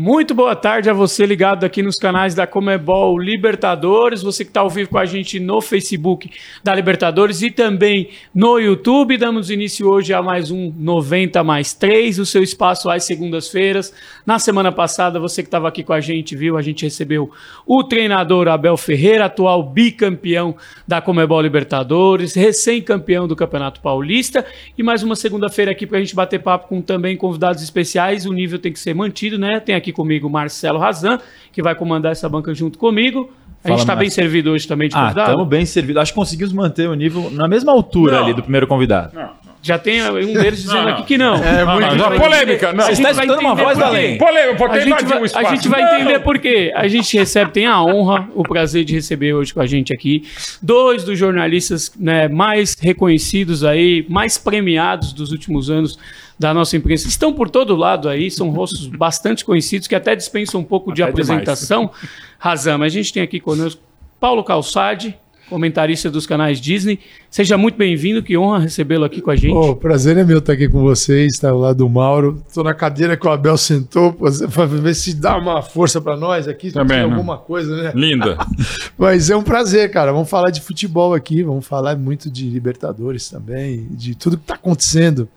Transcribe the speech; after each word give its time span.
Muito 0.00 0.32
boa 0.32 0.54
tarde 0.54 0.88
a 0.88 0.92
você 0.92 1.26
ligado 1.26 1.64
aqui 1.64 1.82
nos 1.82 1.96
canais 1.96 2.32
da 2.32 2.46
Comebol 2.46 3.18
Libertadores, 3.18 4.22
você 4.22 4.44
que 4.44 4.50
está 4.50 4.60
ao 4.60 4.70
vivo 4.70 4.90
com 4.90 4.98
a 4.98 5.04
gente 5.04 5.40
no 5.40 5.60
Facebook 5.60 6.30
da 6.62 6.72
Libertadores 6.72 7.42
e 7.42 7.50
também 7.50 8.10
no 8.32 8.60
YouTube. 8.60 9.16
Damos 9.16 9.50
início 9.50 9.88
hoje 9.88 10.14
a 10.14 10.22
mais 10.22 10.52
um 10.52 10.72
90 10.78 11.42
mais 11.42 11.74
3, 11.74 12.20
o 12.20 12.24
seu 12.24 12.44
espaço 12.44 12.88
às 12.88 13.02
segundas-feiras. 13.02 13.92
Na 14.24 14.38
semana 14.38 14.70
passada, 14.70 15.18
você 15.18 15.42
que 15.42 15.48
estava 15.48 15.66
aqui 15.66 15.82
com 15.82 15.92
a 15.92 16.00
gente, 16.00 16.36
viu? 16.36 16.56
A 16.56 16.62
gente 16.62 16.84
recebeu 16.84 17.32
o 17.66 17.82
treinador 17.82 18.46
Abel 18.46 18.76
Ferreira, 18.76 19.24
atual 19.24 19.64
bicampeão 19.64 20.54
da 20.86 21.00
Comebol 21.00 21.40
Libertadores, 21.40 22.34
recém-campeão 22.34 23.26
do 23.26 23.34
Campeonato 23.34 23.80
Paulista. 23.80 24.46
E 24.78 24.82
mais 24.84 25.02
uma 25.02 25.16
segunda-feira 25.16 25.72
aqui 25.72 25.88
para 25.88 25.98
a 25.98 26.00
gente 26.00 26.14
bater 26.14 26.40
papo 26.40 26.68
com 26.68 26.80
também 26.80 27.16
convidados 27.16 27.64
especiais. 27.64 28.26
O 28.26 28.32
nível 28.32 28.60
tem 28.60 28.72
que 28.72 28.78
ser 28.78 28.94
mantido, 28.94 29.36
né? 29.36 29.58
Tem 29.58 29.74
aqui 29.74 29.87
aqui 29.88 29.92
comigo 29.92 30.28
Marcelo 30.28 30.78
Razan, 30.78 31.18
que 31.52 31.62
vai 31.62 31.74
comandar 31.74 32.12
essa 32.12 32.28
banca 32.28 32.54
junto 32.54 32.78
comigo. 32.78 33.30
A 33.64 33.70
gente 33.70 33.80
está 33.80 33.96
bem 33.96 34.08
servido 34.08 34.52
hoje 34.52 34.68
também 34.68 34.88
de 34.88 34.94
ah, 34.94 35.00
convidado? 35.00 35.30
Estamos 35.30 35.48
bem 35.48 35.66
servidos. 35.66 36.02
Acho 36.02 36.12
que 36.12 36.18
conseguimos 36.18 36.52
manter 36.52 36.88
o 36.88 36.94
nível 36.94 37.28
na 37.30 37.48
mesma 37.48 37.72
altura 37.72 38.16
não. 38.16 38.24
ali 38.24 38.34
do 38.34 38.42
primeiro 38.42 38.66
convidado. 38.66 39.14
Não. 39.14 39.48
Já 39.60 39.76
tem 39.76 40.00
um 40.08 40.32
deles 40.32 40.62
dizendo 40.62 40.82
não, 40.82 40.88
aqui 40.90 41.02
que 41.02 41.18
não. 41.18 41.34
É 41.34 41.64
muito 41.64 41.96
não, 41.96 42.16
polêmica. 42.16 42.72
Não. 42.72 42.84
Você 42.84 42.92
está 42.92 43.10
escutando 43.10 43.40
uma 43.40 43.56
voz 43.56 43.76
lei. 43.76 44.16
Polêmica, 44.16 44.56
porque 44.56 44.78
a 44.78 44.80
gente, 44.80 45.04
vai, 45.04 45.22
a 45.34 45.54
gente 45.54 45.68
vai 45.68 45.82
entender 45.82 46.20
por 46.20 46.38
quê. 46.38 46.72
A 46.76 46.86
gente 46.86 47.18
recebe, 47.18 47.50
tem 47.50 47.66
a 47.66 47.82
honra, 47.82 48.28
o 48.36 48.44
prazer 48.44 48.84
de 48.84 48.94
receber 48.94 49.34
hoje 49.34 49.52
com 49.52 49.60
a 49.60 49.66
gente 49.66 49.92
aqui 49.92 50.22
dois 50.62 51.02
dos 51.02 51.18
jornalistas 51.18 51.90
né, 51.98 52.28
mais 52.28 52.76
reconhecidos 52.80 53.64
aí, 53.64 54.06
mais 54.08 54.38
premiados 54.38 55.12
dos 55.12 55.32
últimos 55.32 55.68
anos 55.68 55.98
da 56.38 56.54
nossa 56.54 56.76
imprensa. 56.76 57.08
Estão 57.08 57.32
por 57.32 57.50
todo 57.50 57.74
lado 57.74 58.08
aí, 58.08 58.30
são 58.30 58.50
rostos 58.50 58.86
bastante 58.96 59.44
conhecidos 59.44 59.88
que 59.88 59.94
até 59.94 60.14
dispensam 60.14 60.60
um 60.60 60.64
pouco 60.64 60.90
até 60.90 60.96
de 60.96 61.02
apresentação. 61.02 61.90
Razão, 62.38 62.78
mas 62.78 62.92
a 62.92 62.96
gente 62.96 63.12
tem 63.12 63.22
aqui 63.22 63.40
conosco 63.40 63.80
Paulo 64.20 64.44
Calçade, 64.44 65.16
comentarista 65.48 66.10
dos 66.10 66.26
canais 66.26 66.60
Disney. 66.60 67.00
Seja 67.30 67.56
muito 67.56 67.76
bem-vindo, 67.76 68.22
que 68.22 68.36
honra 68.36 68.60
recebê-lo 68.60 69.04
aqui 69.04 69.20
com 69.20 69.30
a 69.30 69.36
gente. 69.36 69.54
O 69.54 69.70
oh, 69.70 69.76
prazer 69.76 70.16
é 70.16 70.24
meu 70.24 70.38
estar 70.38 70.52
aqui 70.52 70.68
com 70.68 70.82
vocês, 70.82 71.34
estar 71.34 71.50
ao 71.50 71.58
lado 71.58 71.78
do 71.78 71.88
Mauro. 71.88 72.42
Estou 72.46 72.62
na 72.62 72.74
cadeira 72.74 73.16
que 73.16 73.26
o 73.26 73.30
Abel 73.30 73.56
sentou 73.56 74.12
para 74.12 74.66
ver 74.66 74.94
se 74.94 75.14
dá 75.14 75.36
uma 75.36 75.62
força 75.62 76.00
para 76.00 76.16
nós 76.16 76.46
aqui, 76.46 76.70
Também, 76.70 76.98
né? 76.98 77.04
alguma 77.04 77.38
coisa, 77.38 77.76
né? 77.82 77.92
Linda. 77.94 78.36
Mas 78.96 79.30
é 79.30 79.36
um 79.36 79.42
prazer, 79.42 79.90
cara. 79.90 80.12
Vamos 80.12 80.28
falar 80.28 80.50
de 80.50 80.60
futebol 80.60 81.14
aqui, 81.14 81.42
vamos 81.42 81.66
falar 81.66 81.96
muito 81.96 82.30
de 82.30 82.48
Libertadores 82.48 83.28
também, 83.28 83.88
de 83.90 84.14
tudo 84.14 84.36
que 84.36 84.44
está 84.44 84.54
acontecendo. 84.54 85.28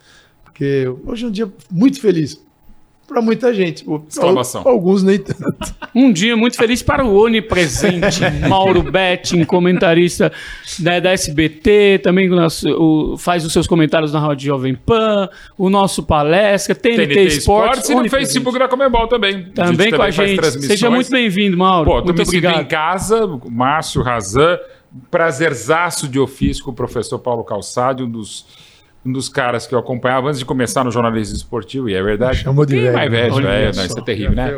Porque 0.52 0.92
hoje 1.06 1.26
é 1.26 1.28
um 1.28 1.32
dia 1.32 1.52
muito 1.72 2.00
feliz 2.00 2.40
para 3.12 3.22
muita 3.22 3.54
gente. 3.54 3.86
Exclamação. 4.08 4.62
Alguns 4.66 5.04
nem 5.04 5.18
tanto. 5.20 5.82
Um 5.94 6.14
dia 6.14 6.38
muito 6.38 6.56
feliz 6.56 6.82
para 6.82 7.04
o 7.04 7.22
onipresente 7.22 8.22
Mauro 8.48 8.82
Betting, 8.82 9.44
comentarista 9.44 10.32
da, 10.80 11.02
da 11.02 11.12
SBT, 11.12 12.00
também 12.02 12.32
o 12.32 12.36
nosso, 12.38 12.70
o, 12.70 13.18
faz 13.18 13.44
os 13.44 13.52
seus 13.52 13.68
comentários 13.68 14.14
na 14.14 14.20
Rádio 14.22 14.46
Jovem 14.46 14.74
Pan, 14.74 15.28
o 15.58 15.70
nosso 15.70 16.02
palestra, 16.02 16.74
TNT, 16.74 17.08
TNT 17.08 17.24
Esportes. 17.24 17.90
e 17.90 17.96
no 17.96 18.10
Facebook 18.10 18.58
da 18.58 18.70
Comebol 18.70 19.06
também. 19.10 19.52
Também 19.52 19.94
a 19.94 19.98
com 19.98 20.02
a 20.02 20.12
gente. 20.12 20.50
Seja 20.66 20.90
muito 20.90 21.12
bem-vindo, 21.12 21.58
Mauro. 21.58 21.92
Pô, 21.92 21.96
muito 21.98 22.16
me 22.16 22.22
obrigado. 22.22 22.62
em 22.62 22.66
casa, 22.66 23.28
Márcio 23.50 24.02
Razan, 24.02 24.58
prazerzaço 25.10 26.08
de 26.08 26.18
ofício 26.18 26.64
com 26.64 26.72
o 26.72 26.74
professor 26.74 27.20
Paulo 27.20 27.44
Calçado, 27.44 28.06
um 28.06 28.10
dos 28.10 28.46
um 29.04 29.12
dos 29.12 29.28
caras 29.28 29.66
que 29.66 29.74
eu 29.74 29.80
acompanhava 29.80 30.28
antes 30.28 30.40
de 30.40 30.46
começar 30.46 30.84
no 30.84 30.92
jornalismo 30.92 31.36
esportivo, 31.36 31.90
e 31.90 31.96
é 31.96 32.04
verdade. 32.04 32.40
Chamou 32.40 32.66
de 32.66 32.76
velho. 32.80 32.94
mais 32.94 33.10
velho, 33.10 33.36
velho. 33.36 33.76
Não, 33.76 33.86
isso 33.86 33.98
é 33.98 34.02
terrível, 34.04 34.36
né? 34.36 34.52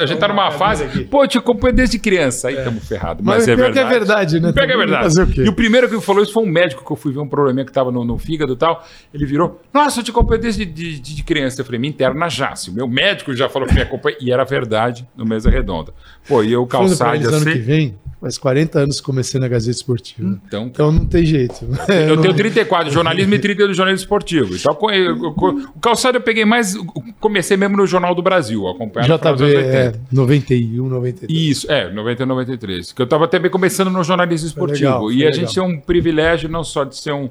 A 0.00 0.06
gente 0.06 0.18
tá 0.18 0.28
numa 0.28 0.52
fase. 0.52 1.04
Pô, 1.04 1.24
eu 1.24 1.28
te 1.28 1.36
acompanho 1.36 1.74
desde 1.74 1.98
criança, 1.98 2.48
aí 2.48 2.56
estamos 2.56 2.84
é. 2.84 2.86
ferrados. 2.86 3.24
Mas, 3.24 3.38
mas 3.38 3.48
é 3.48 3.56
verdade. 3.56 3.72
que 3.72 3.78
é 3.78 3.98
verdade, 3.98 4.40
né? 4.40 4.52
Pega 4.52 4.74
é 4.74 4.76
verdade. 4.76 5.14
E 5.38 5.48
o 5.48 5.52
primeiro 5.52 5.88
que 5.88 6.00
falou 6.00 6.22
isso 6.22 6.32
foi 6.32 6.44
um 6.44 6.50
médico 6.50 6.84
que 6.84 6.92
eu 6.92 6.96
fui 6.96 7.12
ver 7.12 7.18
um 7.18 7.28
probleminha 7.28 7.64
que 7.64 7.70
estava 7.70 7.90
no, 7.90 8.04
no, 8.04 8.16
fígado 8.18 8.52
e 8.52 8.56
tal. 8.56 8.86
Ele 9.12 9.26
virou: 9.26 9.60
Nossa, 9.74 9.98
eu 9.98 10.04
te 10.04 10.12
acompanho 10.12 10.40
desde 10.40 10.64
de, 10.64 11.00
de, 11.00 11.14
de 11.14 11.22
criança. 11.24 11.60
Eu 11.60 11.64
falei: 11.64 11.80
Me 11.80 11.88
interna 11.88 12.28
já. 12.28 12.54
Se 12.54 12.70
o 12.70 12.72
meu 12.72 12.86
médico 12.86 13.34
já 13.34 13.48
falou 13.48 13.66
que 13.66 13.74
me 13.74 13.82
acompanha. 13.82 14.16
E 14.20 14.30
era 14.30 14.44
verdade 14.44 15.06
no 15.16 15.26
Mesa 15.26 15.50
Redonda. 15.50 15.92
Pô, 16.28 16.42
e 16.42 16.52
eu 16.52 16.64
calçado 16.66 17.26
assim. 17.26 17.36
ano 17.36 17.44
que 17.44 17.58
vem 17.58 17.96
Faz 18.20 18.38
40 18.38 18.78
anos 18.78 18.98
que 18.98 19.04
comecei 19.04 19.38
na 19.38 19.46
Gazeta 19.46 19.76
Esportiva. 19.76 20.40
Então, 20.46 20.66
então 20.66 20.90
não 20.90 21.04
tem 21.04 21.24
jeito. 21.24 21.66
Eu, 22.08 22.16
tenho 22.20 22.34
34 22.34 22.88
de 22.88 22.94
jornalismo 22.94 23.34
e 23.34 23.38
30 23.56 23.68
do 23.68 23.74
jornalismo 23.74 24.04
esportivo. 24.04 24.54
Então, 24.54 24.76
eu, 24.90 25.16
eu, 25.16 25.30
o 25.30 25.80
calçado 25.80 26.18
eu 26.18 26.20
peguei 26.20 26.44
mais. 26.44 26.76
Comecei 27.18 27.56
mesmo 27.56 27.76
no 27.76 27.86
Jornal 27.86 28.14
do 28.14 28.22
Brasil, 28.22 28.68
acompanhando 28.68 29.18
JB, 29.18 29.56
é, 29.56 29.92
91, 30.12 30.88
93. 30.88 31.40
Isso, 31.40 31.72
é, 31.72 31.90
90 31.90 32.26
93. 32.26 32.92
Que 32.92 33.02
eu 33.02 33.04
estava 33.04 33.26
também 33.26 33.50
começando 33.50 33.90
no 33.90 34.04
jornalismo 34.04 34.48
esportivo. 34.48 35.08
Legal, 35.08 35.12
e 35.12 35.22
a 35.22 35.30
legal. 35.30 35.32
gente 35.32 35.54
tem 35.54 35.62
um 35.62 35.80
privilégio 35.80 36.48
não 36.48 36.62
só 36.62 36.84
de 36.84 36.96
ser 36.96 37.12
um 37.12 37.28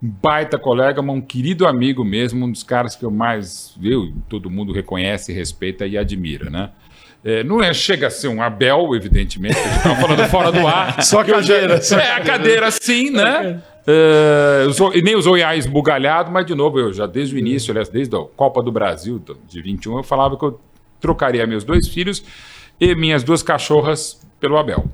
baita 0.00 0.58
colega, 0.58 1.00
mas 1.00 1.16
um 1.16 1.20
querido 1.20 1.66
amigo 1.66 2.04
mesmo, 2.04 2.44
um 2.44 2.50
dos 2.50 2.62
caras 2.62 2.94
que 2.94 3.04
eu 3.04 3.10
mais, 3.10 3.74
viu, 3.78 4.12
todo 4.28 4.50
mundo 4.50 4.72
reconhece, 4.72 5.32
respeita 5.32 5.86
e 5.86 5.96
admira, 5.96 6.50
né? 6.50 6.70
É, 7.24 7.42
não 7.42 7.62
é, 7.62 7.72
chega 7.72 8.08
a 8.08 8.10
ser 8.10 8.28
um 8.28 8.42
Abel, 8.42 8.94
evidentemente, 8.94 9.56
a 9.58 9.62
gente 9.62 9.98
falando 9.98 10.28
fora 10.28 10.52
do 10.52 10.66
ar. 10.66 11.00
Só 11.02 11.20
a 11.20 11.24
cadeira. 11.24 11.80
Já, 11.80 12.02
é, 12.02 12.12
a 12.12 12.20
cadeira 12.20 12.70
sim, 12.70 13.08
né? 13.08 13.62
É, 13.86 14.66
e 14.94 15.02
nem 15.02 15.14
os 15.14 15.26
oiais 15.26 15.66
bugalhados, 15.66 16.32
mas 16.32 16.46
de 16.46 16.54
novo, 16.54 16.78
eu 16.78 16.92
já 16.92 17.06
desde 17.06 17.34
o 17.34 17.38
início, 17.38 17.70
aliás, 17.70 17.88
desde 17.88 18.16
a 18.16 18.24
Copa 18.36 18.62
do 18.62 18.72
Brasil 18.72 19.22
de 19.46 19.60
21, 19.60 19.98
eu 19.98 20.02
falava 20.02 20.38
que 20.38 20.44
eu 20.44 20.58
trocaria 21.00 21.46
meus 21.46 21.64
dois 21.64 21.86
filhos 21.88 22.24
e 22.80 22.94
minhas 22.94 23.22
duas 23.22 23.42
cachorras 23.42 24.20
pelo 24.40 24.56
Abel. 24.56 24.84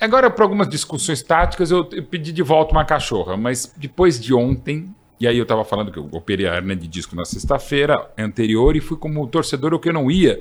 Agora, 0.00 0.30
por 0.30 0.42
algumas 0.42 0.68
discussões 0.68 1.22
táticas, 1.22 1.70
eu 1.70 1.84
pedi 1.84 2.32
de 2.32 2.42
volta 2.42 2.72
uma 2.72 2.84
cachorra, 2.84 3.36
mas 3.36 3.72
depois 3.76 4.20
de 4.20 4.32
ontem, 4.34 4.94
e 5.18 5.26
aí 5.26 5.36
eu 5.36 5.42
estava 5.42 5.64
falando 5.64 5.90
que 5.90 5.98
eu 5.98 6.08
operei 6.12 6.46
a 6.46 6.56
hernia 6.56 6.76
de 6.76 6.86
disco 6.86 7.16
na 7.16 7.24
sexta-feira 7.24 7.94
anterior 8.16 8.76
e 8.76 8.80
fui 8.80 8.96
como 8.96 9.26
torcedor 9.26 9.74
o 9.74 9.78
que 9.78 9.88
eu 9.88 9.92
não 9.92 10.10
ia 10.10 10.40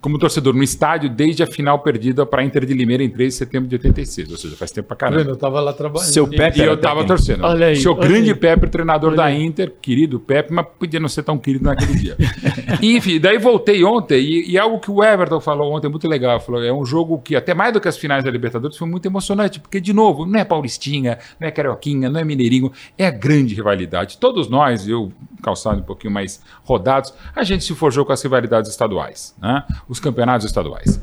como 0.00 0.18
torcedor 0.18 0.54
no 0.54 0.62
estádio 0.62 1.10
desde 1.10 1.42
a 1.42 1.46
final 1.46 1.80
perdida 1.80 2.24
para 2.24 2.42
a 2.42 2.44
Inter 2.44 2.64
de 2.64 2.72
Limeira 2.72 3.02
em 3.02 3.10
3 3.10 3.32
de 3.32 3.38
setembro 3.38 3.68
de 3.68 3.76
86, 3.76 4.30
ou 4.30 4.36
seja, 4.36 4.56
faz 4.56 4.70
tempo 4.70 4.88
para 4.88 4.96
caramba. 4.96 5.30
Eu 5.30 5.34
estava 5.34 5.60
lá 5.60 5.72
trabalhando. 5.72 6.08
Seu 6.08 6.28
Pepe 6.28 6.60
e 6.60 6.64
eu 6.64 6.74
estava 6.74 7.04
torcendo. 7.04 7.44
Olha 7.44 7.66
aí, 7.66 7.76
Seu 7.76 7.92
olha 7.92 8.08
grande 8.08 8.30
aí. 8.30 8.36
Pepe, 8.36 8.68
treinador 8.68 9.10
olha 9.10 9.16
da 9.16 9.32
Inter, 9.32 9.74
querido 9.82 10.20
Pepe, 10.20 10.52
mas 10.52 10.66
podia 10.78 11.00
não 11.00 11.08
ser 11.08 11.24
tão 11.24 11.36
querido 11.36 11.64
naquele 11.64 11.94
dia. 11.94 12.16
Enfim, 12.80 13.18
daí 13.18 13.38
voltei 13.38 13.82
ontem 13.82 14.20
e, 14.20 14.52
e, 14.52 14.58
algo 14.58 14.78
que 14.78 14.90
o 14.90 15.02
Everton 15.02 15.40
falou 15.40 15.74
ontem 15.74 15.88
muito 15.88 16.06
legal, 16.06 16.38
falou, 16.40 16.62
é 16.62 16.72
um 16.72 16.84
jogo 16.84 17.18
que 17.18 17.34
até 17.34 17.52
mais 17.52 17.72
do 17.72 17.80
que 17.80 17.88
as 17.88 17.96
finais 17.96 18.22
da 18.22 18.30
Libertadores 18.30 18.76
foi 18.76 18.86
muito 18.86 19.06
emocionante, 19.06 19.58
porque 19.58 19.80
de 19.80 19.92
novo, 19.92 20.24
não 20.24 20.38
é 20.38 20.44
paulistinha, 20.44 21.18
não 21.40 21.48
é 21.48 21.50
carioquinha, 21.50 22.08
não 22.08 22.20
é 22.20 22.24
mineirinho, 22.24 22.70
é 22.96 23.06
a 23.06 23.10
grande 23.10 23.54
rivalidade. 23.54 24.18
Todos 24.18 24.48
nós, 24.48 24.86
eu 24.88 25.12
calçado 25.42 25.80
um 25.80 25.84
pouquinho 25.84 26.12
mais 26.12 26.42
rodados, 26.64 27.12
a 27.34 27.42
gente 27.42 27.64
se 27.64 27.74
forjou 27.74 28.04
com 28.04 28.12
as 28.12 28.22
rivalidades 28.22 28.70
estaduais, 28.70 29.34
né? 29.40 29.64
Os 29.88 29.98
campeonatos 29.98 30.46
estaduais. 30.46 31.00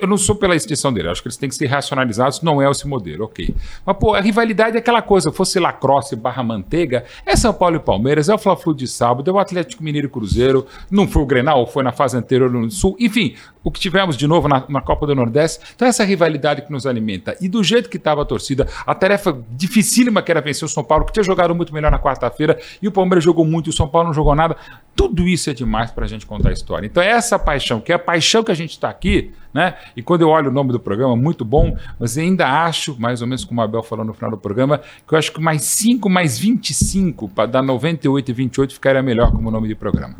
Eu, 0.00 0.08
não 0.08 0.16
sou 0.16 0.34
pela 0.34 0.56
extinção 0.56 0.92
dele, 0.92 1.08
acho 1.08 1.22
que 1.22 1.28
eles 1.28 1.36
têm 1.36 1.48
que 1.48 1.54
ser 1.54 1.66
racionalizados, 1.66 2.42
não 2.42 2.60
é 2.60 2.70
esse 2.70 2.86
modelo, 2.86 3.24
ok. 3.24 3.54
Mas, 3.84 3.96
pô, 3.96 4.14
a 4.14 4.20
rivalidade 4.20 4.76
é 4.76 4.80
aquela 4.80 5.02
coisa, 5.02 5.30
fosse 5.30 5.60
lacrosse 5.60 6.16
barra 6.16 6.42
manteiga, 6.42 7.04
é 7.24 7.36
São 7.36 7.52
Paulo 7.52 7.76
e 7.76 7.80
Palmeiras, 7.80 8.28
é 8.28 8.34
o 8.34 8.38
Fla-Flu 8.38 8.74
de 8.74 8.88
sábado, 8.88 9.30
é 9.30 9.32
o 9.32 9.38
Atlético 9.38 9.84
Mineiro 9.84 10.08
e 10.08 10.10
Cruzeiro, 10.10 10.66
não 10.90 11.06
foi 11.06 11.22
o 11.22 11.26
Grenal, 11.26 11.66
foi 11.66 11.82
na 11.82 11.92
fase 11.92 12.16
anterior 12.16 12.50
no 12.50 12.70
Sul, 12.70 12.96
enfim, 12.98 13.34
o 13.62 13.70
que 13.70 13.78
tivemos 13.78 14.16
de 14.16 14.26
novo 14.26 14.48
na, 14.48 14.64
na 14.68 14.80
Copa 14.80 15.06
do 15.06 15.14
Nordeste. 15.14 15.60
Então, 15.74 15.86
essa 15.86 16.04
rivalidade 16.04 16.62
que 16.62 16.72
nos 16.72 16.86
alimenta. 16.86 17.36
E 17.40 17.48
do 17.48 17.62
jeito 17.62 17.88
que 17.88 17.96
estava 17.96 18.22
a 18.22 18.24
torcida, 18.24 18.66
a 18.86 18.94
tarefa 18.94 19.38
dificílima 19.50 20.22
que 20.22 20.30
era 20.30 20.40
vencer 20.40 20.64
o 20.64 20.68
São 20.68 20.82
Paulo, 20.82 21.04
que 21.04 21.12
tinha 21.12 21.22
jogado 21.22 21.54
muito 21.54 21.72
melhor 21.72 21.90
na 21.90 21.98
quarta-feira, 21.98 22.58
e 22.80 22.88
o 22.88 22.92
Palmeiras 22.92 23.22
jogou 23.22 23.44
muito, 23.44 23.68
e 23.68 23.70
o 23.70 23.72
São 23.72 23.88
Paulo 23.88 24.08
não 24.08 24.14
jogou 24.14 24.34
nada. 24.34 24.56
Tudo 24.96 25.28
isso 25.28 25.48
é 25.48 25.54
demais 25.54 25.90
para 25.90 26.04
a 26.04 26.08
gente 26.08 26.26
contar 26.26 26.50
a 26.50 26.52
história. 26.52 26.86
Então, 26.86 27.02
essa 27.02 27.38
paixão, 27.38 27.80
que 27.80 27.92
é 27.92 27.94
a 27.94 27.98
paixão 27.98 28.21
que 28.22 28.50
a 28.50 28.54
gente 28.54 28.70
está 28.70 28.88
aqui, 28.88 29.32
né? 29.52 29.74
E 29.96 30.02
quando 30.02 30.22
eu 30.22 30.28
olho 30.28 30.50
o 30.50 30.52
nome 30.52 30.72
do 30.72 30.80
programa, 30.80 31.16
muito 31.16 31.44
bom, 31.44 31.76
mas 31.98 32.16
ainda 32.16 32.64
acho, 32.64 32.98
mais 32.98 33.20
ou 33.20 33.26
menos 33.26 33.44
como 33.44 33.60
a 33.60 33.64
Abel 33.64 33.82
falou 33.82 34.04
no 34.04 34.14
final 34.14 34.30
do 34.30 34.38
programa, 34.38 34.80
que 35.06 35.14
eu 35.14 35.18
acho 35.18 35.32
que 35.32 35.40
mais 35.40 35.62
5, 35.62 36.08
mais 36.08 36.38
25, 36.38 37.28
para 37.28 37.46
dar 37.46 37.62
98 37.62 38.30
e 38.30 38.34
28, 38.34 38.74
ficaria 38.74 39.02
melhor 39.02 39.30
como 39.30 39.50
nome 39.50 39.68
de 39.68 39.74
programa. 39.74 40.16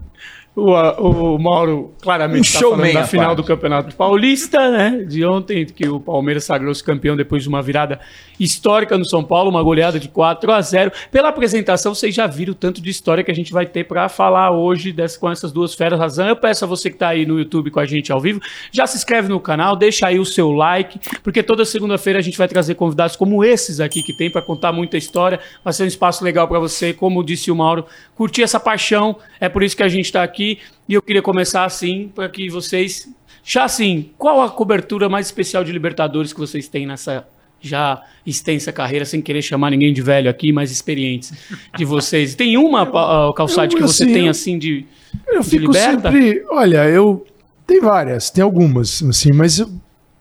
O, 0.54 0.70
o 0.70 1.38
Mauro 1.38 1.94
claramente 2.02 2.44
está 2.44 2.60
falando 2.60 2.92
da 2.92 3.06
final 3.06 3.34
do 3.34 3.42
Campeonato 3.42 3.96
Paulista, 3.96 4.70
né? 4.70 5.02
De 5.08 5.24
ontem, 5.24 5.64
que 5.64 5.88
o 5.88 5.98
Palmeiras 5.98 6.44
sagrou-se 6.44 6.84
campeão 6.84 7.16
depois 7.16 7.42
de 7.42 7.48
uma 7.48 7.62
virada 7.62 7.98
histórica 8.38 8.98
no 8.98 9.04
São 9.06 9.24
Paulo, 9.24 9.48
uma 9.48 9.62
goleada 9.62 9.98
de 9.98 10.08
4 10.08 10.52
a 10.52 10.60
0. 10.60 10.92
Pela 11.10 11.30
apresentação, 11.30 11.94
vocês 11.94 12.14
já 12.14 12.26
viram 12.26 12.52
o 12.52 12.54
tanto 12.54 12.82
de 12.82 12.90
história 12.90 13.24
que 13.24 13.30
a 13.30 13.34
gente 13.34 13.50
vai 13.50 13.64
ter 13.64 13.84
para 13.84 14.10
falar 14.10 14.50
hoje 14.50 14.92
dessa, 14.92 15.18
com 15.18 15.30
essas 15.30 15.52
duas 15.52 15.72
feras 15.72 15.98
razão. 15.98 16.28
Eu 16.28 16.36
peço 16.36 16.66
a 16.66 16.68
você 16.68 16.90
que 16.90 16.96
está 16.96 17.08
aí 17.08 17.24
no 17.24 17.38
YouTube 17.38 17.70
com 17.70 17.80
a 17.80 17.86
gente 17.86 18.12
ao 18.12 18.20
vivo, 18.20 18.38
já 18.70 18.86
se 18.86 18.98
inscreve 18.98 19.30
no 19.30 19.40
canal, 19.40 19.74
deixa 19.74 20.06
aí 20.06 20.18
o 20.18 20.24
seu 20.26 20.50
like, 20.50 21.00
porque 21.22 21.42
toda 21.42 21.64
segunda-feira 21.64 22.18
a 22.18 22.22
gente 22.22 22.36
vai 22.36 22.46
trazer 22.46 22.74
convidados 22.74 23.16
como 23.16 23.42
esses 23.42 23.80
aqui 23.80 24.02
que 24.02 24.14
tem 24.14 24.30
para 24.30 24.42
contar 24.42 24.70
muita 24.70 24.98
história. 24.98 25.40
Vai 25.64 25.72
ser 25.72 25.84
um 25.84 25.86
espaço 25.86 26.22
legal 26.22 26.46
para 26.46 26.58
você, 26.58 26.92
como 26.92 27.24
disse 27.24 27.50
o 27.50 27.56
Mauro, 27.56 27.86
curtir 28.14 28.42
essa 28.42 28.60
paixão. 28.60 29.16
É 29.40 29.48
por 29.48 29.62
isso 29.62 29.74
que 29.74 29.82
a 29.82 29.88
gente 29.88 30.04
está 30.04 30.22
aqui 30.22 30.41
aqui 30.42 30.58
e 30.88 30.94
eu 30.94 31.02
queria 31.02 31.22
começar 31.22 31.64
assim 31.64 32.10
para 32.12 32.28
que 32.28 32.50
vocês 32.50 33.08
já 33.44 33.64
assim, 33.64 34.10
qual 34.18 34.40
a 34.42 34.50
cobertura 34.50 35.08
mais 35.08 35.26
especial 35.26 35.64
de 35.64 35.72
Libertadores 35.72 36.32
que 36.32 36.38
vocês 36.38 36.68
têm 36.68 36.86
nessa 36.86 37.26
já 37.60 38.02
extensa 38.26 38.72
carreira, 38.72 39.04
sem 39.04 39.22
querer 39.22 39.40
chamar 39.40 39.70
ninguém 39.70 39.92
de 39.92 40.02
velho 40.02 40.28
aqui, 40.28 40.52
mas 40.52 40.72
experientes 40.72 41.32
de 41.76 41.84
vocês. 41.84 42.34
Tem 42.34 42.56
uma, 42.56 42.82
uh, 42.82 43.32
Calçade, 43.32 43.76
que 43.76 43.82
você 43.82 44.02
assim, 44.02 44.12
tem 44.12 44.28
assim 44.28 44.58
de, 44.58 44.84
eu 45.28 45.42
de 45.42 45.48
fico 45.48 45.66
liberta? 45.66 46.10
sempre, 46.10 46.44
olha, 46.50 46.88
eu 46.88 47.24
tem 47.64 47.80
várias, 47.80 48.30
tem 48.30 48.42
algumas, 48.42 49.00
assim, 49.04 49.30
mas 49.32 49.60
eu, 49.60 49.70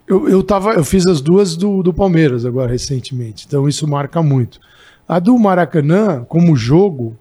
eu, 0.08 0.30
eu, 0.30 0.44
tava, 0.44 0.74
eu 0.74 0.84
fiz 0.84 1.08
as 1.08 1.20
duas 1.20 1.56
do, 1.56 1.82
do 1.82 1.92
Palmeiras 1.92 2.46
agora 2.46 2.72
recentemente, 2.72 3.46
então 3.48 3.68
isso 3.68 3.88
marca 3.88 4.22
muito. 4.22 4.60
A 5.08 5.18
do 5.18 5.38
Maracanã, 5.38 6.24
como 6.28 6.56
jogo, 6.56 7.18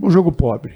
um 0.00 0.10
jogo 0.10 0.30
pobre. 0.30 0.74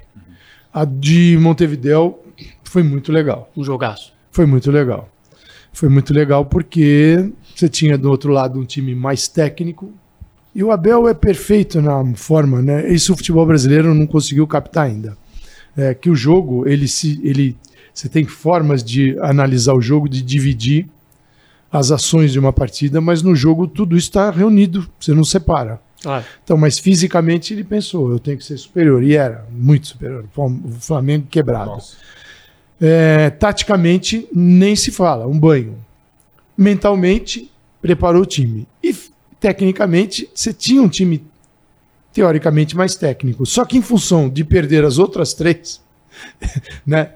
A 0.73 0.85
de 0.85 1.37
Montevideo 1.39 2.19
foi 2.63 2.83
muito 2.83 3.11
legal. 3.11 3.51
Um 3.57 3.63
jogaço. 3.63 4.13
Foi 4.31 4.45
muito 4.45 4.69
legal. 4.71 5.09
Foi 5.73 5.89
muito 5.89 6.13
legal 6.13 6.45
porque 6.45 7.31
você 7.55 7.67
tinha 7.67 7.97
do 7.97 8.09
outro 8.09 8.31
lado 8.31 8.59
um 8.59 8.65
time 8.65 8.93
mais 8.93 9.27
técnico. 9.27 9.91
E 10.53 10.63
o 10.63 10.71
Abel 10.71 11.07
é 11.07 11.13
perfeito 11.13 11.81
na 11.81 12.03
forma, 12.15 12.61
né? 12.61 12.91
Isso 12.91 13.13
o 13.13 13.17
futebol 13.17 13.45
brasileiro 13.45 13.93
não 13.93 14.07
conseguiu 14.07 14.45
captar 14.47 14.87
ainda. 14.87 15.17
É 15.77 15.93
que 15.93 16.09
o 16.09 16.15
jogo, 16.15 16.67
ele 16.67 16.87
se 16.87 17.19
ele 17.23 17.55
você 17.93 18.07
tem 18.07 18.25
formas 18.25 18.83
de 18.83 19.17
analisar 19.19 19.73
o 19.73 19.81
jogo, 19.81 20.07
de 20.07 20.21
dividir 20.21 20.87
as 21.71 21.91
ações 21.91 22.31
de 22.31 22.39
uma 22.39 22.53
partida, 22.53 23.01
mas 23.01 23.21
no 23.21 23.35
jogo 23.35 23.67
tudo 23.67 23.97
isso 23.97 24.07
está 24.07 24.31
reunido, 24.31 24.89
você 24.99 25.13
não 25.13 25.23
separa. 25.23 25.81
Ah. 26.05 26.23
Então, 26.43 26.57
mas 26.57 26.79
fisicamente 26.79 27.53
ele 27.53 27.63
pensou, 27.63 28.11
eu 28.11 28.19
tenho 28.19 28.37
que 28.37 28.43
ser 28.43 28.57
superior, 28.57 29.03
e 29.03 29.15
era 29.15 29.45
muito 29.51 29.87
superior. 29.87 30.25
O 30.35 30.71
Flamengo 30.79 31.27
quebrado. 31.29 31.77
É, 32.79 33.29
taticamente, 33.31 34.27
nem 34.33 34.75
se 34.75 34.91
fala, 34.91 35.27
um 35.27 35.37
banho 35.37 35.77
mentalmente 36.57 37.51
preparou 37.81 38.23
o 38.23 38.25
time. 38.25 38.67
E 38.83 38.95
tecnicamente, 39.39 40.29
você 40.33 40.53
tinha 40.53 40.81
um 40.81 40.89
time 40.89 41.25
teoricamente 42.13 42.75
mais 42.75 42.95
técnico. 42.95 43.45
Só 43.45 43.63
que 43.65 43.77
em 43.77 43.81
função 43.81 44.29
de 44.29 44.43
perder 44.43 44.83
as 44.83 44.97
outras 44.97 45.33
três, 45.33 45.81
né? 46.85 47.09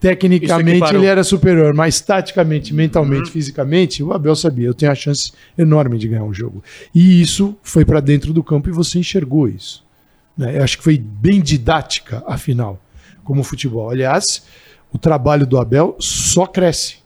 Tecnicamente 0.00 0.94
ele 0.94 1.06
era 1.06 1.24
superior, 1.24 1.74
mas 1.74 2.00
taticamente, 2.00 2.72
mentalmente, 2.74 3.26
uhum. 3.26 3.32
fisicamente, 3.32 4.02
o 4.02 4.12
Abel 4.12 4.36
sabia, 4.36 4.66
eu 4.66 4.74
tenho 4.74 4.92
a 4.92 4.94
chance 4.94 5.32
enorme 5.56 5.98
de 5.98 6.08
ganhar 6.08 6.24
um 6.24 6.34
jogo. 6.34 6.62
E 6.94 7.20
isso 7.20 7.56
foi 7.62 7.84
para 7.84 8.00
dentro 8.00 8.32
do 8.32 8.42
campo 8.42 8.68
e 8.68 8.72
você 8.72 8.98
enxergou 8.98 9.48
isso. 9.48 9.84
Né? 10.36 10.58
Eu 10.58 10.64
acho 10.64 10.78
que 10.78 10.84
foi 10.84 10.98
bem 10.98 11.40
didática 11.40 12.22
a 12.26 12.36
final, 12.36 12.80
como 13.24 13.42
futebol. 13.42 13.90
Aliás, 13.90 14.44
o 14.92 14.98
trabalho 14.98 15.46
do 15.46 15.58
Abel 15.58 15.96
só 15.98 16.46
cresce. 16.46 16.98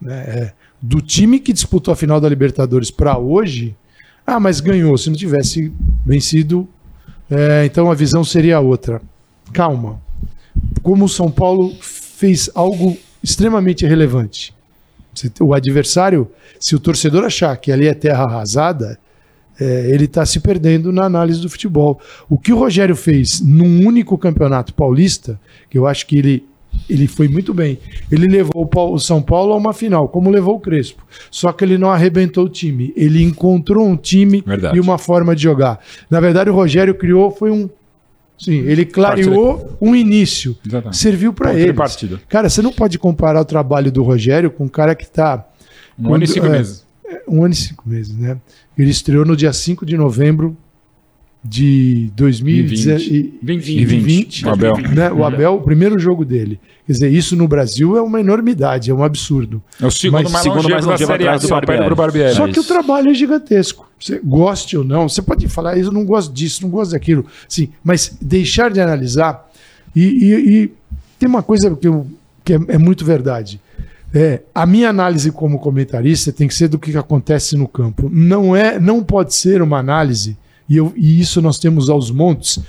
Né? 0.00 0.20
É, 0.26 0.52
do 0.80 1.00
time 1.00 1.38
que 1.38 1.52
disputou 1.52 1.92
a 1.92 1.96
final 1.96 2.20
da 2.20 2.28
Libertadores 2.28 2.90
para 2.90 3.18
hoje, 3.18 3.76
ah, 4.26 4.40
mas 4.40 4.60
ganhou. 4.60 4.96
Se 4.96 5.10
não 5.10 5.16
tivesse 5.16 5.72
vencido, 6.04 6.68
é, 7.30 7.64
então 7.64 7.90
a 7.90 7.94
visão 7.94 8.24
seria 8.24 8.60
outra. 8.60 9.00
Calma. 9.52 10.00
Como 10.82 11.04
o 11.04 11.08
São 11.08 11.30
Paulo 11.30 11.74
fez 11.80 12.50
algo 12.54 12.96
extremamente 13.22 13.86
relevante. 13.86 14.54
O 15.40 15.52
adversário, 15.52 16.30
se 16.58 16.74
o 16.74 16.80
torcedor 16.80 17.24
achar 17.24 17.56
que 17.56 17.72
ali 17.72 17.86
é 17.86 17.94
terra 17.94 18.24
arrasada, 18.24 18.98
é, 19.60 19.90
ele 19.90 20.04
está 20.04 20.24
se 20.24 20.40
perdendo 20.40 20.92
na 20.92 21.04
análise 21.04 21.40
do 21.40 21.50
futebol. 21.50 22.00
O 22.28 22.38
que 22.38 22.52
o 22.52 22.58
Rogério 22.58 22.96
fez 22.96 23.40
num 23.40 23.86
único 23.86 24.16
campeonato 24.16 24.72
paulista, 24.72 25.38
que 25.68 25.76
eu 25.76 25.86
acho 25.86 26.06
que 26.06 26.18
ele 26.18 26.44
ele 26.88 27.06
foi 27.06 27.28
muito 27.28 27.52
bem. 27.52 27.78
Ele 28.10 28.26
levou 28.26 28.68
o 28.74 28.98
São 28.98 29.20
Paulo 29.20 29.52
a 29.52 29.56
uma 29.56 29.72
final, 29.72 30.08
como 30.08 30.30
levou 30.30 30.56
o 30.56 30.60
Crespo. 30.60 31.04
Só 31.30 31.52
que 31.52 31.64
ele 31.64 31.76
não 31.76 31.90
arrebentou 31.90 32.44
o 32.44 32.48
time. 32.48 32.92
Ele 32.96 33.22
encontrou 33.22 33.86
um 33.86 33.96
time 33.96 34.42
verdade. 34.46 34.76
e 34.76 34.80
uma 34.80 34.98
forma 34.98 35.34
de 35.34 35.42
jogar. 35.42 35.80
Na 36.08 36.20
verdade, 36.20 36.48
o 36.50 36.54
Rogério 36.54 36.94
criou 36.94 37.30
foi 37.30 37.50
um 37.50 37.68
Sim, 38.40 38.60
ele 38.60 38.86
clareou 38.86 39.76
um 39.78 39.94
início. 39.94 40.56
Exatamente. 40.66 40.96
Serviu 40.96 41.32
para 41.32 41.52
ele. 41.54 41.74
Cara, 42.26 42.48
você 42.48 42.62
não 42.62 42.72
pode 42.72 42.98
comparar 42.98 43.40
o 43.42 43.44
trabalho 43.44 43.92
do 43.92 44.02
Rogério 44.02 44.50
com 44.50 44.64
um 44.64 44.68
cara 44.68 44.94
que 44.94 45.04
está. 45.04 45.46
Um 45.98 46.14
ano 46.14 46.24
e 46.24 46.26
cinco 46.26 46.46
é, 46.46 46.50
meses. 46.50 46.86
Um 47.28 47.44
ano 47.44 47.52
e 47.52 47.56
cinco 47.56 47.86
meses, 47.86 48.16
né? 48.16 48.38
Ele 48.78 48.90
estreou 48.90 49.26
no 49.26 49.36
dia 49.36 49.52
5 49.52 49.84
de 49.84 49.94
novembro 49.94 50.56
de 51.42 52.10
2020, 52.16 53.38
2020, 53.42 54.46
o 54.46 54.50
Abel. 54.50 54.76
Né? 54.76 55.10
O 55.10 55.24
Abel, 55.24 55.54
o 55.54 55.62
primeiro 55.62 55.98
jogo 55.98 56.24
dele. 56.24 56.60
Quer 56.86 56.92
dizer, 56.92 57.12
isso 57.12 57.34
no 57.34 57.48
Brasil 57.48 57.96
é 57.96 58.02
uma 58.02 58.20
enormidade, 58.20 58.90
é 58.90 58.94
um 58.94 59.02
absurdo. 59.02 59.62
É 59.80 59.86
o 59.86 59.90
segundo 59.90 60.24
Mas, 60.24 60.32
mais 60.32 60.42
segundo 60.42 60.68
mais 60.68 60.84
da 60.84 60.98
série 60.98 61.28
A 61.28 61.38
do 61.38 61.48
Barbieri. 61.48 61.94
Barbieri. 61.94 62.34
Só 62.34 62.46
que 62.46 62.60
o 62.60 62.64
trabalho 62.64 63.10
é 63.10 63.14
gigantesco. 63.14 63.88
Você 63.98 64.20
goste 64.22 64.76
ou 64.76 64.84
não, 64.84 65.08
você 65.08 65.22
pode 65.22 65.48
falar, 65.48 65.78
eu 65.78 65.90
não 65.90 66.04
gosto 66.04 66.32
disso, 66.32 66.62
não 66.62 66.70
gosto 66.70 66.92
daquilo. 66.92 67.24
Sim, 67.48 67.70
mas 67.82 68.16
deixar 68.20 68.70
de 68.70 68.80
analisar 68.80 69.50
e, 69.96 70.02
e, 70.02 70.34
e 70.34 70.72
tem 71.18 71.28
uma 71.28 71.42
coisa 71.42 71.74
que, 71.74 71.88
eu, 71.88 72.06
que 72.44 72.54
é, 72.54 72.60
é 72.68 72.78
muito 72.78 73.04
verdade. 73.04 73.60
É, 74.12 74.42
a 74.54 74.66
minha 74.66 74.90
análise 74.90 75.30
como 75.30 75.58
comentarista 75.58 76.32
tem 76.32 76.48
que 76.48 76.54
ser 76.54 76.68
do 76.68 76.78
que 76.78 76.96
acontece 76.96 77.56
no 77.56 77.68
campo. 77.68 78.10
Não 78.12 78.54
é, 78.54 78.78
não 78.78 79.02
pode 79.02 79.34
ser 79.34 79.62
uma 79.62 79.78
análise 79.78 80.36
e, 80.70 80.76
eu, 80.76 80.92
e 80.96 81.20
isso 81.20 81.42
nós 81.42 81.58
temos 81.58 81.90
aos 81.90 82.12
montes 82.12 82.60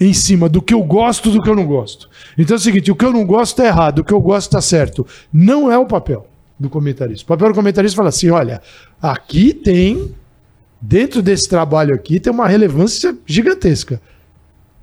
em 0.00 0.14
cima 0.14 0.48
do 0.48 0.62
que 0.62 0.72
eu 0.72 0.82
gosto 0.82 1.30
do 1.30 1.42
que 1.42 1.48
eu 1.48 1.54
não 1.54 1.66
gosto. 1.66 2.08
Então 2.38 2.56
é 2.56 2.58
o 2.58 2.62
seguinte: 2.62 2.90
o 2.90 2.96
que 2.96 3.04
eu 3.04 3.12
não 3.12 3.26
gosto 3.26 3.52
está 3.52 3.66
errado, 3.66 3.98
o 3.98 4.04
que 4.04 4.14
eu 4.14 4.20
gosto 4.20 4.48
está 4.48 4.62
certo. 4.62 5.06
Não 5.30 5.70
é 5.70 5.76
o 5.78 5.86
papel 5.86 6.26
do 6.58 6.70
comentarista. 6.70 7.22
O 7.22 7.28
papel 7.28 7.48
do 7.48 7.54
comentarista 7.54 7.94
fala 7.94 8.08
assim: 8.08 8.30
olha, 8.30 8.62
aqui 9.00 9.52
tem, 9.52 10.14
dentro 10.80 11.20
desse 11.20 11.46
trabalho 11.46 11.94
aqui, 11.94 12.18
tem 12.18 12.32
uma 12.32 12.48
relevância 12.48 13.14
gigantesca. 13.26 14.00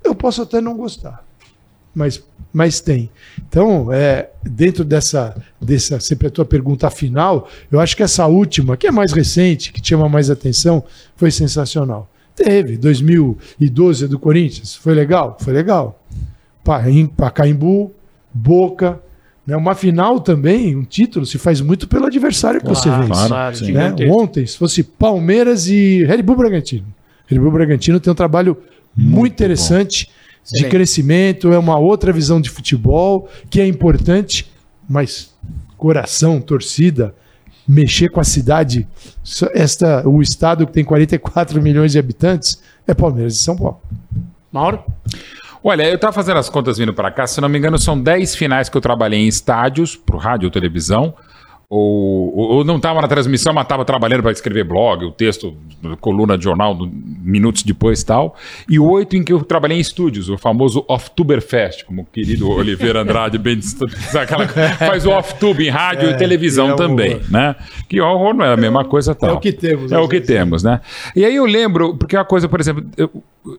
Eu 0.04 0.14
posso 0.14 0.42
até 0.42 0.60
não 0.60 0.76
gostar, 0.76 1.24
mas, 1.92 2.22
mas 2.52 2.80
tem. 2.80 3.10
Então, 3.48 3.92
é, 3.92 4.30
dentro 4.42 4.84
dessa, 4.84 5.34
dessa, 5.60 5.98
sempre 5.98 6.28
a 6.28 6.30
tua 6.30 6.44
pergunta 6.44 6.88
final, 6.90 7.48
eu 7.72 7.80
acho 7.80 7.96
que 7.96 8.02
essa 8.04 8.26
última, 8.26 8.76
que 8.76 8.86
é 8.86 8.90
mais 8.92 9.12
recente, 9.12 9.72
que 9.72 9.84
chama 9.84 10.08
mais 10.08 10.30
atenção, 10.30 10.84
foi 11.16 11.30
sensacional. 11.32 12.08
Teve. 12.34 12.76
2012 12.76 14.08
do 14.08 14.18
Corinthians. 14.18 14.74
Foi 14.74 14.94
legal? 14.94 15.36
Foi 15.40 15.52
legal. 15.52 16.00
Pacaembu, 17.16 17.92
Boca. 18.32 19.00
Né? 19.46 19.56
Uma 19.56 19.74
final 19.74 20.20
também, 20.20 20.76
um 20.76 20.84
título, 20.84 21.26
se 21.26 21.38
faz 21.38 21.60
muito 21.60 21.88
pelo 21.88 22.06
adversário 22.06 22.60
que 22.60 22.66
claro, 22.66 22.80
você 22.80 22.90
vence. 22.90 23.28
Claro, 23.28 23.96
né? 23.96 24.10
Ontem, 24.10 24.46
se 24.46 24.56
fosse 24.56 24.82
Palmeiras 24.82 25.68
e 25.68 26.04
Red 26.04 26.22
Bull 26.22 26.36
Bragantino. 26.36 26.86
Red 27.26 27.38
Bull 27.38 27.50
Bragantino 27.50 27.98
tem 27.98 28.12
um 28.12 28.16
trabalho 28.16 28.56
muito, 28.96 29.14
muito 29.14 29.32
interessante 29.32 30.08
bom. 30.08 30.58
de 30.58 30.68
crescimento, 30.68 31.52
é 31.52 31.58
uma 31.58 31.78
outra 31.78 32.12
visão 32.12 32.40
de 32.40 32.50
futebol 32.50 33.28
que 33.50 33.60
é 33.60 33.66
importante, 33.66 34.50
mas 34.88 35.32
coração, 35.76 36.40
torcida, 36.40 37.14
mexer 37.66 38.08
com 38.08 38.20
a 38.20 38.24
cidade, 38.24 38.86
esta, 39.52 40.08
o 40.08 40.20
estado 40.20 40.66
que 40.66 40.72
tem 40.72 40.84
44 40.84 41.60
milhões 41.62 41.92
de 41.92 41.98
habitantes, 41.98 42.60
é 42.86 42.94
Palmeiras 42.94 43.34
e 43.34 43.38
São 43.38 43.56
Paulo. 43.56 43.80
Mauro? 44.50 44.82
Olha, 45.64 45.88
eu 45.88 45.94
estava 45.94 46.12
fazendo 46.12 46.38
as 46.38 46.48
contas 46.48 46.78
vindo 46.78 46.92
para 46.92 47.10
cá, 47.10 47.26
se 47.26 47.40
não 47.40 47.48
me 47.48 47.56
engano, 47.56 47.78
são 47.78 48.00
10 48.00 48.34
finais 48.34 48.68
que 48.68 48.76
eu 48.76 48.80
trabalhei 48.80 49.20
em 49.20 49.28
estádios, 49.28 49.94
para 49.94 50.18
rádio 50.18 50.46
ou 50.46 50.50
televisão, 50.50 51.14
ou, 51.74 52.50
ou 52.56 52.64
não 52.64 52.76
estava 52.76 53.00
na 53.00 53.08
transmissão, 53.08 53.54
mas 53.54 53.64
estava 53.64 53.82
trabalhando 53.82 54.22
para 54.22 54.30
escrever 54.30 54.62
blog, 54.62 55.06
o 55.06 55.10
texto, 55.10 55.56
coluna 56.02 56.36
de 56.36 56.44
jornal, 56.44 56.76
minutos 57.22 57.62
depois 57.62 58.04
tal. 58.04 58.36
E 58.68 58.78
oito 58.78 59.16
em 59.16 59.24
que 59.24 59.32
eu 59.32 59.42
trabalhei 59.42 59.78
em 59.78 59.80
estúdios, 59.80 60.28
o 60.28 60.36
famoso 60.36 60.84
Off-Tuberfest, 60.86 61.86
como 61.86 62.02
o 62.02 62.04
querido 62.04 62.50
Oliveira 62.50 63.00
Andrade 63.00 63.38
bem 63.38 63.58
aquela, 64.20 64.46
faz 64.76 65.06
o 65.06 65.10
off-tube 65.10 65.66
em 65.66 65.70
rádio 65.70 66.10
é, 66.10 66.12
e 66.12 66.16
televisão 66.18 66.72
é 66.72 66.76
também, 66.76 67.14
horror. 67.14 67.30
né? 67.30 67.56
Que 67.88 68.00
horror 68.02 68.34
não 68.34 68.44
é 68.44 68.52
a 68.52 68.56
mesma 68.56 68.84
coisa 68.84 69.14
tal. 69.14 69.30
É 69.30 69.32
o 69.32 69.40
que 69.40 69.52
temos. 69.52 69.92
É 69.92 69.98
o 69.98 70.06
que 70.06 70.20
temos, 70.20 70.62
né? 70.62 70.80
E 71.16 71.24
aí 71.24 71.36
eu 71.36 71.46
lembro, 71.46 71.96
porque 71.96 72.16
é 72.16 72.18
uma 72.18 72.24
coisa, 72.26 72.50
por 72.50 72.60
exemplo, 72.60 72.84
eu, 72.98 73.10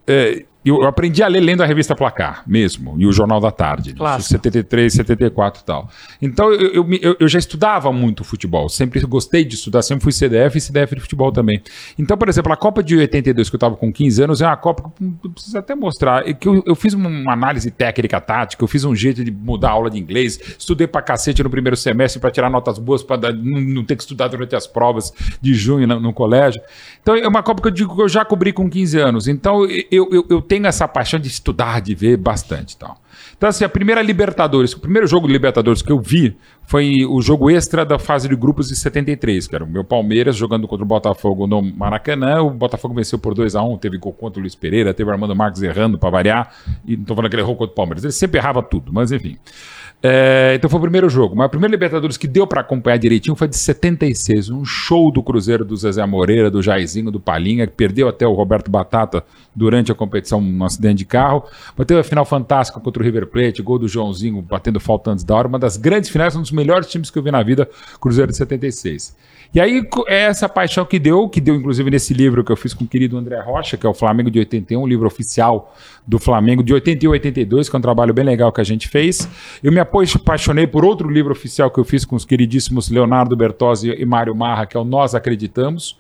é, 0.06 0.46
eu 0.70 0.84
aprendi 0.84 1.22
a 1.22 1.28
ler 1.28 1.42
lendo 1.42 1.62
a 1.62 1.66
revista 1.66 1.96
Placar 1.96 2.44
mesmo, 2.48 2.96
e 2.98 3.06
o 3.06 3.12
Jornal 3.12 3.40
da 3.40 3.52
Tarde, 3.52 3.94
Clássico. 3.94 4.32
73, 4.32 4.94
74 4.94 5.62
e 5.62 5.66
tal. 5.66 5.90
Então 6.22 6.52
eu, 6.54 6.88
eu, 7.02 7.18
eu, 7.20 7.28
já 7.28 7.40
estudava 7.40 7.92
muito 7.92 8.24
futebol, 8.24 8.70
sempre 8.70 9.00
gostei 9.02 9.44
de 9.44 9.56
estudar, 9.56 9.82
sempre 9.82 10.04
fui 10.04 10.12
CDF 10.12 10.58
e 10.58 10.62
CDF 10.62 10.96
de 10.96 11.02
futebol 11.02 11.32
também. 11.32 11.62
Então, 11.98 12.18
por 12.18 12.30
exemplo, 12.30 12.52
a 12.54 12.58
Copa 12.58 12.82
de 12.82 12.96
82, 12.96 13.50
que 13.50 13.56
eu 13.56 13.58
estava 13.58 13.76
com 13.76 13.92
15 13.92 14.24
anos, 14.24 14.42
é 14.42 14.48
uma 14.48 14.58
Copa 14.58 14.92
que 14.98 15.04
eu 15.24 15.30
preciso 15.32 15.58
até 15.58 15.76
mostrar, 15.76 16.24
que 16.36 16.48
eu, 16.48 16.64
eu 16.66 16.76
fiz 16.76 16.94
uma 16.94 17.34
análise 17.34 17.70
técnica, 17.70 18.20
tática, 18.22 18.64
eu 18.64 18.68
fiz 18.68 18.84
um 18.86 18.96
jeito 18.96 19.24
de 19.24 19.32
mudar 19.32 19.70
a 19.70 19.72
aula 19.72 19.90
de 19.90 20.00
inglês, 20.00 20.40
estudei 20.58 20.88
pra 20.88 21.02
cacete 21.02 21.44
no 21.44 21.50
primeiro 21.50 21.76
semestre 21.76 22.20
para 22.20 22.32
tirar 22.32 22.50
notas 22.50 22.78
boas, 22.80 23.04
para 23.04 23.34
não, 23.34 23.60
não, 23.60 23.84
ter 23.84 23.96
que 23.96 24.04
estudar 24.04 24.28
durante 24.28 24.56
as 24.56 24.68
provas 24.68 25.12
de 25.42 25.54
junho 25.54 25.88
no, 25.88 26.00
no, 26.00 26.14
colégio. 26.14 26.62
Então 27.02 27.16
é 27.16 27.28
uma 27.28 27.44
Copa 27.44 27.62
que 27.62 27.68
eu 27.68 27.72
digo 27.72 27.96
que 27.96 28.02
eu 28.02 28.10
já 28.10 28.24
cobri 28.24 28.54
com 28.54 28.70
15 28.70 29.00
anos. 29.00 29.28
Então 29.28 29.66
eu, 29.66 30.08
eu, 30.12 30.26
eu 30.30 30.42
tenho 30.54 30.68
essa 30.68 30.88
paixão 30.88 31.20
de 31.20 31.28
estudar, 31.28 31.82
de 31.82 31.96
ver 31.96 32.16
bastante 32.16 32.78
tal. 32.78 32.96
Então, 33.36 33.50
assim, 33.50 33.64
a 33.64 33.70
primeira 33.70 34.04
Libertadores, 34.04 34.74
o 34.74 34.80
primeiro 34.80 35.08
jogo 35.08 35.26
de 35.26 35.34
Libertadores 35.34 35.82
que 35.82 35.92
eu 35.92 36.00
vi 36.00 36.38
foi 36.68 37.04
o 37.06 37.20
jogo 37.24 37.50
extra 37.50 37.84
da 37.84 37.98
fase 37.98 38.30
de 38.30 38.36
grupos 38.36 38.68
de 38.68 38.76
73, 38.76 39.48
que 39.48 39.56
era 39.56 39.64
o 39.64 39.68
meu 39.68 39.84
Palmeiras 39.84 40.36
jogando 40.36 40.68
contra 40.68 40.84
o 40.84 40.88
Botafogo 40.88 41.48
no 41.48 41.60
Maracanã. 41.60 42.44
O 42.44 42.52
Botafogo 42.52 42.94
venceu 42.94 43.18
por 43.18 43.34
2 43.34 43.56
a 43.56 43.64
1 43.64 43.80
teve 43.80 43.98
gol 43.98 44.14
contra 44.14 44.40
o 44.40 44.42
Luiz 44.42 44.54
Pereira, 44.54 44.94
teve 44.94 45.10
o 45.10 45.12
Armando 45.14 45.36
Marques 45.36 45.64
errando 45.64 45.98
para 45.98 46.12
variar, 46.12 46.54
e 46.86 46.96
não 46.96 47.04
tô 47.04 47.16
falando 47.16 47.32
que 47.32 47.36
ele 47.36 47.42
errou 47.42 47.56
contra 47.56 47.72
o 47.72 47.76
Palmeiras. 47.76 48.04
Ele 48.04 48.14
sempre 48.14 48.38
errava 48.38 48.62
tudo, 48.62 48.94
mas 48.94 49.12
enfim. 49.12 49.40
É, 50.06 50.52
então 50.56 50.70
foi 50.70 50.80
o 50.80 50.82
primeiro 50.82 51.10
jogo. 51.10 51.34
Mas 51.34 51.48
o 51.48 51.50
primeiro 51.50 51.72
Libertadores 51.72 52.18
que 52.18 52.28
deu 52.28 52.46
para 52.46 52.60
acompanhar 52.60 52.98
direitinho 52.98 53.38
foi 53.38 53.48
de 53.48 53.56
76. 53.56 54.50
Um 54.50 54.66
show 54.66 55.10
do 55.10 55.24
Cruzeiro 55.24 55.64
do 55.64 55.78
Zezé 55.78 56.06
Moreira, 56.06 56.52
do 56.52 56.62
Jairzinho, 56.62 57.10
do 57.10 57.22
Palinha, 57.22 57.66
que 57.66 57.74
perdeu 57.74 58.10
até 58.10 58.28
o 58.28 58.34
Roberto 58.34 58.70
Batata 58.70 59.24
durante 59.56 59.94
a 59.94 59.96
competição 59.96 60.42
num 60.42 60.66
acidente 60.66 60.98
de 60.98 61.06
carro. 61.06 61.46
Mas 61.78 61.88
teve 61.88 62.02
a 62.02 62.04
final 62.04 62.26
fantástica 62.26 62.82
contra 62.82 63.02
o 63.02 63.06
River 63.06 63.28
Plate, 63.28 63.62
gol 63.62 63.80
do 63.80 63.88
Joãozinho 63.88 64.42
batendo 64.42 64.78
falta 64.78 65.10
antes 65.10 65.24
da 65.24 65.36
hora. 65.36 65.48
Uma 65.48 65.60
das 65.60 65.78
grandes 65.78 66.10
finais, 66.10 66.36
um 66.36 66.42
dos 66.42 66.52
melhores 66.52 66.88
times 66.88 67.10
que 67.10 67.18
eu 67.18 67.24
vi 67.24 67.32
na 67.32 67.42
vida, 67.42 67.70
Cruzeiro 68.02 68.30
de 68.30 68.38
76. 68.38 69.16
E 69.54 69.62
aí 69.62 69.88
é 70.08 70.24
essa 70.24 70.50
paixão 70.50 70.84
que 70.84 70.98
deu, 70.98 71.30
que 71.30 71.40
deu 71.40 71.56
inclusive 71.56 71.90
nesse 71.92 72.12
livro 72.12 72.44
que 72.44 72.52
eu 72.52 72.58
fiz 72.58 72.74
com 72.74 72.86
o 72.86 72.88
querido 72.88 73.16
André 73.16 73.40
Rocha, 73.40 73.78
que 73.78 73.86
é 73.86 73.90
o 73.90 73.94
Flamengo 73.94 74.32
de 74.32 74.40
81, 74.40 74.82
um 74.82 74.88
livro 74.88 75.06
oficial 75.06 75.76
do 76.06 76.20
Flamengo 76.20 76.64
de 76.64 76.74
81 76.74 77.10
a 77.10 77.14
82, 77.14 77.70
que 77.70 77.76
é 77.76 77.80
um 77.80 77.82
trabalho 77.82 78.14
bem 78.14 78.26
legal 78.26 78.52
que 78.52 78.62
a 78.62 78.64
gente 78.64 78.88
fez. 78.88 79.28
Eu 79.64 79.72
me 79.72 79.80
apaixonei 79.80 80.68
por 80.68 80.84
outro 80.84 81.10
livro 81.10 81.32
oficial 81.32 81.72
que 81.72 81.80
eu 81.80 81.84
fiz 81.84 82.06
com 82.06 82.16
os 82.16 82.26
queridíssimos 82.26 82.90
Leonardo 82.90 83.36
Bertozzi 83.36 83.90
e 83.90 84.06
Mário 84.06 84.36
Marra, 84.36 84.66
que 84.66 84.76
é 84.76 84.80
o 84.80 84.84
Nós 84.84 85.16
Acreditamos 85.16 85.98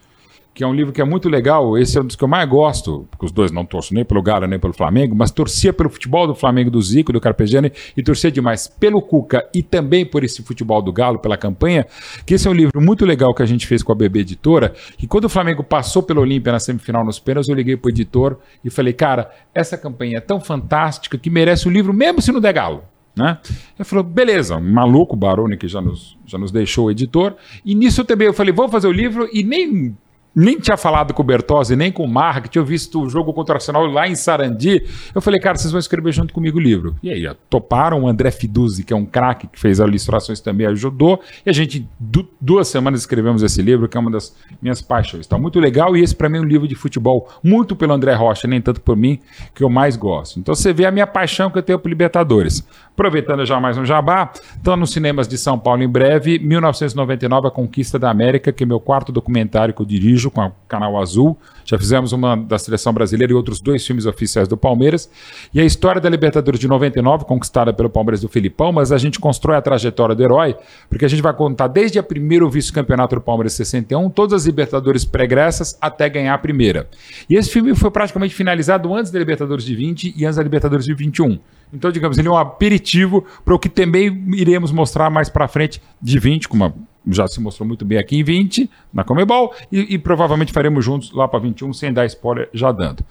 que 0.53 0.63
é 0.63 0.67
um 0.67 0.73
livro 0.73 0.93
que 0.93 1.01
é 1.01 1.05
muito 1.05 1.27
legal. 1.27 1.77
Esse 1.77 1.97
é 1.97 2.01
um 2.01 2.05
dos 2.05 2.15
que 2.15 2.23
eu 2.23 2.27
mais 2.27 2.47
gosto, 2.47 3.07
porque 3.09 3.25
os 3.25 3.31
dois 3.31 3.51
não 3.51 3.65
torço 3.65 3.93
nem 3.93 4.05
pelo 4.05 4.21
Galo 4.21 4.45
nem 4.45 4.59
pelo 4.59 4.73
Flamengo, 4.73 5.15
mas 5.15 5.31
torcia 5.31 5.73
pelo 5.73 5.89
futebol 5.89 6.27
do 6.27 6.35
Flamengo 6.35 6.69
do 6.69 6.81
Zico, 6.81 7.11
do 7.11 7.19
Carpegiani, 7.19 7.71
e 7.97 8.03
torcia 8.03 8.31
demais 8.31 8.67
pelo 8.67 9.01
Cuca 9.01 9.47
e 9.53 9.63
também 9.63 10.05
por 10.05 10.23
esse 10.23 10.43
futebol 10.43 10.81
do 10.81 10.93
Galo, 10.93 11.17
pela 11.17 11.37
campanha, 11.37 11.87
que 12.25 12.35
esse 12.35 12.47
é 12.47 12.51
um 12.51 12.53
livro 12.53 12.79
muito 12.79 13.05
legal 13.05 13.33
que 13.33 13.41
a 13.41 13.45
gente 13.45 13.65
fez 13.65 13.81
com 13.81 13.91
a 13.91 13.95
BB 13.95 14.19
Editora, 14.19 14.73
e 15.01 15.07
quando 15.07 15.25
o 15.25 15.29
Flamengo 15.29 15.63
passou 15.63 16.03
pelo 16.03 16.21
Olímpia 16.21 16.51
na 16.51 16.59
semifinal 16.59 17.03
nos 17.03 17.19
pênaltis, 17.19 17.49
eu 17.49 17.55
liguei 17.55 17.75
pro 17.75 17.89
editor 17.89 18.37
e 18.63 18.69
falei, 18.69 18.93
cara, 18.93 19.31
essa 19.53 19.77
campanha 19.77 20.17
é 20.17 20.21
tão 20.21 20.39
fantástica 20.39 21.17
que 21.17 21.29
merece 21.29 21.67
um 21.67 21.71
livro 21.71 21.93
mesmo 21.93 22.21
se 22.21 22.31
não 22.31 22.39
der 22.39 22.53
Galo. 22.53 22.83
Né? 23.15 23.37
Ele 23.77 23.85
falou, 23.85 24.03
beleza, 24.03 24.59
maluco, 24.59 25.15
Baroni, 25.15 25.55
que 25.55 25.67
já 25.67 25.79
nos, 25.79 26.17
já 26.25 26.37
nos 26.37 26.51
deixou 26.51 26.87
o 26.87 26.91
editor. 26.91 27.35
E 27.63 27.75
nisso 27.75 28.03
também 28.03 28.27
eu 28.27 28.33
falei, 28.33 28.51
vamos 28.51 28.71
fazer 28.71 28.87
o 28.87 28.91
livro, 28.91 29.29
e 29.31 29.43
nem 29.43 29.95
nem 30.35 30.59
tinha 30.59 30.75
falado 30.75 31.13
com 31.13 31.21
o 31.21 31.25
Bertozzi, 31.25 31.75
nem 31.75 31.91
com 31.91 32.03
o 32.03 32.07
Marra, 32.07 32.41
que 32.41 32.49
tinha 32.49 32.63
visto 32.63 33.01
o 33.01 33.09
jogo 33.09 33.33
contra 33.33 33.53
o 33.53 33.57
Arsenal 33.57 33.85
lá 33.85 34.07
em 34.07 34.15
Sarandi. 34.15 34.83
Eu 35.13 35.21
falei, 35.21 35.39
cara, 35.39 35.57
vocês 35.57 35.71
vão 35.71 35.79
escrever 35.79 36.11
junto 36.11 36.33
comigo 36.33 36.57
o 36.57 36.61
livro. 36.61 36.95
E 37.03 37.09
aí, 37.11 37.29
toparam. 37.49 38.03
O 38.03 38.07
André 38.07 38.31
Fiduzzi, 38.31 38.83
que 38.83 38.93
é 38.93 38.95
um 38.95 39.05
craque, 39.05 39.47
que 39.47 39.59
fez 39.59 39.79
as 39.79 39.87
ilustrações 39.87 40.39
também, 40.39 40.65
ajudou. 40.67 41.21
E 41.45 41.49
a 41.49 41.53
gente, 41.53 41.87
du 41.99 42.27
duas 42.41 42.67
semanas, 42.67 43.01
escrevemos 43.01 43.43
esse 43.43 43.61
livro, 43.61 43.87
que 43.87 43.95
é 43.95 43.99
uma 43.99 44.09
das 44.09 44.35
minhas 44.61 44.81
paixões. 44.81 45.21
Está 45.21 45.37
muito 45.37 45.59
legal. 45.59 45.95
E 45.95 46.01
esse, 46.01 46.15
para 46.15 46.27
mim, 46.27 46.37
é 46.37 46.41
um 46.41 46.45
livro 46.45 46.67
de 46.67 46.75
futebol, 46.75 47.29
muito 47.43 47.75
pelo 47.75 47.93
André 47.93 48.13
Rocha, 48.13 48.47
nem 48.47 48.61
tanto 48.61 48.81
por 48.81 48.97
mim, 48.97 49.19
que 49.53 49.63
eu 49.63 49.69
mais 49.69 49.95
gosto. 49.95 50.39
Então, 50.39 50.55
você 50.55 50.73
vê 50.73 50.85
a 50.85 50.91
minha 50.91 51.05
paixão 51.05 51.51
que 51.51 51.57
eu 51.59 51.63
tenho 51.63 51.77
por 51.77 51.89
Libertadores. 51.89 52.65
Aproveitando 52.93 53.45
já 53.45 53.59
mais 53.59 53.77
um 53.77 53.85
jabá, 53.85 54.31
estão 54.55 54.75
nos 54.77 54.91
cinemas 54.91 55.27
de 55.27 55.37
São 55.37 55.57
Paulo 55.57 55.81
em 55.81 55.89
breve, 55.89 56.37
1999, 56.39 57.47
A 57.47 57.51
Conquista 57.51 57.97
da 57.97 58.09
América, 58.09 58.51
que 58.51 58.63
é 58.63 58.67
meu 58.67 58.79
quarto 58.79 59.11
documentário 59.11 59.73
que 59.73 59.81
eu 59.81 59.85
dirijo 59.85 60.22
com 60.31 60.45
o 60.45 60.51
Canal 60.67 60.99
Azul. 61.01 61.37
Já 61.65 61.77
fizemos 61.77 62.11
uma 62.11 62.35
da 62.35 62.57
seleção 62.57 62.93
brasileira 62.93 63.31
e 63.31 63.35
outros 63.35 63.59
dois 63.59 63.85
filmes 63.85 64.05
oficiais 64.05 64.47
do 64.47 64.57
Palmeiras. 64.57 65.09
E 65.53 65.61
a 65.61 65.63
história 65.63 66.01
da 66.01 66.09
Libertadores 66.09 66.59
de 66.59 66.67
99, 66.67 67.25
conquistada 67.25 67.73
pelo 67.73 67.89
Palmeiras 67.89 68.21
do 68.21 68.27
Filipão, 68.27 68.71
mas 68.71 68.91
a 68.91 68.97
gente 68.97 69.19
constrói 69.19 69.57
a 69.57 69.61
trajetória 69.61 70.13
do 70.13 70.23
herói, 70.23 70.55
porque 70.89 71.05
a 71.05 71.07
gente 71.07 71.21
vai 71.21 71.33
contar 71.33 71.67
desde 71.67 71.99
a 71.99 72.03
primeiro 72.03 72.49
vice-campeonato 72.49 73.15
do 73.15 73.21
Palmeiras 73.21 73.53
61, 73.53 74.09
todas 74.09 74.41
as 74.41 74.45
Libertadores 74.45 75.05
pregressas 75.05 75.77
até 75.79 76.09
ganhar 76.09 76.33
a 76.33 76.37
primeira. 76.37 76.89
E 77.29 77.35
esse 77.35 77.49
filme 77.49 77.75
foi 77.75 77.91
praticamente 77.91 78.35
finalizado 78.35 78.93
antes 78.93 79.11
da 79.11 79.19
Libertadores 79.19 79.63
de 79.63 79.75
20 79.75 80.13
e 80.17 80.25
antes 80.25 80.37
da 80.37 80.43
Libertadores 80.43 80.85
de 80.85 80.93
21. 80.93 81.39
Então, 81.73 81.91
digamos, 81.91 82.17
ele 82.17 82.27
é 82.27 82.31
um 82.31 82.37
aperitivo 82.37 83.25
para 83.43 83.55
o 83.55 83.59
que 83.59 83.67
também 83.67 84.25
iremos 84.35 84.71
mostrar 84.71 85.09
mais 85.09 85.27
para 85.27 85.47
frente 85.47 85.81
de 85.99 86.19
20, 86.19 86.47
como 86.47 86.71
já 87.07 87.27
se 87.27 87.41
mostrou 87.41 87.67
muito 87.67 87.83
bem 87.83 87.97
aqui 87.97 88.17
em 88.17 88.23
20, 88.23 88.69
na 88.93 89.03
Comebol, 89.03 89.53
e, 89.71 89.95
e 89.95 89.97
provavelmente 89.97 90.53
faremos 90.53 90.85
juntos 90.85 91.11
lá 91.11 91.27
para 91.27 91.39
21, 91.39 91.73
sem 91.73 91.91
dar 91.91 92.05
spoiler, 92.05 92.47
já 92.53 92.71
dando. 92.71 93.03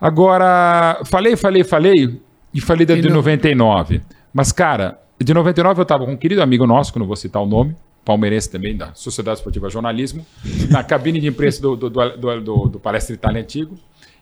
Agora, 0.00 1.02
falei, 1.04 1.36
falei, 1.36 1.64
falei, 1.64 2.20
e 2.54 2.60
falei 2.60 2.86
da 2.86 2.94
de 2.94 3.10
99. 3.10 4.00
Mas, 4.32 4.52
cara, 4.52 4.98
de 5.20 5.34
99 5.34 5.80
eu 5.80 5.82
estava 5.82 6.06
com 6.06 6.12
um 6.12 6.16
querido 6.16 6.40
amigo 6.40 6.66
nosso, 6.66 6.92
que 6.92 6.98
não 6.98 7.06
vou 7.06 7.16
citar 7.16 7.42
o 7.42 7.46
nome, 7.46 7.74
palmeirense 8.04 8.48
também, 8.48 8.76
da 8.76 8.94
Sociedade 8.94 9.38
Esportiva 9.38 9.68
Jornalismo, 9.68 10.24
na 10.70 10.84
cabine 10.84 11.20
de 11.20 11.26
imprensa 11.26 11.60
do, 11.60 11.76
do, 11.76 11.90
do, 11.90 12.40
do, 12.40 12.68
do 12.68 12.80
Palestra 12.80 13.14
Itália 13.14 13.42
Antigo, 13.42 13.74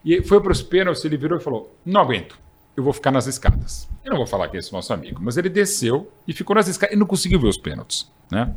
e 0.05 0.23
foi 0.23 0.41
para 0.41 0.51
os 0.51 0.63
pênaltis, 0.63 1.05
ele 1.05 1.17
virou 1.17 1.39
e 1.39 1.43
falou, 1.43 1.77
não 1.85 2.01
aguento 2.01 2.46
eu 2.77 2.83
vou 2.83 2.93
ficar 2.93 3.11
nas 3.11 3.27
escadas. 3.27 3.89
Eu 4.05 4.11
não 4.11 4.19
vou 4.19 4.27
falar 4.27 4.49
que 4.49 4.57
é 4.57 4.61
esse 4.61 4.73
nosso 4.73 4.93
amigo, 4.93 5.19
mas 5.23 5.37
ele 5.37 5.49
desceu 5.49 6.13
e 6.29 6.33
ficou 6.33 6.55
nas 6.55 6.69
escadas 6.69 6.95
e 6.95 6.99
não 6.99 7.07
conseguiu 7.07 7.41
ver 7.41 7.49
os 7.49 7.57
pênaltis. 7.57 8.11
Né? 8.31 8.53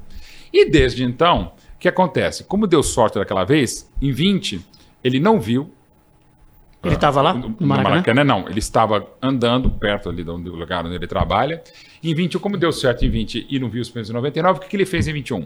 E 0.52 0.70
desde 0.70 1.04
então, 1.04 1.54
o 1.76 1.80
que 1.80 1.88
acontece? 1.88 2.44
Como 2.44 2.68
deu 2.68 2.84
sorte 2.84 3.18
daquela 3.18 3.46
vez, 3.46 3.90
em 4.02 4.12
20, 4.12 4.66
ele 5.04 5.20
não 5.20 5.40
viu. 5.40 5.72
Ele 6.84 6.96
estava 6.96 7.20
uh, 7.20 7.24
lá? 7.24 7.34
No, 7.34 7.56
no 7.60 7.68
Maracanã? 7.68 7.90
Maracanã? 7.90 8.24
Não, 8.24 8.48
ele 8.50 8.60
estava 8.60 9.08
andando 9.22 9.70
perto 9.70 10.10
ali 10.10 10.24
do 10.24 10.36
lugar 10.36 10.86
onde 10.86 10.96
ele 10.96 11.08
trabalha. 11.08 11.64
Em 12.04 12.14
20, 12.14 12.40
como 12.40 12.58
deu 12.58 12.72
certo 12.72 13.06
em 13.06 13.10
20 13.10 13.48
e 13.50 13.60
não 13.60 13.70
viu 13.70 13.82
os 13.82 13.90
pênaltis 13.90 14.10
em 14.10 14.14
99, 14.14 14.60
o 14.60 14.62
que, 14.62 14.70
que 14.70 14.76
ele 14.76 14.86
fez 14.86 15.08
em 15.08 15.14
21? 15.14 15.46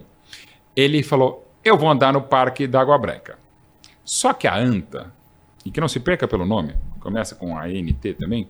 Ele 0.76 1.02
falou: 1.02 1.48
Eu 1.64 1.76
vou 1.76 1.90
andar 1.90 2.12
no 2.12 2.22
Parque 2.22 2.66
da 2.66 2.80
Água 2.80 2.98
Branca. 2.98 3.38
Só 4.04 4.32
que 4.32 4.46
a 4.46 4.56
ANTA, 4.56 5.12
e 5.64 5.70
que 5.70 5.80
não 5.80 5.88
se 5.88 5.98
perca 5.98 6.28
pelo 6.28 6.44
nome, 6.44 6.74
começa 7.04 7.34
com 7.34 7.56
a 7.56 7.68
NT 7.68 8.14
também, 8.14 8.48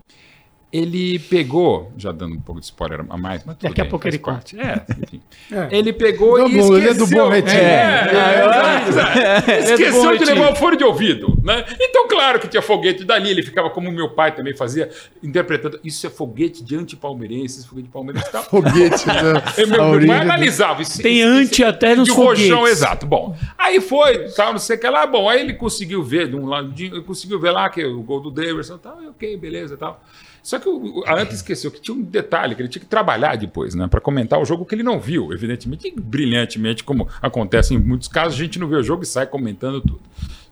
ele 0.74 1.20
pegou, 1.20 1.92
já 1.96 2.10
dando 2.10 2.34
um 2.34 2.40
pouco 2.40 2.60
de 2.60 2.66
spoiler 2.66 3.06
a 3.08 3.16
mais, 3.16 3.44
mas 3.44 3.56
daqui 3.58 3.80
a 3.80 3.84
pouco 3.84 4.08
ele 4.08 4.18
corte. 4.18 4.58
É, 4.58 4.82
enfim. 5.04 5.20
É. 5.52 5.68
Ele 5.70 5.92
pegou 5.92 6.36
e 6.36 6.50
esqueceu. 6.50 6.76
Ele 6.76 6.88
é 6.88 6.94
do 6.94 7.06
bom. 7.06 7.32
É, 7.32 7.38
é, 7.38 9.52
é, 9.52 9.60
esqueceu 9.60 10.18
de 10.18 10.24
levar 10.24 10.50
o 10.50 10.56
fone 10.56 10.76
de 10.76 10.82
ouvido, 10.82 11.40
né? 11.44 11.64
Então, 11.80 12.08
claro 12.08 12.40
que 12.40 12.48
tinha 12.48 12.60
foguete 12.60 13.04
dali, 13.04 13.30
ele 13.30 13.44
ficava 13.44 13.70
como 13.70 13.88
meu 13.92 14.10
pai 14.10 14.34
também 14.34 14.56
fazia, 14.56 14.90
interpretando, 15.22 15.78
isso 15.84 16.04
é 16.08 16.10
foguete 16.10 16.64
de 16.64 16.74
anti-palmeirense, 16.74 17.64
foguete 17.68 17.86
de 17.86 17.92
Palmeiras 17.92 18.26
e 18.26 18.32
tal. 18.32 18.42
foguete, 18.50 19.06
né? 19.06 19.34
meu 19.68 20.08
pai 20.08 20.18
analisava. 20.18 20.82
Isso, 20.82 21.00
Tem 21.00 21.20
isso, 21.20 21.28
anti 21.28 21.62
isso, 21.62 21.66
até 21.66 21.94
nos 21.94 22.08
de 22.08 22.14
foguetes. 22.16 22.50
Roxão, 22.50 22.66
exato. 22.66 23.06
Bom, 23.06 23.36
aí 23.56 23.80
foi, 23.80 24.28
tal, 24.30 24.50
não 24.50 24.58
sei 24.58 24.74
o 24.74 24.80
que 24.80 24.88
lá, 24.88 25.06
bom, 25.06 25.28
aí 25.28 25.40
ele 25.40 25.52
conseguiu 25.52 26.02
ver, 26.02 26.28
de 26.28 26.34
um 26.34 26.46
lado, 26.46 26.74
conseguiu 27.04 27.38
ver 27.38 27.52
lá 27.52 27.70
que 27.70 27.84
o 27.84 28.02
gol 28.02 28.18
do 28.18 28.32
Davidson, 28.32 28.78
tal, 28.78 28.98
ok, 29.10 29.36
beleza, 29.36 29.76
tal. 29.76 30.02
Só 30.44 30.58
que 30.58 30.68
o, 30.68 31.02
a 31.06 31.18
Anta 31.18 31.32
esqueceu 31.32 31.70
que 31.70 31.80
tinha 31.80 31.96
um 31.96 32.02
detalhe, 32.02 32.54
que 32.54 32.60
ele 32.60 32.68
tinha 32.68 32.82
que 32.82 32.86
trabalhar 32.86 33.34
depois, 33.34 33.74
né? 33.74 33.88
Para 33.88 33.98
comentar 33.98 34.38
o 34.38 34.44
jogo 34.44 34.66
que 34.66 34.74
ele 34.74 34.82
não 34.82 35.00
viu, 35.00 35.32
evidentemente, 35.32 35.90
brilhantemente, 35.96 36.84
como 36.84 37.08
acontece 37.22 37.72
em 37.72 37.78
muitos 37.78 38.08
casos, 38.08 38.34
a 38.38 38.44
gente 38.44 38.58
não 38.58 38.68
vê 38.68 38.76
o 38.76 38.82
jogo 38.82 39.04
e 39.04 39.06
sai 39.06 39.26
comentando 39.26 39.80
tudo. 39.80 40.02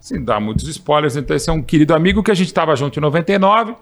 Sem 0.00 0.24
dar 0.24 0.40
muitos 0.40 0.66
spoilers, 0.66 1.14
então 1.14 1.36
esse 1.36 1.50
é 1.50 1.52
um 1.52 1.62
querido 1.62 1.94
amigo 1.94 2.22
que 2.22 2.30
a 2.30 2.34
gente 2.34 2.46
estava 2.46 2.74
junto 2.74 2.98
em 2.98 3.02
99, 3.02 3.74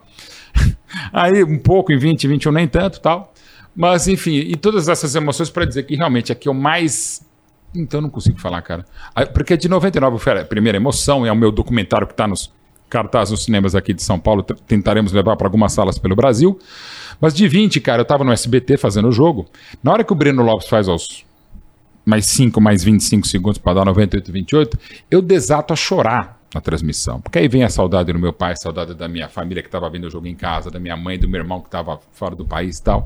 aí 1.13 1.45
um 1.45 1.61
pouco 1.61 1.93
em 1.93 1.97
20, 1.97 2.27
21 2.27 2.51
nem 2.51 2.67
tanto 2.67 3.01
tal. 3.01 3.33
Mas, 3.75 4.09
enfim, 4.09 4.35
e 4.35 4.57
todas 4.57 4.89
essas 4.89 5.15
emoções 5.15 5.49
para 5.49 5.65
dizer 5.65 5.85
que 5.85 5.95
realmente 5.95 6.33
aqui 6.33 6.49
é 6.49 6.51
o 6.51 6.55
mais 6.55 7.25
então 7.73 8.01
não 8.01 8.11
consigo 8.11 8.41
falar, 8.41 8.61
cara. 8.63 8.85
Porque 9.33 9.57
de 9.57 9.69
99 9.69 10.19
foi 10.19 10.41
a 10.41 10.45
primeira 10.45 10.77
emoção, 10.77 11.25
é 11.25 11.31
o 11.31 11.37
meu 11.37 11.53
documentário 11.53 12.05
que 12.05 12.13
está 12.13 12.27
nos 12.27 12.53
cartaz 12.91 13.31
nos 13.31 13.45
cinemas 13.45 13.75
aqui 13.75 13.95
de 13.95 14.03
São 14.03 14.19
Paulo, 14.19 14.43
tentaremos 14.43 15.13
levar 15.13 15.37
para 15.37 15.47
algumas 15.47 15.73
salas 15.73 15.99
pelo 15.99 16.15
Brasil. 16.15 16.59
Mas 17.21 17.33
de 17.33 17.47
20, 17.47 17.81
cara, 17.81 18.01
eu 18.01 18.03
estava 18.03 18.25
no 18.25 18.33
SBT 18.33 18.77
fazendo 18.77 19.09
o 19.09 19.13
jogo. 19.13 19.47
Na 19.83 19.93
hora 19.93 20.05
que 20.05 20.13
o 20.13 20.17
Breno 20.17 20.43
Lopes 20.43 20.69
faz 20.69 20.89
aos 20.89 21.25
mais 22.05 22.27
5, 22.27 22.61
mais 22.61 22.83
25 22.83 23.27
segundos 23.27 23.59
para 23.59 23.75
dar 23.75 23.85
98, 23.85 24.33
28, 24.33 24.79
eu 25.11 25.23
desato 25.23 25.73
a 25.73 25.77
chorar 25.77 26.41
na 26.55 26.61
transmissão. 26.61 27.21
Porque 27.21 27.39
aí 27.39 27.47
vem 27.47 27.63
a 27.63 27.69
saudade 27.69 28.13
do 28.13 28.19
meu 28.19 28.33
pai, 28.33 28.53
a 28.53 28.57
saudade 28.57 28.95
da 28.95 29.07
minha 29.07 29.29
família 29.29 29.63
que 29.63 29.69
estava 29.69 29.89
vendo 29.89 30.07
o 30.07 30.11
jogo 30.11 30.27
em 30.27 30.35
casa, 30.35 30.71
da 30.71 30.81
minha 30.81 30.97
mãe, 30.97 31.19
do 31.19 31.29
meu 31.29 31.41
irmão 31.41 31.61
que 31.61 31.69
estava 31.69 32.01
fora 32.13 32.35
do 32.35 32.45
país 32.45 32.79
e 32.79 32.83
tal. 32.83 33.05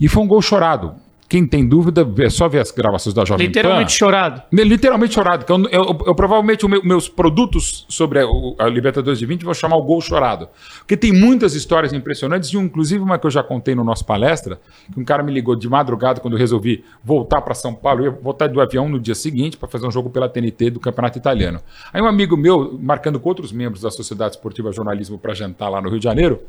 E 0.00 0.08
foi 0.08 0.22
um 0.22 0.26
gol 0.26 0.42
chorado. 0.42 0.94
Quem 1.32 1.46
tem 1.46 1.66
dúvida, 1.66 2.06
é 2.18 2.28
só 2.28 2.46
ver 2.46 2.58
as 2.58 2.70
gravações 2.70 3.14
da 3.14 3.24
Jovem 3.24 3.46
Literalmente 3.46 3.94
Pan. 3.94 3.96
chorado. 3.96 4.42
Literalmente 4.52 5.14
chorado. 5.14 5.46
Eu, 5.48 5.66
eu, 5.70 5.98
eu 6.08 6.14
provavelmente, 6.14 6.68
meu, 6.68 6.84
meus 6.84 7.08
produtos 7.08 7.86
sobre 7.88 8.18
a, 8.20 8.26
a, 8.58 8.68
Libertadores 8.68 9.18
de 9.18 9.24
20 9.24 9.42
vou 9.42 9.54
chamar 9.54 9.76
o 9.76 9.82
Gol 9.82 10.02
Chorado. 10.02 10.50
Porque 10.80 10.94
tem 10.94 11.10
muitas 11.10 11.54
histórias 11.54 11.94
impressionantes, 11.94 12.52
e 12.52 12.58
inclusive 12.58 13.02
uma 13.02 13.18
que 13.18 13.26
eu 13.26 13.30
já 13.30 13.42
contei 13.42 13.74
no 13.74 13.82
nosso 13.82 14.04
palestra, 14.04 14.60
que 14.92 15.00
um 15.00 15.04
cara 15.06 15.22
me 15.22 15.32
ligou 15.32 15.56
de 15.56 15.66
madrugada 15.70 16.20
quando 16.20 16.34
eu 16.34 16.38
resolvi 16.38 16.84
voltar 17.02 17.40
para 17.40 17.54
São 17.54 17.74
Paulo, 17.74 18.02
eu 18.02 18.12
ia 18.12 18.18
voltar 18.20 18.46
do 18.48 18.60
avião 18.60 18.86
no 18.86 19.00
dia 19.00 19.14
seguinte 19.14 19.56
para 19.56 19.70
fazer 19.70 19.86
um 19.86 19.90
jogo 19.90 20.10
pela 20.10 20.28
TNT 20.28 20.68
do 20.68 20.80
Campeonato 20.80 21.16
Italiano. 21.16 21.62
Aí 21.94 22.02
um 22.02 22.06
amigo 22.06 22.36
meu, 22.36 22.78
marcando 22.78 23.18
com 23.18 23.30
outros 23.30 23.52
membros 23.52 23.80
da 23.80 23.90
Sociedade 23.90 24.34
Esportiva 24.34 24.70
Jornalismo 24.70 25.16
para 25.16 25.32
jantar 25.32 25.70
lá 25.70 25.80
no 25.80 25.88
Rio 25.88 25.98
de 25.98 26.04
Janeiro, 26.04 26.42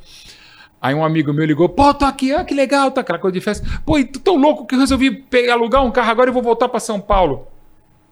Aí 0.84 0.94
um 0.94 1.06
amigo 1.06 1.32
meu 1.32 1.46
ligou, 1.46 1.70
pô, 1.70 1.94
tô 1.94 2.04
aqui, 2.04 2.34
ah, 2.34 2.44
que 2.44 2.54
legal, 2.54 2.92
tá 2.92 3.00
aquela 3.00 3.18
coisa 3.18 3.34
de 3.34 3.40
festa. 3.40 3.66
Pô, 3.86 3.94
tô 4.04 4.20
tão 4.20 4.36
louco 4.36 4.66
que 4.66 4.76
eu 4.76 4.80
resolvi 4.80 5.12
pegar, 5.12 5.54
alugar 5.54 5.82
um 5.82 5.90
carro 5.90 6.12
agora 6.12 6.30
e 6.30 6.34
vou 6.34 6.44
voltar 6.44 6.68
para 6.68 6.82
São 6.82 7.00
Paulo. 7.00 7.48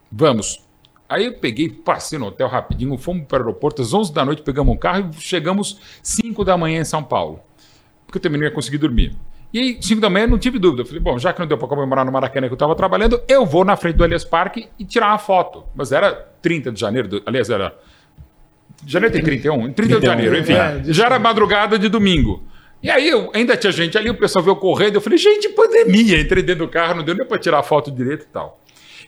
Vamos. 0.09 0.63
Aí 1.09 1.25
eu 1.25 1.33
peguei, 1.33 1.67
passei 1.67 2.17
no 2.17 2.27
hotel 2.27 2.47
rapidinho, 2.47 2.97
fomos 2.97 3.25
para 3.27 3.39
o 3.39 3.47
aeroporto, 3.47 3.81
às 3.81 3.93
11 3.93 4.13
da 4.13 4.23
noite 4.23 4.41
pegamos 4.41 4.73
um 4.73 4.77
carro 4.77 5.09
e 5.11 5.21
chegamos 5.21 5.81
5 6.01 6.45
da 6.45 6.57
manhã 6.57 6.79
em 6.79 6.85
São 6.85 7.03
Paulo. 7.03 7.41
Porque 8.05 8.19
eu 8.19 8.21
também 8.21 8.39
não 8.39 8.47
ia 8.47 8.53
conseguir 8.53 8.77
dormir. 8.77 9.17
E 9.53 9.59
aí, 9.59 9.77
5 9.81 9.99
da 9.99 10.09
manhã, 10.09 10.27
não 10.27 10.39
tive 10.39 10.57
dúvida. 10.57 10.83
Eu 10.83 10.85
falei, 10.85 11.01
bom, 11.01 11.19
já 11.19 11.33
que 11.33 11.41
não 11.41 11.47
deu 11.47 11.57
para 11.57 11.67
comemorar 11.67 12.05
no 12.05 12.11
Maracanã 12.13 12.47
que 12.47 12.53
eu 12.53 12.55
estava 12.55 12.73
trabalhando, 12.73 13.21
eu 13.27 13.45
vou 13.45 13.65
na 13.65 13.75
frente 13.75 13.97
do 13.97 14.05
Elias 14.05 14.23
Parque 14.23 14.69
e 14.79 14.85
tirar 14.85 15.09
uma 15.09 15.17
foto. 15.17 15.65
Mas 15.75 15.91
era 15.91 16.13
30 16.41 16.71
de 16.71 16.79
janeiro, 16.79 17.09
do, 17.09 17.21
aliás, 17.25 17.49
era. 17.49 17.77
Janeiro 18.87 19.11
tem 19.13 19.21
31? 19.21 19.73
30 19.73 19.73
31, 19.73 19.99
de 19.99 20.05
janeiro, 20.05 20.37
enfim. 20.37 20.53
É, 20.53 20.81
já 20.93 21.07
era 21.07 21.19
madrugada 21.19 21.77
de 21.77 21.89
domingo. 21.89 22.49
E 22.83 22.89
aí 22.89 23.11
ainda 23.33 23.55
tinha 23.55 23.71
gente 23.71 23.97
ali, 23.97 24.09
o 24.09 24.17
pessoal 24.17 24.43
veio 24.43 24.55
correndo, 24.55 24.95
eu 24.95 25.01
falei, 25.01 25.17
gente, 25.17 25.49
pandemia. 25.49 26.19
Entrei 26.19 26.41
dentro 26.41 26.65
do 26.65 26.71
carro, 26.71 26.95
não 26.95 27.03
deu 27.03 27.15
nem 27.15 27.27
para 27.27 27.37
tirar 27.37 27.59
a 27.59 27.63
foto 27.63 27.91
direito 27.91 28.23
e 28.23 28.27
tal. 28.27 28.59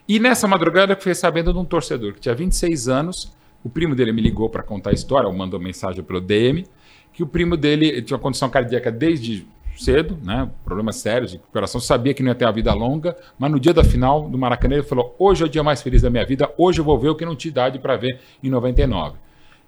E 0.08 0.20
nessa 0.20 0.46
madrugada 0.46 0.92
eu 0.92 0.96
fiquei 0.96 1.14
sabendo 1.14 1.52
de 1.52 1.58
um 1.58 1.64
torcedor 1.64 2.12
que 2.12 2.20
tinha 2.20 2.34
26 2.34 2.88
anos, 2.88 3.32
o 3.64 3.70
primo 3.70 3.94
dele 3.94 4.12
me 4.12 4.20
ligou 4.20 4.48
para 4.48 4.62
contar 4.62 4.90
a 4.90 4.92
história, 4.92 5.26
ou 5.28 5.34
mandou 5.34 5.58
mensagem 5.58 6.04
pelo 6.04 6.20
DM, 6.20 6.66
que 7.12 7.22
o 7.22 7.26
primo 7.26 7.56
dele 7.56 8.02
tinha 8.02 8.16
uma 8.16 8.22
condição 8.22 8.48
cardíaca 8.48 8.92
desde 8.92 9.46
cedo, 9.76 10.18
né? 10.22 10.48
Problemas 10.64 10.96
sérios 10.96 11.32
de 11.32 11.38
recuperação, 11.38 11.80
sabia 11.80 12.14
que 12.14 12.22
não 12.22 12.30
ia 12.30 12.34
ter 12.34 12.44
a 12.44 12.50
vida 12.52 12.72
longa, 12.72 13.16
mas 13.38 13.50
no 13.50 13.58
dia 13.58 13.72
da 13.72 13.82
final 13.82 14.28
do 14.28 14.38
Maracanã 14.38 14.74
ele 14.74 14.84
falou: 14.84 15.16
"Hoje 15.18 15.42
é 15.42 15.46
o 15.46 15.48
dia 15.48 15.62
mais 15.62 15.82
feliz 15.82 16.02
da 16.02 16.10
minha 16.10 16.24
vida, 16.24 16.52
hoje 16.56 16.80
eu 16.80 16.84
vou 16.84 16.98
ver 16.98 17.08
o 17.08 17.14
que 17.14 17.24
não 17.24 17.34
tinha 17.34 17.50
idade 17.50 17.78
para 17.78 17.96
ver 17.96 18.20
em 18.42 18.50
99". 18.50 19.16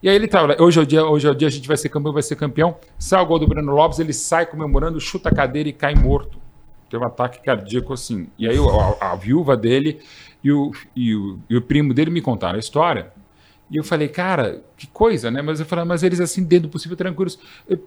E 0.02 0.08
aí 0.08 0.14
ele 0.14 0.28
tava, 0.28 0.56
hoje 0.60 0.78
é 0.78 0.82
o 0.82 0.86
dia, 0.86 1.04
hoje 1.04 1.26
é 1.26 1.30
o 1.30 1.34
dia 1.34 1.48
a 1.48 1.50
gente 1.50 1.66
vai 1.66 1.76
ser 1.76 1.88
campeão, 1.88 2.12
vai 2.12 2.22
ser 2.22 2.36
campeão. 2.36 2.76
Sai 2.98 3.22
o 3.22 3.26
gol 3.26 3.38
do 3.38 3.46
Breno 3.46 3.72
Lopes, 3.72 3.98
ele 3.98 4.12
sai 4.12 4.46
comemorando, 4.46 5.00
chuta 5.00 5.30
a 5.30 5.34
cadeira 5.34 5.68
e 5.68 5.72
cai 5.72 5.94
morto. 5.94 6.38
Teve 6.90 7.02
um 7.02 7.06
ataque 7.06 7.42
cardíaco 7.42 7.92
assim. 7.92 8.28
E 8.38 8.48
aí 8.48 8.56
a, 9.00 9.12
a 9.12 9.16
viúva 9.16 9.56
dele 9.56 10.00
e 10.44 10.52
o, 10.52 10.70
e, 10.94 11.14
o, 11.14 11.38
e 11.50 11.56
o 11.56 11.62
primo 11.62 11.92
dele 11.92 12.10
me 12.10 12.20
contaram 12.20 12.56
a 12.56 12.60
história. 12.60 13.12
E 13.68 13.76
eu 13.76 13.82
falei, 13.82 14.06
cara, 14.06 14.62
que 14.76 14.86
coisa, 14.86 15.28
né? 15.28 15.42
Mas 15.42 15.58
eu 15.58 15.66
falei, 15.66 15.84
mas 15.84 16.04
eles 16.04 16.20
assim, 16.20 16.44
dentro 16.44 16.68
do 16.68 16.70
possível, 16.70 16.96
tranquilos. 16.96 17.36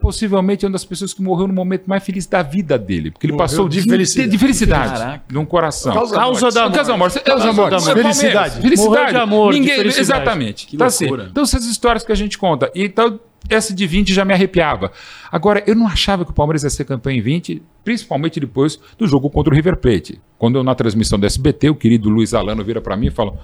Possivelmente 0.01 0.65
é 0.65 0.67
uma 0.67 0.73
das 0.73 0.83
pessoas 0.83 1.13
que 1.13 1.21
morreu 1.21 1.47
no 1.47 1.53
momento 1.53 1.85
mais 1.87 2.03
feliz 2.03 2.25
da 2.25 2.43
vida 2.43 2.77
dele. 2.77 3.11
Porque 3.11 3.25
ele 3.25 3.33
morreu 3.33 3.47
passou 3.47 3.69
de 3.69 3.81
felicidade. 3.81 4.29
De 4.29 4.37
felicidade. 4.37 5.21
Num 5.31 5.45
coração. 5.45 5.93
Causa, 5.93 6.15
causa 6.15 6.51
da 6.51 6.65
morte. 6.65 6.75
Causa 6.75 6.91
da 6.91 6.97
morte. 6.97 7.23
Causa 7.23 7.45
da 7.45 7.53
morte. 7.53 7.93
Felicidade. 7.93 8.61
Felicidade. 8.61 9.11
de 9.11 9.17
amor. 9.17 9.53
Ninguém, 9.53 9.69
de 9.69 9.75
felicidade. 9.75 10.21
Exatamente. 10.21 10.67
Que 10.67 10.75
tá 10.75 10.87
assim. 10.87 11.05
Então, 11.05 11.43
essas 11.43 11.65
histórias 11.65 12.03
que 12.03 12.11
a 12.11 12.15
gente 12.15 12.37
conta. 12.37 12.69
Então, 12.75 13.17
essa 13.47 13.73
de 13.73 13.87
20 13.87 14.13
já 14.13 14.25
me 14.25 14.33
arrepiava. 14.33 14.91
Agora, 15.31 15.63
eu 15.65 15.75
não 15.75 15.87
achava 15.87 16.25
que 16.25 16.31
o 16.31 16.33
Palmeiras 16.33 16.63
ia 16.63 16.69
ser 16.69 16.83
campeão 16.83 17.13
em 17.13 17.21
20, 17.21 17.63
principalmente 17.85 18.37
depois 18.37 18.77
do 18.97 19.07
jogo 19.07 19.29
contra 19.29 19.53
o 19.53 19.55
River 19.55 19.77
Plate. 19.77 20.19
Quando 20.37 20.57
eu, 20.57 20.63
na 20.63 20.75
transmissão 20.75 21.17
do 21.17 21.25
SBT, 21.25 21.69
o 21.69 21.75
querido 21.75 22.09
Luiz 22.09 22.33
Alano 22.33 22.63
vira 22.65 22.81
para 22.81 22.97
mim 22.97 23.07
e 23.07 23.11
fala: 23.11 23.39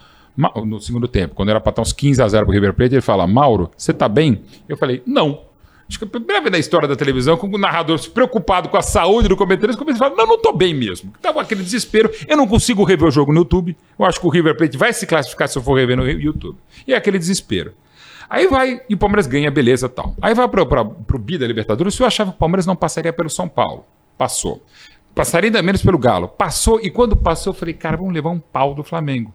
no 0.65 0.79
segundo 0.79 1.07
tempo, 1.07 1.35
quando 1.35 1.49
era 1.49 1.61
para 1.61 1.69
estar 1.69 1.81
uns 1.81 1.93
15 1.93 2.21
a 2.21 2.27
0 2.27 2.45
pro 2.45 2.53
River 2.53 2.73
Plate, 2.73 2.95
ele 2.95 3.01
fala: 3.01 3.25
Mauro, 3.25 3.71
você 3.75 3.93
tá 3.93 4.07
bem? 4.09 4.41
Eu 4.67 4.77
falei: 4.77 5.01
não. 5.05 5.43
Acho 5.87 5.99
que 5.99 6.05
a 6.05 6.07
primeira 6.07 6.41
vez 6.41 6.51
na 6.51 6.57
história 6.57 6.87
da 6.87 6.95
televisão, 6.95 7.37
com 7.37 7.47
o 7.47 7.57
narrador 7.59 7.99
preocupado 8.09 8.69
com 8.69 8.77
a 8.77 8.81
saúde 8.81 9.27
do 9.27 9.37
comentarista, 9.37 9.77
comecei 9.77 10.03
a 10.03 10.09
falar: 10.09 10.23
não, 10.23 10.27
não 10.35 10.41
tô 10.41 10.51
bem 10.51 10.73
mesmo. 10.73 11.13
Tava 11.21 11.41
aquele 11.41 11.63
desespero, 11.63 12.11
eu 12.27 12.35
não 12.35 12.47
consigo 12.47 12.83
rever 12.83 13.07
o 13.07 13.11
jogo 13.11 13.31
no 13.31 13.39
YouTube. 13.39 13.77
Eu 13.97 14.05
acho 14.05 14.19
que 14.19 14.25
o 14.25 14.29
River 14.29 14.57
Plate 14.57 14.77
vai 14.77 14.91
se 14.91 15.05
classificar 15.05 15.47
se 15.47 15.57
eu 15.57 15.61
for 15.61 15.75
rever 15.75 15.95
no 15.95 16.09
YouTube. 16.09 16.57
E 16.87 16.93
é 16.93 16.97
aquele 16.97 17.19
desespero. 17.19 17.73
Aí 18.27 18.47
vai, 18.47 18.81
e 18.89 18.95
o 18.95 18.97
Palmeiras 18.97 19.27
ganha, 19.27 19.51
beleza 19.51 19.87
tal. 19.87 20.15
Aí 20.21 20.33
vai 20.33 20.47
para 20.47 20.81
o 20.81 21.19
Bi 21.19 21.37
da 21.37 21.45
Libertadores, 21.45 21.97
eu 21.99 22.05
achava 22.05 22.31
que 22.31 22.37
o 22.37 22.39
Palmeiras 22.39 22.65
não 22.65 22.75
passaria 22.75 23.13
pelo 23.13 23.29
São 23.29 23.47
Paulo. 23.47 23.85
Passou. 24.17 24.63
Passaria 25.13 25.49
ainda 25.49 25.61
menos 25.61 25.83
pelo 25.83 25.97
Galo. 25.97 26.27
Passou, 26.27 26.79
e 26.81 26.89
quando 26.89 27.15
passou, 27.15 27.53
eu 27.53 27.57
falei, 27.57 27.73
cara, 27.73 27.95
vamos 27.95 28.13
levar 28.13 28.31
um 28.31 28.39
pau 28.39 28.73
do 28.73 28.83
Flamengo. 28.83 29.31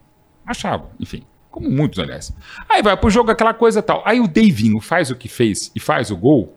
Achava, 0.50 0.90
enfim. 0.98 1.22
Como 1.48 1.70
muitos, 1.70 2.00
aliás. 2.00 2.34
Aí 2.68 2.82
vai 2.82 2.96
pro 2.96 3.08
jogo 3.08 3.30
aquela 3.30 3.54
coisa 3.54 3.80
tal. 3.80 4.02
Aí 4.04 4.18
o 4.20 4.26
Davinho 4.26 4.80
faz 4.80 5.08
o 5.10 5.14
que 5.14 5.28
fez 5.28 5.70
e 5.76 5.78
faz 5.78 6.10
o 6.10 6.16
gol. 6.16 6.56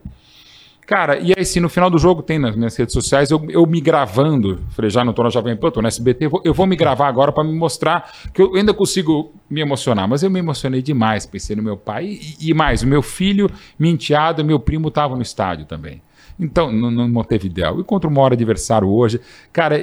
Cara, 0.84 1.16
e 1.18 1.32
aí, 1.34 1.44
se 1.44 1.60
no 1.60 1.68
final 1.68 1.88
do 1.88 1.96
jogo 1.96 2.20
tem 2.20 2.36
nas 2.36 2.56
minhas 2.56 2.76
redes 2.76 2.92
sociais, 2.92 3.30
eu, 3.30 3.42
eu 3.48 3.64
me 3.66 3.80
gravando, 3.80 4.60
falei, 4.70 4.90
já 4.90 5.02
não 5.04 5.12
tô 5.14 5.22
na 5.22 5.30
Jovem 5.30 5.56
Pan, 5.56 5.70
tô 5.70 5.80
no 5.80 5.88
SBT, 5.88 6.26
eu 6.26 6.30
vou, 6.30 6.42
eu 6.44 6.52
vou 6.52 6.66
me 6.66 6.76
gravar 6.76 7.06
agora 7.06 7.32
para 7.32 7.44
me 7.44 7.54
mostrar 7.54 8.12
que 8.34 8.42
eu 8.42 8.54
ainda 8.56 8.74
consigo 8.74 9.32
me 9.48 9.60
emocionar. 9.60 10.08
Mas 10.08 10.24
eu 10.24 10.30
me 10.30 10.40
emocionei 10.40 10.82
demais, 10.82 11.24
pensei 11.24 11.54
no 11.54 11.62
meu 11.62 11.76
pai. 11.76 12.18
E, 12.40 12.50
e 12.50 12.54
mais, 12.54 12.82
o 12.82 12.86
meu 12.88 13.00
filho, 13.00 13.48
minha 13.78 13.94
enteada, 13.94 14.42
meu 14.42 14.58
primo 14.58 14.88
estavam 14.88 15.16
no 15.16 15.22
estádio 15.22 15.66
também. 15.66 16.02
Então, 16.38 16.72
no, 16.72 16.90
no 16.90 17.08
Montevideo. 17.08 17.80
E 17.80 17.84
contra 17.84 18.08
o 18.08 18.12
maior 18.12 18.32
adversário 18.32 18.88
hoje. 18.88 19.20
Cara, 19.52 19.80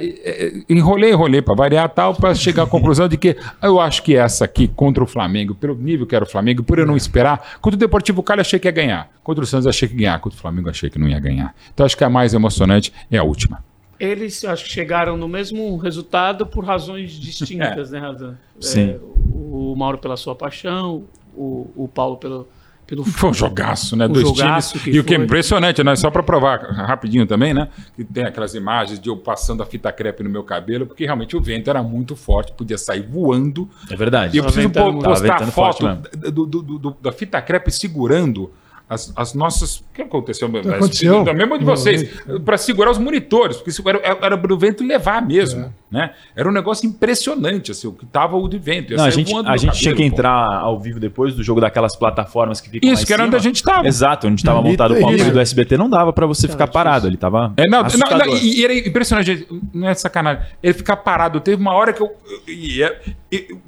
enrolei, 0.69 1.11
enrolei 1.11 1.41
para 1.41 1.53
variar 1.53 1.89
tal, 1.89 2.13
para 2.13 2.35
chegar 2.35 2.63
à 2.63 2.67
conclusão 2.67 3.07
de 3.07 3.17
que 3.17 3.37
eu 3.61 3.79
acho 3.79 4.03
que 4.03 4.15
essa 4.15 4.45
aqui 4.45 4.67
contra 4.67 5.03
o 5.03 5.07
Flamengo, 5.07 5.55
pelo 5.55 5.75
nível 5.75 6.05
que 6.05 6.15
era 6.15 6.25
o 6.25 6.27
Flamengo, 6.27 6.63
por 6.63 6.79
eu 6.79 6.85
não 6.85 6.97
esperar, 6.97 7.57
contra 7.61 7.77
o 7.77 7.79
Deportivo 7.79 8.21
Cali 8.21 8.41
achei 8.41 8.59
que 8.59 8.67
ia 8.67 8.71
ganhar. 8.71 9.09
Contra 9.23 9.43
o 9.43 9.47
Santos 9.47 9.67
achei 9.67 9.87
que 9.87 9.93
ia 9.95 9.99
ganhar. 10.01 10.19
Contra 10.19 10.37
o 10.37 10.41
Flamengo 10.41 10.69
achei 10.69 10.89
que 10.89 10.99
não 10.99 11.07
ia 11.07 11.19
ganhar. 11.19 11.55
Então 11.73 11.85
acho 11.85 11.97
que 11.97 12.03
a 12.03 12.09
mais 12.09 12.33
emocionante 12.33 12.91
é 13.09 13.17
a 13.17 13.23
última. 13.23 13.63
Eles 13.99 14.43
acho 14.43 14.63
que 14.65 14.71
chegaram 14.71 15.15
no 15.15 15.27
mesmo 15.27 15.77
resultado 15.77 16.45
por 16.45 16.65
razões 16.65 17.11
distintas, 17.11 17.93
é. 17.93 17.99
né, 17.99 18.07
Razan? 18.07 18.37
Sim. 18.59 18.89
É, 18.89 18.99
o 19.31 19.75
Mauro 19.77 19.99
pela 19.99 20.17
sua 20.17 20.35
paixão, 20.35 21.03
o, 21.35 21.69
o 21.75 21.87
Paulo 21.87 22.17
pelo 22.17 22.47
pelo 22.91 23.05
Foi 23.05 23.29
um 23.29 23.33
jogaço, 23.33 23.95
né? 23.95 24.05
Dois 24.05 24.27
jogaço 24.27 24.77
times. 24.77 24.97
e 24.97 24.99
o 24.99 25.03
que 25.05 25.15
é 25.15 25.17
impressionante, 25.17 25.81
né? 25.81 25.95
Só 25.95 26.11
para 26.11 26.21
provar 26.21 26.59
rapidinho 26.71 27.25
também, 27.25 27.53
né? 27.53 27.69
Que 27.95 28.03
tem 28.03 28.25
aquelas 28.25 28.53
imagens 28.53 28.99
de 28.99 29.07
eu 29.07 29.15
passando 29.15 29.63
a 29.63 29.65
fita 29.65 29.89
crepe 29.93 30.21
no 30.23 30.29
meu 30.29 30.43
cabelo, 30.43 30.85
porque 30.85 31.05
realmente 31.05 31.37
o 31.37 31.41
vento 31.41 31.69
era 31.69 31.81
muito 31.81 32.17
forte, 32.17 32.51
podia 32.51 32.77
sair 32.77 33.01
voando. 33.01 33.69
É 33.89 33.95
verdade. 33.95 34.35
E 34.35 34.39
eu 34.39 34.43
preciso 34.43 34.69
postar 34.69 35.41
a 35.41 35.47
foto 35.47 35.87
do, 36.33 36.45
do, 36.45 36.61
do, 36.61 36.97
da 37.01 37.13
fita 37.13 37.41
crepe 37.41 37.71
segurando 37.71 38.51
as, 38.91 39.13
as 39.15 39.33
nossas. 39.33 39.77
O 39.77 39.83
que 39.93 40.01
aconteceu? 40.01 40.49
Aconteceu. 40.49 41.23
Da 41.23 41.33
mesma 41.33 41.57
de 41.57 41.63
vocês, 41.63 42.09
para 42.43 42.57
segurar 42.57 42.91
os 42.91 42.97
monitores, 42.97 43.55
porque 43.55 43.69
isso 43.69 43.81
era, 43.87 44.01
era 44.03 44.37
para 44.37 44.53
o 44.53 44.57
vento 44.57 44.83
levar 44.83 45.25
mesmo. 45.25 45.61
É. 45.61 45.69
Né? 45.89 46.13
Era 46.35 46.49
um 46.49 46.51
negócio 46.51 46.85
impressionante, 46.85 47.71
assim, 47.71 47.87
o 47.87 47.93
que 47.93 48.03
estava 48.03 48.35
o 48.35 48.49
de 48.49 48.59
vento. 48.59 48.93
Não, 48.93 49.05
a 49.05 49.09
gente, 49.09 49.33
a 49.33 49.55
gente 49.55 49.79
tinha 49.79 49.95
que 49.95 50.03
entrar 50.03 50.45
pô. 50.45 50.65
ao 50.65 50.79
vivo 50.79 50.99
depois 50.99 51.33
do 51.33 51.41
jogo 51.41 51.61
daquelas 51.61 51.95
plataformas 51.95 52.59
que 52.59 52.69
ficam 52.69 52.91
Isso, 52.91 53.05
que 53.05 53.13
era 53.13 53.23
onde 53.23 53.35
a 53.35 53.39
gente 53.39 53.55
estava. 53.55 53.87
Exato, 53.87 54.27
onde 54.27 54.41
estava 54.41 54.61
montado 54.61 54.93
o 54.93 54.99
Palmeiras 54.99 55.31
do 55.31 55.39
SBT, 55.39 55.77
não 55.77 55.89
dava 55.89 56.11
para 56.11 56.25
você 56.25 56.49
ficar 56.49 56.67
parado, 56.67 57.07
ele 57.07 57.15
estava. 57.15 57.53
É, 57.55 57.69
não, 57.69 57.83
não, 57.83 58.17
não, 58.17 58.37
e 58.37 58.61
era 58.61 58.73
impressionante, 58.77 59.47
não 59.73 59.87
é 59.87 59.93
sacanagem. 59.93 60.43
Ele 60.61 60.73
ficar 60.73 60.97
parado. 60.97 61.39
Teve 61.39 61.61
uma 61.61 61.73
hora 61.73 61.93
que 61.93 62.01
eu. 62.01 62.11
eu, 62.45 62.95
eu 63.31 63.61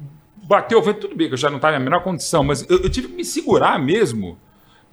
bateu 0.46 0.78
o 0.78 0.82
vento, 0.82 1.00
tudo 1.00 1.16
bem, 1.16 1.28
que 1.28 1.32
eu 1.32 1.38
já 1.38 1.48
não 1.48 1.56
estava 1.56 1.78
na 1.78 1.82
menor 1.82 2.02
condição, 2.02 2.44
mas 2.44 2.68
eu, 2.68 2.82
eu 2.82 2.90
tive 2.90 3.08
que 3.08 3.14
me 3.14 3.24
segurar 3.24 3.78
mesmo 3.78 4.36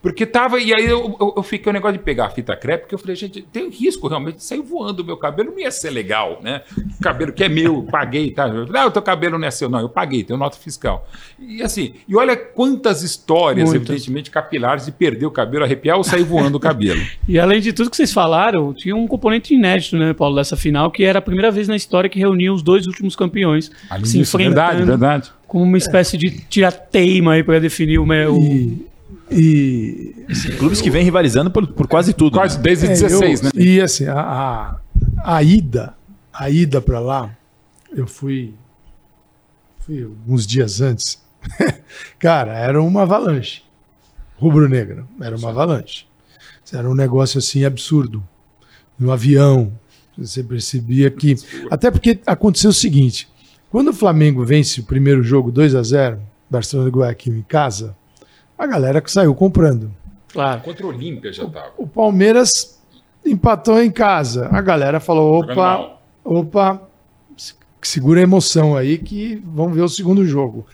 porque 0.02 0.26
tava. 0.26 0.60
E 0.60 0.74
aí 0.74 0.86
eu, 0.86 1.16
eu, 1.20 1.34
eu 1.38 1.44
fiquei 1.44 1.70
o 1.70 1.72
um 1.72 1.74
negócio 1.74 1.98
de 1.98 2.04
pegar 2.04 2.26
a 2.26 2.30
fita 2.30 2.56
crepe, 2.56 2.84
porque 2.84 2.96
eu 2.96 3.00
falei, 3.00 3.16
gente, 3.16 3.42
tem 3.42 3.70
risco 3.70 4.08
realmente 4.08 4.38
de 4.38 4.44
sair 4.44 4.62
voando 4.62 5.04
o 5.04 5.06
meu 5.06 5.16
cabelo, 5.16 5.52
não 5.52 5.60
ia 5.60 5.70
ser 5.70 5.92
legal, 5.92 6.40
né? 6.42 6.62
O 7.00 7.04
cabelo 7.04 7.32
que 7.32 7.44
é 7.44 7.50
meu, 7.50 7.84
paguei, 7.84 8.32
tá? 8.32 8.48
Não, 8.48 8.88
o 8.88 8.92
teu 8.92 9.02
cabelo 9.02 9.38
não 9.38 9.48
é 9.48 9.52
seu, 9.52 9.70
não, 9.70 9.80
eu 9.80 9.90
paguei, 9.90 10.24
tenho 10.24 10.40
nota 10.40 10.58
fiscal. 10.58 11.08
E 11.40 11.62
assim, 11.62 11.94
e 12.08 12.16
olha 12.16 12.36
quantas 12.36 13.04
histórias, 13.04 13.70
Muitas. 13.70 13.90
evidentemente, 13.90 14.32
capilares 14.32 14.86
de 14.86 14.92
perder 14.92 15.26
o 15.26 15.32
cabelo, 15.32 15.64
arrepiar 15.64 15.98
ou 15.98 16.04
sair 16.04 16.24
voando 16.24 16.58
o 16.58 16.60
cabelo. 16.60 17.02
e 17.28 17.40
além 17.40 17.62
de 17.62 17.72
tudo 17.72 17.90
que 17.90 17.98
vocês 17.98 18.12
falaram, 18.12 18.74
tinha 18.74 18.96
um 18.96 19.08
componente 19.08 19.54
inédito, 19.54 19.98
né, 19.98 20.14
Paulo, 20.14 20.36
dessa 20.36 20.58
final, 20.58 20.90
que 20.90 21.04
era 21.04 21.20
a 21.20 21.22
primeira 21.22 21.52
vez 21.52 21.68
na 21.68 21.76
história 21.76 22.10
que 22.10 22.18
reunia 22.18 22.52
os 22.52 22.64
dois 22.64 22.88
últimos 22.88 23.16
campeões. 23.16 23.72
Além 23.90 24.06
se 24.06 24.18
disso, 24.18 24.38
verdade, 24.38 24.84
verdade. 24.84 25.32
Como 25.48 25.66
uma 25.66 25.78
espécie 25.78 26.16
é. 26.16 26.20
de 26.20 26.30
tirar-teima 26.46 27.34
aí 27.34 27.44
para 27.44 27.60
definir 27.60 28.00
o, 28.00 28.06
meu, 28.06 28.40
e... 29.32 30.26
Assim, 30.30 30.52
clubes 30.58 30.82
que 30.82 30.90
vêm 30.90 31.04
rivalizando 31.04 31.50
por, 31.50 31.66
por 31.68 31.88
quase 31.88 32.14
tudo. 32.14 32.38
Quase 32.38 32.58
né? 32.58 32.64
desde 32.64 32.86
é, 32.86 32.90
16, 32.90 33.40
eu, 33.40 33.46
né? 33.46 33.52
E 33.56 33.82
assim, 33.82 34.06
a, 34.06 34.20
a, 34.20 34.76
a 35.24 35.44
ida, 35.44 35.96
a 36.34 36.50
ida 36.50 36.82
para 36.82 37.00
lá, 37.00 37.36
eu 37.96 38.08
fui. 38.08 38.54
Fui 39.80 40.08
uns 40.28 40.46
dias 40.46 40.82
antes. 40.82 41.22
Cara, 42.20 42.58
era 42.58 42.82
uma 42.82 43.02
avalanche. 43.02 43.64
Rubro-negra, 44.38 45.06
era 45.20 45.36
uma 45.36 45.50
avalanche. 45.50 46.06
Era 46.72 46.90
um 46.90 46.96
negócio 46.96 47.38
assim 47.38 47.66
absurdo. 47.66 48.24
No 48.98 49.12
avião, 49.12 49.74
você 50.18 50.44
percebia 50.44 51.10
que. 51.10 51.36
Até 51.70 51.90
porque 51.90 52.20
aconteceu 52.26 52.70
o 52.70 52.74
seguinte: 52.74 53.28
quando 53.70 53.90
o 53.90 53.94
Flamengo 53.94 54.46
vence 54.46 54.80
o 54.80 54.84
primeiro 54.84 55.24
jogo 55.24 55.52
2 55.52 55.76
a 55.76 55.84
0 55.84 56.22
Barcelona 56.50 56.90
e 56.90 56.92
Guayaquil 56.92 57.38
em 57.38 57.42
casa, 57.42 57.96
a 58.62 58.68
galera 58.68 59.02
que 59.02 59.12
saiu 59.12 59.34
comprando. 59.34 59.92
Claro. 60.32 60.62
Contra 60.62 60.86
o 60.86 60.90
Olímpia 60.90 61.34
já 61.34 61.44
estava. 61.44 61.72
O, 61.78 61.84
o, 61.84 61.88
Palmeiras 61.88 62.80
empatou 63.26 63.82
em 63.82 63.90
casa. 63.90 64.48
A 64.52 64.62
galera 64.62 65.00
falou: 65.00 65.40
opa, 65.40 65.98
opa, 66.24 66.82
segura 67.82 68.20
a 68.20 68.24
emoção 68.24 68.78
aí 68.78 69.00
que 69.00 69.42
vamos 69.44 69.76
ver 69.76 69.82
o 69.82 69.90
segundo 69.90 70.26
jogo. 70.26 70.66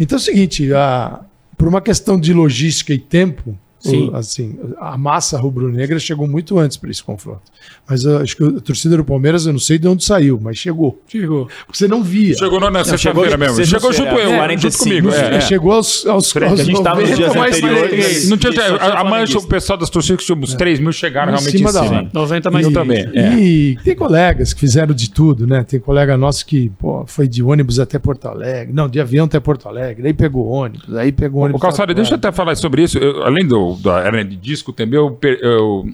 Então 0.00 0.16
é 0.16 0.20
o 0.20 0.22
seguinte: 0.22 0.72
a, 0.72 1.20
por 1.56 1.68
uma 1.68 1.82
questão 1.82 2.18
de 2.18 2.32
logística 2.32 2.94
e 2.94 2.98
tempo, 2.98 3.56
Sim. 3.84 4.08
O, 4.08 4.16
assim, 4.16 4.58
a 4.78 4.96
massa 4.96 5.38
rubro-negra 5.38 5.98
chegou 5.98 6.26
muito 6.26 6.58
antes 6.58 6.76
para 6.76 6.90
esse 6.90 7.02
confronto. 7.02 7.42
Mas 7.88 8.04
eu, 8.04 8.18
acho 8.18 8.34
que 8.36 8.42
a 8.42 8.60
torcida 8.60 8.96
do 8.96 9.04
Palmeiras, 9.04 9.46
eu 9.46 9.52
não 9.52 9.60
sei 9.60 9.78
de 9.78 9.86
onde 9.86 10.02
saiu, 10.02 10.40
mas 10.42 10.56
chegou. 10.56 10.98
Chegou. 11.06 11.46
Porque 11.66 11.78
você 11.78 11.86
não 11.86 12.02
via. 12.02 12.34
Chegou 12.34 12.58
na 12.58 12.84
sexta-feira 12.84 13.36
mesmo. 13.36 13.56
Você 13.56 13.66
chegou 13.66 13.92
junto 13.92 14.08
eu, 14.08 14.32
é, 14.32 14.56
junto 14.56 14.78
comigo. 14.78 15.10
É, 15.10 15.36
é. 15.36 15.40
Chegou 15.42 15.72
aos, 15.72 16.06
aos, 16.06 16.34
aos 16.34 16.60
A 16.60 16.64
gente 16.64 16.76
estava 16.76 17.00
nos 17.00 17.14
dias 17.14 17.36
anteriores. 17.36 18.28
Não 18.30 18.36
tinha, 18.38 18.52
a, 18.80 19.00
a 19.00 19.04
mancha, 19.04 19.38
o 19.38 19.46
pessoal 19.46 19.78
das 19.78 19.90
torcidas, 19.90 20.20
que 20.20 20.26
tinha 20.26 20.38
uns 20.38 20.54
3 20.54 20.80
mil, 20.80 20.92
chegaram 20.92 21.32
em 21.32 21.34
realmente 21.34 21.58
cima 21.58 21.70
em 21.70 21.72
da 21.72 21.82
cima. 21.82 21.96
hora. 21.96 22.10
90 22.12 22.50
mais 22.50 22.66
E, 22.66 22.72
também. 22.72 23.10
e 23.14 23.76
tem 23.84 23.94
colegas 23.94 24.54
que 24.54 24.60
fizeram 24.60 24.94
de 24.94 25.10
tudo, 25.10 25.46
né? 25.46 25.62
Tem 25.62 25.78
colega 25.78 26.16
nosso 26.16 26.46
que 26.46 26.70
pô, 26.78 27.04
foi 27.06 27.28
de 27.28 27.42
ônibus 27.42 27.78
até 27.78 27.98
Porto 27.98 28.26
Alegre. 28.26 28.72
Não, 28.72 28.88
de 28.88 28.98
avião 28.98 29.26
até 29.26 29.38
Porto 29.38 29.68
Alegre. 29.68 30.06
Aí 30.06 30.14
pegou 30.14 30.46
ônibus, 30.46 30.94
aí 30.96 31.12
pegou 31.12 31.42
ônibus. 31.42 31.60
O 31.60 31.62
Calçado, 31.62 31.92
deixa 31.92 32.12
eu 32.12 32.16
até 32.16 32.32
falar 32.32 32.54
sobre 32.56 32.82
isso. 32.82 32.98
Eu, 32.98 33.22
além 33.24 33.46
do, 33.46 33.73
da 33.76 34.04
hernia 34.04 34.24
de 34.24 34.36
disco 34.36 34.72
também, 34.72 34.98
eu, 34.98 35.18
eu 35.40 35.86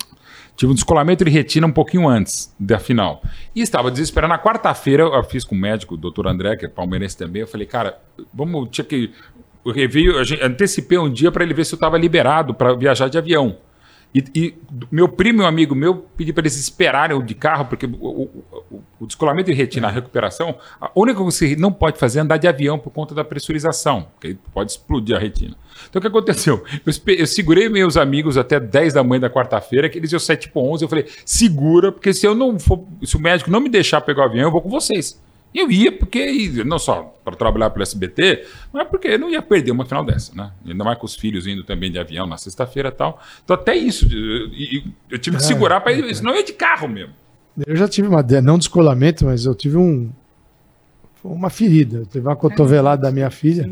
tive 0.56 0.72
um 0.72 0.74
descolamento 0.74 1.24
de 1.24 1.30
retina 1.30 1.66
um 1.66 1.72
pouquinho 1.72 2.06
antes 2.06 2.54
da 2.60 2.78
final. 2.78 3.22
E 3.54 3.62
estava 3.62 3.90
desesperado. 3.90 4.30
Na 4.30 4.38
quarta-feira, 4.38 5.04
eu 5.04 5.24
fiz 5.24 5.44
com 5.44 5.54
o 5.54 5.58
médico, 5.58 5.94
o 5.94 5.96
doutor 5.96 6.26
André, 6.26 6.56
que 6.56 6.66
é 6.66 6.68
palmeirense 6.68 7.16
também. 7.16 7.40
Eu 7.40 7.48
falei, 7.48 7.66
cara, 7.66 7.98
vamos. 8.32 8.68
Tinha 8.70 8.84
que. 8.84 9.10
Eu 9.64 10.24
gente, 10.24 10.42
antecipei 10.42 10.98
um 10.98 11.10
dia 11.10 11.32
para 11.32 11.44
ele 11.44 11.54
ver 11.54 11.64
se 11.64 11.74
eu 11.74 11.76
estava 11.76 11.96
liberado 11.96 12.54
para 12.54 12.74
viajar 12.74 13.08
de 13.08 13.16
avião. 13.16 13.56
E, 14.12 14.24
e 14.34 14.54
meu 14.90 15.08
primo 15.08 15.40
e 15.40 15.44
um 15.44 15.46
amigo 15.46 15.72
meu 15.74 15.94
pedi 16.16 16.32
para 16.32 16.42
eles 16.42 16.56
esperarem 16.58 17.20
de 17.24 17.34
carro, 17.34 17.66
porque 17.66 17.86
o, 17.86 17.90
o- 17.90 18.44
o- 19.00 19.06
descolamento 19.06 19.50
de 19.50 19.56
retina, 19.56 19.86
a 19.86 19.90
recuperação, 19.90 20.56
a 20.80 20.90
única 20.96 21.18
coisa 21.20 21.38
que 21.38 21.48
você 21.50 21.56
não 21.56 21.72
pode 21.72 21.96
fazer 21.98 22.18
é 22.18 22.22
andar 22.22 22.36
de 22.36 22.48
avião 22.48 22.76
por 22.78 22.90
conta 22.90 23.14
da 23.14 23.22
pressurização, 23.24 24.08
porque 24.14 24.36
pode 24.52 24.72
explodir 24.72 25.14
a 25.16 25.18
retina. 25.18 25.54
Então 25.88 25.98
o 25.98 26.02
que 26.02 26.08
aconteceu? 26.08 26.64
Eu, 26.84 27.14
eu 27.14 27.26
segurei 27.26 27.68
meus 27.68 27.96
amigos 27.96 28.36
até 28.36 28.58
10 28.58 28.94
da 28.94 29.04
manhã 29.04 29.20
da 29.20 29.30
quarta-feira, 29.30 29.88
que 29.88 29.96
eles 29.98 30.10
iam 30.10 30.18
sair 30.18 30.36
tipo 30.38 30.60
11, 30.60 30.84
eu 30.84 30.88
falei, 30.88 31.06
segura, 31.24 31.92
porque 31.92 32.12
se 32.12 32.26
eu 32.26 32.34
não 32.34 32.58
for, 32.58 32.84
se 33.04 33.16
o 33.16 33.20
médico 33.20 33.50
não 33.50 33.60
me 33.60 33.68
deixar 33.68 34.00
pegar 34.00 34.22
o 34.22 34.24
avião, 34.24 34.44
eu 34.48 34.50
vou 34.52 34.60
com 34.60 34.68
vocês. 34.68 35.20
Eu 35.54 35.70
ia 35.70 35.90
porque, 35.90 36.62
não 36.64 36.78
só 36.78 37.12
para 37.24 37.34
trabalhar 37.34 37.70
pelo 37.70 37.82
SBT, 37.82 38.44
mas 38.72 38.86
porque 38.88 39.08
eu 39.08 39.18
não 39.18 39.28
ia 39.30 39.42
perder 39.42 39.72
uma 39.72 39.84
final 39.84 40.04
dessa, 40.04 40.32
né? 40.34 40.52
Ainda 40.64 40.84
mais 40.84 40.96
com 40.98 41.06
os 41.06 41.16
filhos 41.16 41.46
indo 41.46 41.64
também 41.64 41.90
de 41.90 41.98
avião 41.98 42.26
na 42.26 42.36
sexta-feira 42.36 42.88
e 42.88 42.92
tal. 42.92 43.20
Então 43.44 43.54
até 43.54 43.74
isso, 43.74 44.06
eu, 44.12 44.46
eu- 44.46 44.82
eu 45.10 45.18
tive 45.18 45.36
que 45.36 45.42
É, 45.42 45.46
segurar 45.46 45.80
para 45.80 45.92
ir, 45.92 46.14
senão 46.14 46.30
eu 46.32 46.36
ia 46.38 46.44
de 46.44 46.52
carro 46.52 46.86
mesmo. 46.88 47.12
Eu 47.66 47.74
já 47.74 47.88
tive 47.88 48.06
uma, 48.06 48.22
de- 48.22 48.40
não 48.40 48.58
descolamento, 48.58 49.24
mas 49.26 49.44
eu 49.44 49.54
tive 49.54 49.76
um 49.76 50.10
uma 51.24 51.50
ferida. 51.50 51.98
Eu 51.98 52.06
tive 52.06 52.26
uma 52.26 52.36
cotovelada 52.36 53.02
da 53.02 53.10
minha 53.10 53.28
filha 53.30 53.68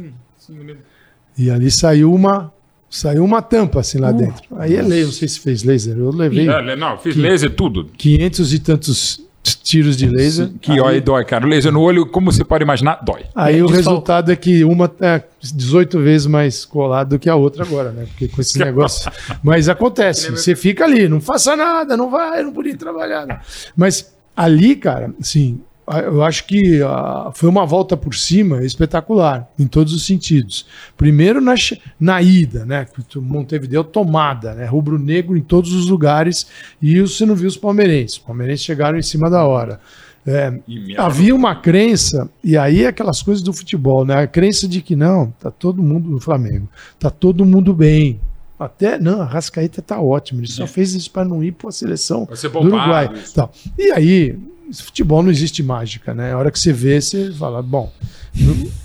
e 1.36 1.50
ali 1.50 1.70
saiu 1.70 2.12
uma 2.12 2.52
saiu 2.90 3.22
uma 3.24 3.40
tampa 3.42 3.80
assim 3.80 3.98
lá 3.98 4.10
dentro. 4.10 4.42
Aí 4.56 4.74
é 4.74 4.82
lei, 4.82 5.04
não 5.04 5.12
sei 5.12 5.28
se 5.28 5.38
fez 5.40 5.62
laser. 5.62 5.96
Eu 5.96 6.10
levei 6.10 6.48
É, 6.48 6.74
não, 6.76 6.98
fiz 6.98 7.14
laser 7.16 7.50
tudo. 7.54 7.84
500 7.96 8.52
e 8.52 8.58
tantos 8.58 9.27
tiros 9.42 9.96
de 9.96 10.06
laser. 10.08 10.50
Que 10.60 10.80
ó, 10.80 10.88
aí 10.88 11.00
dói, 11.00 11.24
cara. 11.24 11.46
O 11.46 11.48
laser 11.48 11.72
no 11.72 11.80
olho, 11.80 12.06
como 12.06 12.30
você 12.32 12.44
pode 12.44 12.64
imaginar, 12.64 13.00
dói. 13.04 13.24
Aí 13.34 13.62
o 13.62 13.66
Desfal- 13.66 13.76
resultado 13.94 14.32
é 14.32 14.36
que 14.36 14.64
uma 14.64 14.88
tá 14.88 15.22
18 15.40 16.00
vezes 16.00 16.26
mais 16.26 16.64
colada 16.64 17.10
do 17.10 17.18
que 17.18 17.28
a 17.28 17.34
outra 17.34 17.64
agora, 17.64 17.90
né? 17.90 18.06
Porque 18.06 18.28
com 18.28 18.40
esse 18.40 18.58
negócio. 18.58 19.10
Mas 19.42 19.68
acontece, 19.68 20.30
você 20.30 20.54
fica 20.56 20.84
ali, 20.84 21.08
não 21.08 21.20
faça 21.20 21.54
nada, 21.56 21.96
não 21.96 22.10
vai, 22.10 22.42
não 22.42 22.52
podia 22.52 22.76
trabalhar. 22.76 23.26
não. 23.26 23.36
Mas 23.76 24.12
ali, 24.36 24.74
cara, 24.76 25.12
assim, 25.20 25.60
eu 26.04 26.22
acho 26.22 26.46
que 26.46 26.82
ah, 26.82 27.30
foi 27.34 27.48
uma 27.48 27.64
volta 27.64 27.96
por 27.96 28.14
cima 28.14 28.64
espetacular, 28.64 29.48
em 29.58 29.66
todos 29.66 29.92
os 29.92 30.04
sentidos. 30.04 30.66
Primeiro 30.96 31.40
na, 31.40 31.54
na 31.98 32.20
ida, 32.22 32.64
né? 32.64 32.86
Montevideo 33.16 33.82
tomada, 33.84 34.54
né? 34.54 34.66
Rubro-negro 34.66 35.36
em 35.36 35.40
todos 35.40 35.72
os 35.72 35.88
lugares, 35.88 36.46
e 36.80 37.00
você 37.00 37.24
não 37.24 37.34
viu 37.34 37.48
os 37.48 37.56
palmeirenses. 37.56 38.16
Os 38.16 38.22
palmeirenses 38.22 38.64
chegaram 38.64 38.98
em 38.98 39.02
cima 39.02 39.30
da 39.30 39.44
hora. 39.44 39.80
É, 40.26 40.52
Havia 40.98 41.34
uma 41.34 41.56
crença, 41.56 42.28
e 42.44 42.56
aí 42.56 42.82
é 42.82 42.88
aquelas 42.88 43.22
coisas 43.22 43.42
do 43.42 43.52
futebol, 43.52 44.04
né? 44.04 44.14
A 44.14 44.26
crença 44.26 44.68
de 44.68 44.82
que 44.82 44.94
não, 44.94 45.32
tá 45.40 45.50
todo 45.50 45.82
mundo 45.82 46.10
no 46.10 46.20
Flamengo, 46.20 46.68
tá 46.98 47.08
todo 47.08 47.46
mundo 47.46 47.72
bem. 47.72 48.20
Até, 48.58 48.98
não, 48.98 49.22
a 49.22 49.24
Rascaeta 49.24 49.80
tá 49.80 50.00
ótimo, 50.00 50.40
ele 50.40 50.48
só 50.48 50.66
fez 50.66 50.92
isso 50.92 51.10
para 51.12 51.24
não 51.24 51.44
ir 51.44 51.52
para 51.52 51.68
a 51.68 51.72
seleção 51.72 52.24
Vai 52.26 52.36
ser 52.36 52.48
do 52.50 52.58
Uruguai. 52.58 53.08
isso. 53.14 53.34
Tal. 53.34 53.52
E 53.78 53.92
aí, 53.92 54.36
futebol 54.72 55.22
não 55.22 55.30
existe 55.30 55.62
mágica, 55.62 56.12
né? 56.14 56.32
A 56.32 56.38
hora 56.38 56.50
que 56.50 56.58
você 56.58 56.72
vê, 56.72 57.00
você 57.00 57.32
fala, 57.32 57.62
bom, 57.62 57.92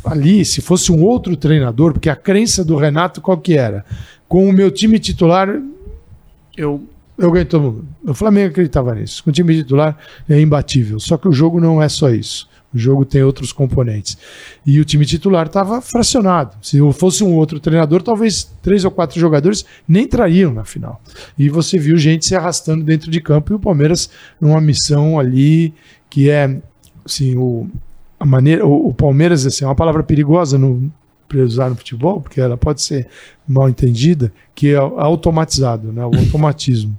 ali, 0.05 0.43
se 0.45 0.61
fosse 0.61 0.91
um 0.91 1.03
outro 1.03 1.35
treinador, 1.35 1.93
porque 1.93 2.09
a 2.09 2.15
crença 2.15 2.63
do 2.63 2.75
Renato 2.75 3.21
qual 3.21 3.37
que 3.37 3.57
era? 3.57 3.85
Com 4.27 4.49
o 4.49 4.53
meu 4.53 4.71
time 4.71 4.99
titular, 4.99 5.61
Eu, 6.55 6.83
eu 7.17 7.31
ganho 7.31 7.45
todo 7.45 7.61
mundo. 7.61 7.87
O 8.05 8.13
Flamengo 8.13 8.49
acreditava 8.49 8.93
nisso. 8.93 9.23
Com 9.23 9.29
o 9.29 9.33
time 9.33 9.55
titular 9.55 9.97
é 10.29 10.39
imbatível. 10.39 10.99
Só 10.99 11.17
que 11.17 11.27
o 11.27 11.31
jogo 11.31 11.59
não 11.59 11.81
é 11.81 11.89
só 11.89 12.09
isso. 12.09 12.47
O 12.73 12.77
jogo 12.77 13.05
tem 13.05 13.21
outros 13.23 13.51
componentes. 13.51 14.17
E 14.65 14.79
o 14.79 14.85
time 14.85 15.05
titular 15.05 15.45
estava 15.45 15.81
fracionado. 15.81 16.55
Se 16.61 16.79
fosse 16.93 17.23
um 17.23 17.33
outro 17.35 17.59
treinador, 17.59 18.01
talvez 18.01 18.51
três 18.61 18.83
ou 18.83 18.91
quatro 18.91 19.19
jogadores 19.19 19.65
nem 19.87 20.07
trariam 20.07 20.53
na 20.53 20.65
final. 20.65 21.01
E 21.37 21.49
você 21.49 21.77
viu 21.77 21.97
gente 21.97 22.25
se 22.25 22.35
arrastando 22.35 22.83
dentro 22.83 23.11
de 23.11 23.21
campo 23.21 23.53
e 23.53 23.55
o 23.55 23.59
Palmeiras 23.59 24.09
numa 24.41 24.59
missão 24.59 25.19
ali 25.19 25.73
que 26.09 26.29
é 26.29 26.59
assim, 27.05 27.35
o, 27.37 27.67
a 28.19 28.25
maneira. 28.25 28.65
O, 28.65 28.89
o 28.89 28.93
Palmeiras 28.93 29.45
assim, 29.45 29.65
é 29.65 29.67
uma 29.67 29.75
palavra 29.75 30.03
perigosa 30.03 30.57
no 30.57 30.91
usar 31.33 31.69
no 31.69 31.75
futebol, 31.75 32.21
porque 32.21 32.39
ela 32.39 32.55
pode 32.57 32.81
ser 32.81 33.07
mal 33.47 33.67
entendida, 33.69 34.31
que 34.53 34.69
é 34.69 34.75
automatizado, 34.75 35.91
né? 35.91 36.05
o 36.05 36.13
automatismo. 36.17 36.95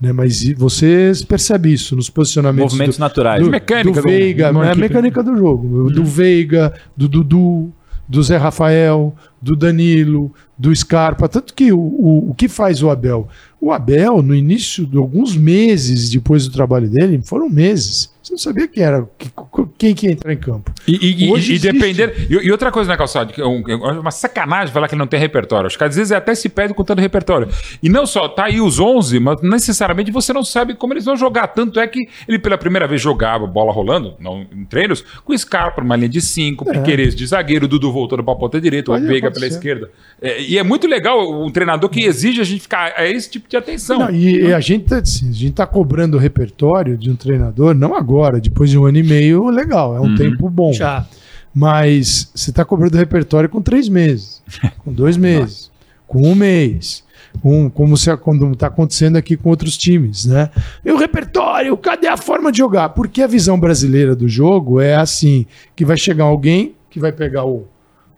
né? 0.00 0.12
Mas 0.12 0.42
você 0.56 1.12
percebe 1.28 1.72
isso 1.72 1.94
nos 1.96 2.08
posicionamentos 2.10 2.72
Movimentos 2.72 2.96
do, 2.96 3.00
naturais. 3.00 3.42
do, 3.44 3.50
Mecânica 3.50 4.00
do 4.00 4.02
do- 4.02 4.08
Veiga, 4.08 4.52
né? 4.52 4.70
a 4.72 4.74
mecânica 4.74 5.22
do 5.22 5.36
jogo, 5.36 5.90
do 5.90 6.04
Veiga, 6.04 6.72
do 6.96 7.08
Dudu, 7.08 7.72
do 8.08 8.22
Zé 8.22 8.36
Rafael, 8.36 9.14
do 9.40 9.56
Danilo, 9.56 10.32
do 10.58 10.74
Scarpa, 10.74 11.28
tanto 11.28 11.54
que 11.54 11.72
o, 11.72 11.78
o, 11.78 12.30
o 12.30 12.34
que 12.34 12.48
faz 12.48 12.82
o 12.82 12.90
Abel? 12.90 13.28
O 13.60 13.72
Abel, 13.72 14.22
no 14.22 14.34
início 14.34 14.86
de 14.86 14.96
alguns 14.98 15.36
meses 15.36 16.10
depois 16.10 16.46
do 16.46 16.52
trabalho 16.52 16.88
dele, 16.88 17.20
foram 17.24 17.48
meses, 17.48 18.10
você 18.24 18.32
não 18.32 18.38
sabia 18.38 18.66
quem 18.66 18.82
era, 18.82 19.06
que- 19.18 19.30
quem 19.78 19.94
que 19.94 20.06
ia 20.06 20.12
entrar 20.12 20.32
em 20.32 20.36
campo. 20.36 20.72
E, 20.88 21.24
e- 21.26 21.30
Hoje 21.30 21.54
e 21.54 21.58
depender. 21.58 22.26
E, 22.30 22.34
e 22.46 22.50
outra 22.50 22.70
coisa, 22.72 22.90
né, 22.90 22.96
Calçado? 22.96 23.32
É 23.36 23.42
é 23.42 23.76
uma 23.76 24.10
sacanagem 24.10 24.72
falar 24.72 24.88
que 24.88 24.94
ele 24.94 24.98
não 25.00 25.06
tem 25.06 25.20
repertório. 25.20 25.66
Acho 25.66 25.76
que 25.78 25.84
às 25.84 25.94
vezes 25.96 26.10
até 26.12 26.34
se 26.34 26.48
perde 26.48 26.74
contando 26.74 27.00
repertório. 27.00 27.48
E 27.82 27.88
não 27.88 28.06
só, 28.06 28.28
tá 28.28 28.44
aí 28.44 28.60
os 28.60 28.80
11, 28.80 29.20
mas 29.20 29.40
necessariamente 29.42 30.10
você 30.10 30.32
não 30.32 30.42
sabe 30.44 30.74
como 30.74 30.92
eles 30.94 31.04
vão 31.04 31.16
jogar. 31.16 31.48
Tanto 31.48 31.78
é 31.78 31.86
que 31.86 32.00
ele 32.26 32.38
pela 32.38 32.56
primeira 32.56 32.86
vez 32.88 33.00
jogava 33.00 33.46
bola 33.46 33.72
rolando, 33.72 34.14
não 34.18 34.46
em 34.52 34.64
treinos, 34.64 35.04
com 35.24 35.36
Scarpa 35.36 35.80
numa 35.82 35.96
linha 35.96 36.08
de 36.08 36.20
5, 36.20 36.64
Piqueires 36.64 37.14
de 37.14 37.26
zagueiro, 37.26 37.68
Dudu 37.68 37.92
voltando 37.92 38.22
pra 38.24 38.34
ponta 38.34 38.60
direita, 38.60 38.90
o 38.92 39.00
Veiga 39.00 39.30
pela 39.30 39.46
esquerda. 39.46 39.90
É, 40.22 40.40
e 40.42 40.56
é 40.58 40.62
muito 40.62 40.86
legal 40.86 41.44
um 41.44 41.50
treinador 41.50 41.90
que 41.90 42.04
exige 42.04 42.40
a 42.40 42.44
gente 42.44 42.60
ficar 42.62 42.92
a 42.96 43.06
esse 43.06 43.28
tipo 43.30 43.48
de 43.48 43.56
atenção. 43.56 43.98
Não, 43.98 44.10
e, 44.10 44.46
e 44.46 44.52
a 44.54 44.60
gente 44.60 44.84
tá, 44.86 44.98
assim, 44.98 45.28
a 45.28 45.32
gente 45.32 45.52
tá 45.54 45.66
cobrando 45.66 46.16
o 46.16 46.20
repertório 46.20 46.96
de 46.96 47.10
um 47.10 47.16
treinador, 47.16 47.74
não 47.74 47.94
agora, 47.94 48.13
depois 48.40 48.70
de 48.70 48.78
um 48.78 48.84
ano 48.86 48.98
e 48.98 49.02
meio, 49.02 49.48
legal, 49.50 49.96
é 49.96 50.00
um 50.00 50.14
tempo 50.14 50.48
bom. 50.50 50.72
já. 50.72 51.06
Mas 51.54 52.30
você 52.34 52.50
está 52.50 52.64
cobrando 52.64 52.96
repertório 52.96 53.48
com 53.48 53.62
três 53.62 53.88
meses, 53.88 54.42
com 54.84 54.92
dois 54.92 55.16
meses, 55.16 55.70
com 56.06 56.22
um 56.22 56.34
mês, 56.34 57.04
com, 57.40 57.70
como 57.70 57.94
está 57.94 58.66
acontecendo 58.66 59.16
aqui 59.16 59.36
com 59.36 59.50
outros 59.50 59.76
times, 59.76 60.24
né? 60.24 60.50
E 60.84 60.90
o 60.90 60.96
repertório, 60.96 61.76
cadê 61.76 62.08
a 62.08 62.16
forma 62.16 62.50
de 62.50 62.58
jogar? 62.58 62.88
Porque 62.90 63.22
a 63.22 63.26
visão 63.26 63.58
brasileira 63.58 64.16
do 64.16 64.28
jogo 64.28 64.80
é 64.80 64.96
assim, 64.96 65.46
que 65.76 65.84
vai 65.84 65.96
chegar 65.96 66.24
alguém 66.24 66.74
que 66.90 66.98
vai 67.00 67.12
pegar 67.12 67.44
o, 67.44 67.66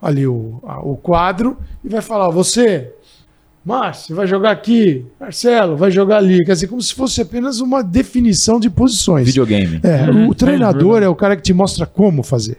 ali 0.01 0.27
o, 0.27 0.61
a- 0.67 0.81
o 0.81 0.97
quadro 0.97 1.57
e 1.85 1.89
vai 1.89 2.01
falar, 2.03 2.29
você, 2.31 2.93
Márcio, 3.67 4.15
vai 4.15 4.29
jogar 4.29 4.53
aqui, 4.53 5.05
Marcelo, 5.19 5.77
vai 5.77 5.91
jogar 5.91 6.19
ali. 6.19 6.45
Quer 6.45 6.53
dizer, 6.53 6.69
como 6.69 6.81
se 6.81 6.95
fosse 6.95 7.21
apenas 7.21 7.59
uma 7.61 7.83
definição 7.83 8.61
de 8.61 8.71
posições. 8.71 9.27
Videogame. 9.27 9.81
É, 9.83 10.09
o 10.29 10.33
treinador 10.37 11.03
é 11.03 11.09
o 11.09 11.17
cara 11.17 11.35
que 11.35 11.43
te 11.43 11.53
mostra 11.53 11.85
como 11.85 12.23
fazer. 12.23 12.59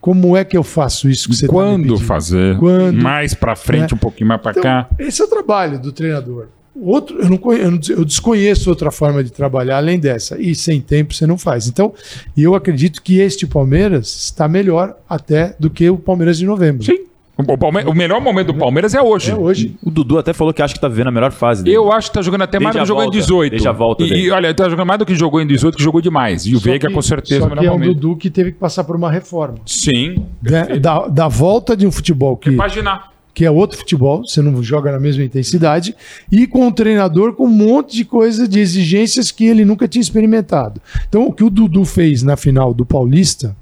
Como 0.00 0.34
é 0.34 0.42
que 0.42 0.56
eu 0.56 0.62
faço 0.62 1.08
isso 1.10 1.28
que 1.28 1.36
você 1.36 1.46
tá 1.46 1.52
me 1.52 1.58
Quando 1.58 1.82
pedindo? 1.82 1.98
fazer? 2.00 2.58
Quando? 2.58 3.02
Mais 3.02 3.34
pra 3.34 3.54
frente, 3.54 3.92
É. 3.92 3.94
um 3.94 3.98
pouquinho 3.98 4.26
mais 4.28 4.40
pra 4.40 4.52
Então, 4.52 4.62
cá. 4.62 4.88
esse 4.98 5.20
é 5.20 5.24
o 5.24 5.28
trabalho 5.28 5.78
do 5.78 5.92
treinador. 5.92 6.46
Outro, 6.74 7.20
eu, 7.20 7.28
não 7.28 7.36
conhe- 7.36 7.60
eu 7.62 7.70
não- 7.70 7.78
eu 7.90 8.02
desconheço 8.02 8.70
outra 8.70 8.90
forma 8.90 9.22
de 9.22 9.30
trabalhar 9.30 9.76
além 9.76 10.00
dessa. 10.00 10.40
E 10.40 10.54
sem 10.54 10.80
tempo 10.80 11.12
você 11.12 11.26
não 11.26 11.36
faz. 11.36 11.68
Então, 11.68 11.92
eu 12.34 12.54
acredito 12.54 13.02
que 13.02 13.18
este 13.20 13.46
Palmeiras 13.46 14.08
está 14.24 14.48
melhor 14.48 14.96
até 15.06 15.54
do 15.60 15.68
que 15.68 15.90
o 15.90 15.98
Palmeiras 15.98 16.38
de 16.38 16.46
novembro. 16.46 16.82
Sim. 16.84 17.04
O, 17.36 17.56
Palme- 17.58 17.82
o 17.84 17.94
melhor 17.94 18.20
momento 18.20 18.48
do 18.48 18.54
Palmeiras 18.54 18.94
é 18.94 19.00
hoje. 19.02 19.30
É 19.30 19.34
hoje. 19.34 19.74
O 19.82 19.90
Dudu 19.90 20.18
até 20.18 20.32
falou 20.32 20.52
que 20.52 20.60
acha 20.62 20.74
que 20.74 20.80
tá 20.80 20.86
vivendo 20.86 21.08
a 21.08 21.10
melhor 21.10 21.32
fase 21.32 21.64
dele. 21.64 21.76
Eu 21.76 21.90
acho 21.90 22.08
que 22.08 22.14
tá 22.14 22.22
jogando 22.22 22.42
até 22.42 22.60
mais 22.60 22.76
do 22.76 22.80
que 22.80 22.86
jogou 22.86 23.02
em 23.02 23.06
volta. 23.06 23.18
18. 23.18 23.50
Desde 23.50 23.68
a 23.68 23.72
volta 23.72 24.04
e, 24.04 24.08
dele. 24.10 24.20
e 24.22 24.30
olha, 24.30 24.54
tá 24.54 24.68
jogando 24.68 24.86
mais 24.86 24.98
do 24.98 25.06
que 25.06 25.14
jogou 25.14 25.40
em 25.40 25.46
18, 25.46 25.76
que 25.76 25.82
jogou 25.82 26.00
demais. 26.00 26.44
E 26.46 26.54
o 26.54 26.58
Só 26.58 26.64
Veiga, 26.64 26.88
que- 26.88 26.94
com 26.94 27.02
certeza, 27.02 27.40
Só 27.40 27.46
o 27.46 27.48
que 27.50 27.56
melhor 27.56 27.68
é 27.70 27.74
um 27.74 27.78
momento. 27.78 27.94
Dudu 27.94 28.16
que 28.16 28.30
teve 28.30 28.52
que 28.52 28.58
passar 28.58 28.84
por 28.84 28.94
uma 28.94 29.10
reforma. 29.10 29.56
Sim. 29.64 30.26
Né? 30.42 30.78
Da, 30.78 31.08
da 31.08 31.26
volta 31.26 31.74
de 31.76 31.86
um 31.86 31.90
futebol 31.90 32.36
que 32.36 32.50
Repaginar. 32.50 33.10
que 33.34 33.46
é 33.46 33.50
outro 33.50 33.78
futebol, 33.78 34.22
você 34.26 34.42
não 34.42 34.62
joga 34.62 34.92
na 34.92 35.00
mesma 35.00 35.24
intensidade, 35.24 35.96
e 36.30 36.46
com 36.46 36.66
um 36.66 36.70
treinador 36.70 37.32
com 37.32 37.44
um 37.46 37.50
monte 37.50 37.96
de 37.96 38.04
coisa, 38.04 38.46
de 38.46 38.60
exigências 38.60 39.30
que 39.30 39.46
ele 39.46 39.64
nunca 39.64 39.88
tinha 39.88 40.02
experimentado. 40.02 40.80
Então, 41.08 41.26
o 41.26 41.32
que 41.32 41.42
o 41.42 41.48
Dudu 41.48 41.84
fez 41.86 42.22
na 42.22 42.36
final 42.36 42.74
do 42.74 42.84
Paulista, 42.84 43.56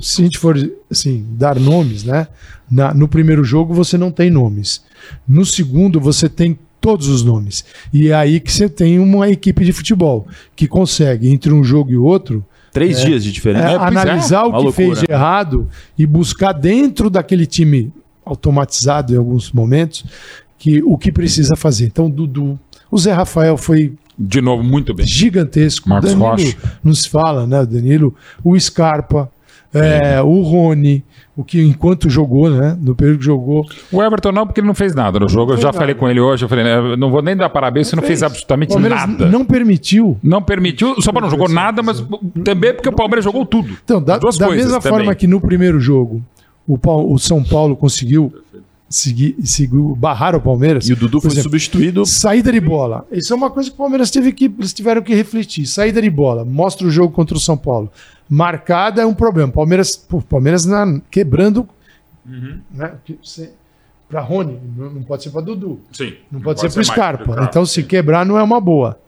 se 0.00 0.20
a 0.20 0.24
gente 0.24 0.38
for 0.38 0.56
assim, 0.90 1.26
dar 1.32 1.58
nomes, 1.58 2.04
né? 2.04 2.28
Na, 2.70 2.94
no 2.94 3.08
primeiro 3.08 3.42
jogo 3.42 3.74
você 3.74 3.98
não 3.98 4.10
tem 4.10 4.30
nomes. 4.30 4.82
No 5.26 5.44
segundo 5.44 6.00
você 6.00 6.28
tem 6.28 6.58
todos 6.80 7.08
os 7.08 7.22
nomes. 7.22 7.64
E 7.92 8.08
é 8.08 8.14
aí 8.14 8.40
que 8.40 8.52
você 8.52 8.68
tem 8.68 8.98
uma 8.98 9.28
equipe 9.28 9.64
de 9.64 9.72
futebol 9.72 10.26
que 10.56 10.66
consegue, 10.66 11.28
entre 11.30 11.52
um 11.52 11.62
jogo 11.62 11.90
e 11.90 11.96
outro, 11.96 12.44
Três 12.72 13.00
é, 13.00 13.04
dias 13.04 13.24
de 13.24 13.32
diferença. 13.32 13.68
É, 13.68 13.72
é, 13.72 13.76
analisar 13.76 14.44
o 14.44 14.50
que 14.50 14.64
loucura. 14.64 14.72
fez 14.72 15.00
de 15.00 15.10
errado 15.10 15.68
e 15.98 16.06
buscar 16.06 16.52
dentro 16.52 17.10
daquele 17.10 17.44
time 17.44 17.92
automatizado 18.24 19.12
em 19.12 19.16
alguns 19.16 19.50
momentos 19.50 20.04
que 20.56 20.82
o 20.84 20.96
que 20.96 21.10
precisa 21.10 21.56
fazer. 21.56 21.86
Então, 21.86 22.08
Dudu, 22.08 22.58
o 22.90 22.98
Zé 22.98 23.12
Rafael 23.12 23.56
foi 23.56 23.94
de 24.16 24.40
novo 24.42 24.62
muito 24.62 24.92
bem. 24.92 25.06
Gigantesco. 25.06 25.88
Marcos 25.88 26.10
Danilo 26.10 26.30
Rocha. 26.30 26.56
nos 26.84 27.06
fala, 27.06 27.46
né, 27.46 27.64
Danilo, 27.64 28.14
o 28.44 28.58
Scarpa, 28.58 29.30
é, 29.72 30.20
o 30.20 30.42
Rony, 30.42 31.04
o 31.36 31.44
que 31.44 31.62
enquanto 31.62 32.10
jogou, 32.10 32.50
né? 32.50 32.76
No 32.80 32.94
período 32.94 33.18
que 33.18 33.24
jogou. 33.24 33.64
O 33.92 34.02
Everton 34.02 34.32
não, 34.32 34.46
porque 34.46 34.60
ele 34.60 34.66
não 34.66 34.74
fez 34.74 34.94
nada 34.94 35.20
no 35.20 35.28
jogo. 35.28 35.52
Eu 35.52 35.56
já 35.56 35.68
nada. 35.68 35.78
falei 35.78 35.94
com 35.94 36.08
ele 36.08 36.20
hoje, 36.20 36.44
eu 36.44 36.48
falei, 36.48 36.64
né, 36.64 36.96
não 36.96 37.10
vou 37.10 37.22
nem 37.22 37.36
dar 37.36 37.48
parabéns, 37.48 37.88
você 37.88 37.96
não 37.96 38.02
fez, 38.02 38.20
fez 38.20 38.22
absolutamente 38.24 38.76
nada. 38.76 39.26
Não 39.26 39.44
permitiu. 39.44 40.18
Não 40.22 40.42
permitiu, 40.42 41.00
só 41.00 41.12
para 41.12 41.22
não 41.22 41.30
jogou 41.30 41.48
nada, 41.48 41.82
mas 41.82 42.04
também 42.44 42.74
porque 42.74 42.88
o 42.88 42.92
Palmeiras 42.92 43.24
jogou 43.24 43.46
tudo. 43.46 43.76
Então, 43.84 44.02
da, 44.02 44.18
da 44.18 44.50
mesma 44.50 44.80
também. 44.80 44.98
forma 44.98 45.14
que 45.14 45.26
no 45.26 45.40
primeiro 45.40 45.78
jogo 45.78 46.22
o, 46.66 46.78
o 47.12 47.18
São 47.18 47.42
Paulo 47.42 47.76
conseguiu 47.76 48.32
seguir, 48.90 49.36
seguir, 49.44 49.78
barrar 49.96 50.34
o 50.34 50.40
Palmeiras. 50.40 50.88
E 50.88 50.92
o 50.92 50.96
Dudu 50.96 51.20
foi 51.20 51.30
exemplo, 51.30 51.44
substituído. 51.44 52.04
Saída 52.04 52.50
de 52.50 52.60
bola. 52.60 53.06
Isso 53.12 53.32
é 53.32 53.36
uma 53.36 53.50
coisa 53.50 53.70
que 53.70 53.74
o 53.74 53.78
Palmeiras 53.78 54.10
teve 54.10 54.32
que. 54.32 54.46
Eles 54.46 54.74
tiveram 54.74 55.00
que 55.00 55.14
refletir. 55.14 55.64
Saída 55.66 56.02
de 56.02 56.10
bola. 56.10 56.44
Mostra 56.44 56.86
o 56.86 56.90
jogo 56.90 57.12
contra 57.12 57.36
o 57.36 57.40
São 57.40 57.56
Paulo. 57.56 57.90
Marcada 58.28 59.00
é 59.02 59.06
um 59.06 59.14
problema. 59.14 59.52
Palmeiras, 59.52 59.94
pô, 59.96 60.20
Palmeiras 60.20 60.64
na, 60.64 61.00
quebrando. 61.10 61.68
Uhum. 62.26 62.60
Né, 62.72 62.92
para 64.10 64.20
Rony, 64.20 64.58
não 64.76 65.04
pode 65.04 65.22
ser 65.22 65.30
para 65.30 65.40
Dudu. 65.40 65.80
Sim. 65.92 66.14
Não, 66.32 66.40
pode, 66.40 66.60
pode 66.60 66.60
ser 66.60 66.74
para 66.74 66.82
Scarpa. 66.82 67.46
Então, 67.48 67.64
se 67.64 67.84
quebrar, 67.84 68.26
não 68.26 68.36
é 68.36 68.42
uma 68.42 68.60
boa. 68.60 68.98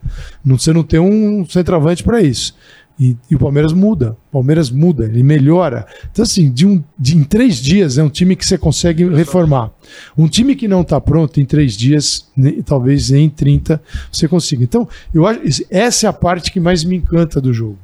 Não, 0.45 0.57
você 0.57 0.73
não 0.73 0.85
tem 0.85 1.01
um 1.01 1.45
centroavante 1.45 2.05
para 2.05 2.21
isso. 2.21 2.55
E, 2.99 3.17
e, 3.31 3.35
o 3.35 3.39
Palmeiras 3.39 3.73
muda. 3.73 4.17
O 4.29 4.33
Palmeiras 4.33 4.71
muda, 4.71 5.05
ele 5.05 5.23
melhora. 5.23 5.87
Então, 6.11 6.23
assim, 6.23 6.51
de 6.51 6.67
um, 6.67 6.83
de, 6.99 7.17
em 7.17 7.25
três 7.25 7.57
dias 7.57 7.99
é 7.99 8.03
um 8.03 8.09
time 8.09 8.37
que 8.37 8.47
você 8.47 8.59
consegue 8.59 9.09
reformar. 9.09 9.71
Um 10.17 10.29
time 10.29 10.55
que 10.55 10.69
não 10.69 10.83
está 10.83 11.01
pronto, 11.01 11.41
em 11.41 11.45
três 11.45 11.77
dias, 11.77 12.29
nem, 12.37 12.63
talvez 12.63 13.11
em 13.11 13.29
30, 13.29 13.83
você 14.11 14.29
consiga. 14.29 14.63
Então, 14.63 14.89
eu 15.13 15.27
acho 15.27 15.65
essa 15.71 16.07
é 16.07 16.09
a 16.09 16.13
parte 16.13 16.53
que 16.53 16.61
mais 16.61 16.85
me 16.85 16.97
encanta 16.97 17.41
do 17.41 17.53
jogo. 17.53 17.79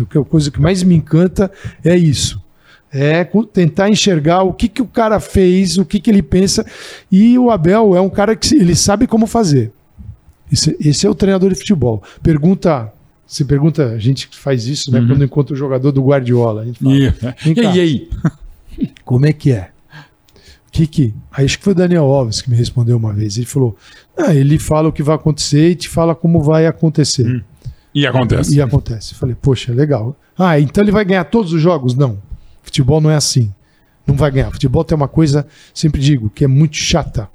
A 0.00 0.24
coisa 0.24 0.50
que 0.50 0.60
mais 0.60 0.82
me 0.82 0.94
encanta 0.94 1.50
é 1.84 1.96
isso. 1.96 2.42
É 2.92 3.24
tentar 3.52 3.90
enxergar 3.90 4.42
o 4.44 4.52
que, 4.52 4.68
que 4.68 4.80
o 4.80 4.86
cara 4.86 5.20
fez, 5.20 5.78
o 5.78 5.84
que, 5.84 6.00
que 6.00 6.10
ele 6.10 6.22
pensa. 6.22 6.64
E 7.10 7.38
o 7.38 7.50
Abel 7.50 7.94
é 7.94 8.00
um 8.00 8.08
cara 8.08 8.34
que 8.34 8.54
ele 8.54 8.74
sabe 8.74 9.06
como 9.06 9.26
fazer. 9.26 9.72
Esse, 10.50 10.76
esse 10.80 11.06
é 11.06 11.10
o 11.10 11.14
treinador 11.14 11.50
de 11.50 11.56
futebol. 11.56 12.02
Pergunta 12.22 12.92
você 13.26 13.44
pergunta, 13.44 13.86
a 13.90 13.98
gente 13.98 14.28
faz 14.32 14.66
isso, 14.66 14.92
né? 14.92 15.00
Uhum. 15.00 15.08
Quando 15.08 15.24
encontra 15.24 15.54
o 15.54 15.56
jogador 15.56 15.90
do 15.92 16.02
Guardiola. 16.02 16.62
A 16.62 16.64
gente 16.66 16.78
fala, 16.78 16.94
yeah. 16.94 17.34
e, 17.46 17.76
e 17.76 17.80
aí? 17.80 18.10
Como 19.04 19.26
é 19.26 19.32
que 19.32 19.50
é? 19.50 19.70
Que 20.70 20.86
que... 20.86 21.14
Aí 21.32 21.44
acho 21.44 21.58
que 21.58 21.64
foi 21.64 21.72
o 21.72 21.76
Daniel 21.76 22.04
Alves 22.04 22.42
que 22.42 22.50
me 22.50 22.56
respondeu 22.56 22.96
uma 22.96 23.12
vez. 23.12 23.36
Ele 23.36 23.46
falou: 23.46 23.76
ah, 24.16 24.34
ele 24.34 24.58
fala 24.58 24.88
o 24.88 24.92
que 24.92 25.02
vai 25.02 25.14
acontecer 25.14 25.70
e 25.70 25.74
te 25.74 25.88
fala 25.88 26.14
como 26.14 26.42
vai 26.42 26.66
acontecer. 26.66 27.26
Hum. 27.26 27.40
E 27.94 28.06
acontece. 28.06 28.56
E, 28.56 28.60
acontece. 28.60 29.14
Falei, 29.14 29.36
poxa, 29.40 29.72
legal. 29.72 30.16
Ah, 30.36 30.58
então 30.58 30.82
ele 30.82 30.90
vai 30.90 31.04
ganhar 31.04 31.24
todos 31.24 31.52
os 31.52 31.62
jogos? 31.62 31.94
Não. 31.94 32.20
Futebol 32.60 33.00
não 33.00 33.10
é 33.10 33.14
assim. 33.14 33.54
Não 34.04 34.16
vai 34.16 34.32
ganhar. 34.32 34.50
Futebol 34.50 34.82
tem 34.82 34.96
uma 34.96 35.06
coisa, 35.06 35.46
sempre 35.72 36.00
digo, 36.00 36.28
que 36.28 36.44
é 36.44 36.48
muito 36.48 36.76
chata. 36.76 37.30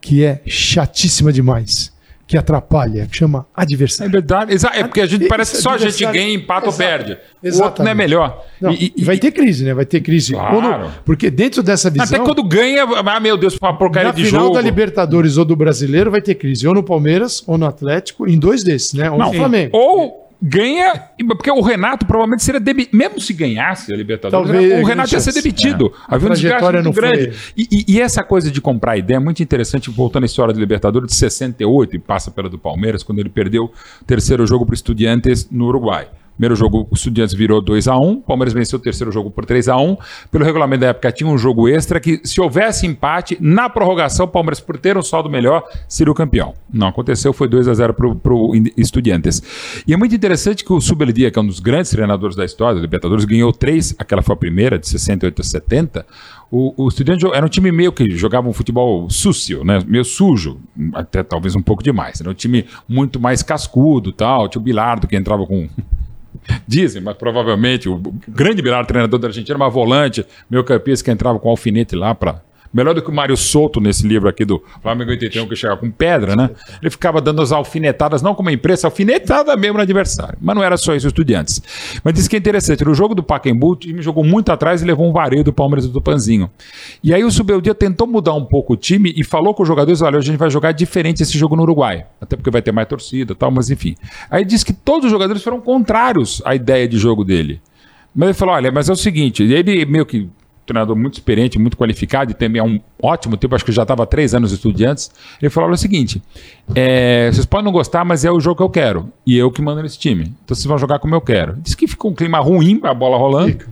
Que 0.00 0.24
é 0.24 0.42
chatíssima 0.44 1.32
demais 1.32 1.92
que 2.30 2.38
atrapalha, 2.38 3.08
que 3.10 3.16
chama 3.16 3.44
adversário. 3.52 4.08
É 4.08 4.12
verdade. 4.12 4.54
É 4.72 4.84
porque 4.84 5.00
a 5.00 5.06
gente 5.06 5.26
parece 5.26 5.56
que 5.56 5.62
só 5.62 5.70
a 5.70 5.78
gente 5.78 6.06
ganha, 6.06 6.32
empata 6.32 6.68
ou 6.68 6.72
perde. 6.72 7.18
Exatamente. 7.42 7.60
O 7.60 7.64
outro 7.64 7.84
não 7.84 7.90
é 7.90 7.94
melhor. 7.94 8.46
Não, 8.60 8.70
e, 8.70 8.92
e, 8.96 9.02
vai 9.02 9.18
ter 9.18 9.32
crise, 9.32 9.64
né? 9.64 9.74
Vai 9.74 9.84
ter 9.84 10.00
crise. 10.00 10.34
Claro. 10.34 10.54
Quando, 10.54 10.92
porque 11.04 11.28
dentro 11.28 11.60
dessa 11.60 11.90
visão... 11.90 12.04
Até 12.04 12.18
quando 12.20 12.44
ganha, 12.44 12.84
ah, 12.84 13.18
meu 13.18 13.36
Deus, 13.36 13.58
uma 13.60 13.76
porcaria 13.76 14.12
de 14.12 14.26
jogo. 14.26 14.36
Na 14.36 14.42
final 14.42 14.54
da 14.54 14.60
Libertadores 14.60 15.38
ou 15.38 15.44
do 15.44 15.56
Brasileiro 15.56 16.08
vai 16.08 16.22
ter 16.22 16.36
crise. 16.36 16.68
Ou 16.68 16.72
no 16.72 16.84
Palmeiras, 16.84 17.42
ou 17.48 17.58
no 17.58 17.66
Atlético, 17.66 18.28
em 18.28 18.38
dois 18.38 18.62
desses, 18.62 18.92
né? 18.92 19.10
Ou 19.10 19.18
não, 19.18 19.26
no 19.26 19.32
Flamengo. 19.32 19.76
Ou 19.76 20.29
ganha, 20.42 21.10
porque 21.26 21.50
o 21.50 21.60
Renato 21.60 22.06
provavelmente 22.06 22.42
seria 22.42 22.60
demitido, 22.60 22.96
mesmo 22.96 23.20
se 23.20 23.32
ganhasse 23.32 23.92
a 23.92 23.96
Libertadores, 23.96 24.50
Talvez, 24.50 24.82
o 24.82 24.86
Renato 24.86 25.12
ia 25.12 25.20
ser 25.20 25.32
demitido. 25.32 25.92
É. 26.08 26.14
Havia 26.14 26.28
um 26.28 26.32
desgaste 26.32 26.72
muito 26.72 26.92
grande. 26.92 27.32
E, 27.56 27.68
e, 27.70 27.94
e, 27.94 28.00
essa 28.00 28.22
coisa 28.22 28.50
de 28.50 28.60
comprar 28.60 28.96
ideia 28.96 29.16
é 29.16 29.20
muito 29.20 29.42
interessante, 29.42 29.90
voltando 29.90 30.22
à 30.22 30.26
história 30.26 30.54
da 30.54 30.60
Libertadores 30.60 31.08
de 31.08 31.14
68 31.14 31.96
e 31.96 31.98
passa 31.98 32.30
pela 32.30 32.48
do 32.48 32.58
Palmeiras, 32.58 33.02
quando 33.02 33.18
ele 33.18 33.28
perdeu 33.28 33.64
o 33.64 34.04
terceiro 34.04 34.46
jogo 34.46 34.64
para 34.64 34.72
o 34.72 34.74
Estudiantes 34.74 35.48
no 35.50 35.66
Uruguai. 35.66 36.08
Primeiro 36.40 36.56
jogo, 36.56 36.88
o 36.90 36.94
Estudiantes 36.94 37.34
virou 37.34 37.60
2 37.60 37.86
a 37.86 37.94
1 37.98 38.12
o 38.12 38.22
Palmeiras 38.22 38.54
venceu 38.54 38.78
o 38.78 38.82
terceiro 38.82 39.12
jogo 39.12 39.30
por 39.30 39.44
3 39.44 39.68
a 39.68 39.76
1 39.76 39.94
Pelo 40.30 40.42
regulamento 40.42 40.80
da 40.80 40.86
época, 40.86 41.12
tinha 41.12 41.28
um 41.28 41.36
jogo 41.36 41.68
extra 41.68 42.00
que, 42.00 42.18
se 42.24 42.40
houvesse 42.40 42.86
empate, 42.86 43.36
na 43.38 43.68
prorrogação, 43.68 44.24
o 44.24 44.28
Palmeiras, 44.28 44.58
por 44.58 44.78
ter 44.78 44.96
um 44.96 45.02
saldo 45.02 45.28
melhor, 45.28 45.62
seria 45.86 46.10
o 46.10 46.14
campeão. 46.14 46.54
Não 46.72 46.86
aconteceu, 46.86 47.34
foi 47.34 47.46
2 47.46 47.68
a 47.68 47.74
0 47.74 47.92
para 47.92 48.32
o 48.32 48.52
Estudiantes. 48.74 49.82
E 49.86 49.92
é 49.92 49.98
muito 49.98 50.14
interessante 50.14 50.64
que 50.64 50.72
o 50.72 50.80
Subeldia, 50.80 51.30
que 51.30 51.38
é 51.38 51.42
um 51.42 51.46
dos 51.46 51.60
grandes 51.60 51.90
treinadores 51.90 52.34
da 52.34 52.46
história 52.46 52.76
da 52.76 52.80
Libertadores, 52.80 53.26
ganhou 53.26 53.52
três, 53.52 53.94
aquela 53.98 54.22
foi 54.22 54.32
a 54.32 54.38
primeira, 54.38 54.78
de 54.78 54.88
68 54.88 55.42
a 55.42 55.44
70. 55.44 56.06
O, 56.50 56.84
o 56.84 56.88
Estudiantes 56.88 57.30
era 57.34 57.44
um 57.44 57.50
time 57.50 57.70
meio 57.70 57.92
que 57.92 58.16
jogava 58.16 58.48
um 58.48 58.54
futebol 58.54 59.10
sucio, 59.10 59.62
né? 59.62 59.78
meio 59.86 60.06
sujo, 60.06 60.58
até 60.94 61.22
talvez 61.22 61.54
um 61.54 61.60
pouco 61.60 61.82
demais. 61.82 62.18
Era 62.18 62.30
um 62.30 62.34
time 62.34 62.64
muito 62.88 63.20
mais 63.20 63.42
cascudo, 63.42 64.10
tal. 64.10 64.48
Tinha 64.48 64.58
o 64.58 64.64
Bilardo 64.64 65.06
que 65.06 65.14
entrava 65.14 65.44
com 65.44 65.68
Dizem, 66.66 67.02
mas 67.02 67.16
provavelmente 67.16 67.88
o 67.88 68.00
grande 68.28 68.62
Bilar, 68.62 68.86
treinador 68.86 69.18
da 69.18 69.28
Argentina, 69.28 69.56
uma 69.56 69.68
volante, 69.68 70.24
meu 70.48 70.64
campista 70.64 71.04
que 71.04 71.10
entrava 71.10 71.38
com 71.38 71.48
alfinete 71.48 71.96
lá 71.96 72.14
para 72.14 72.42
Melhor 72.72 72.94
do 72.94 73.02
que 73.02 73.10
o 73.10 73.12
Mário 73.12 73.36
Souto 73.36 73.80
nesse 73.80 74.06
livro 74.06 74.28
aqui 74.28 74.44
do 74.44 74.62
Flamengo 74.80 75.10
81, 75.10 75.48
que 75.48 75.56
chegava 75.56 75.80
com 75.80 75.90
pedra, 75.90 76.36
né? 76.36 76.50
Ele 76.80 76.90
ficava 76.90 77.20
dando 77.20 77.42
as 77.42 77.50
alfinetadas, 77.50 78.22
não 78.22 78.34
como 78.34 78.48
a 78.48 78.52
imprensa, 78.52 78.86
alfinetada 78.86 79.56
mesmo 79.56 79.76
no 79.76 79.82
adversário. 79.82 80.38
Mas 80.40 80.54
não 80.54 80.62
era 80.62 80.76
só 80.76 80.94
isso, 80.94 81.08
estudiantes. 81.08 81.60
Mas 82.04 82.14
disse 82.14 82.30
que 82.30 82.36
é 82.36 82.38
interessante, 82.38 82.84
no 82.84 82.94
jogo 82.94 83.14
do 83.14 83.22
Pacaembu, 83.22 83.72
o 83.72 83.76
time 83.76 84.00
jogou 84.00 84.22
muito 84.22 84.52
atrás 84.52 84.82
e 84.82 84.84
levou 84.84 85.08
um 85.08 85.12
vareio 85.12 85.42
do 85.42 85.52
Palmeiras 85.52 85.88
do 85.88 86.00
Panzinho. 86.00 86.48
E 87.02 87.12
aí 87.12 87.24
o 87.24 87.30
Subeldia 87.30 87.74
tentou 87.74 88.06
mudar 88.06 88.34
um 88.34 88.44
pouco 88.44 88.74
o 88.74 88.76
time 88.76 89.12
e 89.16 89.24
falou 89.24 89.52
com 89.52 89.62
os 89.62 89.68
jogadores, 89.68 90.00
olha, 90.00 90.18
a 90.18 90.22
gente 90.22 90.36
vai 90.36 90.50
jogar 90.50 90.72
diferente 90.72 91.22
esse 91.22 91.36
jogo 91.36 91.56
no 91.56 91.62
Uruguai. 91.62 92.06
Até 92.20 92.36
porque 92.36 92.50
vai 92.50 92.62
ter 92.62 92.70
mais 92.72 92.86
torcida 92.86 93.34
tal, 93.34 93.50
mas 93.50 93.68
enfim. 93.68 93.96
Aí 94.30 94.44
disse 94.44 94.64
que 94.64 94.72
todos 94.72 95.06
os 95.06 95.10
jogadores 95.10 95.42
foram 95.42 95.60
contrários 95.60 96.40
à 96.44 96.54
ideia 96.54 96.86
de 96.86 96.98
jogo 96.98 97.24
dele. 97.24 97.60
Mas 98.14 98.28
ele 98.28 98.34
falou: 98.34 98.54
olha, 98.54 98.70
mas 98.70 98.88
é 98.88 98.92
o 98.92 98.96
seguinte, 98.96 99.42
ele 99.42 99.84
meio 99.86 100.06
que 100.06 100.28
treinador 100.72 100.96
muito 100.96 101.14
experiente, 101.14 101.58
muito 101.58 101.76
qualificado 101.76 102.30
e 102.30 102.34
também 102.34 102.60
é 102.60 102.64
um 102.64 102.80
ótimo 103.02 103.36
tempo, 103.36 103.54
acho 103.54 103.64
que 103.64 103.72
já 103.72 103.82
estava 103.82 104.06
três 104.06 104.34
anos 104.34 104.52
estudiantes. 104.52 105.10
Ele 105.40 105.50
falou: 105.50 105.68
olha 105.68 105.74
o 105.74 105.78
seguinte, 105.78 106.22
é, 106.74 107.30
vocês 107.32 107.46
podem 107.46 107.64
não 107.64 107.72
gostar, 107.72 108.04
mas 108.04 108.24
é 108.24 108.30
o 108.30 108.40
jogo 108.40 108.56
que 108.56 108.62
eu 108.62 108.70
quero. 108.70 109.12
E 109.26 109.36
eu 109.36 109.50
que 109.50 109.60
mando 109.60 109.82
nesse 109.82 109.98
time. 109.98 110.32
Então 110.44 110.54
vocês 110.54 110.64
vão 110.64 110.78
jogar 110.78 110.98
como 110.98 111.14
eu 111.14 111.20
quero. 111.20 111.56
Diz 111.58 111.74
que 111.74 111.86
ficou 111.86 112.10
um 112.10 112.14
clima 112.14 112.38
ruim, 112.38 112.80
a 112.84 112.94
bola 112.94 113.16
rolando. 113.16 113.48
Fica. 113.48 113.68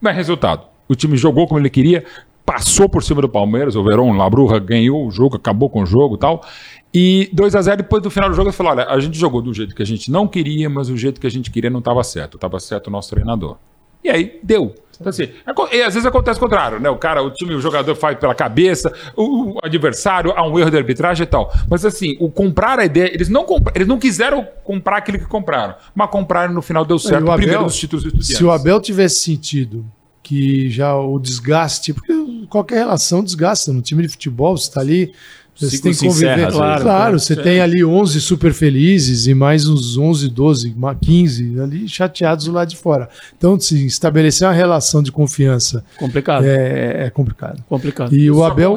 Mas 0.00 0.16
resultado: 0.16 0.64
o 0.88 0.94
time 0.94 1.16
jogou 1.16 1.46
como 1.46 1.60
ele 1.60 1.70
queria, 1.70 2.04
passou 2.44 2.88
por 2.88 3.02
cima 3.02 3.22
do 3.22 3.28
Palmeiras, 3.28 3.76
o 3.76 3.84
Verón 3.84 4.16
Labruja 4.16 4.58
ganhou 4.58 5.06
o 5.06 5.10
jogo, 5.10 5.36
acabou 5.36 5.68
com 5.70 5.82
o 5.82 5.86
jogo 5.86 6.16
e 6.16 6.18
tal. 6.18 6.44
E 6.92 7.30
2 7.32 7.54
a 7.54 7.62
0 7.62 7.76
depois 7.76 8.02
do 8.02 8.10
final 8.10 8.28
do 8.28 8.34
jogo 8.34 8.48
ele 8.48 8.56
falou: 8.56 8.72
olha, 8.72 8.86
a 8.86 8.98
gente 8.98 9.16
jogou 9.18 9.40
do 9.40 9.52
jeito 9.54 9.74
que 9.74 9.82
a 9.82 9.86
gente 9.86 10.10
não 10.10 10.26
queria, 10.26 10.68
mas 10.68 10.88
o 10.88 10.96
jeito 10.96 11.20
que 11.20 11.26
a 11.26 11.30
gente 11.30 11.50
queria 11.50 11.70
não 11.70 11.78
estava 11.80 12.02
certo. 12.02 12.36
Estava 12.36 12.58
certo 12.58 12.88
o 12.88 12.90
nosso 12.90 13.10
treinador. 13.10 13.56
E 14.02 14.08
aí 14.08 14.40
deu. 14.42 14.74
Então, 15.00 15.08
assim, 15.08 15.30
e 15.72 15.82
às 15.82 15.94
vezes 15.94 16.04
acontece 16.04 16.38
o 16.38 16.42
contrário, 16.42 16.78
né? 16.78 16.90
O 16.90 16.96
cara, 16.96 17.22
o 17.22 17.30
time, 17.30 17.54
o 17.54 17.60
jogador 17.60 17.94
faz 17.94 18.18
pela 18.18 18.34
cabeça, 18.34 18.92
o, 19.16 19.58
adversário, 19.62 20.32
há 20.36 20.46
um 20.46 20.58
erro 20.58 20.70
de 20.70 20.76
arbitragem 20.76 21.24
e 21.24 21.26
tal. 21.26 21.50
Mas 21.70 21.86
assim, 21.86 22.16
o 22.20 22.30
comprar 22.30 22.78
a 22.78 22.84
ideia, 22.84 23.10
eles 23.12 23.30
não, 23.30 23.46
eles 23.74 23.88
não 23.88 23.98
quiseram 23.98 24.46
comprar 24.62 24.98
aquilo 24.98 25.18
que 25.18 25.24
compraram, 25.24 25.74
mas 25.94 26.10
compraram 26.10 26.52
no 26.52 26.60
final 26.60 26.84
deu 26.84 26.98
certo, 26.98 27.24
o 27.24 27.30
Abel, 27.30 27.36
primeiro 27.36 27.64
dos 27.64 27.78
títulos 27.78 28.04
estudiantes. 28.04 28.36
Se 28.36 28.44
o 28.44 28.50
Abel 28.50 28.78
tivesse 28.78 29.20
sentido 29.20 29.86
que 30.22 30.68
já 30.68 30.94
o 30.94 31.18
desgaste, 31.18 31.94
porque 31.94 32.12
qualquer 32.48 32.78
relação 32.78 33.24
desgasta 33.24 33.72
no 33.72 33.80
time 33.80 34.02
de 34.02 34.08
futebol, 34.08 34.56
você 34.56 34.68
está 34.68 34.80
ali 34.80 35.14
Você 35.68 35.78
tem 35.78 35.92
que 35.92 35.98
conviver. 35.98 36.50
Claro, 36.50 36.82
claro, 36.82 37.18
você 37.18 37.34
Sim. 37.34 37.42
tem 37.42 37.60
ali 37.60 37.84
11 37.84 38.20
super 38.20 38.52
felizes 38.54 39.26
e 39.26 39.34
mais 39.34 39.68
uns 39.68 39.98
11, 39.98 40.28
12, 40.28 40.74
15 41.00 41.60
ali 41.60 41.88
chateados 41.88 42.46
do 42.46 42.52
lado 42.52 42.68
de 42.68 42.76
fora. 42.76 43.08
Então, 43.36 43.60
se 43.60 43.84
estabelecer 43.86 44.46
uma 44.46 44.54
relação 44.54 45.02
de 45.02 45.12
confiança 45.12 45.84
complicado. 45.98 46.44
É, 46.46 47.06
é 47.06 47.10
complicado. 47.10 47.62
Complicado. 47.68 48.14
E 48.14 48.30
o 48.30 48.42
Abel 48.42 48.74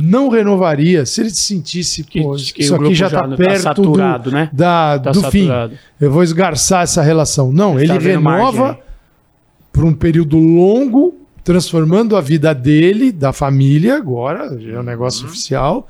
não 0.00 0.28
renovaria 0.28 1.04
se 1.04 1.20
ele 1.20 1.30
sentisse 1.30 2.02
que, 2.02 2.22
pô, 2.22 2.34
que 2.34 2.62
isso 2.62 2.74
aqui 2.74 2.94
já 2.94 3.06
está 3.06 3.28
perto 3.28 3.62
tá 3.62 3.74
saturado, 3.74 4.30
do, 4.30 4.34
né? 4.34 4.48
da, 4.52 4.98
tá 4.98 5.10
do 5.10 5.20
saturado. 5.20 5.74
fim. 5.74 5.78
Eu 6.00 6.10
vou 6.10 6.22
esgarçar 6.22 6.82
essa 6.82 7.02
relação. 7.02 7.52
Não, 7.52 7.78
ele, 7.78 7.92
ele 7.92 7.98
tá 7.98 8.04
renova 8.04 8.78
por 9.72 9.84
um 9.84 9.92
período 9.92 10.38
longo 10.38 11.13
transformando 11.44 12.16
a 12.16 12.20
vida 12.20 12.54
dele, 12.54 13.12
da 13.12 13.32
família, 13.32 13.96
agora, 13.96 14.58
já 14.58 14.72
é 14.72 14.80
um 14.80 14.82
negócio 14.82 15.24
uhum. 15.24 15.30
oficial, 15.30 15.88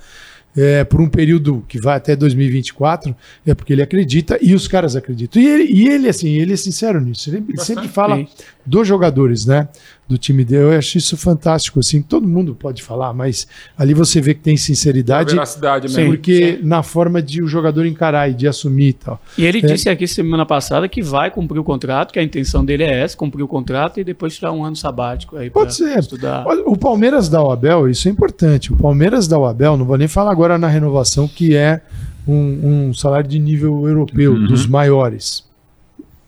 é, 0.57 0.85
por 0.85 1.01
um 1.01 1.09
período 1.09 1.65
que 1.69 1.81
vai 1.81 1.97
até 1.97 2.15
2024, 2.15 3.15
é 3.47 3.55
porque 3.55 3.73
ele 3.73 3.83
acredita 3.83 4.39
e 4.41 4.55
os 4.55 4.69
caras 4.69 4.95
acreditam. 4.95 5.41
E 5.41 5.47
ele, 5.47 5.65
e 5.65 5.89
ele 5.89 6.09
assim, 6.09 6.29
ele 6.29 6.53
é 6.53 6.57
sincero 6.57 7.01
nisso. 7.01 7.31
Ele, 7.31 7.45
ele 7.49 7.61
sempre 7.61 7.89
fala. 7.89 8.25
Dos 8.67 8.87
jogadores, 8.87 9.47
né? 9.47 9.69
Do 10.07 10.19
time 10.19 10.45
dele. 10.45 10.65
Eu 10.65 10.79
acho 10.79 10.99
isso 10.99 11.17
fantástico. 11.17 11.81
Assim, 11.81 12.03
todo 12.03 12.27
mundo 12.27 12.55
pode 12.55 12.83
falar, 12.83 13.13
mas 13.13 13.47
ali 13.77 13.95
você 13.95 14.21
vê 14.21 14.35
que 14.35 14.41
tem 14.41 14.57
sinceridade. 14.57 15.33
Veracidade 15.33 15.89
mesmo. 15.89 16.13
Porque 16.13 16.59
sim. 16.59 16.67
na 16.67 16.83
forma 16.83 17.23
de 17.23 17.43
o 17.43 17.47
jogador 17.47 17.87
encarar 17.87 18.31
e 18.31 18.35
de 18.35 18.47
assumir 18.47 18.89
e 18.89 18.93
tal. 18.93 19.21
E 19.39 19.45
ele 19.45 19.59
é. 19.59 19.63
disse 19.63 19.89
aqui 19.89 20.07
semana 20.07 20.45
passada 20.45 20.89
que 20.89 21.03
vai 21.03 21.31
cumprir 21.31 21.59
o 21.59 21.65
contrato, 21.65 22.13
que 22.13 22.19
a 22.19 22.23
intenção 22.23 22.65
dele 22.65 22.85
é 22.85 23.01
essa, 23.01 23.17
cumprir 23.17 23.43
o 23.43 23.49
contrato 23.49 23.99
e 23.99 24.05
depois 24.05 24.37
tirar 24.37 24.53
um 24.53 24.65
ano 24.65 24.77
sabático 24.77 25.37
aí. 25.37 25.51
Pode 25.51 25.75
ser. 25.75 25.99
Estudar. 25.99 26.45
O 26.67 26.77
Palmeiras 26.77 27.29
dá 27.29 27.43
o 27.43 27.51
Abel, 27.51 27.89
isso 27.89 28.09
é 28.09 28.11
importante. 28.11 28.73
O 28.73 28.77
Palmeiras 28.77 29.27
dá 29.27 29.39
o 29.39 29.47
Abel, 29.47 29.77
não 29.77 29.85
vou 29.85 29.97
nem 29.97 30.09
falar 30.09 30.31
agora 30.31 30.59
na 30.59 30.69
renovação, 30.69 31.27
que 31.27 31.55
é 31.57 31.81
um, 32.27 32.89
um 32.89 32.95
salário 32.95 33.29
de 33.29 33.39
nível 33.39 33.89
europeu, 33.89 34.33
uhum. 34.33 34.47
dos 34.47 34.67
maiores. 34.67 35.45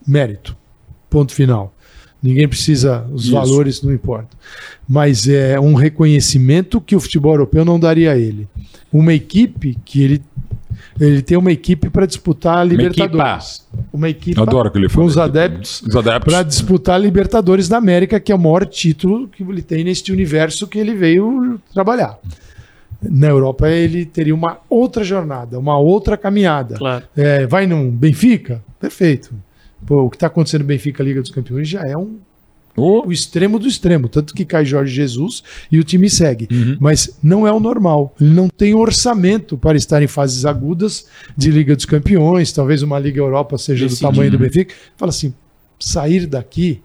Mérito. 0.07 0.57
Ponto 1.11 1.33
final. 1.33 1.72
Ninguém 2.27 2.49
precisa, 2.49 3.07
os 3.12 3.25
Isso. 3.25 3.33
valores 3.33 3.83
não 3.83 3.93
importam. 3.93 4.39
Mas 4.89 5.29
é 5.29 5.59
um 5.59 5.75
reconhecimento 5.75 6.81
que 6.81 6.97
o 6.97 7.01
futebol 7.01 7.33
europeu 7.33 7.65
não 7.65 7.79
daria 7.79 8.12
a 8.12 8.19
ele. 8.19 8.49
Uma 8.93 9.12
equipe 9.12 9.77
que 9.85 10.03
ele 10.03 10.23
ele 10.99 11.21
tem 11.21 11.37
uma 11.37 11.53
equipe 11.53 11.91
para 11.91 12.07
disputar 12.07 12.59
a 12.59 12.65
Libertadores. 12.65 13.67
Uma 13.93 14.09
equipe 14.09 14.41
Adoro 14.41 14.71
que 14.71 14.79
ele 14.79 14.89
com 14.89 15.05
os 15.05 15.19
adeptos, 15.19 15.83
os 15.83 15.95
adeptos. 15.95 16.33
para 16.33 16.43
disputar 16.43 16.95
a 16.95 16.99
Libertadores 16.99 17.69
da 17.69 17.77
América, 17.77 18.19
que 18.19 18.33
é 18.33 18.35
o 18.35 18.39
maior 18.39 18.65
título 18.65 19.29
que 19.29 19.43
ele 19.43 19.62
tem 19.62 19.85
neste 19.85 20.11
universo 20.11 20.67
que 20.67 20.79
ele 20.79 20.95
veio 20.95 21.61
trabalhar. 21.73 22.19
Na 23.03 23.29
Europa 23.29 23.69
ele 23.69 24.07
teria 24.07 24.35
uma 24.35 24.59
outra 24.71 25.05
jornada, 25.05 25.59
uma 25.59 25.79
outra 25.79 26.17
caminhada. 26.17 26.77
Claro. 26.77 27.05
É, 27.15 27.47
vai 27.47 27.67
num 27.67 27.91
Benfica? 27.91 28.62
Perfeito. 28.81 29.35
Pô, 29.85 30.05
o 30.05 30.11
que 30.11 30.17
está 30.17 30.29
acontecendo 30.29 30.62
no 30.62 30.67
Benfica 30.67 31.03
Liga 31.03 31.21
dos 31.21 31.31
Campeões 31.31 31.69
já 31.69 31.83
é 31.83 31.97
um 31.97 32.19
o 32.77 33.11
extremo 33.11 33.59
do 33.59 33.67
extremo. 33.67 34.09
Tanto 34.09 34.35
que 34.35 34.45
cai 34.45 34.65
Jorge 34.65 34.95
Jesus 34.95 35.43
e 35.73 35.79
o 35.79 35.85
time 35.85 36.11
segue. 36.11 36.47
Uhum. 36.51 36.77
Mas 36.79 37.19
não 37.23 37.47
é 37.47 37.53
o 37.53 37.59
normal. 37.59 38.15
Ele 38.21 38.31
não 38.31 38.49
tem 38.49 38.75
orçamento 38.75 39.57
para 39.57 39.79
estar 39.79 40.03
em 40.03 40.07
fases 40.07 40.45
agudas 40.45 41.07
de 41.37 41.51
Liga 41.51 41.75
dos 41.75 41.87
Campeões. 41.87 42.53
Talvez 42.53 42.83
uma 42.83 42.99
Liga 42.99 43.19
Europa 43.19 43.57
seja 43.57 43.89
do 43.89 43.99
tamanho 43.99 44.31
do 44.31 44.39
Benfica. 44.39 44.75
Fala 44.97 45.11
assim: 45.11 45.35
sair 45.79 46.27
daqui. 46.27 46.83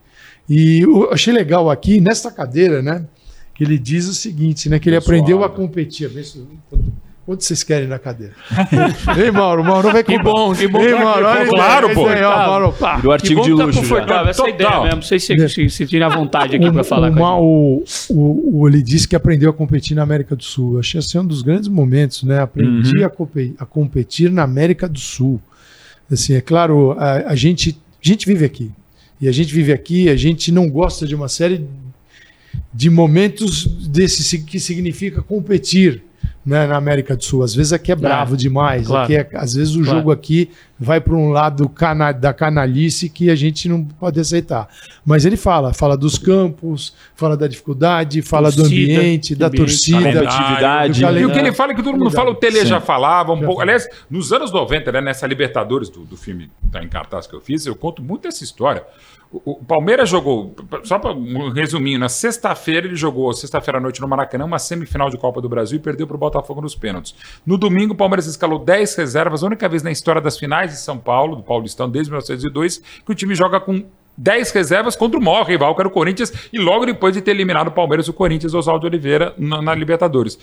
E 0.50 0.80
eu 0.80 1.12
achei 1.12 1.34
legal 1.34 1.70
aqui, 1.70 2.00
nesta 2.00 2.32
cadeira, 2.32 2.82
né? 2.82 3.06
Que 3.54 3.64
ele 3.64 3.78
diz 3.78 4.08
o 4.08 4.14
seguinte, 4.14 4.70
né? 4.70 4.80
Que 4.80 4.90
ele 4.90 4.98
aprendeu 4.98 5.44
a 5.44 5.50
competir. 5.50 6.10
Quanto 7.24 7.44
vocês 7.44 7.64
querem 7.64 7.88
na 7.88 8.00
cadeira? 8.00 8.34
Ei, 9.16 9.30
Mauro, 9.30 9.64
Mauro 9.64 9.92
vai 9.92 10.04
Que 10.04 10.18
bom, 10.18 10.56
que 10.56 10.68
bom. 10.68 10.82
Ei, 10.82 10.96
Mauro, 10.96 11.26
olha 11.26 11.48
claro, 11.48 11.94
pô. 11.94 12.08
Aí, 12.08 12.24
ó, 12.24 12.36
Mauro, 12.48 12.74
pá. 12.74 12.98
Do 12.98 13.12
artigo 13.12 13.42
de 13.44 13.52
luxo. 13.52 13.74
Tá 13.74 13.80
confortável, 13.80 14.30
essa 14.32 14.44
Total. 14.44 14.56
ideia 14.56 14.82
mesmo. 14.82 14.96
Não 14.96 15.02
sei 15.04 15.20
se, 15.20 15.50
se, 15.50 15.70
se 15.70 15.86
tinha 15.86 16.10
vontade 16.10 16.56
aqui 16.56 16.72
para 16.72 16.84
falar 16.84 17.12
o, 17.12 17.16
com 17.16 17.26
a 17.26 17.40
o, 17.40 17.84
o, 18.10 18.60
o, 18.60 18.68
Ele 18.68 18.82
disse 18.82 19.08
que 19.08 19.16
aprendeu 19.16 19.52
a 19.52 19.54
competir 19.54 19.96
na 19.96 20.02
América 20.02 20.36
do 20.36 20.44
Sul. 20.44 20.80
Achei 20.80 20.98
assim 21.00 21.20
um 21.20 21.26
dos 21.26 21.44
grandes 21.44 21.68
momentos, 21.70 22.24
né? 22.24 22.42
Aprendi 22.42 22.98
uhum. 22.98 23.06
a, 23.06 23.10
competir, 23.10 23.56
a, 23.60 23.66
competir 23.66 24.32
na 24.32 24.42
América 24.42 24.90
do 24.90 25.00
Sul. 25.00 25.40
Assim, 26.12 26.34
é 26.34 26.42
claro, 26.42 26.96
a, 26.98 27.32
a, 27.32 27.36
gente, 27.36 27.80
a 28.04 28.08
gente 28.08 28.26
vive 28.26 28.46
aqui. 28.46 28.72
E 29.22 29.28
a 29.28 29.32
gente 29.32 29.54
vive 29.54 29.72
aqui, 29.72 30.10
a 30.10 30.16
gente 30.16 30.52
não 30.52 30.68
gosta 30.68 31.06
de 31.06 31.14
uma 31.14 31.30
série 31.30 31.68
de 32.74 32.90
momentos 32.90 33.66
desse 33.66 34.40
que 34.40 34.60
significa 34.60 35.22
competir 35.22 36.04
né, 36.46 36.66
na 36.66 36.76
América 36.76 37.16
do 37.16 37.24
Sul. 37.24 37.44
Às 37.44 37.54
vezes 37.54 37.72
aqui 37.72 37.92
é 37.92 37.96
bravo 37.96 38.34
é, 38.34 38.38
demais. 38.38 38.88
Claro. 38.88 39.04
Aqui 39.04 39.16
é, 39.16 39.30
às 39.34 39.54
vezes 39.54 39.76
o 39.76 39.84
claro. 39.84 40.00
jogo 40.00 40.12
aqui 40.12 40.50
vai 40.80 41.00
para 41.00 41.14
um 41.14 41.30
lado 41.30 41.70
cana 41.70 42.12
da 42.12 42.34
canalice 42.34 43.08
que 43.08 43.30
a 43.30 43.36
gente 43.36 43.70
não 43.70 43.84
pode 43.84 44.20
aceitar. 44.20 44.68
Mas 45.06 45.26
ele 45.26 45.38
fala, 45.38 45.74
fala 45.74 45.96
dos 45.96 46.18
campos, 46.18 46.96
fala 47.16 47.38
da 47.38 47.48
dificuldade, 47.48 48.22
fala 48.24 48.52
torcida, 48.52 48.68
do 48.68 48.74
ambiente, 48.74 49.36
da 49.36 49.48
ambiente, 49.48 49.60
torcida, 49.60 50.28
atividade. 50.28 51.04
E 51.04 51.26
o 51.26 51.32
que 51.32 51.40
ele 51.40 51.52
fala 51.52 51.74
é 51.74 51.76
que 51.76 51.84
todo 51.84 51.98
mundo 51.98 52.12
fala, 52.12 52.32
o 52.32 52.36
Tele 52.36 52.66
já 52.66 52.82
falava 52.82 53.34
um 53.34 53.40
já 53.40 53.46
pouco. 53.46 53.62
Aliás, 53.62 53.88
nos 54.10 54.34
anos 54.34 54.52
90, 54.52 54.92
né, 54.92 55.02
nessa 55.02 55.28
Libertadores 55.28 55.90
do, 55.90 56.02
do 56.02 56.18
filme 56.18 56.50
tá 56.72 56.84
em 56.84 56.88
cartaz 56.88 57.28
que 57.28 57.36
eu 57.36 57.42
fiz, 57.42 57.66
eu 57.66 57.76
conto 57.76 58.02
muito 58.02 58.28
essa 58.28 58.44
história. 58.44 58.84
O, 59.34 59.64
Palmeiras 59.64 60.10
jogou, 60.10 60.54
só 60.84 61.00
para 61.00 61.14
um 61.14 61.50
resuminho, 61.50 61.98
na 61.98 62.10
sexta-feira 62.10 62.86
ele 62.86 62.98
jogou, 62.98 63.32
sexta-feira 63.32 63.78
à 63.78 63.82
noite 63.82 64.02
no 64.02 64.08
Maracanã, 64.08 64.44
uma 64.44 64.60
semifinal 64.60 65.10
de 65.10 65.18
Copa 65.18 65.40
do 65.40 65.48
Brasil 65.48 65.78
e 65.78 65.82
perdeu 65.82 66.06
para 66.06 66.16
o 66.16 66.20
Botafogo 66.20 66.60
nos 66.60 66.76
pênaltis. 66.76 67.16
No 67.46 67.58
domingo, 67.58 67.94
o 67.94 67.96
Palmeiras 67.96 68.26
escalou 68.26 68.60
10 68.60 68.94
reservas, 68.96 69.42
a 69.42 69.48
única 69.48 69.70
vez 69.70 69.84
na 69.84 69.92
história 69.92 70.22
das 70.22 70.38
finais 70.38 70.72
de 70.72 70.78
São 70.78 70.98
Paulo, 70.98 71.38
do 71.38 71.44
Paulistão, 71.44 71.90
desde 71.90 72.12
1902, 72.12 72.80
que 73.06 73.12
o 73.12 73.16
time 73.16 73.34
joga 73.34 73.62
com 73.62 73.86
10 74.18 74.52
reservas 74.52 74.98
contra 74.98 75.18
o 75.18 75.24
maior 75.24 75.46
rival, 75.46 75.74
que 75.76 75.82
era 75.82 75.88
o 75.88 75.92
Corinthians, 75.92 76.32
e 76.52 76.60
logo 76.60 76.86
depois 76.86 77.14
de 77.14 77.22
ter 77.22 77.32
eliminado 77.32 77.70
o 77.70 77.72
Palmeiras, 77.72 78.10
o 78.10 78.14
Corinthians, 78.14 78.54
Oswaldo 78.54 78.86
Oliveira, 78.86 79.34
na, 79.38 79.62
na 79.62 79.74
Libertadores. 79.74 80.38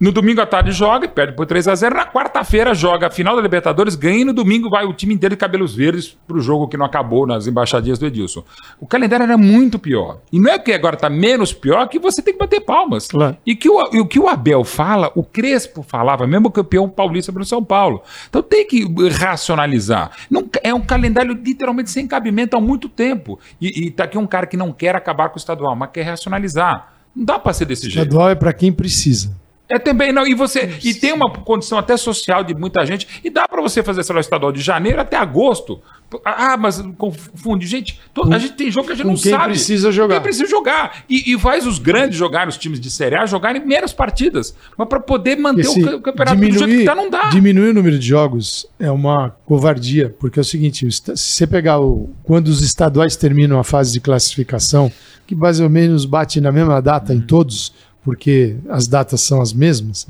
No 0.00 0.12
domingo 0.12 0.40
à 0.40 0.46
tarde 0.46 0.70
joga 0.70 1.06
e 1.06 1.08
perde 1.08 1.34
por 1.34 1.44
3 1.44 1.66
a 1.66 1.74
0 1.74 1.96
Na 1.96 2.06
quarta-feira 2.06 2.72
joga 2.72 3.08
a 3.08 3.10
final 3.10 3.34
da 3.34 3.42
Libertadores, 3.42 3.96
ganha 3.96 4.20
e 4.20 4.24
no 4.24 4.32
domingo 4.32 4.70
vai 4.70 4.84
o 4.84 4.92
time 4.92 5.12
inteiro 5.12 5.34
de 5.34 5.38
cabelos 5.38 5.74
verdes 5.74 6.16
para 6.26 6.36
o 6.36 6.40
jogo 6.40 6.68
que 6.68 6.76
não 6.76 6.86
acabou 6.86 7.26
nas 7.26 7.48
embaixadinhas 7.48 7.98
do 7.98 8.06
Edilson. 8.06 8.44
O 8.80 8.86
calendário 8.86 9.24
era 9.24 9.36
muito 9.36 9.78
pior. 9.78 10.18
E 10.32 10.38
não 10.38 10.52
é 10.52 10.58
que 10.58 10.72
agora 10.72 10.94
está 10.94 11.10
menos 11.10 11.52
pior 11.52 11.88
que 11.88 11.98
você 11.98 12.22
tem 12.22 12.32
que 12.32 12.38
bater 12.38 12.60
palmas. 12.60 13.08
Claro. 13.08 13.36
E 13.44 13.56
que 13.56 13.68
o, 13.68 13.90
e 13.92 14.00
o 14.00 14.06
que 14.06 14.20
o 14.20 14.28
Abel 14.28 14.62
fala, 14.62 15.10
o 15.16 15.24
Crespo 15.24 15.82
falava, 15.82 16.26
mesmo 16.26 16.50
campeão 16.50 16.88
paulista 16.88 17.32
pelo 17.32 17.44
São 17.44 17.64
Paulo. 17.64 18.02
Então 18.28 18.40
tem 18.40 18.64
que 18.64 18.86
racionalizar. 19.10 20.12
Não, 20.30 20.48
é 20.62 20.72
um 20.72 20.80
calendário 20.80 21.32
literalmente 21.32 21.90
sem 21.90 22.06
cabimento 22.06 22.56
há 22.56 22.60
muito 22.60 22.88
tempo. 22.88 23.38
E, 23.60 23.88
está 23.88 24.04
aqui 24.04 24.16
um 24.16 24.26
cara 24.26 24.46
que 24.46 24.56
não 24.56 24.72
quer 24.72 24.94
acabar 24.94 25.28
com 25.30 25.36
o 25.36 25.38
estadual, 25.38 25.74
mas 25.74 25.90
quer 25.90 26.02
racionalizar. 26.02 26.92
Não 27.16 27.24
dá 27.24 27.38
para 27.38 27.52
ser 27.52 27.64
desse 27.64 27.88
estadual 27.88 28.04
jeito. 28.04 28.12
Estadual 28.12 28.30
é 28.30 28.34
para 28.36 28.52
quem 28.52 28.72
precisa. 28.72 29.47
É 29.68 29.78
também 29.78 30.12
não. 30.12 30.26
E 30.26 30.34
você 30.34 30.78
e 30.82 30.94
tem 30.94 31.12
uma 31.12 31.30
condição 31.30 31.76
até 31.76 31.96
social 31.96 32.42
de 32.42 32.54
muita 32.54 32.86
gente. 32.86 33.20
E 33.22 33.28
dá 33.28 33.46
para 33.46 33.60
você 33.60 33.82
fazer 33.82 34.00
essa 34.00 34.18
estadual 34.18 34.50
de 34.50 34.60
janeiro 34.60 35.00
até 35.00 35.16
agosto. 35.16 35.80
Ah, 36.24 36.56
mas 36.56 36.82
confunde. 36.96 37.66
Gente, 37.66 38.00
a 38.32 38.38
gente 38.38 38.54
tem 38.54 38.70
jogo 38.70 38.86
que 38.86 38.92
a 38.94 38.96
gente 38.96 39.06
não 39.06 39.14
quem 39.14 39.30
sabe. 39.30 39.44
precisa 39.44 39.92
jogar. 39.92 40.14
Quem 40.14 40.22
precisa 40.22 40.48
jogar. 40.48 41.04
E, 41.06 41.34
e, 41.34 41.38
faz 41.38 41.66
os 41.66 41.78
grandes 41.78 42.16
jogarem, 42.16 42.48
os 42.48 42.56
times 42.56 42.80
de 42.80 42.90
Série 42.90 43.14
A, 43.14 43.26
jogarem 43.26 43.64
menos 43.64 43.92
partidas. 43.92 44.56
Mas 44.76 44.88
para 44.88 45.00
poder 45.00 45.36
manter 45.36 45.60
Esse 45.60 45.84
o 45.84 46.00
campeonato 46.00 46.36
diminuir, 46.36 46.58
do 46.58 46.66
jeito 46.66 46.78
que 46.80 46.84
tá, 46.86 46.94
não 46.94 47.10
dá. 47.10 47.28
Diminuir 47.28 47.68
o 47.68 47.74
número 47.74 47.98
de 47.98 48.06
jogos 48.06 48.66
é 48.80 48.90
uma 48.90 49.36
covardia. 49.44 50.14
Porque 50.18 50.38
é 50.38 50.42
o 50.42 50.44
seguinte: 50.44 50.90
se 50.90 51.12
você 51.14 51.46
pegar 51.46 51.78
o, 51.78 52.08
quando 52.22 52.48
os 52.48 52.62
estaduais 52.62 53.14
terminam 53.14 53.58
a 53.58 53.64
fase 53.64 53.92
de 53.92 54.00
classificação, 54.00 54.90
que 55.26 55.34
mais 55.34 55.60
ou 55.60 55.68
menos 55.68 56.06
bate 56.06 56.40
na 56.40 56.50
mesma 56.50 56.80
data 56.80 57.12
em 57.12 57.20
todos 57.20 57.74
porque 58.04 58.56
as 58.68 58.86
datas 58.86 59.20
são 59.20 59.40
as 59.40 59.52
mesmas, 59.52 60.06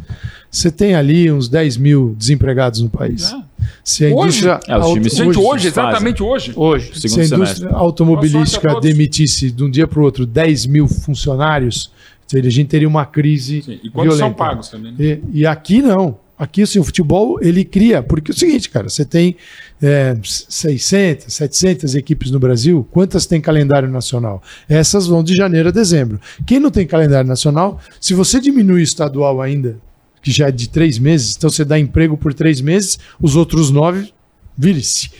você 0.50 0.70
tem 0.70 0.94
ali 0.94 1.30
uns 1.30 1.48
10 1.48 1.76
mil 1.76 2.14
desempregados 2.16 2.80
no 2.80 2.88
país. 2.88 3.32
É. 3.32 3.48
Se 3.82 4.04
a 4.04 4.10
indústria 4.10 4.56
hoje, 4.56 4.70
é, 4.70 4.78
os 4.78 4.92
times 4.92 5.20
hoje, 5.20 5.38
hoje 5.38 5.68
exatamente 5.68 6.22
hoje. 6.22 6.52
Hoje, 6.54 6.92
se 6.94 7.06
a 7.06 7.24
indústria 7.24 7.46
semestre. 7.46 7.68
automobilística 7.72 8.80
demitisse 8.80 9.50
de 9.50 9.64
um 9.64 9.70
dia 9.70 9.86
para 9.86 10.00
o 10.00 10.02
outro 10.02 10.24
10 10.24 10.66
mil 10.66 10.86
funcionários, 10.86 11.90
a 12.32 12.50
gente 12.50 12.68
teria 12.68 12.88
uma 12.88 13.06
crise. 13.06 13.62
Sim. 13.62 13.80
E 13.82 13.90
quantos 13.90 14.16
violenta. 14.16 14.18
são 14.18 14.32
pagos 14.32 14.68
também? 14.68 14.92
Né? 14.92 14.98
E, 15.32 15.40
e 15.40 15.46
aqui 15.46 15.80
não. 15.82 16.18
Aqui, 16.38 16.62
assim, 16.62 16.78
o 16.78 16.84
futebol, 16.84 17.38
ele 17.42 17.64
cria, 17.64 18.02
porque 18.02 18.30
é 18.30 18.34
o 18.34 18.38
seguinte, 18.38 18.70
cara, 18.70 18.88
você 18.88 19.04
tem 19.04 19.36
é, 19.82 20.16
600, 20.22 21.32
700 21.34 21.94
equipes 21.96 22.30
no 22.30 22.38
Brasil, 22.38 22.86
quantas 22.92 23.26
tem 23.26 23.40
calendário 23.40 23.90
nacional? 23.90 24.40
Essas 24.68 25.08
vão 25.08 25.24
de 25.24 25.34
janeiro 25.34 25.70
a 25.70 25.72
dezembro. 25.72 26.20
Quem 26.46 26.60
não 26.60 26.70
tem 26.70 26.86
calendário 26.86 27.28
nacional, 27.28 27.80
se 28.00 28.14
você 28.14 28.38
diminuir 28.40 28.80
o 28.80 28.84
estadual 28.84 29.42
ainda, 29.42 29.78
que 30.22 30.30
já 30.30 30.48
é 30.48 30.52
de 30.52 30.68
três 30.68 30.98
meses, 30.98 31.34
então 31.36 31.50
você 31.50 31.64
dá 31.64 31.78
emprego 31.78 32.16
por 32.16 32.32
três 32.32 32.60
meses, 32.60 32.98
os 33.20 33.34
outros 33.34 33.70
nove, 33.70 34.12
vire-se. 34.56 35.10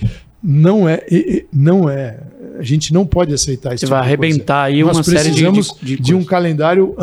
Não 0.41 0.89
é, 0.89 1.05
não 1.53 1.91
é 1.91 2.21
a 2.59 2.63
gente 2.63 2.93
não 2.93 3.07
pode 3.07 3.33
aceitar 3.33 3.75
isso. 3.75 3.81
Você 3.81 3.87
tipo 3.87 3.91
vai 3.91 4.01
arrebentar 4.01 4.65
aí 4.65 4.83
uma 4.83 5.03
série 5.03 5.31
de, 5.31 5.51
de, 5.51 5.63
de, 5.81 5.97
de 5.97 6.15
um 6.15 6.25
calendário 6.25 6.95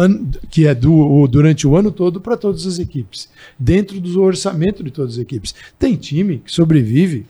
que 0.50 0.68
é 0.68 0.76
do, 0.76 1.28
durante 1.28 1.66
o 1.66 1.76
ano 1.76 1.92
todo 1.92 2.20
para 2.20 2.36
todas 2.36 2.68
as 2.68 2.78
equipes, 2.78 3.30
dentro 3.58 4.00
do 4.02 4.22
orçamento 4.22 4.84
de 4.84 4.92
todas 4.92 5.14
as 5.14 5.20
equipes. 5.20 5.56
Tem 5.80 5.96
time 5.96 6.40
que 6.46 6.52
sobrevive 6.52 7.26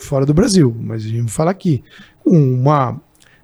fora 0.00 0.24
do 0.24 0.32
Brasil, 0.32 0.74
mas 0.80 1.04
a 1.04 1.08
gente 1.08 1.22
vai 1.22 1.28
falar 1.28 1.50
aqui, 1.50 1.82
com 2.24 2.38
uma 2.38 3.00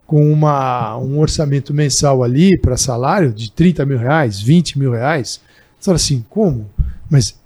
com 0.06 0.30
uma, 0.30 0.98
um 0.98 1.18
orçamento 1.18 1.72
mensal 1.72 2.22
ali 2.22 2.58
para 2.58 2.76
salário 2.76 3.32
de 3.32 3.50
30 3.50 3.86
mil 3.86 3.96
reais, 3.96 4.38
20 4.38 4.78
mil 4.78 4.92
reais, 4.92 5.40
você 5.78 5.86
fala 5.86 5.96
assim, 5.96 6.22
como? 6.28 6.70
Mas 7.08 7.40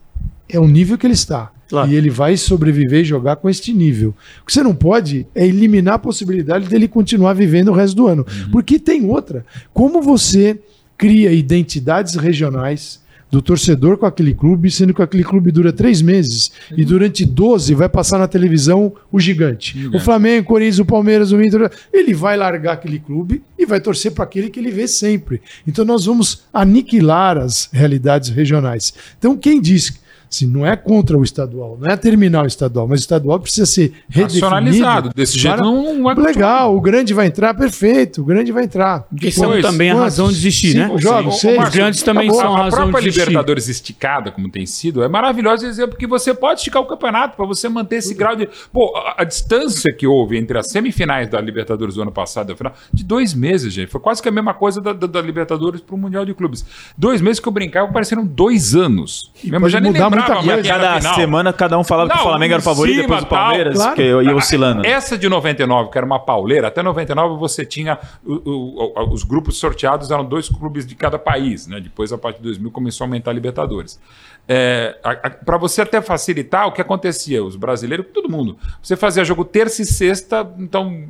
é 0.48 0.58
o 0.58 0.66
nível 0.66 0.98
que 0.98 1.06
ele 1.06 1.14
está. 1.14 1.52
Claro. 1.68 1.90
E 1.90 1.96
ele 1.96 2.10
vai 2.10 2.36
sobreviver 2.36 3.00
e 3.00 3.04
jogar 3.04 3.36
com 3.36 3.48
este 3.48 3.72
nível. 3.72 4.14
O 4.42 4.46
que 4.46 4.52
você 4.52 4.62
não 4.62 4.74
pode 4.74 5.26
é 5.34 5.46
eliminar 5.46 5.94
a 5.94 5.98
possibilidade 5.98 6.68
dele 6.68 6.86
continuar 6.86 7.32
vivendo 7.32 7.68
o 7.68 7.74
resto 7.74 7.96
do 7.96 8.06
ano. 8.06 8.24
Uhum. 8.28 8.50
Porque 8.50 8.78
tem 8.78 9.04
outra. 9.04 9.44
Como 9.72 10.00
você 10.00 10.58
cria 10.96 11.32
identidades 11.32 12.14
regionais 12.14 13.04
do 13.30 13.42
torcedor 13.42 13.98
com 13.98 14.06
aquele 14.06 14.32
clube, 14.32 14.70
sendo 14.70 14.94
que 14.94 15.02
aquele 15.02 15.24
clube 15.24 15.50
dura 15.50 15.72
três 15.72 16.00
meses 16.00 16.52
e 16.76 16.84
durante 16.84 17.24
12 17.24 17.74
vai 17.74 17.88
passar 17.88 18.18
na 18.18 18.28
televisão 18.28 18.92
o 19.10 19.18
gigante. 19.18 19.76
gigante. 19.76 19.96
O 19.96 20.00
Flamengo, 20.00 20.44
o 20.44 20.46
Corinthians, 20.46 20.78
o 20.78 20.84
Palmeiras, 20.84 21.32
o 21.32 21.42
Inter. 21.42 21.70
Ele 21.92 22.14
vai 22.14 22.36
largar 22.36 22.74
aquele 22.74 22.98
clube 22.98 23.42
e 23.58 23.66
vai 23.66 23.80
torcer 23.80 24.12
para 24.12 24.24
aquele 24.24 24.48
que 24.48 24.60
ele 24.60 24.70
vê 24.70 24.86
sempre. 24.86 25.42
Então 25.66 25.84
nós 25.84 26.04
vamos 26.04 26.44
aniquilar 26.52 27.36
as 27.36 27.68
realidades 27.72 28.28
regionais. 28.28 28.94
Então 29.18 29.36
quem 29.36 29.60
diz 29.60 29.98
Assim, 30.28 30.46
não 30.46 30.66
é 30.66 30.76
contra 30.76 31.16
o 31.16 31.22
estadual, 31.22 31.78
não 31.80 31.88
é 31.88 31.96
terminar 31.96 32.44
o 32.44 32.46
estadual, 32.46 32.88
mas 32.88 33.00
o 33.00 33.02
estadual 33.02 33.38
precisa 33.38 33.66
ser 33.66 33.92
redefinido. 34.08 35.10
Desse 35.14 35.38
jeito 35.38 35.58
não, 35.58 36.10
é 36.10 36.14
Legal, 36.14 36.76
o 36.76 36.80
grande 36.80 37.14
vai 37.14 37.26
entrar, 37.26 37.54
perfeito, 37.54 38.22
o 38.22 38.24
grande 38.24 38.50
vai 38.50 38.64
entrar. 38.64 39.00
Porque 39.02 39.30
são 39.30 39.60
também 39.60 39.90
a 39.90 39.94
razão 39.94 40.28
de 40.28 40.34
existir, 40.34 40.74
né? 40.74 40.90
Jogos, 40.98 41.40
seis. 41.40 41.62
Os 41.62 41.68
grandes 41.70 42.02
também 42.02 42.30
são 42.30 42.54
a, 42.54 42.58
a 42.58 42.62
razão 42.64 42.90
de 42.90 42.98
existir. 42.98 43.20
A 43.20 43.24
Libertadores 43.26 43.68
esticada, 43.68 44.30
como 44.30 44.50
tem 44.50 44.66
sido, 44.66 45.02
é 45.02 45.08
maravilhoso 45.08 45.66
dizer 45.66 45.86
porque 45.86 46.06
você 46.06 46.34
pode 46.34 46.60
esticar 46.60 46.82
o 46.82 46.86
campeonato 46.86 47.36
para 47.36 47.46
você 47.46 47.68
manter 47.68 47.96
esse 47.96 48.14
grau 48.14 48.34
de... 48.34 48.48
Pô, 48.72 48.96
a, 48.96 49.22
a, 49.22 49.24
distância 49.24 49.92
que 49.92 50.06
houve 50.06 50.36
entre 50.36 50.58
as 50.58 50.66
semifinais 50.68 51.28
da 51.28 51.40
Libertadores 51.40 51.94
do 51.94 52.02
ano 52.02 52.12
passado 52.12 52.50
e 52.50 52.52
a 52.52 52.56
final, 52.56 52.74
de 52.92 53.04
dois 53.04 53.34
meses, 53.34 53.72
gente. 53.72 53.90
Foi 53.90 54.00
quase 54.00 54.22
que 54.22 54.28
a 54.28 54.32
mesma 54.32 54.54
coisa 54.54 54.80
da, 54.80 54.92
da, 54.92 55.06
da 55.06 55.20
Libertadores 55.20 55.80
para 55.80 55.94
o 55.94 55.98
Mundial 55.98 56.24
de 56.24 56.34
Clubes. 56.34 56.64
Dois 56.96 57.20
meses 57.20 57.40
que 57.40 57.48
eu 57.48 57.52
brincava, 57.52 57.90
pareceram 57.92 58.24
dois 58.26 58.74
anos. 58.74 59.30
E 59.42 59.50
Mesmo 59.50 59.68
já 59.68 59.80
nem 59.80 59.92
mudar 59.92 60.10
muita 60.16 60.34
coisa. 60.34 60.68
E 60.68 60.70
a 60.70 60.78
cada 60.78 61.14
semana 61.14 61.52
cada 61.52 61.78
um 61.78 61.84
falava 61.84 62.08
não, 62.08 62.16
que 62.16 62.22
o 62.22 62.24
Flamengo 62.24 62.52
era 62.54 62.60
o 62.60 62.64
favorito, 62.64 63.02
depois 63.02 63.22
o 63.22 63.26
Palmeiras, 63.26 63.76
claro. 63.76 63.94
que 63.94 64.02
ia 64.02 64.36
oscilando. 64.36 64.86
Essa 64.86 65.16
de 65.16 65.28
99, 65.28 65.90
que 65.90 65.98
era 65.98 66.06
uma 66.06 66.18
pauleira, 66.18 66.68
até 66.68 66.82
99 66.82 67.38
você 67.38 67.64
tinha 67.64 67.98
o, 68.24 68.34
o, 68.34 69.12
os 69.12 69.22
grupos 69.22 69.58
sorteados, 69.58 70.10
eram 70.10 70.24
dois 70.24 70.48
clubes 70.48 70.86
de 70.86 70.94
cada 70.94 71.18
país, 71.18 71.66
né? 71.66 71.80
Depois, 71.80 72.12
a 72.12 72.18
partir 72.18 72.38
de 72.38 72.44
2000, 72.44 72.70
começou 72.70 73.04
a 73.04 73.06
aumentar 73.06 73.30
a 73.30 73.34
Libertadores. 73.34 74.00
É, 74.48 74.96
para 75.44 75.58
você 75.58 75.82
até 75.82 76.00
facilitar, 76.00 76.68
o 76.68 76.72
que 76.72 76.80
acontecia? 76.80 77.42
Os 77.42 77.56
brasileiros, 77.56 78.06
todo 78.14 78.28
mundo. 78.28 78.56
Você 78.80 78.96
fazia 78.96 79.24
jogo 79.24 79.44
terça 79.44 79.82
e 79.82 79.84
sexta, 79.84 80.48
então 80.58 81.04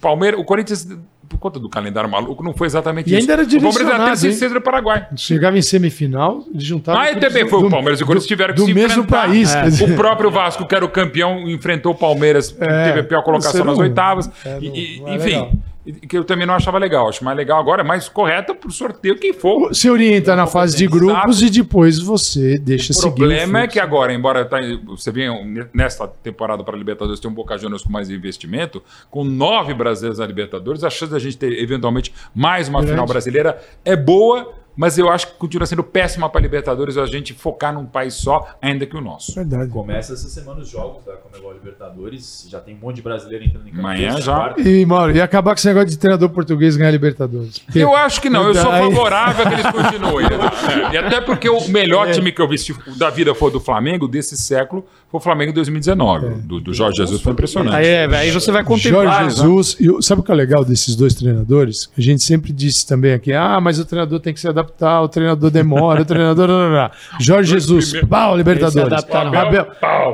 Palmeiras, 0.00 0.40
o 0.40 0.44
Corinthians 0.44 0.88
por 1.30 1.38
conta 1.38 1.60
do 1.60 1.68
calendário 1.68 2.10
maluco, 2.10 2.42
não 2.42 2.52
foi 2.52 2.66
exatamente 2.66 3.06
e 3.06 3.10
isso. 3.10 3.18
E 3.18 3.20
ainda 3.20 3.32
era 3.34 3.46
direcionado. 3.46 3.78
O 3.78 3.88
Palmeiras 3.88 4.24
era 4.24 4.32
terceiro 4.32 4.60
Paraguai. 4.60 5.06
Chegava 5.16 5.56
em 5.56 5.62
semifinal, 5.62 6.44
eles 6.52 6.64
juntavam... 6.64 7.00
Ah, 7.00 7.12
e 7.12 7.16
também 7.20 7.48
foi 7.48 7.60
do, 7.60 7.68
o 7.68 7.70
Palmeiras 7.70 8.00
e 8.00 8.02
o 8.02 8.06
Corinthians 8.06 8.26
tiveram 8.26 8.52
que 8.52 8.60
do 8.60 8.66
se 8.66 8.74
mesmo 8.74 9.04
enfrentar. 9.04 9.28
país. 9.28 9.54
É. 9.54 9.84
O 9.84 9.94
próprio 9.94 10.30
Vasco, 10.30 10.66
que 10.66 10.74
era 10.74 10.84
o 10.84 10.88
campeão, 10.88 11.48
enfrentou 11.48 11.92
o 11.92 11.94
Palmeiras, 11.94 12.54
é, 12.60 12.84
teve 12.84 13.00
a 13.00 13.04
pior 13.04 13.22
colocação 13.22 13.64
nas 13.64 13.78
oitavas. 13.78 14.28
É, 14.44 14.54
não, 14.54 14.62
e, 14.62 15.00
não 15.00 15.14
enfim... 15.14 15.28
Legal 15.28 15.52
que 15.84 16.16
eu 16.16 16.24
também 16.24 16.46
não 16.46 16.54
achava 16.54 16.78
legal. 16.78 17.08
Acho 17.08 17.24
mais 17.24 17.36
legal 17.36 17.58
agora, 17.58 17.82
é 17.82 17.84
mais 17.84 18.08
correta 18.08 18.54
para 18.54 18.68
o 18.68 18.72
sorteio 18.72 19.16
quem 19.18 19.32
for. 19.32 19.68
Você 19.68 19.88
orienta 19.88 20.36
na 20.36 20.46
fase 20.46 20.76
de 20.76 20.86
grupos 20.86 21.42
e 21.42 21.50
depois 21.50 21.98
você 21.98 22.58
deixa 22.58 22.92
o 22.92 22.94
seguir. 22.94 23.08
O 23.08 23.14
problema 23.14 23.60
é 23.60 23.66
que 23.66 23.80
agora, 23.80 24.12
embora 24.12 24.44
tá, 24.44 24.58
você 24.86 25.10
venha 25.10 25.32
nesta 25.72 26.06
temporada 26.06 26.62
para 26.62 26.74
a 26.74 26.78
Libertadores 26.78 27.18
tem 27.18 27.30
um 27.30 27.34
Boca 27.34 27.56
Juniors 27.56 27.82
com 27.82 27.90
mais 27.90 28.10
investimento, 28.10 28.82
com 29.10 29.24
nove 29.24 29.72
brasileiros 29.74 30.18
na 30.18 30.26
Libertadores, 30.26 30.84
a 30.84 30.90
chance 30.90 31.10
da 31.10 31.18
gente 31.18 31.38
ter 31.38 31.52
eventualmente 31.52 32.12
mais 32.34 32.68
uma 32.68 32.80
Grande. 32.80 32.92
final 32.92 33.06
brasileira 33.06 33.60
é 33.84 33.96
boa 33.96 34.52
mas 34.80 34.96
eu 34.96 35.10
acho 35.10 35.26
que 35.26 35.34
continua 35.34 35.66
sendo 35.66 35.84
péssima 35.84 36.26
para 36.30 36.40
a 36.40 36.42
Libertadores 36.42 36.96
a 36.96 37.04
gente 37.04 37.34
focar 37.34 37.70
num 37.70 37.84
país 37.84 38.14
só, 38.14 38.48
ainda 38.62 38.86
que 38.86 38.96
o 38.96 39.00
nosso. 39.02 39.34
Verdade. 39.34 39.70
Começa 39.70 40.14
essa 40.14 40.26
semana 40.26 40.62
os 40.62 40.70
jogos 40.70 41.04
da 41.04 41.12
Comebol 41.16 41.52
Libertadores, 41.52 42.46
já 42.48 42.60
tem 42.60 42.74
um 42.74 42.78
monte 42.78 42.96
de 42.96 43.02
brasileiro 43.02 43.44
entrando 43.44 43.68
em 43.68 43.72
campo. 43.72 43.86
Amanhã 43.86 44.18
já. 44.22 44.54
E, 44.56 44.86
Mauro, 44.86 45.14
e 45.14 45.20
acabar 45.20 45.50
com 45.50 45.58
esse 45.58 45.68
negócio 45.68 45.90
de 45.90 45.98
treinador 45.98 46.30
português 46.30 46.78
ganhar 46.78 46.92
Libertadores. 46.92 47.58
Porque... 47.58 47.78
Eu 47.78 47.94
acho 47.94 48.22
que 48.22 48.30
não, 48.30 48.46
eu 48.46 48.54
sou 48.54 48.72
favorável 48.72 49.44
a 49.44 49.48
que 49.50 49.54
eles 49.54 49.66
continuem. 49.70 50.24
é. 50.24 50.94
E 50.94 50.96
até 50.96 51.20
porque 51.20 51.50
o 51.50 51.68
melhor 51.68 52.08
é. 52.08 52.12
time 52.12 52.32
que 52.32 52.40
eu 52.40 52.48
vi 52.48 52.56
da 52.96 53.10
vida 53.10 53.34
foi 53.34 53.50
do 53.50 53.60
Flamengo, 53.60 54.08
desse 54.08 54.34
século, 54.34 54.86
foi 55.10 55.18
o 55.18 55.20
Flamengo 55.20 55.50
em 55.50 55.54
2019. 55.54 56.26
É. 56.26 56.28
Do, 56.30 56.60
do, 56.60 56.72
Jorge 56.72 56.98
Jesus 56.98 57.20
foi 57.20 57.32
impressionante. 57.32 57.74
Aí, 57.74 57.86
é, 57.86 58.04
aí 58.16 58.30
você 58.30 58.52
vai 58.52 58.62
contemplar. 58.62 59.04
Jorge 59.04 59.36
Jesus, 59.36 59.76
né? 59.80 59.92
e, 59.98 60.02
sabe 60.02 60.20
o 60.20 60.24
que 60.24 60.30
é 60.30 60.34
legal 60.34 60.64
desses 60.64 60.94
dois 60.94 61.14
treinadores? 61.14 61.90
A 61.98 62.00
gente 62.00 62.22
sempre 62.22 62.52
disse 62.52 62.86
também 62.86 63.12
aqui, 63.12 63.32
ah, 63.32 63.60
mas 63.60 63.80
o 63.80 63.84
treinador 63.84 64.20
tem 64.20 64.32
que 64.32 64.38
se 64.38 64.46
adaptar, 64.46 65.02
o 65.02 65.08
treinador 65.08 65.50
demora, 65.50 66.02
o 66.02 66.04
treinador... 66.04 66.90
Jorge 67.18 67.50
Jesus, 67.50 67.92
pau, 68.08 68.36
Libertadores. 68.36 69.04
Abel, 69.34 69.66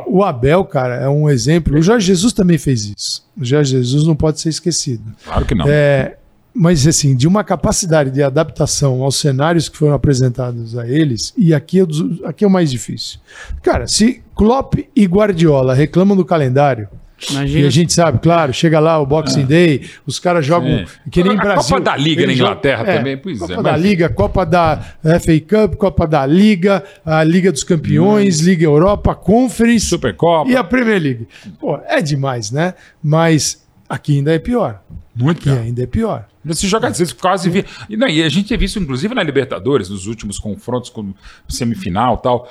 o 0.07 0.25
Abel, 0.25 0.65
cara, 0.65 0.97
é 0.97 1.09
um 1.09 1.29
exemplo. 1.29 1.77
O 1.79 1.83
Jorge 1.83 2.07
Jesus 2.07 2.33
também 2.33 2.57
fez 2.57 2.87
isso. 2.87 3.27
O 3.39 3.45
Jorge 3.45 3.73
Jesus 3.73 4.07
não 4.07 4.17
pode 4.17 4.41
ser 4.41 4.49
esquecido. 4.49 5.05
Claro 5.25 5.45
que 5.45 5.55
não. 5.55 5.67
É, 5.69 6.17
mas 6.57 6.87
assim, 6.87 7.15
de 7.15 7.29
uma 7.29 7.45
capacidade 7.45 8.11
de 8.11 8.23
adaptação 8.23 9.03
aos 9.03 9.17
cenários 9.17 9.69
que 9.69 9.77
foram 9.77 9.95
apresentados 9.95 10.77
a 10.77 10.89
eles, 10.89 11.35
e 11.37 11.53
aqui 11.53 11.81
é, 11.81 11.85
aqui 12.25 12.45
é 12.45 12.47
o 12.47 12.51
mais 12.51 12.71
difícil. 12.71 13.21
Cara, 13.63 13.87
se 13.87 14.23
Klopp 14.35 14.75
e 14.95 15.05
Guardiola 15.05 15.75
reclamam 15.75 16.17
do 16.17 16.25
calendário, 16.25 16.89
Imagina. 17.31 17.61
E 17.61 17.67
a 17.67 17.71
gente 17.71 17.95
sabe, 17.95 18.19
claro, 18.19 18.53
chega 18.53 18.79
lá 18.79 19.01
o 19.01 19.07
Boxing 19.07 19.45
ah. 19.45 19.47
Day, 19.47 19.91
os 20.07 20.19
caras 20.19 20.45
jogam 20.45 20.87
Sim. 20.87 21.11
que 21.11 21.25
nem 21.25 21.33
a 21.33 21.41
Brasil. 21.41 21.77
Copa 21.77 21.81
da 21.81 21.97
Liga 21.97 22.27
na 22.27 22.33
Inglaterra 22.33 22.85
é, 22.87 22.99
também, 22.99 23.17
pois 23.17 23.39
Copa 23.39 23.53
é. 23.53 23.57
Copa 23.57 23.71
da 23.71 23.77
Liga, 23.77 24.09
Copa 24.11 24.45
da 24.45 24.81
FA 25.03 25.41
Cup, 25.41 25.77
Copa 25.77 26.07
da 26.07 26.27
Liga, 26.27 26.85
a 27.05 27.25
Liga 27.25 27.51
dos 27.51 27.65
Campeões, 27.65 28.43
hum. 28.43 28.45
Liga 28.45 28.65
Europa, 28.65 29.15
Conference 29.15 29.87
Supercopa 29.87 30.51
e 30.51 30.57
a 30.57 30.63
Premier 30.63 31.01
League. 31.01 31.29
Pô, 31.59 31.81
é 31.87 32.03
demais, 32.03 32.51
né? 32.51 32.75
Mas 33.03 33.66
aqui 33.89 34.17
ainda 34.19 34.35
é 34.35 34.39
pior. 34.39 34.83
Muito 35.15 35.39
aqui 35.39 35.51
pior. 35.51 35.59
ainda 35.59 35.83
é 35.83 35.87
pior. 35.87 36.29
Se 36.53 36.69
joga, 36.69 36.93
vocês 36.93 37.13
quase 37.13 37.51
vi. 37.51 37.65
E, 37.89 37.97
não, 37.97 38.07
e 38.07 38.23
a 38.23 38.29
gente 38.29 38.49
tem 38.49 38.59
visto, 38.59 38.79
inclusive, 38.79 39.15
na 39.15 39.23
Libertadores, 39.23 39.89
nos 39.89 40.07
últimos 40.07 40.39
confrontos 40.39 40.91
com 40.91 41.13
semifinal 41.49 42.19
tal, 42.19 42.49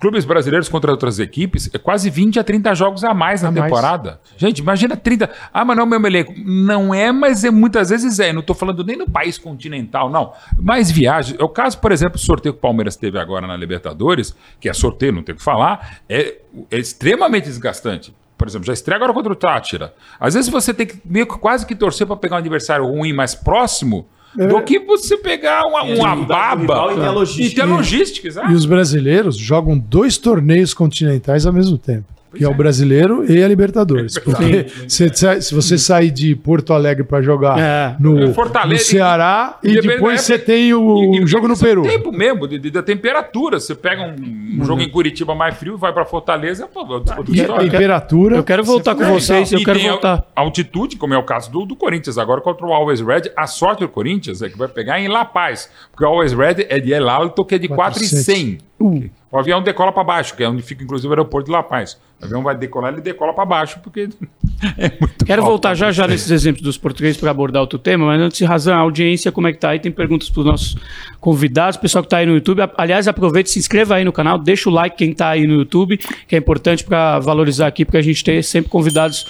clubes 0.00 0.24
brasileiros 0.24 0.68
contra 0.68 0.90
outras 0.90 1.18
equipes, 1.20 1.70
é 1.72 1.78
quase 1.78 2.10
20 2.10 2.40
a 2.40 2.44
30 2.44 2.74
jogos 2.74 3.04
a 3.04 3.14
mais 3.14 3.42
na 3.42 3.50
a 3.50 3.52
temporada. 3.52 4.10
Mais. 4.10 4.38
Gente, 4.38 4.58
imagina 4.58 4.96
30. 4.96 5.30
Ah, 5.52 5.64
mas 5.64 5.76
não 5.76 5.84
é 5.84 5.86
o 5.86 5.90
mesmo 5.90 6.06
elenco. 6.06 6.34
Não 6.36 6.92
é, 6.92 7.12
mas 7.12 7.44
é, 7.44 7.50
muitas 7.50 7.90
vezes 7.90 8.18
é. 8.18 8.32
Não 8.32 8.40
estou 8.40 8.56
falando 8.56 8.82
nem 8.82 8.96
no 8.96 9.08
país 9.08 9.38
continental, 9.38 10.10
não. 10.10 10.32
Mais 10.58 10.90
viagens. 10.90 11.38
É 11.38 11.44
o 11.44 11.48
caso, 11.48 11.78
por 11.78 11.92
exemplo, 11.92 12.14
do 12.14 12.20
sorteio 12.20 12.54
que 12.54 12.58
o 12.58 12.62
Palmeiras 12.62 12.96
teve 12.96 13.18
agora 13.18 13.46
na 13.46 13.56
Libertadores, 13.56 14.34
que 14.58 14.68
é 14.68 14.72
sorteio, 14.72 15.12
não 15.12 15.22
tem 15.22 15.34
o 15.34 15.38
que 15.38 15.44
falar, 15.44 16.00
é, 16.08 16.38
é 16.70 16.78
extremamente 16.78 17.44
desgastante 17.44 18.12
por 18.38 18.46
exemplo, 18.46 18.66
já 18.66 18.72
estreia 18.72 18.96
agora 18.96 19.12
contra 19.12 19.32
o 19.32 19.36
Tátira. 19.36 19.92
Às 20.18 20.34
vezes 20.34 20.48
você 20.48 20.72
tem 20.72 20.86
que 20.86 21.00
meio 21.04 21.26
que 21.26 21.36
quase 21.36 21.66
que 21.66 21.74
torcer 21.74 22.06
para 22.06 22.16
pegar 22.16 22.36
um 22.36 22.38
adversário 22.38 22.86
ruim 22.86 23.12
mais 23.12 23.34
próximo 23.34 24.06
é. 24.38 24.46
do 24.46 24.62
que 24.62 24.78
você 24.78 25.18
pegar 25.18 25.66
uma, 25.66 25.82
uma 25.82 26.16
baba 26.16 26.92
e 26.92 26.96
ter 26.96 27.10
logística. 27.10 27.46
E, 27.46 27.54
ter 27.54 27.64
logística 27.64 28.28
e 28.48 28.54
os 28.54 28.64
brasileiros 28.64 29.36
jogam 29.36 29.76
dois 29.76 30.16
torneios 30.16 30.72
continentais 30.72 31.44
ao 31.44 31.52
mesmo 31.52 31.76
tempo 31.76 32.17
que 32.34 32.44
é. 32.44 32.48
o 32.48 32.54
brasileiro 32.54 33.24
e 33.30 33.42
a 33.42 33.48
Libertadores. 33.48 34.18
Porque 34.18 34.66
se, 34.88 35.10
se, 35.40 35.54
você 35.54 35.78
sair 35.78 36.10
de 36.10 36.34
Porto 36.34 36.72
Alegre 36.72 37.04
para 37.04 37.22
jogar 37.22 37.58
é. 37.58 37.96
no, 37.98 38.18
é, 38.18 38.66
no, 38.66 38.78
Ceará 38.78 39.58
e, 39.62 39.72
e 39.72 39.80
depois 39.80 40.20
você 40.20 40.38
tem 40.38 40.72
o 40.74 41.14
e, 41.14 41.26
jogo 41.26 41.48
no 41.48 41.58
Peru. 41.58 41.82
tempo 41.82 42.12
mesmo, 42.12 42.46
de, 42.46 42.58
de, 42.58 42.70
da 42.70 42.82
temperatura. 42.82 43.58
Você 43.58 43.74
pega 43.74 44.02
um, 44.02 44.60
um 44.60 44.64
jogo 44.64 44.82
em 44.82 44.88
Curitiba 44.88 45.34
mais 45.34 45.56
frio, 45.56 45.76
vai 45.76 45.92
para 45.92 46.04
Fortaleza. 46.04 46.66
Pô, 46.66 46.84
e 47.28 47.40
a 47.40 47.58
temperatura. 47.58 48.36
Eu 48.36 48.44
quero 48.44 48.62
voltar 48.64 48.94
com 48.94 49.04
vocês. 49.04 49.52
Eu 49.52 49.62
quero 49.62 49.80
voltar. 49.80 50.24
A 50.34 50.40
altitude, 50.40 50.96
como 50.96 51.14
é 51.14 51.18
o 51.18 51.24
caso 51.24 51.50
do, 51.50 51.64
do 51.64 51.76
Corinthians 51.76 52.18
agora 52.18 52.40
contra 52.40 52.66
o 52.66 52.72
Always 52.72 53.00
Red. 53.00 53.22
A 53.36 53.46
sorte 53.46 53.80
do 53.80 53.88
Corinthians 53.88 54.42
é 54.42 54.48
que 54.48 54.58
vai 54.58 54.68
pegar 54.68 55.00
em 55.00 55.08
La 55.08 55.24
Paz. 55.24 55.70
Porque 55.90 56.04
o 56.04 56.08
Always 56.08 56.32
Red 56.32 56.66
é 56.68 56.78
de 56.78 56.92
El 56.92 57.08
Alto, 57.08 57.44
que 57.44 57.54
é 57.54 57.58
de 57.58 57.68
4,100. 57.68 58.67
Uh. 58.80 59.10
O 59.30 59.38
avião 59.38 59.62
decola 59.62 59.92
para 59.92 60.04
baixo, 60.04 60.34
que 60.34 60.42
é 60.42 60.48
onde 60.48 60.62
fica 60.62 60.82
inclusive 60.82 61.08
o 61.08 61.12
aeroporto 61.12 61.46
de 61.46 61.52
La 61.52 61.62
Paz. 61.62 61.98
O 62.20 62.24
avião 62.24 62.42
vai 62.42 62.56
decolar, 62.56 62.92
ele 62.92 63.02
decola 63.02 63.34
para 63.34 63.44
baixo, 63.44 63.78
porque 63.82 64.08
é 64.78 64.90
muito 64.98 65.24
Quero 65.26 65.42
alto, 65.42 65.50
voltar 65.50 65.74
já 65.74 65.92
já 65.92 66.06
nesses 66.06 66.30
exemplos 66.30 66.62
dos 66.62 66.78
portugueses 66.78 67.18
para 67.18 67.30
abordar 67.30 67.60
outro 67.60 67.78
tema, 67.78 68.06
mas 68.06 68.20
antes 68.20 68.38
de 68.38 68.44
razão, 68.46 68.74
a 68.74 68.78
audiência, 68.80 69.30
como 69.30 69.46
é 69.46 69.52
que 69.52 69.58
tá 69.58 69.70
aí? 69.70 69.80
Tem 69.80 69.92
perguntas 69.92 70.30
para 70.30 70.40
os 70.40 70.46
nossos 70.46 70.76
convidados, 71.20 71.76
pessoal 71.76 72.02
que 72.02 72.06
está 72.06 72.18
aí 72.18 72.26
no 72.26 72.34
YouTube. 72.34 72.62
Aliás, 72.76 73.06
aproveite, 73.06 73.50
se 73.50 73.58
inscreva 73.58 73.96
aí 73.96 74.04
no 74.04 74.12
canal, 74.12 74.38
deixa 74.38 74.70
o 74.70 74.72
like 74.72 74.96
quem 74.96 75.10
está 75.10 75.28
aí 75.30 75.46
no 75.46 75.54
YouTube, 75.54 75.98
que 76.26 76.34
é 76.34 76.38
importante 76.38 76.82
para 76.82 77.18
valorizar 77.18 77.66
aqui, 77.66 77.84
porque 77.84 77.98
a 77.98 78.02
gente 78.02 78.24
tem 78.24 78.42
sempre 78.42 78.70
convidados 78.70 79.26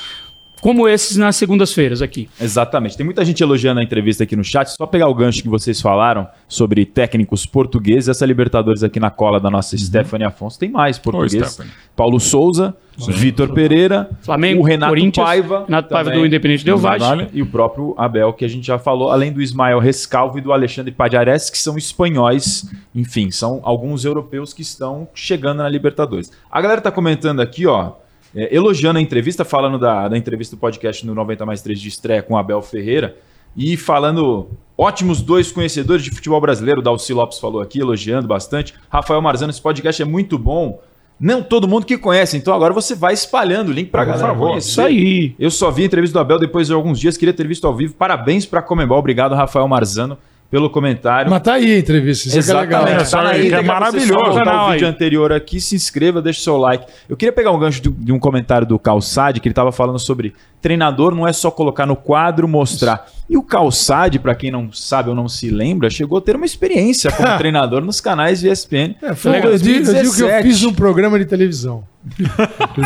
como 0.60 0.88
esses 0.88 1.16
nas 1.16 1.36
segundas-feiras 1.36 2.02
aqui. 2.02 2.28
Exatamente. 2.40 2.96
Tem 2.96 3.04
muita 3.04 3.24
gente 3.24 3.42
elogiando 3.42 3.80
a 3.80 3.82
entrevista 3.82 4.24
aqui 4.24 4.34
no 4.34 4.44
chat. 4.44 4.68
Só 4.68 4.86
pegar 4.86 5.08
o 5.08 5.14
gancho 5.14 5.42
que 5.42 5.48
vocês 5.48 5.80
falaram 5.80 6.26
sobre 6.48 6.84
técnicos 6.84 7.46
portugueses. 7.46 8.08
Essa 8.08 8.26
Libertadores 8.26 8.82
aqui 8.82 8.98
na 8.98 9.10
cola 9.10 9.38
da 9.40 9.50
nossa 9.50 9.76
uhum. 9.76 9.82
Stephanie 9.82 10.26
Afonso 10.26 10.58
tem 10.58 10.70
mais 10.70 10.98
português. 10.98 11.60
Paulo 11.94 12.20
Souza, 12.20 12.76
Vitor 12.96 13.52
Pereira, 13.52 14.08
Flamengo, 14.22 14.60
o 14.60 14.64
Renato 14.64 14.94
Paiva, 15.12 15.64
Renato 15.64 15.88
Paiva 15.88 16.10
do 16.10 16.24
Independente 16.24 16.64
Del 16.64 16.78
Valle 16.78 17.28
e 17.32 17.42
o 17.42 17.46
próprio 17.46 17.94
Abel 17.96 18.32
que 18.32 18.44
a 18.44 18.48
gente 18.48 18.66
já 18.66 18.78
falou, 18.78 19.10
além 19.10 19.32
do 19.32 19.42
Ismael 19.42 19.78
Rescalvo 19.78 20.38
e 20.38 20.40
do 20.40 20.52
Alexandre 20.52 20.92
Padiares, 20.92 21.50
que 21.50 21.58
são 21.58 21.76
espanhóis. 21.76 22.70
Enfim, 22.94 23.30
são 23.30 23.60
alguns 23.62 24.04
europeus 24.04 24.52
que 24.52 24.62
estão 24.62 25.08
chegando 25.14 25.58
na 25.58 25.68
Libertadores. 25.68 26.30
A 26.50 26.60
galera 26.60 26.80
tá 26.80 26.90
comentando 26.90 27.40
aqui, 27.40 27.66
ó 27.66 27.92
é, 28.34 28.54
elogiando 28.54 28.98
a 28.98 29.02
entrevista, 29.02 29.44
falando 29.44 29.78
da, 29.78 30.08
da 30.08 30.16
entrevista 30.16 30.56
do 30.56 30.58
podcast 30.58 31.06
no 31.06 31.14
90 31.14 31.46
mais 31.46 31.62
3 31.62 31.80
de 31.80 31.88
estreia 31.88 32.22
com 32.22 32.36
Abel 32.36 32.60
Ferreira 32.62 33.16
e 33.56 33.76
falando 33.76 34.48
ótimos 34.76 35.20
dois 35.20 35.50
conhecedores 35.50 36.04
de 36.04 36.10
futebol 36.10 36.40
brasileiro. 36.40 36.80
O 36.80 36.82
Dalci 36.82 37.12
Lopes 37.12 37.38
falou 37.38 37.60
aqui, 37.60 37.80
elogiando 37.80 38.28
bastante. 38.28 38.74
Rafael 38.88 39.20
Marzano, 39.20 39.50
esse 39.50 39.60
podcast 39.60 40.00
é 40.00 40.04
muito 40.04 40.38
bom. 40.38 40.80
Não 41.18 41.42
todo 41.42 41.66
mundo 41.66 41.84
que 41.84 41.98
conhece, 41.98 42.36
então 42.36 42.54
agora 42.54 42.72
você 42.72 42.94
vai 42.94 43.12
espalhando 43.12 43.70
o 43.70 43.72
link 43.72 43.90
para 43.90 44.04
galera. 44.04 44.28
Por 44.28 44.34
favor, 44.34 44.56
isso 44.56 44.80
aí. 44.80 45.34
Eu 45.36 45.50
só 45.50 45.68
vi 45.68 45.82
a 45.82 45.86
entrevista 45.86 46.16
do 46.16 46.20
Abel 46.20 46.38
depois 46.38 46.68
de 46.68 46.72
alguns 46.72 47.00
dias, 47.00 47.16
queria 47.16 47.34
ter 47.34 47.48
visto 47.48 47.66
ao 47.66 47.74
vivo. 47.74 47.94
Parabéns 47.94 48.46
para 48.46 48.62
Comembol, 48.62 48.98
obrigado 48.98 49.34
Rafael 49.34 49.66
Marzano 49.66 50.16
pelo 50.50 50.70
comentário. 50.70 51.30
Mas 51.30 51.42
tá 51.42 51.54
aí 51.54 51.74
a 51.74 51.78
entrevista, 51.78 52.28
isso 52.28 52.38
Exatamente, 52.38 52.74
é, 52.74 52.80
legal. 52.80 53.04
Tá 53.04 53.28
aí, 53.28 53.52
é 53.52 53.62
maravilhoso. 53.62 54.40
O 54.40 54.70
vídeo 54.72 54.88
anterior 54.88 55.32
aqui, 55.32 55.60
se 55.60 55.76
inscreva, 55.76 56.22
deixe 56.22 56.40
seu 56.40 56.56
like. 56.56 56.86
Eu 57.08 57.16
queria 57.16 57.32
pegar 57.32 57.50
um 57.50 57.58
gancho 57.58 57.82
de, 57.82 57.90
de 57.90 58.12
um 58.12 58.18
comentário 58.18 58.66
do 58.66 58.78
Calçade, 58.78 59.40
que 59.40 59.48
ele 59.48 59.52
estava 59.52 59.70
falando 59.70 59.98
sobre 59.98 60.34
treinador 60.60 61.14
não 61.14 61.28
é 61.28 61.32
só 61.32 61.50
colocar 61.50 61.86
no 61.86 61.94
quadro, 61.94 62.48
mostrar. 62.48 63.08
E 63.28 63.36
o 63.36 63.42
Calçade, 63.42 64.18
para 64.18 64.34
quem 64.34 64.50
não 64.50 64.72
sabe 64.72 65.10
ou 65.10 65.14
não 65.14 65.28
se 65.28 65.50
lembra, 65.50 65.90
chegou 65.90 66.18
a 66.18 66.20
ter 66.20 66.34
uma 66.34 66.46
experiência 66.46 67.12
como 67.12 67.28
treinador 67.36 67.84
nos 67.84 68.00
canais 68.00 68.40
de 68.40 68.48
ESPN. 68.48 68.94
É, 69.02 69.14
foi 69.14 69.32
legal. 69.32 69.52
Eu, 69.52 69.58
digo, 69.58 69.90
eu 69.90 70.02
digo 70.02 70.14
que 70.14 70.22
eu 70.22 70.42
fiz 70.42 70.64
um 70.64 70.72
programa 70.72 71.18
de 71.18 71.26
televisão. 71.26 71.84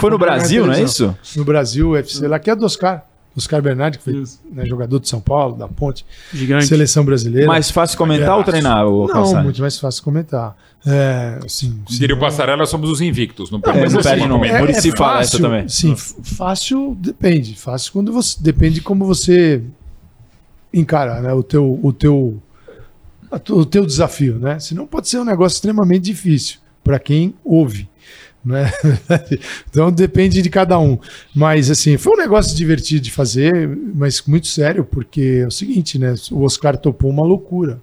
foi 0.00 0.10
no 0.10 0.18
Brasil, 0.18 0.66
não 0.66 0.74
é 0.74 0.82
isso? 0.82 1.16
No 1.36 1.44
Brasil, 1.44 1.90
UFC, 1.90 2.26
lá 2.26 2.38
que 2.40 2.50
é 2.50 2.56
do 2.56 2.64
Oscar. 2.66 3.04
Oscar 3.36 3.62
Bernardi, 3.62 3.98
que 3.98 4.04
foi 4.04 4.24
né, 4.50 4.66
jogador 4.66 5.00
de 5.00 5.08
São 5.08 5.20
Paulo, 5.20 5.56
da 5.56 5.66
Ponte, 5.66 6.04
Gigante. 6.32 6.66
seleção 6.66 7.04
brasileira. 7.04 7.46
Mais 7.46 7.70
fácil 7.70 7.96
comentar 7.96 8.28
é, 8.28 8.34
ou 8.34 8.44
treinar? 8.44 8.86
O 8.86 9.06
não, 9.06 9.42
muito 9.42 9.60
mais 9.60 9.78
fácil 9.78 10.02
comentar. 10.02 10.56
É, 10.86 11.38
assim, 11.44 11.80
Diria 11.88 12.14
o 12.14 12.18
Passarela, 12.18 12.66
somos 12.66 12.90
os 12.90 13.00
invictos. 13.00 13.50
Não 13.50 13.60
perde, 13.60 13.78
é, 13.78 13.88
não 13.88 14.02
perde 14.02 14.26
não. 14.26 14.44
É, 14.44 14.48
é, 14.48 14.70
é 14.70 14.96
fácil, 14.96 15.40
também. 15.40 15.68
Sim, 15.68 15.96
fácil 15.96 16.96
depende. 17.00 17.54
Fácil 17.54 17.92
quando 17.92 18.12
você 18.12 18.36
depende 18.40 18.74
de 18.76 18.80
como 18.82 19.04
você 19.06 19.62
encara 20.72 21.20
né, 21.20 21.32
o 21.32 21.42
teu 21.42 21.78
o 21.82 21.92
teu 21.92 22.42
o 23.50 23.64
teu 23.64 23.86
desafio, 23.86 24.38
né? 24.38 24.58
Senão 24.58 24.86
pode 24.86 25.08
ser 25.08 25.18
um 25.18 25.24
negócio 25.24 25.56
extremamente 25.56 26.02
difícil 26.02 26.58
para 26.84 26.98
quem 26.98 27.34
ouve. 27.44 27.88
Né? 28.44 28.70
então 29.70 29.90
depende 29.92 30.42
de 30.42 30.50
cada 30.50 30.78
um. 30.78 30.98
Mas 31.34 31.70
assim, 31.70 31.96
foi 31.96 32.14
um 32.14 32.16
negócio 32.16 32.56
divertido 32.56 33.00
de 33.00 33.10
fazer, 33.10 33.68
mas 33.94 34.22
muito 34.26 34.48
sério, 34.48 34.84
porque 34.84 35.40
é 35.44 35.46
o 35.46 35.50
seguinte, 35.50 35.98
né? 35.98 36.14
O 36.30 36.42
Oscar 36.42 36.76
topou 36.76 37.10
uma 37.10 37.24
loucura. 37.24 37.80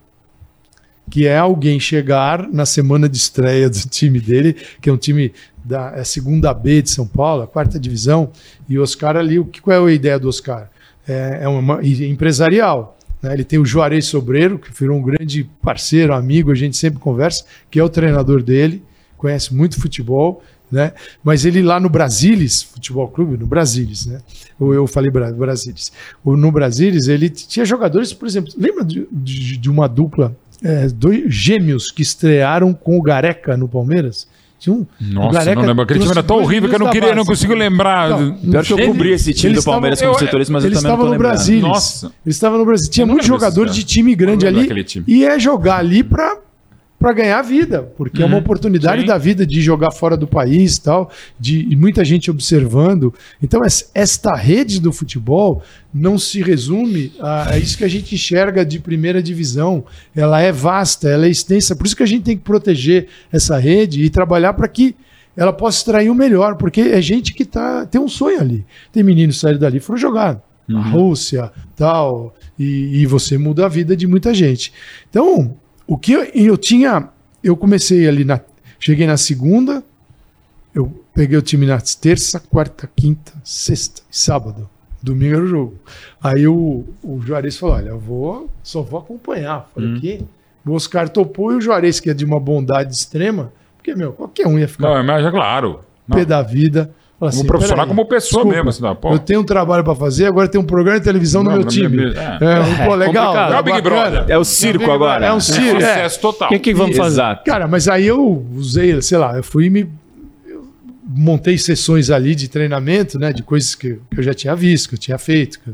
Que 1.09 1.25
é 1.25 1.37
alguém 1.37 1.79
chegar 1.79 2.47
na 2.51 2.67
semana 2.67 3.09
de 3.09 3.17
estreia 3.17 3.67
do 3.67 3.79
time 3.79 4.19
dele, 4.19 4.55
que 4.79 4.89
é 4.89 4.93
um 4.93 4.97
time 4.97 5.33
da 5.63 5.93
é 5.95 6.03
segunda 6.03 6.53
B 6.53 6.83
de 6.83 6.91
São 6.91 7.07
Paulo, 7.07 7.41
a 7.41 7.47
quarta 7.47 7.79
divisão, 7.79 8.31
e 8.67 8.77
o 8.77 8.83
Oscar 8.83 9.17
ali, 9.17 9.39
o 9.39 9.45
que 9.45 9.59
qual 9.59 9.87
é 9.87 9.91
a 9.91 9.93
ideia 9.93 10.19
do 10.19 10.29
Oscar? 10.29 10.69
É, 11.07 11.39
é 11.41 11.47
uma 11.47 11.79
empresarial. 11.83 12.95
Né? 13.23 13.33
Ele 13.33 13.43
tem 13.43 13.57
o 13.57 13.65
Juarez 13.65 14.05
Sobreiro, 14.05 14.59
que 14.59 14.71
virou 14.71 14.97
um 14.97 15.01
grande 15.01 15.49
parceiro, 15.63 16.13
amigo, 16.13 16.51
a 16.51 16.55
gente 16.55 16.77
sempre 16.77 16.99
conversa, 16.99 17.43
que 17.71 17.79
é 17.79 17.83
o 17.83 17.89
treinador 17.89 18.43
dele 18.43 18.83
conhece 19.19 19.53
muito 19.53 19.79
futebol, 19.79 20.41
né? 20.71 20.93
Mas 21.23 21.45
ele 21.45 21.61
lá 21.61 21.79
no 21.79 21.89
Brasilis, 21.89 22.63
Futebol 22.63 23.07
Clube, 23.09 23.37
no 23.37 23.45
Brasilis, 23.45 24.05
né? 24.05 24.21
Ou 24.59 24.73
eu 24.73 24.87
falei 24.87 25.11
Brasilis. 25.11 25.91
No 26.23 26.51
Brasilis, 26.51 27.07
ele 27.07 27.29
tinha 27.29 27.65
jogadores, 27.65 28.13
por 28.13 28.27
exemplo, 28.27 28.51
lembra 28.57 28.85
de, 28.85 29.07
de, 29.11 29.57
de 29.57 29.69
uma 29.69 29.87
dupla, 29.87 30.35
é, 30.63 30.87
dois 30.87 31.33
gêmeos 31.33 31.91
que 31.91 32.01
estrearam 32.01 32.73
com 32.73 32.97
o 32.97 33.01
Gareca 33.01 33.57
no 33.57 33.67
Palmeiras? 33.67 34.27
Tinha 34.57 34.75
um, 34.75 34.85
Nossa, 34.99 35.39
Gareca, 35.39 35.61
não 35.61 35.67
lembro. 35.67 35.83
Aquele 35.83 35.99
time 35.99 36.11
era 36.11 36.23
tão 36.23 36.37
horrível 36.37 36.69
que 36.69 36.75
eu 36.75 36.79
não 36.79 36.89
queria, 36.89 37.15
não 37.15 37.25
consigo 37.25 37.53
lembrar. 37.53 38.09
Não, 38.09 38.37
Pior 38.37 38.63
que 38.63 38.73
eu 38.73 38.85
cobri 38.87 39.11
esse 39.11 39.33
time 39.33 39.53
do 39.53 39.63
Palmeiras 39.63 40.01
como 40.01 40.17
setorista, 40.17 40.53
mas 40.53 40.63
eu 40.63 40.71
também 40.71 40.91
não 40.91 40.97
tô 40.97 41.11
no 41.11 41.17
Brasil. 41.17 41.61
Nossa. 41.61 42.07
Ele 42.07 42.13
estava 42.25 42.57
no 42.57 42.65
Brasil. 42.65 42.89
Tinha 42.89 43.05
muitos 43.05 43.25
jogadores 43.25 43.73
de 43.73 43.83
time 43.83 44.15
grande 44.15 44.45
ali. 44.45 44.69
E 45.07 45.25
é 45.25 45.39
jogar 45.39 45.77
ali 45.77 46.03
para 46.03 46.37
para 46.99 47.13
ganhar 47.13 47.41
vida, 47.41 47.83
porque 47.95 48.17
uhum, 48.17 48.23
é 48.23 48.27
uma 48.27 48.35
uhum. 48.35 48.41
oportunidade 48.41 49.01
sim. 49.01 49.07
da 49.07 49.17
vida 49.17 49.47
de 49.47 49.61
jogar 49.61 49.89
fora 49.89 50.17
do 50.17 50.27
país 50.27 50.77
tal, 50.77 51.09
de 51.39 51.73
muita 51.77 52.03
gente 52.03 52.29
observando. 52.29 53.13
Então, 53.41 53.61
esta 53.95 54.35
rede 54.35 54.81
do 54.81 54.91
futebol 54.91 55.63
não 55.93 56.19
se 56.19 56.41
resume 56.41 57.13
a, 57.21 57.51
a, 57.51 57.57
isso 57.57 57.77
que 57.77 57.85
a 57.85 57.87
gente 57.87 58.13
enxerga 58.15 58.65
de 58.65 58.79
primeira 58.79 59.23
divisão. 59.23 59.85
Ela 60.13 60.41
é 60.41 60.51
vasta, 60.51 61.07
ela 61.07 61.25
é 61.25 61.29
extensa, 61.29 61.73
por 61.73 61.87
isso 61.87 61.95
que 61.95 62.03
a 62.03 62.07
gente 62.07 62.23
tem 62.23 62.35
que 62.35 62.43
proteger 62.43 63.07
essa 63.31 63.57
rede 63.57 64.03
e 64.03 64.09
trabalhar 64.09 64.53
para 64.53 64.67
que 64.67 64.93
ela 65.37 65.53
possa 65.53 65.77
extrair 65.77 66.09
o 66.09 66.15
melhor, 66.15 66.55
porque 66.55 66.81
é 66.81 67.01
gente 67.01 67.33
que 67.33 67.45
tá, 67.45 67.85
tem 67.85 68.01
um 68.01 68.09
sonho 68.09 68.41
ali. 68.41 68.65
Tem 68.91 69.03
meninos 69.03 69.35
que 69.35 69.41
saíram 69.41 69.59
dali 69.59 69.77
e 69.77 69.79
foram 69.79 69.97
jogar 69.97 70.43
uhum. 70.67 70.75
na 70.75 70.81
Rússia, 70.81 71.51
tal, 71.77 72.35
e, 72.57 73.01
e 73.01 73.05
você 73.05 73.37
muda 73.37 73.65
a 73.65 73.69
vida 73.69 73.95
de 73.95 74.05
muita 74.05 74.33
gente. 74.33 74.73
Então, 75.09 75.55
o 75.89 75.97
que 75.97 76.13
eu, 76.13 76.23
eu 76.35 76.55
tinha. 76.55 77.09
Eu 77.43 77.57
comecei 77.57 78.07
ali 78.07 78.23
na. 78.23 78.39
Cheguei 78.79 79.07
na 79.07 79.17
segunda, 79.17 79.83
eu 80.73 81.03
peguei 81.13 81.37
o 81.37 81.41
time 81.41 81.65
na 81.65 81.81
terça, 81.81 82.39
quarta, 82.39 82.89
quinta, 82.95 83.33
sexta 83.43 84.01
e 84.09 84.15
sábado. 84.15 84.69
Domingo 85.01 85.35
era 85.35 85.43
o 85.43 85.47
jogo. 85.47 85.79
Aí 86.21 86.47
o, 86.47 86.85
o 87.03 87.19
Juarez 87.21 87.57
falou: 87.57 87.75
Olha, 87.75 87.89
eu 87.89 87.99
vou, 87.99 88.49
só 88.61 88.83
vou 88.83 88.99
acompanhar. 88.99 89.69
Falei: 89.73 89.89
hum. 89.89 89.99
que? 89.99 90.23
O 90.65 90.73
Oscar 90.73 91.09
topou 91.09 91.51
e 91.51 91.55
o 91.55 91.61
Juarez, 91.61 91.99
que 91.99 92.11
é 92.11 92.13
de 92.13 92.23
uma 92.23 92.39
bondade 92.39 92.93
extrema, 92.93 93.51
porque, 93.75 93.95
meu, 93.95 94.13
qualquer 94.13 94.45
um 94.45 94.59
ia 94.59 94.67
ficar. 94.67 94.95
Não, 94.95 95.03
mas 95.03 95.25
é 95.25 95.31
claro. 95.31 95.79
Pé 96.07 96.23
da 96.23 96.43
vida. 96.43 96.93
Como 97.19 97.29
assim, 97.29 97.45
profissional, 97.45 97.85
como 97.85 98.05
pessoa 98.05 98.45
desculpa, 98.45 98.55
mesmo. 98.55 98.69
Assim, 98.69 98.81
não, 98.81 99.11
eu 99.11 99.19
tenho 99.19 99.41
um 99.41 99.43
trabalho 99.43 99.83
para 99.83 99.93
fazer, 99.93 100.25
agora 100.25 100.47
tem 100.47 100.59
um 100.59 100.63
programa 100.63 100.99
de 100.99 101.05
televisão 101.05 101.43
não, 101.43 101.51
no 101.51 101.57
meu 101.57 101.67
time. 101.67 101.97
Minha... 101.97 102.13
É, 102.13 102.83
é, 102.83 102.85
pô, 102.85 102.95
legal. 102.95 103.35
É 103.35 103.59
o 103.59 103.63
Big 103.63 103.81
Brother. 103.81 104.25
É 104.29 104.37
o 104.37 104.45
circo 104.45 104.89
agora. 104.89 105.25
É 105.25 105.33
um 105.33 105.39
circo. 105.41 105.81
É, 105.81 105.95
sucesso 105.95 106.21
total. 106.21 106.47
O 106.47 106.51
que, 106.51 106.59
que 106.59 106.73
vamos 106.73 106.95
fazer? 106.95 107.15
Exato. 107.15 107.43
Cara, 107.43 107.67
mas 107.67 107.89
aí 107.89 108.07
eu 108.07 108.45
usei, 108.55 109.01
sei 109.01 109.17
lá, 109.17 109.35
eu 109.35 109.43
fui 109.43 109.65
e 109.65 109.69
me 109.69 109.89
montei 111.05 111.57
sessões 111.57 112.09
ali 112.09 112.33
de 112.35 112.47
treinamento, 112.47 113.19
né, 113.19 113.33
de 113.33 113.43
coisas 113.43 113.75
que, 113.75 113.99
que 114.09 114.19
eu 114.19 114.23
já 114.23 114.33
tinha 114.33 114.55
visto, 114.55 114.87
que 114.87 114.95
eu 114.95 114.99
tinha 114.99 115.17
feito. 115.17 115.59
Que 115.59 115.71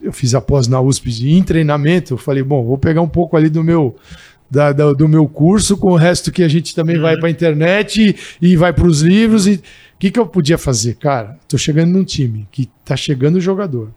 eu 0.00 0.12
fiz 0.14 0.34
após 0.34 0.66
na 0.66 0.80
USP 0.80 1.10
de 1.10 1.30
em 1.30 1.42
treinamento. 1.42 2.14
Eu 2.14 2.18
falei, 2.18 2.42
bom, 2.42 2.64
vou 2.64 2.78
pegar 2.78 3.02
um 3.02 3.08
pouco 3.08 3.36
ali 3.36 3.50
do 3.50 3.62
meu 3.62 3.96
da, 4.50 4.72
da, 4.72 4.92
do 4.94 5.06
meu 5.06 5.28
curso, 5.28 5.76
com 5.76 5.92
o 5.92 5.96
resto 5.96 6.32
que 6.32 6.42
a 6.42 6.48
gente 6.48 6.74
também 6.74 6.96
uhum. 6.96 7.02
vai 7.02 7.16
para 7.18 7.28
a 7.28 7.30
internet 7.30 8.16
e, 8.40 8.48
e 8.50 8.56
vai 8.56 8.72
para 8.72 8.86
os 8.86 9.02
livros. 9.02 9.46
E 9.46 9.60
que, 10.00 10.10
que 10.10 10.18
eu 10.18 10.26
podia 10.26 10.56
fazer? 10.56 10.94
Cara, 10.94 11.38
estou 11.42 11.58
chegando 11.58 11.92
num 11.92 12.02
time 12.04 12.48
que 12.50 12.70
está 12.82 12.96
chegando 12.96 13.36
o 13.36 13.40
jogador. 13.40 13.92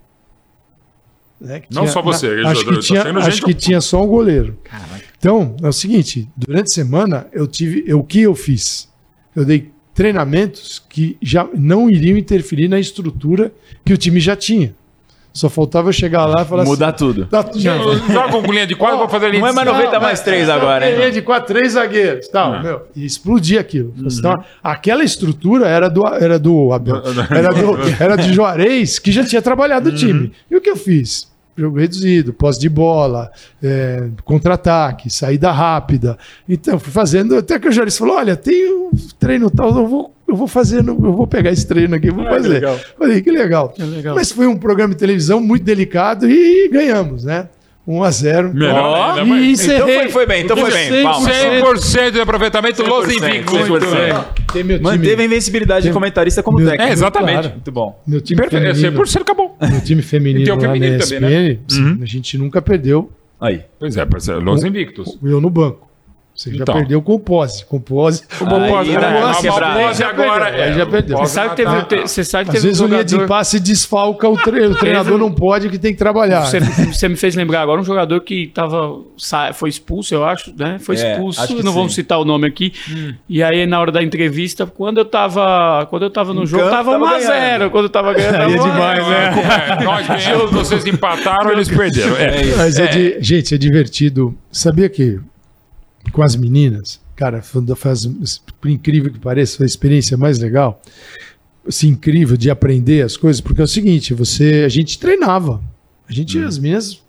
Né, 1.40 1.64
Não 1.72 1.84
tinha, 1.84 1.94
só 1.94 2.02
você, 2.02 2.42
na, 2.42 2.50
acho 2.50 2.66
que, 2.66 2.76
tá 2.76 2.82
tinha, 2.82 3.18
acho 3.20 3.42
que 3.42 3.54
tinha 3.54 3.82
só 3.82 4.04
um 4.04 4.08
goleiro. 4.08 4.60
Caraca. 4.66 5.02
Então, 5.18 5.56
é 5.64 5.68
o 5.68 5.72
seguinte: 5.72 6.30
durante 6.36 6.68
a 6.68 6.74
semana, 6.74 7.28
eu 7.32 7.48
tive. 7.48 7.86
Eu, 7.88 8.00
o 8.00 8.04
que 8.04 8.20
eu 8.20 8.36
fiz? 8.36 8.90
Eu 9.34 9.46
dei 9.46 9.72
treinamentos 9.94 10.84
que 10.90 11.18
já 11.22 11.48
não 11.54 11.90
iriam 11.90 12.18
interferir 12.18 12.68
na 12.68 12.80
estrutura 12.80 13.54
que 13.86 13.94
o 13.94 13.98
time 13.98 14.20
já 14.20 14.36
tinha. 14.36 14.76
Só 15.34 15.50
faltava 15.50 15.92
chegar 15.92 16.28
lá 16.28 16.44
e 16.44 16.46
falar 16.46 16.64
Mudar 16.64 16.90
assim, 16.90 16.98
tudo. 16.98 17.26
Tá, 17.26 17.44
Joga 17.56 18.30
com 18.30 18.52
linha 18.52 18.68
de 18.68 18.76
quatro, 18.76 19.00
vou 19.00 19.10
fazer 19.10 19.30
linha 19.32 19.42
Não 19.42 19.48
é 19.48 19.52
mais 19.52 19.68
90 19.68 20.00
mais 20.00 20.22
3 20.22 20.48
agora, 20.48 20.88
hein? 20.88 20.96
Linha 20.96 21.12
de 21.12 21.24
quatro, 21.24 21.56
três 21.56 21.74
zagueiros. 21.74 22.28
Tal, 22.28 22.62
meu, 22.62 22.84
e 22.96 23.04
explodir 23.04 23.60
aquilo. 23.60 23.92
Uhum. 23.98 24.08
Então, 24.12 24.44
aquela 24.64 25.04
estrutura 25.04 25.68
era 25.68 25.90
do, 25.90 26.06
era 26.08 26.38
do 26.38 26.72
Abel. 26.72 27.02
Era, 27.34 27.50
do, 27.50 27.78
era 28.00 28.16
de 28.16 28.32
Juarez, 28.34 29.00
que 29.00 29.12
já 29.12 29.24
tinha 29.24 29.42
trabalhado 29.42 29.90
o 29.90 29.96
time. 29.96 30.26
Uhum. 30.26 30.32
E 30.52 30.56
o 30.56 30.62
que 30.62 30.70
eu 30.70 30.76
fiz? 30.76 31.34
jogo 31.56 31.80
reduzido, 31.80 32.34
posse 32.34 32.60
de 32.60 32.68
bola, 32.68 33.32
é, 33.62 34.10
contra-ataque, 34.24 35.10
saída 35.10 35.52
rápida. 35.52 36.18
Então, 36.50 36.80
fui 36.80 36.92
fazendo, 36.92 37.38
até 37.38 37.60
que 37.60 37.68
o 37.68 37.72
Juarez 37.72 37.98
falou: 37.98 38.18
olha, 38.18 38.36
tem 38.36 38.72
um 38.72 38.92
treino 39.20 39.50
tal, 39.50 39.70
eu 39.76 39.88
vou, 39.88 40.14
eu 40.34 40.38
vou 40.38 40.48
fazer, 40.48 40.88
eu 40.88 40.96
vou 40.96 41.28
pegar 41.28 41.52
esse 41.52 41.68
treino 41.68 41.96
aqui, 41.96 42.10
vou 42.10 42.26
ah, 42.26 42.32
fazer. 42.32 42.62
Que 42.62 42.98
Falei, 42.98 43.22
que 43.22 43.32
legal. 43.32 43.70
que 43.70 43.84
legal. 43.84 44.16
Mas 44.16 44.32
foi 44.32 44.48
um 44.48 44.58
programa 44.58 44.94
de 44.94 45.00
televisão 45.00 45.40
muito 45.40 45.64
delicado 45.64 46.30
e 46.30 46.70
ganhamos, 46.70 47.24
né? 47.24 47.48
1x0. 47.88 48.54
Melhor, 48.54 48.76
Ó, 48.76 49.16
né? 49.24 49.42
e 49.42 49.52
encerrei. 49.52 49.76
Então 49.76 49.88
foi, 49.88 50.10
foi 50.10 50.26
bem, 50.26 50.44
então 50.44 50.58
foi 50.58 50.72
bem. 50.72 51.04
Palmas. 51.04 51.32
100% 51.32 52.12
de 52.12 52.22
aproveitamento, 52.22 52.82
Los 52.82 53.06
100%, 53.08 53.16
Invictos. 53.18 53.60
100%. 53.60 54.26
Tem 54.54 54.64
meu 54.64 54.78
time, 54.78 54.90
Manteve 54.90 55.22
a 55.22 55.26
invencibilidade 55.26 55.88
de 55.88 55.94
comentarista 55.94 56.42
como 56.42 56.58
Meu- 56.58 56.68
técnico. 56.68 56.90
É, 56.90 56.94
exatamente. 56.94 57.34
Claro. 57.34 57.50
Muito 57.50 57.72
bom. 57.72 58.02
meu 58.08 58.22
time 58.22 58.42
Perfeito, 58.42 58.76
feminino. 58.76 59.04
100% 59.04 59.22
acabou. 59.22 59.58
Meu 59.62 59.82
time 59.82 60.02
feminino, 60.02 60.42
E 60.42 60.46
tem 60.46 60.54
o 60.54 60.56
lá 60.56 60.62
feminino 60.62 60.98
na 60.98 61.04
também, 61.04 61.20
né? 61.20 61.52
ESPN, 61.52 61.60
sim, 61.68 62.00
a 62.02 62.06
gente 62.06 62.38
nunca 62.38 62.62
perdeu 62.62 63.12
Aí. 63.40 63.62
Pois 63.78 63.98
é, 63.98 64.06
Los 64.42 64.64
Invictos. 64.64 65.20
eu 65.22 65.42
no 65.42 65.50
banco. 65.50 65.93
Você 66.36 66.50
já 66.52 66.64
Então. 66.64 66.74
perdeu 66.74 67.00
com 67.00 67.14
o 67.14 67.20
Pose. 67.20 67.64
Com 67.66 67.78
o 67.78 67.80
Pose. 67.80 68.24
O 68.42 68.46
Aí, 68.76 68.90
né? 68.90 69.00
né? 69.00 69.26
O 69.26 69.32
Pose 69.88 70.04
agora 70.04 70.46
Aí 70.46 70.62
é, 70.62 70.74
já 70.74 70.84
o 70.84 70.88
perdeu. 70.90 71.18
Você 71.20 71.34
sabe 71.34 71.50
que 71.52 71.56
teve, 71.58 71.84
te- 71.84 72.02
você 72.08 72.24
sabe 72.24 72.44
que 72.46 72.50
Às 72.50 72.56
teve 72.56 72.68
vezes 72.70 72.82
um 72.82 72.86
o 72.86 72.88
linha 72.88 73.04
de 73.04 73.12
jogador... 73.12 73.30
passe 73.30 73.60
desfalca 73.60 74.28
o, 74.28 74.36
tre- 74.36 74.66
o 74.68 74.74
treinador, 74.76 75.20
não 75.20 75.32
pode, 75.32 75.70
que 75.70 75.78
tem 75.78 75.94
que 75.94 76.00
trabalhar. 76.00 76.42
Você, 76.46 76.60
você 76.60 77.08
me 77.08 77.16
fez 77.16 77.36
lembrar 77.36 77.62
agora 77.62 77.80
um 77.80 77.84
jogador 77.84 78.20
que 78.22 78.48
tava, 78.48 78.96
foi 79.54 79.70
expulso, 79.70 80.16
eu 80.16 80.26
acho, 80.26 80.52
né? 80.58 80.80
Foi 80.80 80.96
É, 80.96 81.12
expulso, 81.14 81.46
que 81.48 81.62
não 81.62 81.72
vamos 81.72 81.92
sim. 81.94 82.02
citar 82.02 82.20
o 82.20 82.26
nome 82.26 82.48
aqui. 82.48 82.74
E 83.30 83.44
aí, 83.44 83.68
na 83.68 83.80
hora 83.80 83.92
da 83.92 84.02
entrevista, 84.02 84.66
quando 84.66 84.98
eu 84.98 85.06
tava, 85.06 85.86
quando 85.92 86.02
eu 86.02 86.10
tava 86.10 86.34
no 86.34 86.44
Em 86.44 86.48
jogo, 86.48 86.64
campo, 86.64 86.76
tava 86.76 86.92
tava 86.94 87.06
1x0. 87.20 87.28
ganhando. 87.28 87.70
Quando 87.70 87.84
eu 87.86 87.90
tava 87.92 88.12
ganhando, 88.14 88.32
tava 88.34 88.46
Aí 88.48 88.56
é 88.56 88.60
1 88.60 88.60
a 88.60 88.64
0. 88.64 88.74
demais, 88.74 89.08
né? 89.08 89.78
É, 89.80 89.84
nós 89.84 90.08
ganhamos, 90.08 90.52
vocês 90.52 90.86
empataram, 90.88 91.52
eles 91.52 91.68
perderam. 91.70 92.16
É. 92.18 92.56
Mas 92.58 92.80
é 92.80 92.88
di- 92.88 93.18
gente, 93.22 93.54
é 93.54 93.58
divertido. 93.58 94.36
Sabia 94.52 94.90
que 94.90 95.20
com 96.12 96.22
as 96.22 96.36
meninas, 96.36 97.00
cara, 97.16 97.42
foi- 97.42 97.64
faz, 97.76 98.06
por 98.60 98.70
incrível 98.70 99.12
que 99.12 99.20
pareça, 99.20 99.58
foi 99.58 99.66
a 99.66 99.68
experiência 99.68 100.18
mais 100.18 100.40
legal. 100.40 100.82
Assim, 101.68 101.90
incrível 101.90 102.36
de 102.36 102.50
aprender 102.50 103.04
as 103.04 103.16
coisas, 103.16 103.40
porque 103.40 103.62
é 103.62 103.64
o 103.64 103.68
seguinte, 103.68 104.14
você, 104.14 104.64
a 104.66 104.70
gente 104.70 105.00
treinava. 105.00 105.62
A 106.08 106.12
gente, 106.12 106.38
as 106.40 106.58
meninas, 106.58 107.00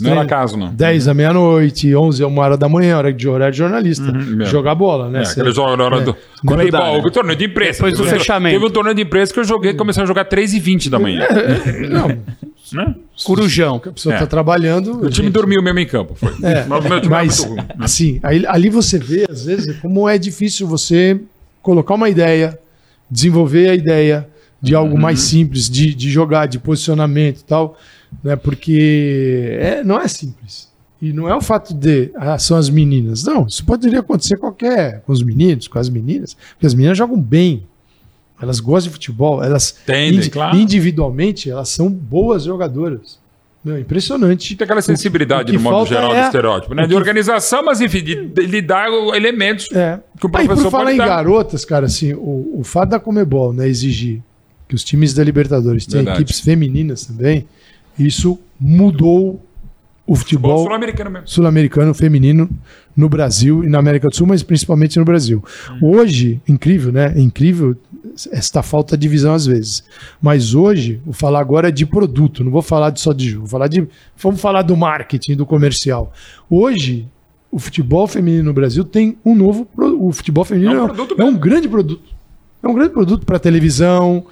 Não 0.00 0.10
era 0.10 0.24
treinos, 0.24 0.26
caso, 0.26 0.56
não. 0.56 0.74
10 0.74 1.04
da 1.06 1.14
meia-noite, 1.14 1.94
11 1.94 2.22
a 2.22 2.26
1 2.26 2.38
hora 2.38 2.56
da 2.56 2.68
manhã, 2.68 2.96
hora 2.98 3.12
de 3.12 3.28
horário 3.28 3.52
de 3.52 3.58
jornalista. 3.58 4.10
mesmo. 4.12 4.44
jogar 4.46 4.74
bola, 4.74 5.08
né? 5.10 5.22
É, 5.22 5.50
jogo 5.52 5.76
na 5.76 5.84
hora 5.84 5.96
é. 5.98 6.00
do. 6.00 6.16
Não 6.42 6.54
Quando 6.56 6.70
dá, 6.70 6.80
bom, 6.80 6.98
né? 6.98 7.02
o 7.04 7.10
torneio 7.10 7.36
de 7.38 7.44
imprensa. 7.46 7.72
Depois 7.74 7.94
do 7.94 8.04
Teve 8.04 8.18
fechamento. 8.18 8.54
Teve 8.54 8.66
um 8.66 8.70
torneio 8.70 8.94
de 8.96 9.02
imprensa 9.02 9.32
que 9.32 9.40
eu 9.40 9.44
joguei, 9.44 9.74
comecei 9.74 10.02
a 10.02 10.06
jogar 10.06 10.24
3h20 10.24 10.88
da 10.88 10.98
manhã. 10.98 11.26
Não, 11.90 12.08
Né? 12.70 12.94
Corujão. 13.24 13.76
a 13.76 13.90
pessoa 13.92 14.14
É. 14.14 14.18
tá 14.18 14.26
trabalhando. 14.26 14.90
O 14.98 15.08
time 15.10 15.26
gente, 15.26 15.30
dormiu 15.30 15.62
mesmo 15.62 15.78
em 15.78 15.86
campo. 15.86 16.14
Foi. 16.14 16.32
É, 16.42 16.66
Mas 17.08 17.42
ruim. 17.44 17.58
assim, 17.78 18.20
aí- 18.22 18.44
ali 18.46 18.68
você 18.68 18.98
vê, 18.98 19.26
às 19.28 19.44
vezes, 19.46 19.76
como 19.80 20.06
é 20.08 20.18
difícil 20.18 20.66
você 20.66 21.18
colocar 21.62 21.94
uma 21.94 22.08
ideia, 22.10 22.58
desenvolver 23.10 23.70
a 23.70 23.74
ideia 23.74 24.28
de 24.60 24.74
algo 24.74 24.94
Uhum. 24.96 25.00
mais 25.00 25.20
simples, 25.20 25.68
de, 25.70 25.94
de 25.94 26.10
jogar, 26.10 26.46
de 26.46 26.58
posicionamento 26.58 27.40
e 27.40 27.44
tal, 27.44 27.78
né? 28.22 28.36
Porque 28.36 29.56
é, 29.60 29.84
não 29.84 30.00
é 30.00 30.08
simples. 30.08 30.68
E 31.00 31.12
não 31.12 31.28
é 31.28 31.34
o 31.34 31.40
fato 31.40 31.72
de, 31.72 32.10
ah, 32.16 32.38
são 32.38 32.56
as 32.56 32.68
meninas. 32.68 33.22
Não, 33.24 33.46
isso 33.46 33.64
poderia 33.64 34.00
acontecer 34.00 34.36
qualquer, 34.36 35.00
com 35.06 35.12
os 35.12 35.22
meninos, 35.22 35.68
com 35.68 35.78
as 35.78 35.88
meninas, 35.88 36.34
porque 36.52 36.66
as 36.66 36.74
meninas 36.74 36.98
jogam 36.98 37.20
bem. 37.20 37.62
Elas 38.40 38.60
gostam 38.60 38.88
de 38.90 38.94
futebol, 38.94 39.42
elas 39.42 39.76
Entendem, 39.82 40.28
claro. 40.30 40.56
individualmente, 40.56 41.50
elas 41.50 41.68
são 41.68 41.88
boas 41.90 42.44
jogadoras. 42.44 43.18
Meu, 43.64 43.76
impressionante. 43.78 44.54
Tem 44.56 44.64
aquela 44.64 44.80
sensibilidade, 44.80 45.50
que 45.50 45.58
no 45.58 45.64
modo 45.64 45.88
geral, 45.88 46.14
é- 46.14 46.20
do 46.22 46.26
estereótipo, 46.26 46.74
né? 46.74 46.84
o 46.84 46.86
De 46.86 46.92
que- 46.94 46.98
organização, 46.98 47.64
mas 47.64 47.80
enfim, 47.80 48.02
de, 48.02 48.26
de 48.28 48.46
lidar 48.46 48.88
com 48.90 49.14
elementos 49.14 49.66
É. 49.72 49.98
que 50.18 50.26
o 50.26 50.30
professor 50.30 50.62
por 50.64 50.70
falar 50.70 50.92
em 50.94 50.96
dar. 50.96 51.06
garotas, 51.08 51.64
cara, 51.64 51.86
assim, 51.86 52.12
o, 52.14 52.58
o 52.60 52.62
fato 52.64 52.90
da 52.90 53.00
Comebol 53.00 53.52
né, 53.52 53.68
exigir 53.68 54.22
que 54.68 54.74
os 54.76 54.84
times 54.84 55.12
da 55.14 55.24
Libertadores 55.24 55.86
tenham 55.86 56.12
equipes 56.12 56.38
femininas 56.40 57.06
também, 57.06 57.46
isso 57.98 58.38
mudou 58.58 59.44
o 60.06 60.16
Futebol 60.16 60.64
sul-americano 60.64 61.20
sul-americano 61.26 61.92
feminino 61.92 62.48
no 62.96 63.10
Brasil 63.10 63.62
e 63.62 63.68
na 63.68 63.78
América 63.78 64.08
do 64.08 64.16
Sul, 64.16 64.26
mas 64.26 64.42
principalmente 64.42 64.98
no 64.98 65.04
Brasil. 65.04 65.44
Hoje, 65.82 66.40
incrível, 66.48 66.90
né? 66.90 67.12
É 67.14 67.20
incrível 67.20 67.76
esta 68.32 68.62
falta 68.62 68.96
de 68.96 69.06
visão 69.06 69.34
às 69.34 69.44
vezes. 69.44 69.84
Mas 70.20 70.54
hoje, 70.54 71.00
vou 71.04 71.12
falar 71.12 71.40
agora 71.40 71.70
de 71.70 71.84
produto, 71.84 72.42
não 72.42 72.50
vou 72.50 72.62
falar 72.62 72.90
de 72.90 73.00
só 73.00 73.12
de 73.12 73.28
jogo, 73.28 73.42
vou 73.42 73.50
falar 73.50 73.68
de 73.68 73.86
vamos 74.16 74.40
falar 74.40 74.62
do 74.62 74.76
marketing, 74.76 75.36
do 75.36 75.44
comercial. 75.44 76.12
Hoje, 76.48 77.06
o 77.50 77.58
futebol 77.58 78.06
feminino 78.06 78.44
no 78.44 78.52
Brasil 78.52 78.84
tem 78.84 79.16
um 79.24 79.34
novo 79.34 79.68
o 79.76 80.10
futebol 80.12 80.44
feminino 80.44 80.72
É 80.72 80.82
um 80.82 81.22
é 81.22 81.24
um, 81.24 81.36
é 81.36 81.38
grande 81.38 81.68
produto. 81.68 82.16
É 82.62 82.66
um 82.66 82.74
grande 82.74 82.90
produto 82.90 83.24
para 83.24 83.38
televisão, 83.38 84.26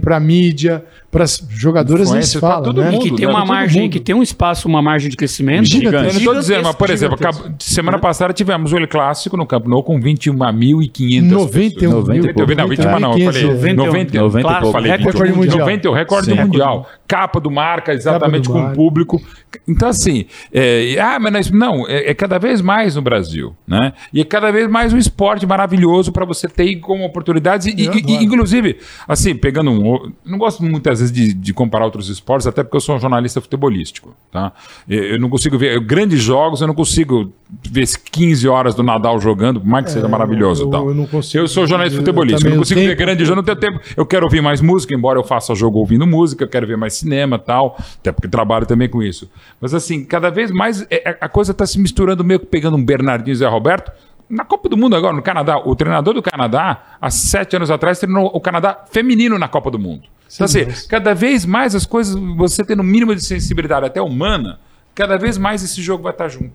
para 0.00 0.20
mídia, 0.20 0.84
para 1.10 1.24
as 1.24 1.42
jogadoras 1.50 2.10
nem 2.10 2.22
se 2.22 2.36
Influência 2.36 2.40
pra 2.40 2.48
fala, 2.50 2.64
todo 2.64 2.82
né? 2.82 2.90
mundo. 2.90 3.02
Que 3.02 3.10
tem 3.16 3.26
né? 3.26 3.32
uma 3.32 3.40
Todo 3.40 3.48
margem, 3.48 3.82
mundo. 3.82 3.92
que 3.92 4.00
tem 4.00 4.14
um 4.14 4.22
espaço, 4.22 4.68
uma 4.68 4.80
margem 4.82 5.08
de 5.10 5.16
crescimento 5.16 5.66
Gigante. 5.66 5.94
Eu 5.96 6.02
não 6.02 6.08
estou 6.10 6.34
dizendo, 6.34 6.62
mas, 6.64 6.74
por 6.76 6.90
exemplo, 6.90 7.16
gigantesco. 7.16 7.54
semana 7.58 7.98
passada 7.98 8.32
tivemos 8.32 8.72
o 8.72 8.76
El 8.76 8.86
Clássico 8.86 9.36
no 9.36 9.46
Campo 9.46 9.68
Nou 9.68 9.82
com 9.82 9.98
21.500 10.00 11.22
91 11.30 11.90
90 11.90 12.14
e 12.14 12.20
mil, 12.20 12.34
pouco. 12.34 12.54
Não, 12.54 12.68
21 12.68 13.00
não, 13.00 13.18
eu 13.18 13.24
falei 13.32 13.42
500, 13.42 13.76
90, 13.76 14.18
90 14.20 14.38
e 14.38 14.42
claro, 14.42 14.72
falei 14.72 14.90
Recorde 14.92 15.18
21. 15.22 15.36
mundial. 15.36 15.58
90 15.60 15.88
é 15.88 15.90
o 15.90 15.94
recorde 15.94 16.34
mundial. 16.34 16.88
Capa 17.08 17.40
do 17.40 17.50
marca, 17.50 17.92
exatamente 17.92 18.44
do 18.44 18.52
com 18.52 18.62
o 18.66 18.72
público. 18.72 19.20
Então, 19.66 19.88
assim, 19.88 20.26
é, 20.52 20.96
ah, 21.00 21.18
mas 21.18 21.32
nós- 21.32 21.50
não, 21.50 21.88
é, 21.88 22.10
é 22.10 22.14
cada 22.14 22.38
vez 22.38 22.60
mais 22.60 22.94
no 22.94 23.02
Brasil, 23.02 23.54
né? 23.66 23.92
E 24.12 24.20
é 24.20 24.24
cada 24.24 24.50
vez 24.52 24.68
mais 24.70 24.92
um 24.92 24.98
esporte 24.98 25.44
maravilhoso 25.46 26.12
para 26.12 26.24
você 26.24 26.46
ter 26.48 26.76
como 26.76 27.04
oportunidades. 27.04 27.66
E, 27.66 27.70
e- 27.70 27.90
e, 28.06 28.24
inclusive, 28.24 28.76
assim, 29.08 29.34
pegando 29.34 29.69
um. 29.70 29.88
o- 29.94 30.12
Não 30.24 30.36
gosto 30.38 30.62
muitas 30.62 31.00
vezes 31.00 31.12
de, 31.12 31.32
de 31.32 31.52
comparar 31.54 31.84
outros 31.84 32.08
esportes, 32.08 32.46
até 32.46 32.62
porque 32.62 32.76
eu 32.76 32.80
sou 32.80 32.96
um 32.96 32.98
jornalista 33.00 33.40
futebolístico, 33.40 34.14
tá? 34.30 34.52
Eu, 34.88 35.02
eu 35.04 35.20
não 35.20 35.28
consigo 35.30 35.56
ver 35.56 35.78
grandes 35.80 36.20
jogos, 36.22 36.60
eu 36.60 36.66
não 36.66 36.74
consigo 36.74 37.32
ver 37.70 37.86
15 37.86 38.46
horas 38.48 38.74
do 38.74 38.82
Nadal 38.82 39.20
jogando, 39.20 39.60
por 39.60 39.66
mais 39.68 39.86
que 39.86 39.90
seja 39.92 40.06
maravilhoso 40.08 40.62
É, 40.62 40.66
eu- 40.66 40.70
tal. 40.70 40.88
eu 40.88 40.94
não 40.94 41.06
consigo- 41.06 41.42
Eu 41.44 41.48
sou 41.48 41.66
jornalista 41.66 41.98
futebolístico, 41.98 42.46
eu 42.46 42.50
não 42.50 42.58
consigo 42.58 42.80
ver 42.80 42.86
tempo- 42.88 42.98
grande 42.98 43.24
jogo, 43.24 43.36
não 43.36 43.42
tenho 43.42 43.56
tempo. 43.58 43.80
Eu 43.96 44.06
quero 44.06 44.24
ouvir 44.26 44.40
mais 44.42 44.60
música, 44.60 44.94
embora 44.94 45.18
eu 45.18 45.24
faça 45.24 45.54
jogo 45.54 45.78
ouvindo 45.78 46.06
música, 46.06 46.44
eu 46.44 46.48
quero 46.48 46.66
ver 46.66 46.76
mais 46.76 46.94
cinema 46.94 47.36
e 47.36 47.38
tal, 47.40 47.76
até 47.98 48.12
porque 48.12 48.28
trabalho 48.28 48.66
também 48.66 48.88
com 48.88 49.02
isso. 49.02 49.30
Mas 49.60 49.74
assim, 49.74 50.04
cada 50.04 50.30
vez 50.30 50.50
mais 50.50 50.86
é, 50.90 51.16
a 51.20 51.28
coisa 51.28 51.52
está 51.52 51.66
se 51.66 51.78
misturando 51.80 52.22
meio 52.24 52.40
que 52.40 52.46
pegando 52.46 52.76
um 52.76 52.84
Bernardinho 52.84 53.32
e 53.32 53.36
Zé 53.36 53.46
Roberto. 53.48 53.90
Na 54.30 54.44
Copa 54.44 54.68
do 54.68 54.76
Mundo 54.76 54.94
agora, 54.94 55.12
no 55.14 55.20
Canadá, 55.22 55.58
o 55.58 55.74
treinador 55.74 56.14
do 56.14 56.22
Canadá, 56.22 56.96
há 57.00 57.10
sete 57.10 57.56
anos 57.56 57.70
atrás, 57.70 57.98
treinou 57.98 58.30
o 58.32 58.40
Canadá 58.40 58.84
feminino 58.90 59.38
na 59.38 59.48
Copa 59.48 59.70
do 59.70 59.78
Mundo. 59.78 60.04
Então, 60.32 60.44
assim, 60.44 60.64
mas- 60.64 60.86
cada 60.86 61.12
vez 61.14 61.44
mais 61.44 61.74
as 61.74 61.84
coisas, 61.84 62.14
você 62.36 62.64
tendo 62.64 62.80
um 62.80 62.86
mínimo 62.86 63.14
de 63.14 63.24
sensibilidade 63.24 63.86
até 63.86 64.00
humana, 64.00 64.60
cada 64.94 65.18
vez 65.18 65.36
mais 65.36 65.64
esse 65.64 65.82
jogo 65.82 66.04
vai 66.04 66.12
estar 66.12 66.28
junto. 66.28 66.52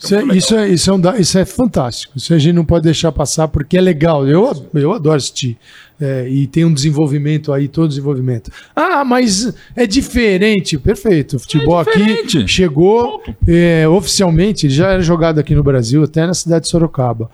Isso 0.00 0.14
é, 0.14 0.22
isso, 0.36 0.54
é, 0.56 0.68
isso, 0.68 0.90
é 0.90 0.94
um 0.94 1.16
isso 1.18 1.38
é 1.38 1.44
fantástico. 1.44 2.16
Isso 2.16 2.32
a 2.32 2.38
gente 2.38 2.54
não 2.54 2.64
pode 2.64 2.84
deixar 2.84 3.10
passar 3.10 3.48
porque 3.48 3.76
é 3.76 3.80
legal. 3.80 4.26
Eu, 4.26 4.66
eu 4.72 4.92
adoro 4.92 5.16
assistir. 5.16 5.58
É, 6.00 6.28
e 6.28 6.46
tem 6.46 6.64
um 6.64 6.72
desenvolvimento 6.72 7.52
aí, 7.52 7.66
todo 7.66 7.88
desenvolvimento. 7.88 8.50
Ah, 8.74 9.04
mas 9.04 9.52
é 9.74 9.86
diferente. 9.86 10.78
Perfeito. 10.78 11.36
O 11.36 11.38
futebol 11.40 11.80
É 11.80 11.82
aqui 11.82 12.46
chegou 12.48 13.22
é, 13.46 13.88
oficialmente, 13.88 14.70
já 14.70 14.92
era 14.92 15.02
jogado 15.02 15.40
aqui 15.40 15.54
no 15.54 15.62
Brasil, 15.62 16.04
até 16.04 16.26
na 16.26 16.34
cidade 16.34 16.64
de 16.64 16.70
Sorocaba. 16.70 17.30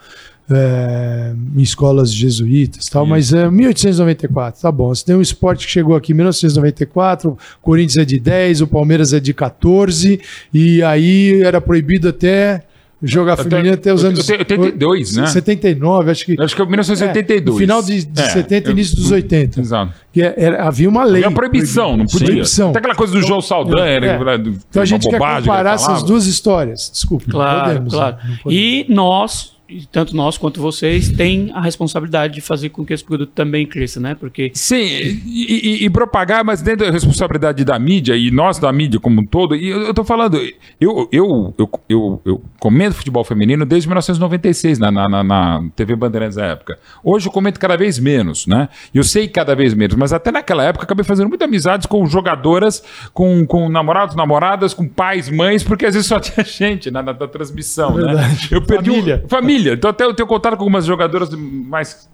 é, 0.50 1.32
em 1.56 1.62
escolas 1.62 2.12
jesuítas 2.12 2.88
tal, 2.88 3.06
mas 3.06 3.32
é 3.32 3.50
1894, 3.50 4.60
tá 4.60 4.70
bom. 4.70 4.94
Você 4.94 5.04
tem 5.04 5.16
um 5.16 5.20
esporte 5.22 5.66
que 5.66 5.72
chegou 5.72 5.96
aqui 5.96 6.12
em 6.12 6.16
1994, 6.16 7.30
o 7.30 7.38
Corinthians 7.62 7.96
é 7.96 8.04
de 8.04 8.20
10, 8.20 8.60
o 8.60 8.66
Palmeiras 8.66 9.12
é 9.12 9.20
de 9.20 9.32
14, 9.32 10.20
e 10.52 10.82
aí 10.82 11.42
era 11.42 11.60
proibido 11.60 12.08
até 12.08 12.62
jogar 13.04 13.36
feminino 13.36 13.74
até 13.74 13.92
os 13.92 14.04
anos 14.04 14.18
eu 14.20 14.24
tenho 14.44 14.60
82, 14.62 15.16
né? 15.16 15.26
79, 15.26 16.10
acho 16.10 16.24
que. 16.24 16.40
Acho 16.40 16.56
que 16.56 16.62
é 16.62 16.64
1982. 16.64 17.56
É, 17.56 17.60
final 17.60 17.82
de, 17.82 18.04
de 18.04 18.20
É, 18.22 18.28
70 18.30 18.54
e 18.54 18.70
eu- 18.70 18.72
início 18.72 18.96
dos 18.96 19.10
80. 19.10 19.60
Exato. 19.60 19.92
Que 20.12 20.22
é- 20.22 20.34
era- 20.36 20.64
havia 20.66 20.88
uma 20.88 21.04
lei. 21.04 21.16
Havia 21.24 21.28
uma 21.28 21.34
proibição, 21.34 21.96
não 21.96 22.06
podia. 22.06 22.26
Proibição. 22.26 22.70
Até 22.70 22.78
aquela 22.78 22.94
coisa 22.94 23.12
do 23.12 23.22
João 23.22 23.40
Saldanha, 23.40 23.96
É. 23.98 24.18
né, 24.24 24.38
do- 24.38 24.58
Então 24.70 24.82
a 24.82 24.86
gente 24.86 25.02
quer 25.08 25.18
que 25.20 25.26
comparar 25.40 25.74
essas 25.74 25.86
falava. 25.86 26.06
duas 26.06 26.26
histórias. 26.26 26.90
Desculpe, 26.92 27.26
Claro, 27.30 27.68
podemos, 27.68 27.92
claro. 27.94 28.16
né? 28.16 28.22
Não 28.28 28.36
podemos. 28.38 28.62
E 28.62 28.86
nós, 28.88 29.53
e 29.78 29.86
tanto 29.86 30.14
nós 30.16 30.38
quanto 30.38 30.60
vocês, 30.60 31.08
têm 31.10 31.50
a 31.54 31.60
responsabilidade 31.60 32.34
de 32.34 32.40
fazer 32.40 32.68
com 32.70 32.84
que 32.84 32.92
esse 32.92 33.04
produto 33.04 33.30
também 33.34 33.66
cresça, 33.66 33.98
né? 34.00 34.14
Porque 34.14 34.50
Sim, 34.54 34.84
e, 34.84 35.80
e- 35.82 35.84
e 35.84 35.90
propagar, 35.90 36.44
mas 36.44 36.62
dentro 36.62 36.86
da 36.86 36.92
responsabilidade 36.92 37.64
da 37.64 37.78
mídia 37.78 38.16
e 38.16 38.30
nós 38.30 38.58
da 38.58 38.72
mídia 38.72 39.00
como 39.00 39.20
um 39.20 39.24
todo. 39.26 39.54
E 39.56 39.68
eu, 39.68 39.80
eu 39.82 39.94
tô 39.94 40.04
falando, 40.04 40.36
eu, 40.80 41.08
eu, 41.12 41.54
eu, 41.58 41.70
eu, 41.88 42.22
eu 42.24 42.42
comento 42.60 42.94
futebol 42.96 43.24
feminino 43.24 43.64
desde 43.66 43.88
1996 43.88 44.78
na, 44.78 44.90
na, 44.90 45.08
na- 45.08 45.24
na 45.24 45.64
TV 45.74 45.96
Bandeirantes 45.96 46.36
da 46.36 46.46
época. 46.46 46.78
Hoje 47.02 47.26
eu 47.28 47.32
comento 47.32 47.58
cada 47.58 47.76
vez 47.76 47.98
menos, 47.98 48.46
né? 48.46 48.68
Eu 48.94 49.02
sei 49.04 49.26
cada 49.28 49.54
vez 49.54 49.74
menos, 49.74 49.96
mas 49.96 50.12
até 50.12 50.30
naquela 50.30 50.64
época 50.64 50.82
eu 50.82 50.86
acabei 50.86 51.04
fazendo 51.04 51.28
muitas 51.28 51.46
amizades 51.48 51.86
com 51.86 52.04
jogadoras, 52.06 52.82
com, 53.12 53.44
com 53.46 53.68
namorados, 53.68 54.14
namoradas, 54.14 54.72
com 54.74 54.86
pais, 54.88 55.28
mães, 55.28 55.62
porque 55.62 55.86
às 55.86 55.94
vezes 55.94 56.08
só 56.08 56.20
tinha 56.20 56.44
gente 56.46 56.90
na, 56.90 57.02
na, 57.02 57.12
na 57.12 57.26
transmissão, 57.28 57.94
né? 57.96 58.04
Verdade. 58.04 58.48
Eu 58.50 58.62
perdi 58.62 58.90
um- 58.90 58.94
Família. 59.28 59.63
Família. 59.64 59.72
Então 59.74 59.90
até 59.90 60.04
eu 60.04 60.14
tenho 60.14 60.26
contato 60.26 60.56
com 60.56 60.62
algumas 60.62 60.84
jogadoras 60.84 61.30
mais, 61.30 62.08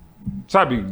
sabe, 0.47 0.87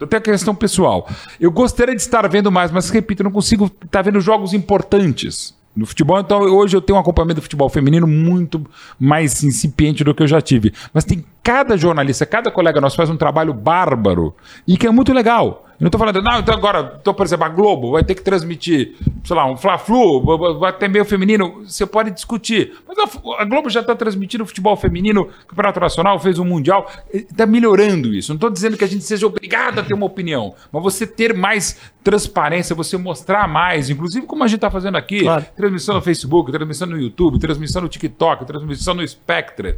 até 0.00 0.16
a 0.16 0.20
questão 0.20 0.54
pessoal. 0.54 1.08
Eu 1.38 1.50
gostaria 1.50 1.94
de 1.94 2.00
estar 2.00 2.26
vendo 2.28 2.50
mais, 2.50 2.70
mas 2.70 2.88
repito, 2.88 3.22
eu 3.22 3.24
não 3.24 3.30
consigo 3.30 3.70
estar 3.84 4.02
vendo 4.02 4.20
jogos 4.20 4.54
importantes. 4.54 5.58
no 5.76 5.86
futebol. 5.86 6.18
Então, 6.18 6.40
hoje 6.40 6.76
eu 6.76 6.82
tenho 6.82 6.96
um 6.96 7.00
acompanhamento 7.00 7.40
do 7.40 7.42
futebol 7.42 7.68
feminino 7.68 8.04
muito 8.04 8.66
mais 8.98 9.44
incipiente 9.44 10.02
do 10.02 10.12
que 10.12 10.22
eu 10.22 10.26
já 10.26 10.40
tive. 10.40 10.74
Mas 10.92 11.04
tem 11.04 11.24
cada 11.44 11.76
jornalista, 11.76 12.26
cada 12.26 12.50
colega 12.50 12.80
nosso 12.80 12.96
faz 12.96 13.08
um 13.08 13.16
trabalho 13.16 13.54
bárbaro 13.54 14.34
e 14.66 14.76
que 14.76 14.84
é 14.84 14.90
muito 14.90 15.12
legal. 15.12 15.69
Eu 15.80 15.84
não 15.84 15.88
estou 15.88 15.98
falando, 15.98 16.20
não, 16.20 16.40
então 16.40 16.54
agora, 16.54 16.98
então, 17.00 17.14
por 17.14 17.24
exemplo, 17.24 17.46
a 17.46 17.48
Globo 17.48 17.92
vai 17.92 18.04
ter 18.04 18.14
que 18.14 18.20
transmitir, 18.20 18.96
sei 19.24 19.34
lá, 19.34 19.50
um 19.50 19.56
Fla-Flu, 19.56 20.58
vai 20.58 20.74
ter 20.74 20.88
meio 20.88 21.06
feminino, 21.06 21.62
você 21.64 21.86
pode 21.86 22.10
discutir. 22.10 22.74
Mas 22.86 22.98
a, 22.98 23.40
a 23.42 23.44
Globo 23.46 23.70
já 23.70 23.80
está 23.80 23.96
transmitindo 23.96 24.44
futebol 24.44 24.76
feminino, 24.76 25.30
Campeonato 25.48 25.80
Nacional, 25.80 26.20
fez 26.20 26.38
um 26.38 26.44
Mundial, 26.44 26.86
está 27.10 27.46
melhorando 27.46 28.12
isso. 28.12 28.30
Não 28.30 28.36
estou 28.36 28.50
dizendo 28.50 28.76
que 28.76 28.84
a 28.84 28.86
gente 28.86 29.04
seja 29.04 29.26
obrigado 29.26 29.78
a 29.78 29.82
ter 29.82 29.94
uma 29.94 30.04
opinião, 30.04 30.54
mas 30.70 30.82
você 30.82 31.06
ter 31.06 31.32
mais 31.32 31.80
transparência, 32.04 32.76
você 32.76 32.98
mostrar 32.98 33.48
mais, 33.48 33.88
inclusive 33.88 34.26
como 34.26 34.44
a 34.44 34.46
gente 34.46 34.56
está 34.56 34.70
fazendo 34.70 34.98
aqui, 34.98 35.20
claro. 35.20 35.46
transmissão 35.56 35.94
no 35.94 36.02
Facebook, 36.02 36.52
transmissão 36.52 36.88
no 36.88 36.98
YouTube, 37.00 37.38
transmissão 37.38 37.80
no 37.80 37.88
TikTok, 37.88 38.44
transmissão 38.44 38.92
no 38.92 39.08
Spectre. 39.08 39.76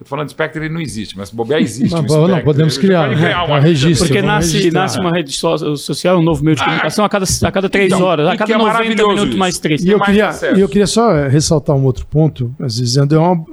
Eu 0.00 0.04
tô 0.04 0.10
falando 0.10 0.26
de 0.26 0.32
Spectre, 0.32 0.64
ele 0.64 0.72
não 0.72 0.80
existe, 0.80 1.16
mas 1.18 1.28
bobear 1.28 1.60
existe. 1.60 1.92
Não, 1.92 2.02
um 2.02 2.28
não 2.28 2.40
podemos 2.42 2.78
criar, 2.78 3.12
criar 3.16 3.44
uma, 3.44 3.56
um 3.56 3.60
registro. 3.60 4.06
Porque 4.06 4.22
nasce, 4.22 4.70
nasce 4.70 5.00
uma 5.00 5.10
rede 5.10 5.32
social, 5.32 6.20
um 6.20 6.22
novo 6.22 6.44
meio 6.44 6.54
de 6.54 6.62
ah, 6.62 6.66
comunicação 6.66 7.04
a 7.04 7.08
cada, 7.08 7.24
a 7.42 7.50
cada 7.50 7.68
três 7.68 7.92
então, 7.92 8.06
horas, 8.06 8.28
a 8.28 8.36
cada 8.36 8.52
é 8.52 8.56
90 8.58 8.88
minutos 8.88 9.28
isso. 9.30 9.36
mais 9.36 9.58
três. 9.58 9.82
E 9.82 9.88
eu, 9.88 10.00
queria, 10.00 10.30
eu 10.56 10.68
queria 10.68 10.86
só 10.86 11.26
ressaltar 11.26 11.74
um 11.74 11.84
outro 11.84 12.06
ponto, 12.06 12.54
às 12.60 12.78
vezes 12.78 12.96
é 12.96 13.02
uma, 13.02 13.44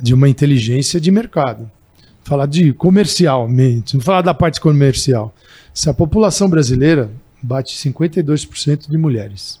de 0.00 0.14
uma 0.14 0.26
inteligência 0.26 0.98
de 0.98 1.10
mercado. 1.10 1.70
Falar 2.24 2.46
de 2.46 2.72
comercialmente, 2.72 3.94
não 3.94 4.02
falar 4.02 4.22
da 4.22 4.32
parte 4.32 4.62
comercial. 4.62 5.34
Se 5.74 5.90
a 5.90 5.94
população 5.94 6.48
brasileira 6.48 7.10
bate 7.42 7.76
52% 7.76 8.88
de 8.88 8.96
mulheres, 8.96 9.60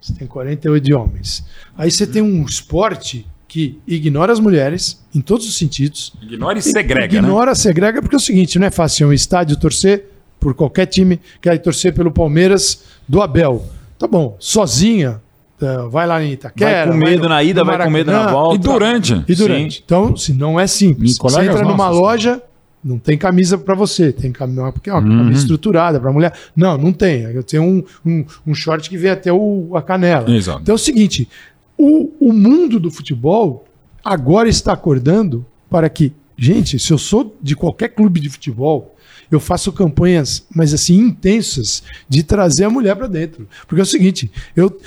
você 0.00 0.12
tem 0.14 0.26
48% 0.26 0.80
de 0.80 0.92
homens. 0.92 1.44
Aí 1.78 1.92
você 1.92 2.08
tem 2.08 2.22
um 2.22 2.44
esporte 2.44 3.24
que 3.52 3.78
ignora 3.86 4.32
as 4.32 4.40
mulheres 4.40 4.98
em 5.14 5.20
todos 5.20 5.46
os 5.46 5.58
sentidos. 5.58 6.14
Ignora 6.22 6.58
e 6.58 6.62
segrega. 6.62 7.18
Ignora, 7.18 7.50
né? 7.50 7.54
segrega, 7.54 8.00
porque 8.00 8.16
é 8.16 8.18
o 8.18 8.20
seguinte: 8.20 8.58
não 8.58 8.66
é 8.66 8.70
fácil 8.70 9.04
ir 9.04 9.10
um 9.10 9.12
estádio 9.12 9.58
torcer 9.58 10.06
por 10.40 10.54
qualquer 10.54 10.86
time, 10.86 11.20
quer 11.38 11.58
torcer 11.58 11.92
pelo 11.92 12.10
Palmeiras 12.10 12.82
do 13.06 13.20
Abel. 13.20 13.62
Tá 13.98 14.06
bom, 14.08 14.38
sozinha, 14.40 15.20
é, 15.60 15.86
vai 15.90 16.06
lá 16.06 16.24
em 16.24 16.32
Itaquera. 16.32 16.86
Vai 16.86 16.98
com 16.98 17.04
medo 17.04 17.20
vai 17.20 17.28
na 17.28 17.42
ida, 17.42 17.62
vai 17.62 17.84
com 17.84 17.90
medo 17.90 18.10
na 18.10 18.32
volta. 18.32 18.54
E 18.54 18.58
durante. 18.58 19.24
E 19.28 19.34
durante. 19.34 19.76
Sim. 19.76 19.82
Então, 19.84 20.16
se 20.16 20.32
não 20.32 20.58
é 20.58 20.66
simples. 20.66 21.18
Você 21.18 21.42
entra 21.42 21.62
numa 21.62 21.76
nossos, 21.76 22.00
loja, 22.00 22.42
não 22.82 22.98
tem 22.98 23.18
camisa 23.18 23.58
para 23.58 23.74
você, 23.74 24.12
tem 24.12 24.32
camisa, 24.32 24.72
porque 24.72 24.88
é 24.88 24.94
uma 24.94 25.02
uhum. 25.02 25.18
camisa 25.18 25.40
estruturada 25.40 26.00
para 26.00 26.10
mulher. 26.10 26.32
Não, 26.56 26.78
não 26.78 26.90
tem. 26.90 27.24
Eu 27.24 27.42
tenho 27.42 27.62
um, 27.62 27.84
um, 28.04 28.24
um, 28.46 28.54
short 28.54 28.88
que 28.88 28.96
vem 28.96 29.10
até 29.10 29.30
o, 29.30 29.76
a 29.76 29.82
canela. 29.82 30.30
Exato. 30.30 30.62
Então 30.62 30.72
é 30.72 30.76
o 30.76 30.78
seguinte: 30.78 31.28
o, 31.76 32.10
o 32.20 32.32
mundo 32.32 32.78
do 32.78 32.90
futebol 32.90 33.64
agora 34.04 34.48
está 34.48 34.72
acordando 34.72 35.44
para 35.70 35.88
que, 35.88 36.12
gente, 36.36 36.78
se 36.78 36.92
eu 36.92 36.98
sou 36.98 37.36
de 37.40 37.56
qualquer 37.56 37.88
clube 37.88 38.20
de 38.20 38.28
futebol, 38.28 38.94
eu 39.30 39.40
faço 39.40 39.72
campanhas, 39.72 40.44
mas 40.54 40.74
assim, 40.74 40.98
intensas, 40.98 41.82
de 42.06 42.22
trazer 42.22 42.64
a 42.64 42.70
mulher 42.70 42.94
para 42.94 43.06
dentro. 43.06 43.48
Porque 43.66 43.80
é 43.80 43.82
o 43.82 43.86
seguinte, 43.86 44.30
eu 44.54 44.78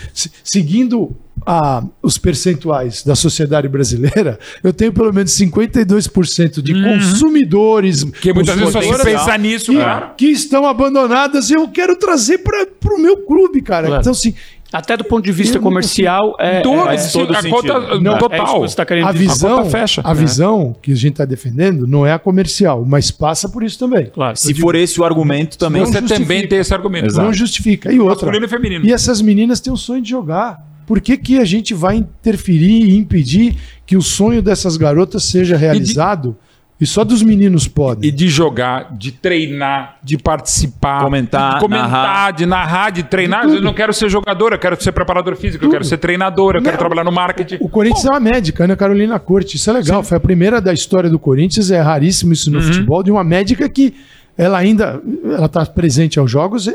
seguindo 0.44 1.16
a, 1.44 1.82
os 2.00 2.16
percentuais 2.16 3.02
da 3.02 3.16
sociedade 3.16 3.68
brasileira, 3.68 4.38
eu 4.62 4.72
tenho 4.72 4.92
pelo 4.92 5.12
menos 5.12 5.32
52% 5.32 6.62
de 6.62 6.72
uhum. 6.72 6.98
consumidores. 6.98 8.04
Que 8.04 8.32
muitas 8.32 8.56
vezes 8.56 8.72
só 8.72 9.02
pensar 9.02 9.38
nisso, 9.38 9.72
que, 9.72 9.78
cara. 9.78 10.14
que 10.16 10.26
estão 10.26 10.64
abandonadas 10.64 11.50
e 11.50 11.54
eu 11.54 11.66
quero 11.68 11.96
trazer 11.96 12.38
para 12.38 12.94
o 12.94 13.00
meu 13.00 13.16
clube, 13.18 13.60
cara. 13.60 13.88
Claro. 13.88 14.00
Então, 14.00 14.12
assim, 14.12 14.32
até 14.76 14.94
do 14.94 15.04
ponto 15.04 15.24
de 15.24 15.32
vista 15.32 15.58
comercial, 15.58 16.36
é, 16.38 16.60
todo, 16.60 16.90
é, 16.90 17.08
todo 17.08 17.34
a 17.34 17.42
Cota, 17.42 17.98
não, 17.98 18.18
total. 18.18 18.62
É 18.62 18.68
tá 18.68 19.08
a 19.08 19.12
visão, 19.12 19.60
a, 19.60 19.64
fecha. 19.64 20.02
a 20.04 20.12
visão 20.12 20.76
que 20.82 20.92
a 20.92 20.94
gente 20.94 21.12
está 21.12 21.24
defendendo 21.24 21.86
não 21.86 22.06
é 22.06 22.12
a 22.12 22.18
comercial, 22.18 22.84
mas 22.84 23.10
passa 23.10 23.48
por 23.48 23.62
isso 23.62 23.78
também. 23.78 24.06
Claro. 24.06 24.36
Se 24.36 24.52
for 24.52 24.74
esse 24.74 25.00
o 25.00 25.04
argumento 25.04 25.56
também. 25.56 25.82
Você 25.82 26.02
também 26.02 26.46
tem 26.46 26.58
esse 26.58 26.74
argumento. 26.74 27.06
Exato. 27.06 27.24
Não 27.24 27.32
justifica. 27.32 27.90
E 27.90 27.98
outra. 27.98 28.36
E, 28.36 28.48
feminino. 28.48 28.84
e 28.84 28.92
essas 28.92 29.22
meninas 29.22 29.60
têm 29.60 29.72
o 29.72 29.78
sonho 29.78 30.02
de 30.02 30.10
jogar. 30.10 30.62
Por 30.86 31.00
que, 31.00 31.16
que 31.16 31.38
a 31.38 31.44
gente 31.44 31.72
vai 31.72 31.96
interferir 31.96 32.84
e 32.84 32.96
impedir 32.96 33.56
que 33.86 33.96
o 33.96 34.02
sonho 34.02 34.42
dessas 34.42 34.76
garotas 34.76 35.24
seja 35.24 35.56
realizado? 35.56 36.36
E 36.78 36.84
só 36.84 37.04
dos 37.04 37.22
meninos 37.22 37.66
podem. 37.66 38.08
E 38.08 38.12
de 38.12 38.28
jogar, 38.28 38.94
de 38.94 39.10
treinar, 39.10 39.96
de 40.02 40.18
participar, 40.18 41.02
comentar, 41.02 41.54
de 41.54 41.60
comentar, 41.60 41.88
narrar. 41.88 42.30
de 42.32 42.44
narrar, 42.46 42.90
de 42.90 43.02
treinar. 43.02 43.44
eu 43.48 43.62
não 43.62 43.72
quero 43.72 43.94
ser 43.94 44.10
jogador, 44.10 44.52
eu 44.52 44.58
quero 44.58 44.80
ser 44.82 44.92
preparador 44.92 45.36
físico, 45.36 45.60
Tudo. 45.60 45.68
eu 45.68 45.72
quero 45.72 45.84
ser 45.84 45.96
treinador, 45.96 46.54
eu 46.54 46.60
não, 46.60 46.64
quero 46.64 46.76
trabalhar 46.76 47.04
no 47.04 47.12
marketing. 47.12 47.56
O 47.60 47.68
Corinthians 47.68 48.04
Pô. 48.04 48.08
é 48.08 48.12
uma 48.12 48.20
médica, 48.20 48.64
Ana 48.64 48.76
Carolina 48.76 49.18
Corte. 49.18 49.56
Isso 49.56 49.70
é 49.70 49.72
legal. 49.72 50.02
Sim. 50.02 50.08
Foi 50.10 50.18
a 50.18 50.20
primeira 50.20 50.60
da 50.60 50.72
história 50.72 51.08
do 51.08 51.18
Corinthians, 51.18 51.70
é 51.70 51.80
raríssimo 51.80 52.34
isso 52.34 52.50
no 52.50 52.58
uhum. 52.58 52.64
futebol, 52.64 53.02
de 53.02 53.10
uma 53.10 53.24
médica 53.24 53.66
que 53.70 53.94
ela 54.36 54.58
ainda 54.58 55.00
ela 55.24 55.46
está 55.46 55.64
presente 55.64 56.18
aos 56.18 56.30
jogos. 56.30 56.68
É, 56.68 56.74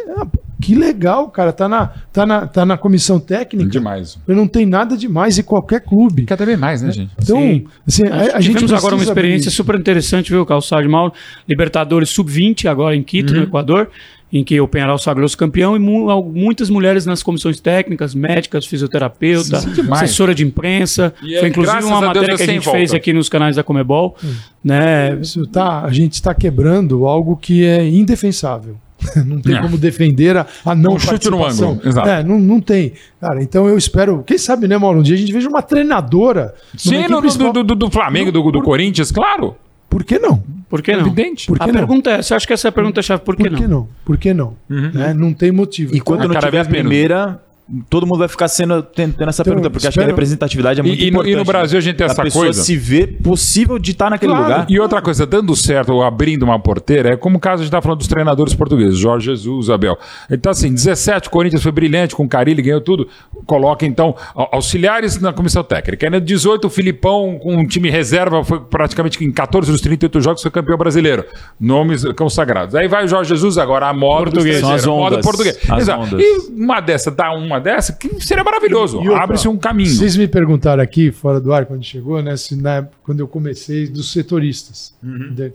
que 0.61 0.75
legal, 0.75 1.29
cara. 1.29 1.51
Tá 1.51 1.67
na, 1.67 1.87
tá 2.11 2.25
na, 2.25 2.47
tá 2.47 2.65
na 2.65 2.77
comissão 2.77 3.19
técnica. 3.19 3.69
Demais. 3.69 4.17
Não 4.27 4.47
tem 4.47 4.65
nada 4.65 4.97
demais 4.97 5.37
em 5.37 5.43
qualquer 5.43 5.81
clube. 5.81 6.25
Quer 6.25 6.37
ver 6.45 6.57
mais, 6.57 6.81
né, 6.81 6.91
gente? 6.91 7.11
Então, 7.21 7.39
Sim. 7.39 7.65
assim, 7.87 8.07
a, 8.07 8.37
a 8.37 8.41
gente 8.41 8.55
Tivemos 8.55 8.73
agora 8.73 8.95
uma 8.95 9.03
experiência 9.03 9.51
super 9.51 9.75
interessante, 9.75 10.31
viu, 10.31 10.45
Calçado 10.45 10.89
Mauro? 10.89 11.13
Libertadores 11.47 12.09
Sub-20, 12.09 12.69
agora 12.69 12.95
em 12.95 13.03
Quito, 13.03 13.33
uhum. 13.33 13.39
no 13.39 13.43
Equador 13.45 13.89
em 14.31 14.43
que 14.43 14.59
o 14.59 14.67
Penharol 14.67 14.97
sagrou-se 14.97 15.35
campeão 15.35 15.75
e 15.75 15.79
mu 15.79 16.23
muitas 16.23 16.69
mulheres 16.69 17.05
nas 17.05 17.21
comissões 17.21 17.59
técnicas, 17.59 18.15
médicas, 18.15 18.65
fisioterapeuta, 18.65 19.59
Sim, 19.59 19.91
assessora 19.91 20.33
de 20.33 20.43
imprensa. 20.43 21.13
E 21.21 21.37
Foi 21.39 21.49
inclusive 21.49 21.83
uma 21.83 22.01
matéria 22.01 22.27
Deus 22.29 22.37
que 22.37 22.43
a 22.43 22.53
gente 22.53 22.63
volta. 22.63 22.79
fez 22.79 22.93
aqui 22.93 23.11
nos 23.13 23.27
canais 23.27 23.55
da 23.55 23.63
Comebol. 23.63 24.15
Hum. 24.23 24.33
Né? 24.63 25.17
Isso 25.21 25.45
tá, 25.47 25.81
a 25.81 25.91
gente 25.91 26.13
está 26.13 26.33
quebrando 26.33 27.05
algo 27.05 27.35
que 27.35 27.65
é 27.65 27.85
indefensável. 27.87 28.77
não 29.25 29.41
tem 29.41 29.55
é. 29.55 29.61
como 29.61 29.77
defender 29.77 30.37
a, 30.37 30.45
a 30.63 30.75
não 30.75 30.93
um 30.93 30.99
chute 30.99 31.29
no 31.29 31.43
ângulo. 31.43 31.81
Exato. 31.83 32.07
É, 32.07 32.23
não, 32.23 32.39
não 32.39 32.61
tem. 32.61 32.93
Cara, 33.19 33.41
então 33.41 33.67
eu 33.67 33.77
espero. 33.77 34.23
Quem 34.25 34.37
sabe, 34.37 34.67
né, 34.67 34.77
Mauro? 34.77 34.99
Um 34.99 35.03
dia 35.03 35.15
a 35.15 35.17
gente 35.17 35.33
veja 35.33 35.49
uma 35.49 35.61
treinadora. 35.61 36.53
Sim, 36.77 37.07
no, 37.07 37.21
do, 37.21 37.63
do, 37.63 37.75
do, 37.75 37.91
Flamengo, 37.91 38.31
do, 38.31 38.51
do 38.51 38.61
Corinthians, 38.61 39.11
claro. 39.11 39.55
Por 39.91 40.05
que 40.05 40.17
não? 40.17 40.41
Por 40.69 40.81
que 40.81 40.93
não? 40.93 41.01
Evidente. 41.01 41.47
Por 41.47 41.57
que 41.59 41.63
a 41.65 41.67
não? 41.67 41.73
pergunta 41.73 42.11
é: 42.11 42.21
você 42.21 42.33
acha 42.33 42.47
que 42.47 42.53
essa 42.53 42.69
é 42.69 42.69
a 42.69 42.71
pergunta-chave? 42.71 43.21
Por 43.23 43.35
que 43.35 43.43
por 43.43 43.51
não? 43.51 43.59
Que 43.59 43.67
não? 43.67 43.89
Por 44.05 44.17
que 44.17 44.33
não? 44.33 44.55
Uhum. 44.69 44.91
Né? 44.93 45.13
Não 45.13 45.33
tem 45.33 45.51
motivo. 45.51 45.93
E 45.93 45.99
quando 45.99 46.29
não 46.29 46.39
tiver 46.39 46.61
a 46.61 46.65
primeira, 46.65 47.43
todo 47.89 48.05
mundo 48.05 48.19
vai 48.19 48.27
ficar 48.27 48.47
sendo 48.47 48.81
tendo 48.83 49.15
essa 49.21 49.41
então, 49.41 49.53
pergunta, 49.53 49.69
porque 49.69 49.87
espero... 49.87 49.89
acho 49.89 49.99
que 49.99 50.03
a 50.03 50.07
representatividade 50.07 50.79
é 50.79 50.83
muito 50.83 51.01
e, 51.01 51.07
importante. 51.07 51.33
E 51.33 51.35
no 51.35 51.45
Brasil 51.45 51.77
a 51.77 51.81
gente 51.81 51.95
tem 51.95 52.05
essa 52.05 52.29
coisa. 52.29 52.61
se 52.61 52.75
vê 52.75 53.07
possível 53.07 53.79
de 53.79 53.91
estar 53.91 54.09
naquele 54.09 54.31
claro. 54.31 54.47
lugar. 54.47 54.65
E 54.69 54.79
outra 54.79 55.01
coisa, 55.01 55.25
dando 55.25 55.55
certo 55.55 55.93
ou 55.93 56.03
abrindo 56.03 56.43
uma 56.43 56.59
porteira, 56.59 57.13
é 57.13 57.17
como 57.17 57.37
o 57.37 57.39
caso 57.39 57.61
a 57.61 57.63
gente 57.63 57.67
está 57.67 57.81
falando 57.81 57.99
dos 57.99 58.07
treinadores 58.07 58.53
portugueses, 58.53 58.97
Jorge 58.97 59.27
Jesus, 59.27 59.69
Abel. 59.69 59.97
Então, 60.29 60.51
assim, 60.51 60.73
17, 60.73 61.27
o 61.27 61.31
Corinthians 61.31 61.63
foi 61.63 61.71
brilhante, 61.71 62.15
com 62.15 62.23
o 62.23 62.27
Carilli, 62.27 62.61
ganhou 62.61 62.81
tudo. 62.81 63.07
Coloca, 63.45 63.85
então, 63.85 64.15
auxiliares 64.35 65.19
na 65.19 65.31
comissão 65.31 65.63
técnica. 65.63 66.09
Aí, 66.11 66.19
18, 66.19 66.65
o 66.65 66.69
Filipão, 66.69 67.39
com 67.39 67.55
um 67.55 67.65
time 67.65 67.89
reserva, 67.89 68.43
foi 68.43 68.59
praticamente 68.59 69.23
em 69.23 69.31
14 69.31 69.71
dos 69.71 69.81
38 69.81 70.21
jogos, 70.21 70.41
foi 70.41 70.51
campeão 70.51 70.77
brasileiro. 70.77 71.25
Nomes 71.59 72.03
consagrados. 72.17 72.75
Aí 72.75 72.87
vai 72.87 73.05
o 73.05 73.07
Jorge 73.07 73.29
Jesus, 73.29 73.57
agora 73.57 73.87
a 73.87 73.93
moda 73.93 74.31
português. 74.31 74.59
São 74.59 74.71
as 74.73 74.85
ondas. 74.85 75.11
moda 75.11 75.21
português. 75.21 75.57
Exato. 75.77 76.19
E 76.19 76.51
uma 76.51 76.81
dessa, 76.81 77.09
dá 77.09 77.31
uma 77.31 77.60
dessa, 77.61 77.93
que 77.93 78.09
seria 78.23 78.41
é 78.41 78.43
maravilhoso. 78.43 78.99
Abre-se 79.13 79.47
um 79.47 79.57
caminho. 79.57 79.89
Vocês 79.89 80.17
me 80.17 80.27
perguntaram 80.27 80.81
aqui, 80.81 81.11
fora 81.11 81.39
do 81.39 81.53
ar, 81.53 81.65
quando 81.65 81.83
chegou, 81.83 82.21
né? 82.21 82.35
Se 82.35 82.55
na 82.55 82.87
quando 83.11 83.19
eu 83.19 83.27
comecei, 83.27 83.87
dos 83.87 84.11
setoristas. 84.13 84.93
Uhum. 85.03 85.33
De, 85.33 85.51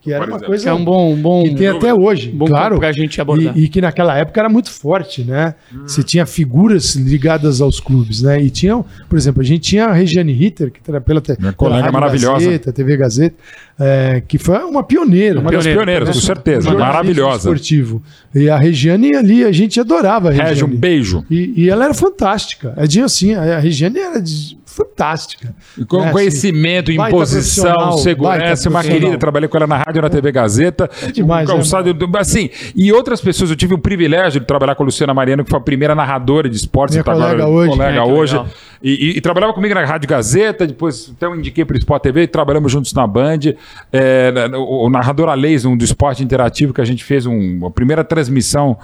que 0.00 0.12
era 0.12 0.20
Por 0.20 0.28
uma 0.28 0.36
exemplo. 0.36 0.46
coisa. 0.46 0.62
Que 0.62 0.68
é 0.68 0.72
um 0.72 0.84
bom. 0.84 1.16
bom 1.16 1.42
que 1.42 1.54
tem 1.56 1.66
até 1.66 1.92
hoje. 1.92 2.30
Bom 2.30 2.46
claro. 2.46 2.78
Pra 2.78 2.92
gente 2.92 3.20
abordar. 3.20 3.56
E, 3.58 3.64
e, 3.64 3.68
que 3.68 3.80
naquela 3.80 4.16
época 4.16 4.40
era 4.40 4.48
muito 4.48 4.70
forte, 4.70 5.24
né? 5.24 5.56
Uhum. 5.72 5.88
Você 5.88 6.04
tinha 6.04 6.24
figuras 6.24 6.94
ligadas 6.94 7.60
aos 7.60 7.80
clubes, 7.80 8.22
né? 8.22 8.40
E 8.40 8.48
tinham, 8.48 8.84
por 9.08 9.18
exemplo, 9.18 9.42
a 9.42 9.44
gente 9.44 9.62
tinha 9.62 9.86
a 9.86 9.92
Regiane 9.92 10.32
Ritter, 10.32 10.70
que 10.70 10.80
era 10.88 11.00
pela, 11.00 11.20
Minha 11.38 11.52
colega 11.52 11.90
maravilhosa. 11.90 12.44
Gazeta, 12.44 12.72
TV 12.72 12.96
Gazeta, 12.96 13.36
é, 13.78 14.22
que 14.28 14.38
foi 14.38 14.58
uma 14.58 14.84
pioneira. 14.84 15.40
Uma, 15.40 15.50
das 15.50 15.66
pioneiras, 15.66 16.08
né? 16.08 16.14
com 16.14 16.20
certeza. 16.20 16.72
Maravilhosa. 16.72 17.38
Esportivo. 17.38 18.02
E 18.32 18.48
a 18.48 18.56
Regiane 18.56 19.16
ali, 19.16 19.44
a 19.44 19.50
gente 19.50 19.80
adorava 19.80 20.28
a 20.28 20.30
Regiane. 20.30 20.50
Regi, 20.50 20.64
um 20.64 20.76
beijo. 20.76 21.24
E, 21.28 21.39
e 21.56 21.70
ela 21.70 21.84
era 21.84 21.94
fantástica. 21.94 22.74
É 22.76 22.86
de 22.86 23.00
assim, 23.00 23.34
a 23.34 23.58
Regiane 23.58 23.98
era 23.98 24.20
de, 24.20 24.58
fantástica. 24.70 25.54
E 25.76 25.84
com 25.84 26.00
né? 26.00 26.12
conhecimento, 26.12 26.90
assim, 26.90 27.00
imposição, 27.00 27.92
segurança, 27.98 28.68
uma 28.68 28.82
querida, 28.82 29.18
trabalhei 29.18 29.48
com 29.48 29.56
ela 29.56 29.66
na 29.66 29.76
rádio, 29.76 30.00
na 30.00 30.08
TV 30.08 30.30
Gazeta. 30.32 30.88
É 31.02 31.10
demais, 31.10 31.48
um 31.48 31.54
calçado, 31.54 31.90
é, 31.90 32.18
assim, 32.18 32.50
e 32.74 32.92
outras 32.92 33.20
pessoas, 33.20 33.50
eu 33.50 33.56
tive 33.56 33.74
o 33.74 33.78
privilégio 33.78 34.40
de 34.40 34.46
trabalhar 34.46 34.74
com 34.74 34.82
a 34.82 34.86
Luciana 34.86 35.12
Mariano, 35.12 35.44
que 35.44 35.50
foi 35.50 35.58
a 35.58 35.62
primeira 35.62 35.94
narradora 35.94 36.48
de 36.48 36.56
esportes, 36.56 36.94
Minha 36.94 37.04
colega 37.04 37.44
agora, 37.44 37.48
hoje. 37.48 37.70
Colega 37.70 37.98
é, 37.98 38.02
hoje. 38.02 38.42
E, 38.82 38.92
e, 38.92 39.16
e, 39.18 39.20
trabalhava 39.20 39.52
comigo 39.52 39.74
na 39.74 39.84
Rádio 39.84 40.08
Gazeta, 40.08 40.66
depois 40.66 41.12
até 41.14 41.26
eu 41.26 41.36
indiquei 41.36 41.66
para 41.66 41.74
o 41.74 41.78
Sport 41.78 42.02
TV, 42.02 42.26
trabalhamos 42.26 42.72
juntos 42.72 42.94
na 42.94 43.06
Band. 43.06 43.40
É, 43.92 44.32
o, 44.54 44.86
o 44.86 44.90
narrador 44.90 45.28
Alês, 45.28 45.66
um 45.66 45.76
do 45.76 45.84
esporte 45.84 46.24
interativo, 46.24 46.72
que 46.72 46.80
a 46.80 46.84
gente 46.84 47.04
fez 47.04 47.26
um, 47.26 47.66
a 47.66 47.70
primeira 47.70 48.02
transmissão 48.02 48.78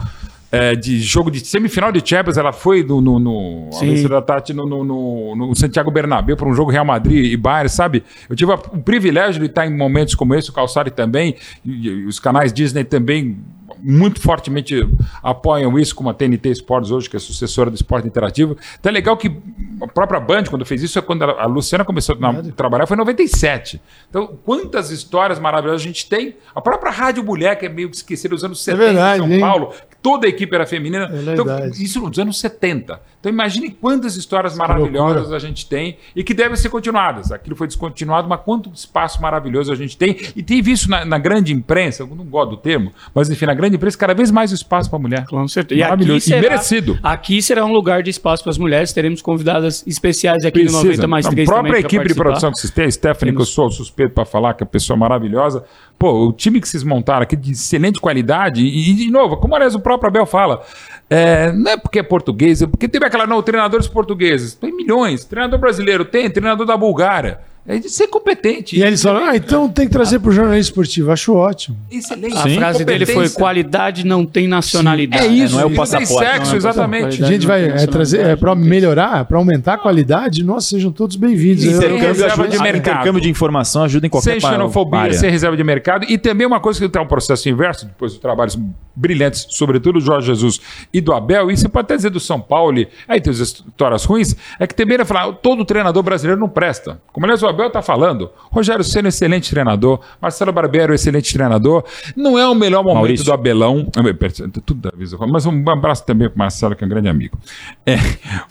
é, 0.50 0.74
de 0.74 1.00
jogo 1.00 1.30
de 1.30 1.40
semifinal 1.40 1.90
de 1.90 2.06
Champions, 2.06 2.36
ela 2.36 2.52
foi 2.52 2.82
no, 2.82 3.00
no, 3.00 3.18
no, 3.18 3.70
da 4.08 4.22
Tati, 4.22 4.52
no, 4.52 4.64
no, 4.66 4.84
no, 4.84 5.36
no 5.36 5.54
Santiago 5.56 5.90
Bernabéu 5.90 6.36
para 6.36 6.48
um 6.48 6.54
jogo 6.54 6.70
Real 6.70 6.84
Madrid 6.84 7.32
e 7.32 7.36
Bayern, 7.36 7.68
sabe? 7.68 8.04
Eu 8.28 8.36
tive 8.36 8.52
o 8.52 8.58
privilégio 8.58 9.40
de 9.40 9.46
estar 9.46 9.66
em 9.66 9.76
momentos 9.76 10.14
como 10.14 10.34
esse, 10.34 10.50
o 10.50 10.52
Calçari 10.52 10.90
também, 10.90 11.34
e, 11.64 11.88
e 11.88 12.06
os 12.06 12.20
canais 12.20 12.52
Disney 12.52 12.84
também 12.84 13.36
muito 13.78 14.20
fortemente 14.20 14.88
apoiam 15.22 15.78
isso, 15.78 15.94
como 15.94 16.10
a 16.10 16.14
TNT 16.14 16.50
Sports 16.50 16.90
hoje, 16.90 17.10
que 17.10 17.16
é 17.16 17.18
sucessora 17.18 17.70
do 17.70 17.74
esporte 17.74 18.06
interativo. 18.06 18.56
Então 18.78 18.90
é 18.90 18.92
legal 18.92 19.16
que 19.16 19.34
a 19.80 19.86
própria 19.86 20.20
Band, 20.20 20.44
quando 20.44 20.64
fez 20.64 20.82
isso, 20.82 20.98
é 20.98 21.02
quando 21.02 21.24
a 21.24 21.46
Luciana 21.46 21.84
começou 21.84 22.16
a 22.20 22.42
trabalhar, 22.52 22.86
foi 22.86 22.96
em 22.96 22.98
97. 22.98 23.80
Então, 24.08 24.38
quantas 24.44 24.90
histórias 24.90 25.38
maravilhosas 25.38 25.82
a 25.82 25.84
gente 25.84 26.08
tem. 26.08 26.36
A 26.54 26.60
própria 26.60 26.90
Rádio 26.90 27.22
Mulher, 27.22 27.58
que 27.58 27.66
é 27.66 27.68
meio 27.68 27.90
esquecida 27.90 28.34
dos 28.34 28.44
anos 28.44 28.62
70 28.62 28.82
é 28.82 28.86
verdade, 28.86 29.16
em 29.16 29.26
São 29.26 29.32
hein? 29.32 29.40
Paulo, 29.40 29.72
toda 30.02 30.26
a 30.26 30.28
equipe 30.28 30.54
era 30.54 30.66
feminina. 30.66 31.10
É 31.12 31.32
então, 31.32 31.46
isso 31.70 32.00
nos 32.00 32.18
anos 32.18 32.38
70. 32.40 33.00
Então 33.26 33.34
imagine 33.34 33.70
quantas 33.70 34.14
histórias 34.14 34.52
que 34.52 34.58
maravilhosas 34.60 35.16
loucura. 35.16 35.36
a 35.36 35.40
gente 35.40 35.66
tem 35.66 35.96
e 36.14 36.22
que 36.22 36.32
devem 36.32 36.56
ser 36.56 36.68
continuadas. 36.68 37.32
Aquilo 37.32 37.56
foi 37.56 37.66
descontinuado, 37.66 38.28
mas 38.28 38.40
quanto 38.44 38.70
espaço 38.72 39.20
maravilhoso 39.20 39.72
a 39.72 39.74
gente 39.74 39.96
tem. 39.96 40.16
E 40.36 40.44
tem 40.44 40.62
visto 40.62 40.88
na, 40.88 41.04
na 41.04 41.18
grande 41.18 41.52
imprensa, 41.52 42.04
eu 42.04 42.06
não 42.06 42.24
gosto 42.24 42.50
do 42.50 42.56
termo, 42.56 42.92
mas 43.12 43.28
enfim, 43.28 43.46
na 43.46 43.54
grande 43.54 43.74
imprensa, 43.74 43.98
cada 43.98 44.14
vez 44.14 44.30
mais 44.30 44.52
espaço 44.52 44.88
para 44.88 45.00
a 45.00 45.02
mulher. 45.02 45.26
Com 45.26 45.48
certeza. 45.48 45.80
Maravilhoso. 45.80 46.18
E, 46.18 46.20
será, 46.20 46.38
e, 46.38 46.42
merecido. 46.42 46.98
Aqui 47.02 47.42
será 47.42 47.64
um 47.64 47.72
lugar 47.72 48.00
de 48.00 48.10
espaço 48.10 48.44
para 48.44 48.50
as 48.50 48.58
mulheres. 48.58 48.92
Teremos 48.92 49.20
convidadas 49.20 49.84
especiais 49.88 50.44
aqui 50.44 50.60
Precisa. 50.60 50.78
no 50.78 50.84
90 50.84 51.06
mais 51.08 51.26
3 51.26 51.48
A 51.48 51.52
própria 51.52 51.80
equipe 51.80 52.06
de 52.06 52.14
produção 52.14 52.52
que 52.52 52.60
vocês 52.60 52.72
têm, 52.72 52.88
Stephanie, 52.88 53.32
Temos... 53.32 53.48
que 53.48 53.50
eu 53.50 53.54
sou 53.54 53.70
suspeito 53.72 54.14
para 54.14 54.24
falar, 54.24 54.54
que 54.54 54.62
é 54.62 54.64
uma 54.64 54.70
pessoa 54.70 54.96
maravilhosa. 54.96 55.64
Pô, 55.98 56.28
o 56.28 56.32
time 56.32 56.60
que 56.60 56.68
vocês 56.68 56.84
montaram 56.84 57.22
aqui 57.22 57.34
de 57.34 57.50
excelente 57.52 57.98
qualidade, 58.00 58.62
e, 58.62 58.90
e 58.90 58.94
de 58.94 59.10
novo, 59.10 59.36
como 59.38 59.56
aliás 59.56 59.74
o 59.74 59.80
próprio 59.80 60.10
Abel 60.10 60.26
fala, 60.26 60.62
é, 61.08 61.52
não 61.52 61.70
é 61.70 61.76
porque 61.76 61.98
é 61.98 62.02
português, 62.02 62.62
é 62.62 62.66
porque 62.66 62.88
teve 62.88 63.06
aquela, 63.06 63.26
não, 63.26 63.42
treinadores 63.42 63.86
portugueses. 63.86 64.54
Tem 64.54 64.74
milhões. 64.74 65.24
Treinador 65.24 65.58
brasileiro 65.58 66.04
tem, 66.04 66.28
treinador 66.30 66.66
da 66.66 66.76
Bulgária. 66.76 67.40
É 67.68 67.78
de 67.78 67.88
ser 67.90 68.06
competente. 68.06 68.78
E 68.78 68.82
eles 68.82 69.02
falam, 69.02 69.24
ah, 69.24 69.36
então 69.36 69.68
tem 69.68 69.86
que 69.86 69.92
trazer 69.92 70.20
para 70.20 70.30
o 70.30 70.32
jornalismo 70.32 70.70
esportivo. 70.70 71.10
Acho 71.10 71.34
ótimo. 71.34 71.76
Excelente. 71.90 72.36
A 72.36 72.48
frase 72.48 72.84
dele 72.84 73.04
foi: 73.04 73.28
qualidade 73.28 74.06
não 74.06 74.24
tem 74.24 74.46
nacionalidade. 74.46 75.24
Sim, 75.24 75.28
é 75.28 75.32
isso, 75.44 75.54
não 75.54 75.62
é 75.62 75.66
o 75.66 75.74
passaporte. 75.74 76.14
Tem 76.14 76.18
sexo, 76.18 76.54
é 76.54 76.56
exatamente. 76.56 77.24
A 77.24 77.26
gente 77.26 77.46
vai 77.46 77.64
é, 77.64 77.86
trazer, 77.86 78.20
é, 78.20 78.36
para 78.36 78.54
melhorar, 78.54 79.24
para 79.24 79.36
aumentar 79.36 79.74
a 79.74 79.78
qualidade, 79.78 80.44
nossa, 80.44 80.68
sejam 80.68 80.92
todos 80.92 81.16
bem-vindos. 81.16 81.64
Intercâmbio, 81.64 82.24
ajuda, 82.24 82.48
de 82.48 82.58
mercado. 82.58 82.76
intercâmbio 82.76 83.20
de 83.20 83.30
informação 83.30 83.82
ajuda 83.82 84.06
em 84.06 84.10
qualquer 84.10 84.40
Sem 84.40 84.50
xenofobia, 84.50 85.00
área. 85.00 85.14
sem 85.14 85.28
reserva 85.28 85.56
de 85.56 85.64
mercado. 85.64 86.06
E 86.08 86.16
também 86.18 86.46
uma 86.46 86.60
coisa 86.60 86.78
que 86.78 86.88
tem 86.88 87.02
um 87.02 87.06
processo 87.06 87.48
inverso, 87.48 87.86
depois 87.86 88.12
de 88.12 88.20
trabalhos 88.20 88.56
brilhantes, 88.94 89.46
sobretudo 89.50 89.98
do 89.98 90.04
Jorge 90.04 90.28
Jesus 90.28 90.60
e 90.92 91.00
do 91.00 91.12
Abel, 91.12 91.50
e 91.50 91.56
você 91.56 91.68
pode 91.68 91.84
até 91.84 91.96
dizer 91.96 92.10
do 92.10 92.20
São 92.20 92.40
Paulo, 92.40 92.84
aí 93.06 93.20
tem 93.20 93.30
as 93.30 93.38
histórias 93.38 94.04
ruins, 94.04 94.34
é 94.58 94.66
que 94.66 94.74
também 94.74 94.94
ele 94.94 95.04
falar, 95.04 95.32
todo 95.34 95.64
treinador 95.64 96.02
brasileiro 96.02 96.40
não 96.40 96.48
presta. 96.48 97.00
Como 97.12 97.26
aliás 97.26 97.42
o 97.42 97.46
Abel 97.56 97.68
está 97.68 97.82
falando, 97.82 98.30
Rogério 98.50 98.84
Senna, 98.84 99.08
excelente 99.08 99.50
treinador. 99.50 100.00
Marcelo 100.20 100.52
Barbeiro, 100.52 100.94
excelente 100.94 101.32
treinador. 101.32 101.84
Não 102.14 102.38
é 102.38 102.46
o 102.46 102.54
melhor 102.54 102.82
momento 102.82 102.96
Maurício. 102.96 103.26
do 103.26 103.32
Abelão. 103.32 103.90
Tudo 104.64 104.80
da 104.80 104.92
mas 105.28 105.46
um 105.46 105.70
abraço 105.70 106.04
também 106.04 106.28
para 106.28 106.38
Marcelo, 106.38 106.74
que 106.74 106.84
é 106.84 106.86
um 106.86 106.90
grande 106.90 107.08
amigo. 107.08 107.38
É, 107.84 107.96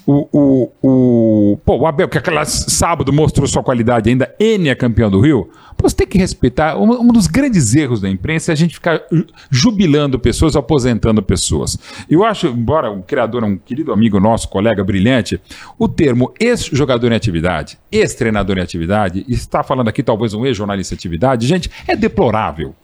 o, 0.05 0.27
o, 0.31 0.71
o, 0.81 1.57
pô, 1.63 1.77
o 1.77 1.87
Abel, 1.87 2.07
que 2.07 2.17
aquele 2.17 2.43
sábado 2.45 3.11
mostrou 3.13 3.47
sua 3.47 3.63
qualidade 3.63 4.09
ainda, 4.09 4.33
N 4.39 4.69
é 4.69 4.75
campeão 4.75 5.09
do 5.09 5.19
Rio. 5.19 5.49
Pô, 5.77 5.89
você 5.89 5.95
tem 5.95 6.07
que 6.07 6.17
respeitar. 6.17 6.77
Um, 6.77 7.01
um 7.01 7.07
dos 7.07 7.27
grandes 7.27 7.75
erros 7.75 8.01
da 8.01 8.09
imprensa 8.09 8.51
é 8.51 8.53
a 8.53 8.55
gente 8.55 8.75
ficar 8.75 9.01
jubilando 9.49 10.17
pessoas, 10.17 10.55
aposentando 10.55 11.21
pessoas. 11.21 11.77
Eu 12.09 12.23
acho, 12.23 12.47
embora 12.47 12.89
o 12.89 13.03
criador 13.03 13.43
é 13.43 13.45
um 13.45 13.57
querido 13.57 13.91
amigo 13.91 14.19
nosso, 14.19 14.49
colega 14.49 14.83
brilhante, 14.83 15.39
o 15.77 15.87
termo 15.87 16.33
ex-jogador 16.39 17.11
em 17.11 17.15
atividade, 17.15 17.77
ex-treinador 17.91 18.57
em 18.57 18.61
atividade, 18.61 18.85
está 19.27 19.63
falando 19.63 19.87
aqui 19.87 20.01
talvez 20.01 20.33
um 20.33 20.45
ex-jornalista 20.45 20.93
em 20.93 20.97
atividade, 20.97 21.47
gente, 21.47 21.69
é 21.87 21.95
deplorável. 21.95 22.75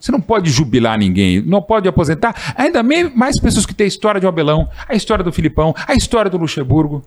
Você 0.00 0.12
não 0.12 0.20
pode 0.20 0.50
jubilar 0.50 0.96
ninguém, 0.96 1.42
não 1.42 1.60
pode 1.60 1.88
aposentar. 1.88 2.54
Ainda 2.56 2.82
mais 2.82 3.40
pessoas 3.40 3.66
que 3.66 3.74
têm 3.74 3.84
a 3.84 3.88
história 3.88 4.20
de 4.20 4.26
Abelão, 4.26 4.68
a 4.88 4.94
história 4.94 5.24
do 5.24 5.32
Filipão, 5.32 5.74
a 5.86 5.94
história 5.94 6.30
do 6.30 6.38
Luxemburgo. 6.38 7.02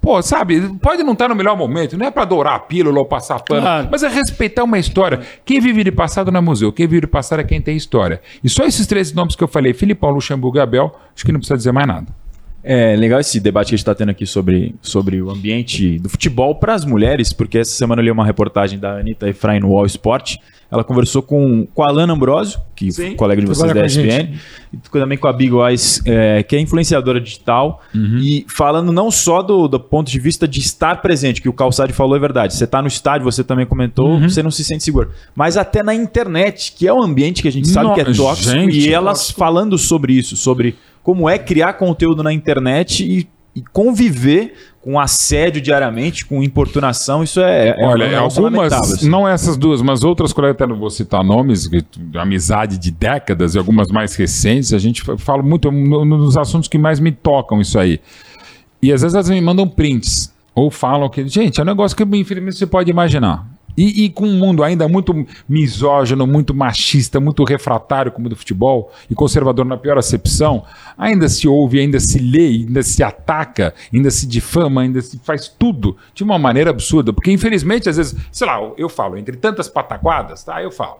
Pô, 0.00 0.22
sabe, 0.22 0.60
pode 0.80 1.02
não 1.02 1.12
estar 1.12 1.28
no 1.28 1.34
melhor 1.34 1.56
momento, 1.56 1.98
não 1.98 2.06
é 2.06 2.10
para 2.10 2.22
adorar 2.22 2.54
a 2.54 2.58
pílula 2.60 3.00
ou 3.00 3.04
passar 3.04 3.42
pano, 3.42 3.62
claro. 3.62 3.88
mas 3.90 4.04
é 4.04 4.08
respeitar 4.08 4.62
uma 4.62 4.78
história. 4.78 5.20
Quem 5.44 5.60
vive 5.60 5.82
de 5.82 5.90
passado 5.90 6.30
não 6.30 6.38
é 6.38 6.40
museu, 6.40 6.72
quem 6.72 6.86
vive 6.86 7.00
de 7.00 7.06
passado 7.08 7.40
é 7.40 7.44
quem 7.44 7.60
tem 7.60 7.76
história. 7.76 8.20
E 8.42 8.48
só 8.48 8.64
esses 8.64 8.86
três 8.86 9.12
nomes 9.12 9.34
que 9.34 9.42
eu 9.42 9.48
falei, 9.48 9.74
Filipão, 9.74 10.10
Luxemburgo 10.10 10.56
e 10.58 10.60
Abel, 10.60 10.94
acho 11.14 11.24
que 11.24 11.32
não 11.32 11.40
precisa 11.40 11.56
dizer 11.56 11.72
mais 11.72 11.88
nada. 11.88 12.06
É 12.70 12.94
legal 12.96 13.18
esse 13.18 13.40
debate 13.40 13.68
que 13.68 13.74
a 13.74 13.76
gente 13.78 13.80
está 13.80 13.94
tendo 13.94 14.10
aqui 14.10 14.26
sobre, 14.26 14.74
sobre 14.82 15.22
o 15.22 15.30
ambiente 15.30 15.98
do 15.98 16.10
futebol 16.10 16.54
para 16.54 16.74
as 16.74 16.84
mulheres, 16.84 17.32
porque 17.32 17.56
essa 17.56 17.70
semana 17.70 18.02
eu 18.02 18.04
li 18.04 18.10
uma 18.10 18.26
reportagem 18.26 18.78
da 18.78 18.98
Anitta 18.98 19.26
Efraim 19.26 19.60
no 19.60 19.74
All 19.74 19.86
Sport. 19.86 20.36
Ela 20.70 20.84
conversou 20.84 21.22
com, 21.22 21.66
com 21.74 21.82
a 21.82 21.86
Alana 21.88 22.12
Ambrosio, 22.12 22.60
que 22.76 22.90
é 23.00 23.14
colega 23.14 23.40
de 23.40 23.46
vocês 23.48 23.72
da 23.72 23.86
ESPN, 23.86 24.34
e 24.70 24.76
também 24.92 25.16
com 25.16 25.26
a 25.26 25.32
Big 25.32 25.50
Wise, 25.50 26.02
é, 26.04 26.42
que 26.42 26.56
é 26.56 26.60
influenciadora 26.60 27.18
digital, 27.18 27.82
uhum. 27.94 28.18
e 28.18 28.44
falando 28.46 28.92
não 28.92 29.10
só 29.10 29.40
do, 29.40 29.66
do 29.66 29.80
ponto 29.80 30.10
de 30.10 30.20
vista 30.20 30.46
de 30.46 30.60
estar 30.60 31.00
presente, 31.00 31.40
que 31.40 31.48
o 31.48 31.54
Calçade 31.54 31.94
falou 31.94 32.16
é 32.16 32.20
verdade. 32.20 32.54
Você 32.54 32.64
está 32.64 32.82
no 32.82 32.88
estádio, 32.88 33.24
você 33.24 33.42
também 33.42 33.64
comentou, 33.64 34.10
uhum. 34.10 34.28
você 34.28 34.42
não 34.42 34.50
se 34.50 34.62
sente 34.62 34.84
seguro. 34.84 35.10
Mas 35.34 35.56
até 35.56 35.82
na 35.82 35.94
internet, 35.94 36.74
que 36.76 36.86
é 36.86 36.92
um 36.92 37.02
ambiente 37.02 37.40
que 37.40 37.48
a 37.48 37.52
gente 37.52 37.68
sabe 37.68 37.94
que 37.94 38.02
é 38.02 38.04
tóxico, 38.12 38.50
gente, 38.50 38.78
e 38.78 38.92
elas 38.92 39.20
tóxico. 39.20 39.38
falando 39.38 39.78
sobre 39.78 40.12
isso, 40.12 40.36
sobre 40.36 40.76
como 41.08 41.26
é 41.26 41.38
criar 41.38 41.72
conteúdo 41.72 42.22
na 42.22 42.34
internet 42.34 43.02
e, 43.02 43.26
e 43.56 43.62
conviver 43.72 44.52
com 44.82 45.00
assédio 45.00 45.58
diariamente, 45.58 46.26
com 46.26 46.42
importunação, 46.42 47.22
isso 47.22 47.40
é. 47.40 47.68
é 47.68 47.76
Olha, 47.82 48.04
é 48.04 48.16
algumas, 48.16 48.70
assim. 48.74 49.08
não 49.08 49.26
essas 49.26 49.56
duas, 49.56 49.80
mas 49.80 50.04
outras 50.04 50.34
colegas, 50.34 50.56
até 50.56 50.66
não 50.66 50.78
vou 50.78 50.90
citar 50.90 51.24
nomes, 51.24 51.66
de 51.66 52.18
amizade 52.18 52.76
de 52.76 52.90
décadas 52.90 53.54
e 53.54 53.58
algumas 53.58 53.88
mais 53.88 54.14
recentes, 54.16 54.74
a 54.74 54.78
gente 54.78 55.02
fala 55.16 55.42
muito 55.42 55.72
nos 55.72 56.36
assuntos 56.36 56.68
que 56.68 56.76
mais 56.76 57.00
me 57.00 57.10
tocam 57.10 57.58
isso 57.58 57.78
aí. 57.78 58.02
E 58.82 58.92
às 58.92 59.00
vezes 59.00 59.14
elas 59.14 59.30
me 59.30 59.40
mandam 59.40 59.66
prints, 59.66 60.30
ou 60.54 60.70
falam 60.70 61.08
que, 61.08 61.26
gente, 61.26 61.58
é 61.58 61.62
um 61.62 61.66
negócio 61.66 61.96
que 61.96 62.02
infelizmente 62.18 62.58
você 62.58 62.66
pode 62.66 62.90
imaginar. 62.90 63.46
E, 63.78 64.06
e, 64.06 64.10
com 64.10 64.26
um 64.26 64.36
mundo 64.36 64.64
ainda 64.64 64.88
muito 64.88 65.24
misógino, 65.48 66.26
muito 66.26 66.52
machista, 66.52 67.20
muito 67.20 67.44
refratário 67.44 68.10
como 68.10 68.26
o 68.26 68.28
do 68.28 68.34
futebol, 68.34 68.90
e 69.08 69.14
conservador 69.14 69.64
na 69.64 69.76
pior 69.76 69.96
acepção, 69.96 70.64
ainda 70.98 71.28
se 71.28 71.46
ouve, 71.46 71.78
ainda 71.78 72.00
se 72.00 72.18
lê, 72.18 72.48
ainda 72.48 72.82
se 72.82 73.04
ataca, 73.04 73.72
ainda 73.94 74.10
se 74.10 74.26
difama, 74.26 74.80
ainda 74.80 75.00
se 75.00 75.16
faz 75.20 75.46
tudo 75.46 75.96
de 76.12 76.24
uma 76.24 76.40
maneira 76.40 76.70
absurda. 76.70 77.12
Porque, 77.12 77.30
infelizmente, 77.30 77.88
às 77.88 77.96
vezes, 77.96 78.16
sei 78.32 78.48
lá, 78.48 78.58
eu 78.76 78.88
falo, 78.88 79.16
entre 79.16 79.36
tantas 79.36 79.68
pataquadas, 79.68 80.42
tá? 80.42 80.60
Eu 80.60 80.72
falo. 80.72 80.98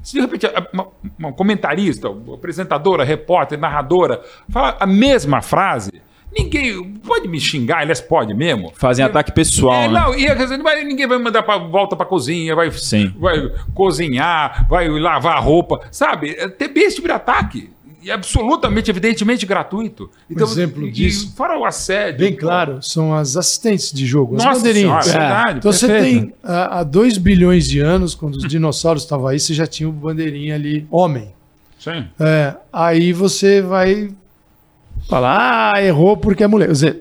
Se 0.00 0.14
de 0.14 0.20
repente 0.20 0.46
uma, 0.72 0.86
uma 1.18 1.32
comentarista, 1.32 2.06
apresentadora, 2.32 3.02
repórter, 3.02 3.58
narradora, 3.58 4.22
fala 4.48 4.76
a 4.78 4.86
mesma 4.86 5.42
frase 5.42 5.90
Ninguém 6.36 6.94
pode 7.04 7.28
me 7.28 7.38
xingar, 7.38 7.82
eles 7.82 8.00
podem 8.00 8.34
mesmo. 8.34 8.72
Fazem 8.74 9.04
ataque 9.04 9.32
pessoal. 9.32 9.82
É, 9.82 9.88
né? 9.88 10.00
Não, 10.00 10.14
e 10.14 10.84
ninguém 10.84 11.06
vai 11.06 11.18
mandar 11.18 11.42
para 11.42 11.58
volta 11.58 11.94
para 11.94 12.06
cozinha, 12.06 12.54
vai, 12.54 12.70
Sim. 12.70 13.12
vai 13.18 13.50
cozinhar, 13.74 14.66
vai 14.68 14.88
lavar 14.88 15.36
a 15.36 15.40
roupa, 15.40 15.80
sabe? 15.90 16.30
É 16.38 16.48
ter 16.48 16.72
esse 16.78 16.96
tipo 16.96 17.08
de 17.08 17.14
ataque. 17.14 17.70
E 18.02 18.10
absolutamente, 18.10 18.90
evidentemente 18.90 19.46
gratuito. 19.46 20.10
Então, 20.28 20.46
um 20.46 20.50
exemplo 20.50 20.90
disso. 20.90 21.34
Fora 21.36 21.56
o 21.56 21.64
assédio. 21.64 22.18
Bem 22.18 22.34
claro, 22.34 22.82
são 22.82 23.14
as 23.14 23.36
assistentes 23.36 23.92
de 23.92 24.04
jogo, 24.04 24.36
as 24.36 24.44
Nossa 24.44 24.58
bandeirinhas. 24.58 25.04
Senhora, 25.04 25.24
é. 25.24 25.28
verdade, 25.28 25.58
então 25.58 25.70
perfeito. 25.70 25.96
você 25.96 26.02
tem 26.02 26.34
há 26.42 26.82
2 26.82 27.18
bilhões 27.18 27.68
de 27.68 27.78
anos, 27.78 28.16
quando 28.16 28.36
os 28.36 28.48
dinossauros 28.48 29.04
estavam 29.04 29.28
aí, 29.28 29.38
você 29.38 29.54
já 29.54 29.68
tinha 29.68 29.88
o 29.88 29.92
bandeirinha 29.92 30.56
ali, 30.56 30.84
homem. 30.90 31.32
Sim. 31.78 32.06
É, 32.18 32.54
aí 32.72 33.12
você 33.12 33.60
vai 33.60 34.10
Falar, 35.12 35.72
ah, 35.74 35.84
errou 35.84 36.16
porque 36.16 36.42
é 36.42 36.46
mulher. 36.46 36.68
Quer 36.68 36.72
dizer, 36.72 37.00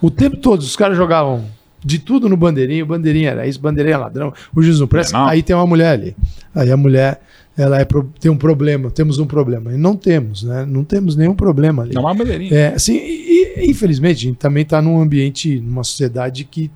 o 0.00 0.10
tempo 0.10 0.38
todo 0.38 0.60
os 0.60 0.74
caras 0.74 0.96
jogavam 0.96 1.44
de 1.84 1.98
tudo 1.98 2.26
no 2.26 2.34
bandeirinho, 2.34 2.86
bandeirinha 2.86 3.32
era 3.32 3.46
isso, 3.46 3.60
bandeirinha 3.60 3.96
é 3.96 3.98
ladrão, 3.98 4.32
o 4.56 4.62
juiz 4.62 4.80
não 4.80 4.86
presta, 4.86 5.18
é, 5.18 5.20
aí 5.28 5.42
tem 5.42 5.54
uma 5.54 5.66
mulher 5.66 5.92
ali. 5.92 6.16
Aí 6.54 6.72
a 6.72 6.76
mulher, 6.78 7.20
ela 7.54 7.78
é 7.78 7.84
pro, 7.84 8.10
tem 8.18 8.30
um 8.30 8.36
problema, 8.38 8.90
temos 8.90 9.18
um 9.18 9.26
problema. 9.26 9.74
E 9.74 9.76
não 9.76 9.94
temos, 9.94 10.42
né? 10.42 10.64
Não 10.66 10.82
temos 10.82 11.16
nenhum 11.16 11.34
problema 11.34 11.82
ali. 11.82 11.92
Não 11.92 12.08
há 12.08 12.14
bandeirinha. 12.14 12.50
É, 12.50 12.74
assim, 12.74 12.96
e, 12.96 13.58
e, 13.58 13.70
infelizmente, 13.70 14.16
a 14.16 14.28
gente 14.30 14.38
também 14.38 14.62
está 14.62 14.80
num 14.80 14.98
ambiente, 14.98 15.60
numa 15.60 15.84
sociedade 15.84 16.44
que 16.44 16.70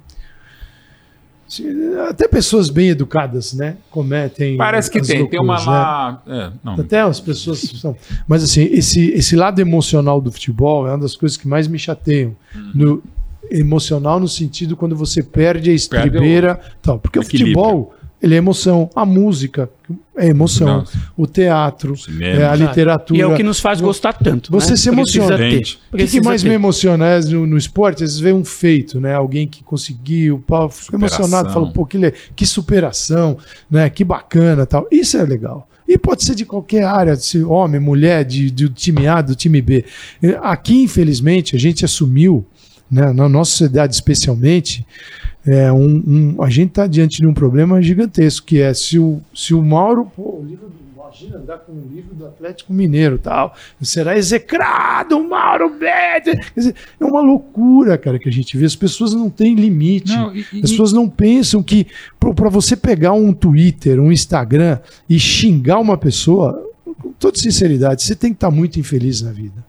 até 2.09 2.29
pessoas 2.29 2.71
bem 2.71 2.89
educadas, 2.89 3.53
né? 3.53 3.77
Cometem. 3.91 4.57
Parece 4.57 4.91
que 4.91 5.01
tem, 5.01 5.21
loucuras, 5.21 5.31
tem 5.31 5.41
uma 5.41 5.65
lá. 5.65 6.23
Né? 6.27 6.53
É, 6.65 6.81
Até 6.81 7.01
as 7.01 7.21
pessoas 7.21 7.61
são. 7.61 7.97
Mas 8.27 8.43
assim, 8.43 8.65
esse, 8.65 9.11
esse 9.11 9.37
lado 9.37 9.61
emocional 9.61 10.21
do 10.21 10.31
futebol 10.31 10.87
é 10.87 10.91
uma 10.91 10.99
das 10.99 11.17
coisas 11.17 11.37
que 11.37 11.49
mais 11.49 11.69
me 11.69 11.79
chateiam. 11.79 12.35
Uhum. 12.55 12.71
No, 12.75 13.03
emocional 13.51 14.19
no 14.19 14.29
sentido 14.29 14.77
quando 14.77 14.97
você 14.97 15.23
perde 15.23 15.71
a 15.71 15.75
estribeira. 15.75 16.57
Perde 16.57 16.71
o... 16.71 16.79
tal, 16.83 16.99
porque 16.99 17.19
o 17.19 17.23
futebol 17.23 17.95
ele 18.25 18.35
é 18.35 18.39
emoção. 18.39 18.89
A 18.95 19.05
música 19.05 19.68
é 20.16 20.29
emoção. 20.29 20.66
Nossa. 20.79 20.99
O 21.14 21.27
teatro, 21.27 21.95
é 22.20 22.45
a 22.47 22.55
literatura. 22.55 23.18
E 23.18 23.20
é 23.20 23.27
o 23.27 23.37
que 23.37 23.43
nos 23.43 23.61
faz 23.61 23.83
gostar 23.83 24.14
tanto. 24.14 24.51
Você 24.51 24.70
né? 24.70 24.77
se 24.77 24.89
emociona. 24.89 25.37
O 25.93 25.97
que, 25.99 26.07
que, 26.07 26.20
mais 26.22 26.43
ter. 26.43 26.49
me 26.49 26.55
emociona 26.55 27.07
é, 27.07 27.20
no, 27.20 27.47
no, 27.47 27.59
esporte? 27.59 28.03
Às 28.03 28.12
vezes 28.12 28.20
vê 28.20 28.33
um 28.33 28.45
feito, 28.45 28.99
né? 28.99 29.14
Alguém 29.14 29.47
que 29.47 29.62
conseguiu, 29.62 30.43
pau, 30.47 30.70
fica 30.70 30.97
emocionado, 30.97 31.53
fala, 31.53 31.70
pô, 31.70 31.85
que, 31.85 31.99
que 32.35 32.47
superação, 32.47 33.37
né? 33.70 33.91
Que 33.91 34.03
bacana 34.03 34.64
tal. 34.64 34.89
Isso 34.91 35.18
é 35.18 35.22
legal. 35.22 35.68
E 35.87 35.99
pode 35.99 36.25
ser 36.25 36.35
de 36.35 36.47
qualquer 36.47 36.85
área, 36.85 37.14
se 37.16 37.43
homem, 37.43 37.79
mulher, 37.79 38.25
de, 38.25 38.51
do 38.51 38.70
time 38.70 39.07
A, 39.07 39.20
do 39.20 39.35
time 39.35 39.61
B. 39.61 39.85
Aqui, 40.41 40.83
infelizmente, 40.83 41.55
a 41.55 41.59
gente 41.59 41.85
assumiu, 41.85 42.47
né, 42.91 43.12
na 43.12 43.29
nossa 43.29 43.51
sociedade 43.51 43.95
especialmente, 43.95 44.87
é, 45.47 45.72
um, 45.72 46.03
um, 46.36 46.42
a 46.42 46.49
gente 46.49 46.70
está 46.70 46.86
diante 46.86 47.20
de 47.20 47.26
um 47.26 47.34
problema 47.34 47.80
gigantesco, 47.82 48.47
que 48.47 48.61
é 48.61 48.72
se 48.72 48.99
o, 48.99 49.20
se 49.34 49.53
o 49.53 49.62
Mauro, 49.62 50.11
pô, 50.16 50.40
o 50.40 50.45
livro 50.45 50.68
do, 50.68 50.84
imagina 50.97 51.36
andar 51.36 51.59
com 51.59 51.72
o 51.72 51.88
livro 51.92 52.14
do 52.14 52.26
Atlético 52.26 52.72
Mineiro 52.72 53.18
tal, 53.18 53.55
será 53.80 54.16
execrado, 54.16 55.22
Mauro 55.22 55.70
Bede. 55.78 56.40
Dizer, 56.57 56.74
é 56.99 57.05
uma 57.05 57.20
loucura, 57.20 57.97
cara, 57.97 58.18
que 58.18 58.28
a 58.28 58.32
gente 58.32 58.57
vê. 58.57 58.64
As 58.64 58.74
pessoas 58.74 59.12
não 59.12 59.30
têm 59.30 59.55
limite. 59.55 60.12
Não, 60.12 60.34
e, 60.34 60.40
As 60.62 60.70
pessoas 60.70 60.92
não 60.92 61.09
pensam 61.09 61.62
que 61.62 61.86
para 62.18 62.49
você 62.49 62.76
pegar 62.76 63.12
um 63.12 63.32
Twitter, 63.32 64.01
um 64.01 64.11
Instagram 64.11 64.78
e 65.09 65.18
xingar 65.18 65.78
uma 65.78 65.97
pessoa, 65.97 66.68
com 67.01 67.12
toda 67.12 67.38
sinceridade, 67.38 68.03
você 68.03 68.16
tem 68.16 68.30
que 68.30 68.36
estar 68.36 68.51
tá 68.51 68.55
muito 68.55 68.80
infeliz 68.80 69.22
na 69.22 69.30
vida. 69.30 69.64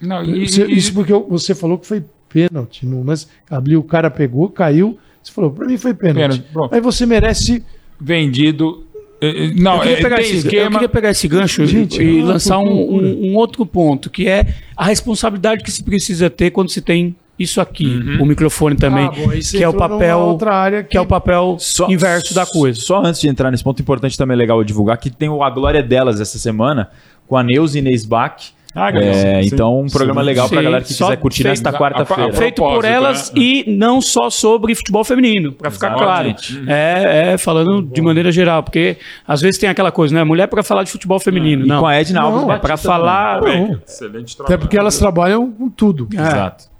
Não, 0.00 0.22
e, 0.22 0.44
isso 0.44 0.92
porque 0.92 1.12
você 1.12 1.54
falou 1.54 1.78
que 1.78 1.86
foi 1.86 2.04
pênalti, 2.28 2.84
mas 2.84 3.26
abriu, 3.48 3.80
o 3.80 3.84
cara 3.84 4.10
pegou, 4.10 4.50
caiu 4.50 4.98
você 5.26 5.32
falou, 5.32 5.50
para 5.50 5.66
mim 5.66 5.76
foi 5.76 5.94
pênalti. 5.94 6.40
pênalti 6.40 6.74
Aí 6.74 6.80
você 6.80 7.04
merece. 7.04 7.62
Vendido. 8.00 8.84
Eh, 9.20 9.46
eh, 9.46 9.52
não, 9.56 9.76
eu 9.76 9.80
queria, 9.80 9.98
é, 9.98 10.02
pegar 10.02 10.20
esse, 10.20 10.36
esquema... 10.36 10.66
eu 10.66 10.70
queria 10.70 10.88
pegar 10.88 11.10
esse 11.10 11.26
gancho 11.26 11.66
Gente, 11.66 12.02
e 12.02 12.22
lançar 12.22 12.58
um, 12.58 12.68
um, 12.68 13.30
um, 13.30 13.36
outro 13.36 13.64
ponto, 13.64 14.10
que 14.10 14.28
é 14.28 14.54
a 14.76 14.84
responsabilidade 14.84 15.64
que 15.64 15.70
se 15.70 15.82
precisa 15.82 16.28
ter 16.28 16.50
quando 16.50 16.68
se 16.68 16.82
tem 16.82 17.16
isso 17.38 17.60
aqui, 17.60 17.86
uhum. 17.86 18.22
o 18.22 18.26
microfone 18.26 18.76
também, 18.76 19.04
ah, 19.04 19.10
bom, 19.10 19.28
que 19.28 19.62
é 19.62 19.68
o 19.68 19.74
papel 19.74 20.38
que... 20.38 20.84
que... 20.90 20.96
é 20.96 21.00
o 21.00 21.06
papel 21.06 21.56
só, 21.58 21.86
inverso 21.88 22.34
da 22.34 22.46
coisa. 22.46 22.80
Só 22.80 23.04
antes 23.04 23.20
de 23.20 23.28
entrar 23.28 23.50
nesse 23.50 23.62
ponto 23.62 23.80
importante 23.80 24.16
também 24.16 24.34
é 24.34 24.38
legal 24.38 24.62
divulgar 24.64 24.96
que 24.96 25.10
tem 25.10 25.28
a 25.28 25.50
glória 25.50 25.82
delas 25.82 26.18
essa 26.20 26.38
semana 26.38 26.88
com 27.26 27.36
a 27.36 27.42
Neuza 27.42 27.78
Inês 27.78 28.06
Bach 28.06 28.55
ah, 28.78 28.90
é, 28.94 29.42
então, 29.42 29.80
um 29.80 29.86
programa 29.86 30.20
sim, 30.20 30.26
legal 30.26 30.48
para 30.50 30.60
a 30.60 30.62
galera 30.62 30.82
que 30.82 30.88
quiser 30.88 31.16
curtir 31.16 31.44
nesta 31.44 31.72
quarta-feira. 31.72 32.30
Feito 32.34 32.62
por 32.62 32.84
elas 32.84 33.32
né? 33.32 33.40
e 33.40 33.64
não 33.66 34.02
só 34.02 34.28
sobre 34.28 34.74
futebol 34.74 35.02
feminino, 35.02 35.50
para 35.50 35.70
ficar 35.70 35.94
claro. 35.94 36.28
Uhum. 36.28 36.64
É, 36.68 37.32
é, 37.32 37.38
falando 37.38 37.80
de 37.82 38.02
maneira 38.02 38.30
geral, 38.30 38.62
porque 38.62 38.98
às 39.26 39.40
vezes 39.40 39.58
tem 39.58 39.70
aquela 39.70 39.90
coisa, 39.90 40.14
né? 40.14 40.22
Mulher 40.24 40.46
para 40.46 40.62
falar 40.62 40.82
de 40.82 40.90
futebol 40.90 41.18
feminino. 41.18 41.64
É. 41.64 41.66
Não. 41.66 41.78
E 41.78 41.80
com 41.80 41.86
a 41.86 41.94
Edna 41.94 42.20
Alves. 42.20 42.48
É 42.50 42.58
para 42.58 42.76
falar. 42.76 43.40
Excelente 43.86 44.36
trabalho. 44.36 44.54
Até 44.54 44.56
porque 44.58 44.76
elas 44.76 44.98
trabalham 44.98 45.50
com 45.50 45.70
tudo. 45.70 46.06
É. 46.14 46.20
Exato. 46.20 46.76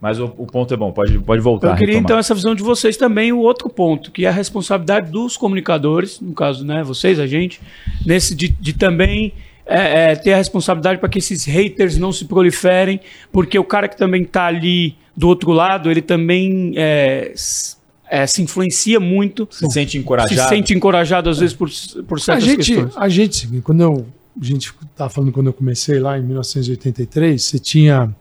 Mas 0.00 0.18
o, 0.18 0.32
o, 0.38 0.46
ponto 0.46 0.72
é 0.72 0.76
bom, 0.76 0.92
pode, 0.92 1.18
pode 1.18 1.42
voltar. 1.42 1.70
Eu 1.70 1.74
queria 1.74 1.94
retomar. 1.94 2.04
então 2.04 2.18
essa 2.18 2.34
visão 2.34 2.54
de 2.54 2.62
vocês 2.62 2.96
também, 2.96 3.32
o 3.32 3.40
outro 3.40 3.68
ponto, 3.68 4.12
que 4.12 4.24
é 4.24 4.28
a 4.28 4.32
responsabilidade 4.32 5.10
dos 5.10 5.36
comunicadores, 5.36 6.20
no 6.20 6.32
caso, 6.32 6.64
né, 6.64 6.84
vocês, 6.84 7.18
a 7.18 7.26
gente, 7.26 7.60
nesse 8.06 8.34
de, 8.34 8.48
de 8.48 8.72
também 8.72 9.34
é, 9.68 10.12
é, 10.12 10.16
ter 10.16 10.32
a 10.32 10.36
responsabilidade 10.36 10.98
para 10.98 11.08
que 11.08 11.18
esses 11.18 11.44
haters 11.44 11.98
não 11.98 12.10
se 12.10 12.24
proliferem, 12.24 13.00
porque 13.30 13.58
o 13.58 13.64
cara 13.64 13.86
que 13.86 13.96
também 13.96 14.22
está 14.22 14.46
ali 14.46 14.96
do 15.14 15.28
outro 15.28 15.52
lado, 15.52 15.90
ele 15.90 16.00
também 16.00 16.72
é, 16.76 17.34
é, 18.10 18.26
se 18.26 18.42
influencia 18.42 18.98
muito. 18.98 19.46
Se 19.50 19.70
sente 19.70 19.98
encorajado. 19.98 20.40
Se 20.40 20.48
sente 20.48 20.72
encorajado, 20.72 21.28
às 21.28 21.38
vezes, 21.38 21.54
por, 21.54 21.68
por 22.06 22.18
certas 22.18 22.44
a 22.44 22.46
gente, 22.46 22.56
questões. 22.56 22.96
A 22.96 23.08
gente, 23.08 23.46
quando 23.62 23.82
eu, 23.82 24.06
a 24.40 24.44
gente 24.44 24.72
estava 24.90 25.10
falando 25.10 25.32
quando 25.32 25.48
eu 25.48 25.52
comecei 25.52 25.98
lá 25.98 26.18
em 26.18 26.22
1983, 26.22 27.42
você 27.42 27.58
tinha 27.58 28.14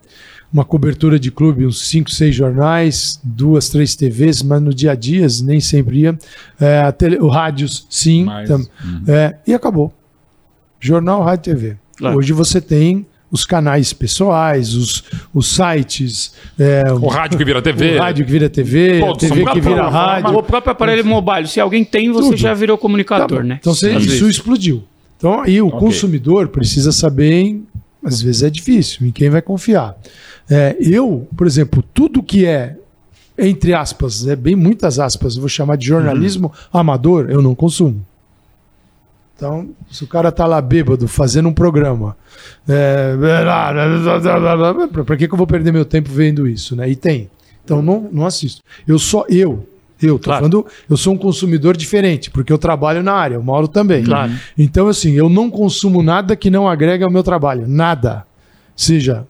uma 0.52 0.66
cobertura 0.66 1.20
de 1.20 1.30
clube, 1.30 1.66
uns 1.66 1.88
5, 1.88 2.10
6 2.10 2.36
jornais, 2.36 3.20
duas, 3.24 3.70
três 3.70 3.96
TVs, 3.96 4.42
mas 4.42 4.62
no 4.62 4.74
dia 4.74 4.92
a 4.92 4.96
dia 4.96 5.28
nem 5.44 5.60
sempre 5.60 6.00
ia. 6.00 6.18
É, 6.60 6.92
tele, 6.92 7.18
o 7.18 7.28
rádios, 7.28 7.86
sim. 7.90 8.26
Mas, 8.26 8.50
tam, 8.50 8.60
uhum. 8.60 9.04
é, 9.08 9.38
e 9.46 9.54
acabou. 9.54 9.94
Jornal, 10.88 11.24
Rádio 11.24 11.54
TV. 11.54 11.78
Claro. 11.98 12.18
Hoje 12.18 12.34
você 12.34 12.62
tem 12.62 13.06
os 13.32 13.46
canais 13.46 13.92
pessoais, 13.94 14.74
os, 14.74 15.04
os 15.34 15.56
sites. 15.56 16.34
É, 16.58 16.84
o 16.92 17.08
rádio 17.08 17.38
que 17.38 17.46
vira 17.46 17.62
TV. 17.62 17.96
O 17.96 18.00
rádio 18.00 18.26
que 18.26 18.32
vira 18.32 18.50
TV, 18.50 19.04
a 19.04 19.14
TV 19.16 19.46
que 19.46 19.62
vira 19.62 19.90
rádio. 19.90 20.38
O 20.38 20.44
próprio 20.44 20.72
aparelho 20.72 21.06
mobile. 21.06 21.48
Se 21.48 21.60
alguém 21.60 21.84
tem, 21.84 22.12
você 22.12 22.30
Tudo. 22.30 22.38
já 22.38 22.54
virou 22.54 22.78
comunicador, 22.78 23.40
tá 23.40 23.44
né? 23.44 23.58
Então 23.60 23.74
você, 23.74 23.92
isso 23.98 24.08
vezes. 24.08 24.38
explodiu. 24.38 24.84
Então 25.18 25.42
aí 25.42 25.62
o 25.62 25.68
okay. 25.68 25.80
consumidor 25.80 26.48
precisa 26.48 26.92
saber, 26.92 27.62
às 28.04 28.22
vezes 28.22 28.44
é 28.44 28.50
difícil, 28.50 29.06
em 29.06 29.12
quem 29.12 29.30
vai 29.30 29.42
confiar. 29.42 29.98
É, 30.50 30.78
eu, 30.80 31.28
por 31.36 31.46
exemplo, 31.46 31.84
tudo 31.94 32.24
que 32.24 32.46
é 32.46 32.78
entre 33.40 33.72
aspas, 33.74 34.26
é 34.28 34.36
bem 34.36 34.56
muitas 34.56 34.98
aspas, 34.98 35.36
vou 35.36 35.48
chamar 35.48 35.76
de 35.76 35.86
jornalismo 35.86 36.48
uhum. 36.48 36.80
amador, 36.80 37.28
eu 37.30 37.40
não 37.40 37.54
consumo. 37.54 38.04
Então, 39.38 39.70
se 39.92 40.04
o 40.04 40.08
cara 40.08 40.32
tá 40.32 40.48
lá 40.48 40.60
bêbado 40.60 41.08
fazendo 41.08 41.48
um 41.48 41.54
programa, 41.54 42.18
é, 42.68 43.14
para 45.06 45.16
que, 45.16 45.28
que 45.28 45.34
eu 45.34 45.38
vou 45.38 45.46
perder 45.46 45.72
meu 45.72 45.86
tempo 45.86 46.10
vendo 46.12 46.48
isso, 46.48 46.76
né? 46.76 46.90
E 46.90 46.96
tem. 46.96 47.30
Então 47.64 47.80
não, 47.80 48.10
não 48.12 48.26
assisto. 48.26 48.64
Eu 48.88 48.98
só 48.98 49.26
eu, 49.30 49.68
eu 50.02 50.18
tô 50.18 50.26
claro. 50.26 50.40
falando, 50.40 50.66
eu 50.90 50.98
sou 50.98 51.14
um 51.14 51.18
consumidor 51.18 51.78
diferente, 51.78 52.32
porque 52.32 52.52
eu 52.52 52.58
trabalho 52.58 53.04
na 53.04 53.14
área, 53.14 53.40
o 53.40 53.44
Mauro 53.44 53.68
também. 53.68 54.04
Claro. 54.04 54.32
Então 54.58 54.88
assim, 54.88 55.12
eu 55.12 55.30
não 55.30 55.52
consumo 55.52 56.02
nada 56.02 56.36
que 56.36 56.50
não 56.50 56.68
agrega 56.68 57.06
ao 57.06 57.12
meu 57.12 57.22
trabalho, 57.22 57.68
nada. 57.68 58.26
Seja 58.76 59.28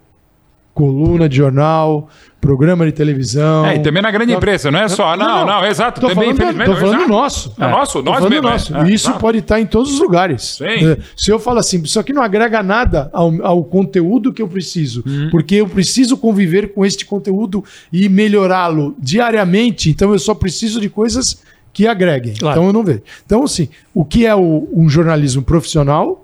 coluna 0.77 1.27
de 1.27 1.35
jornal, 1.35 2.07
programa 2.39 2.85
de 2.85 2.91
televisão. 2.91 3.65
É, 3.65 3.77
e 3.77 3.79
também 3.79 3.99
na 3.99 4.11
grande 4.11 4.31
imprensa, 4.31 4.69
não 4.69 4.79
é 4.79 4.87
só. 4.87 5.17
Não, 5.17 5.25
não, 5.25 5.39
não, 5.39 5.45
não 5.61 5.65
exato. 5.65 5.99
Tô 5.99 6.07
também, 6.07 6.35
falando, 6.35 6.65
tô 6.65 6.75
falando 6.75 7.07
nosso. 7.07 7.55
É, 7.59 7.67
nosso, 7.67 8.03
nós 8.03 8.23
mesmo. 8.29 8.47
Nosso. 8.47 8.77
É, 8.77 8.91
isso 8.91 9.11
pode 9.13 9.39
estar 9.39 9.59
em 9.59 9.65
todos 9.65 9.91
os 9.91 9.99
lugares. 9.99 10.57
Sim. 10.59 10.87
É, 10.87 10.97
se 11.15 11.31
eu 11.31 11.39
falo 11.39 11.57
assim, 11.57 11.81
isso 11.81 11.99
aqui 11.99 12.13
não 12.13 12.21
agrega 12.21 12.61
nada 12.61 13.09
ao, 13.11 13.43
ao 13.43 13.63
conteúdo 13.63 14.31
que 14.31 14.39
eu 14.39 14.47
preciso, 14.47 15.03
uhum. 15.03 15.29
porque 15.31 15.55
eu 15.55 15.67
preciso 15.67 16.15
conviver 16.15 16.71
com 16.71 16.85
este 16.85 17.07
conteúdo 17.07 17.63
e 17.91 18.07
melhorá-lo 18.07 18.95
diariamente, 18.99 19.89
então 19.89 20.13
eu 20.13 20.19
só 20.19 20.35
preciso 20.35 20.79
de 20.79 20.89
coisas 20.89 21.41
que 21.73 21.87
agreguem. 21.87 22.35
Claro. 22.35 22.55
Então 22.55 22.67
eu 22.67 22.73
não 22.73 22.83
vejo. 22.83 23.01
Então, 23.25 23.43
assim, 23.43 23.67
o 23.95 24.05
que 24.05 24.27
é 24.27 24.35
o, 24.35 24.69
um 24.71 24.87
jornalismo 24.87 25.41
profissional 25.41 26.23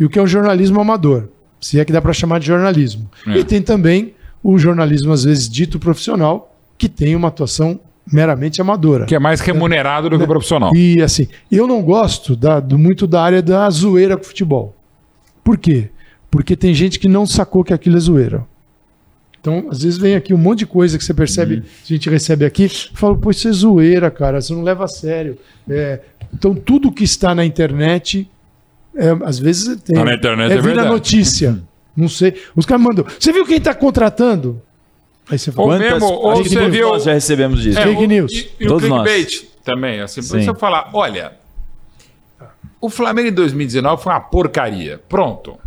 e 0.00 0.04
o 0.04 0.10
que 0.10 0.18
é 0.18 0.22
um 0.22 0.26
jornalismo 0.26 0.80
amador? 0.80 1.28
Se 1.64 1.80
é 1.80 1.84
que 1.84 1.92
dá 1.94 2.02
para 2.02 2.12
chamar 2.12 2.40
de 2.40 2.46
jornalismo. 2.46 3.10
É. 3.26 3.38
E 3.38 3.44
tem 3.44 3.62
também 3.62 4.12
o 4.42 4.58
jornalismo, 4.58 5.14
às 5.14 5.24
vezes, 5.24 5.48
dito 5.48 5.78
profissional, 5.78 6.54
que 6.76 6.90
tem 6.90 7.16
uma 7.16 7.28
atuação 7.28 7.80
meramente 8.12 8.60
amadora. 8.60 9.06
Que 9.06 9.14
é 9.14 9.18
mais 9.18 9.40
remunerado 9.40 10.10
do 10.10 10.18
que 10.18 10.24
o 10.24 10.28
profissional. 10.28 10.76
E 10.76 11.00
assim, 11.00 11.26
eu 11.50 11.66
não 11.66 11.80
gosto 11.80 12.36
da, 12.36 12.60
do, 12.60 12.78
muito 12.78 13.06
da 13.06 13.22
área 13.22 13.40
da 13.40 13.70
zoeira 13.70 14.14
com 14.14 14.24
futebol. 14.24 14.76
Por 15.42 15.56
quê? 15.56 15.88
Porque 16.30 16.54
tem 16.54 16.74
gente 16.74 16.98
que 16.98 17.08
não 17.08 17.24
sacou 17.24 17.64
que 17.64 17.72
aquilo 17.72 17.96
é 17.96 18.00
zoeira. 18.00 18.46
Então, 19.40 19.68
às 19.70 19.82
vezes 19.82 19.96
vem 19.96 20.16
aqui 20.16 20.34
um 20.34 20.38
monte 20.38 20.58
de 20.60 20.66
coisa 20.66 20.98
que 20.98 21.04
você 21.04 21.14
percebe, 21.14 21.54
uhum. 21.54 21.62
a 21.62 21.86
gente 21.86 22.10
recebe 22.10 22.44
aqui, 22.44 22.68
fala, 22.92 23.16
pô, 23.16 23.30
isso 23.30 23.48
é 23.48 23.52
zoeira, 23.52 24.10
cara, 24.10 24.38
você 24.38 24.52
não 24.52 24.62
leva 24.62 24.84
a 24.84 24.88
sério. 24.88 25.38
É, 25.66 26.00
então, 26.30 26.54
tudo 26.54 26.92
que 26.92 27.04
está 27.04 27.34
na 27.34 27.44
internet 27.44 28.28
é, 28.96 29.16
às 29.24 29.38
vezes 29.38 29.80
tem. 29.82 30.02
na 30.02 30.14
internet 30.14 30.52
é, 30.52 30.56
é 30.56 30.60
vira 30.60 30.84
notícia. 30.84 31.60
Não 31.96 32.08
sei. 32.08 32.34
Os 32.56 32.66
caras 32.66 32.82
mandam. 32.82 33.04
Você 33.18 33.32
viu 33.32 33.46
quem 33.46 33.58
está 33.58 33.72
contratando? 33.72 34.60
Aí 35.30 35.38
você 35.38 35.52
fala. 35.52 35.72
Ou 35.74 35.78
mesmo, 35.78 36.06
ou 36.06 36.36
você 36.44 36.68
viu. 36.68 36.88
Nós 36.88 37.04
já 37.04 37.12
recebemos 37.12 37.62
disso. 37.62 37.78
É, 37.78 37.84
Fake 37.84 38.06
news. 38.06 38.32
E, 38.32 38.50
e 38.60 38.66
Todos 38.66 38.84
o 38.84 38.92
clickbait 38.92 39.24
nós. 39.24 39.46
também. 39.64 40.00
Assim, 40.00 40.46
eu 40.46 40.54
falar: 40.54 40.90
olha, 40.92 41.32
o 42.80 42.90
Flamengo 42.90 43.28
em 43.28 43.32
2019 43.32 44.02
foi 44.02 44.12
uma 44.12 44.20
porcaria. 44.20 45.00
Pronto. 45.08 45.58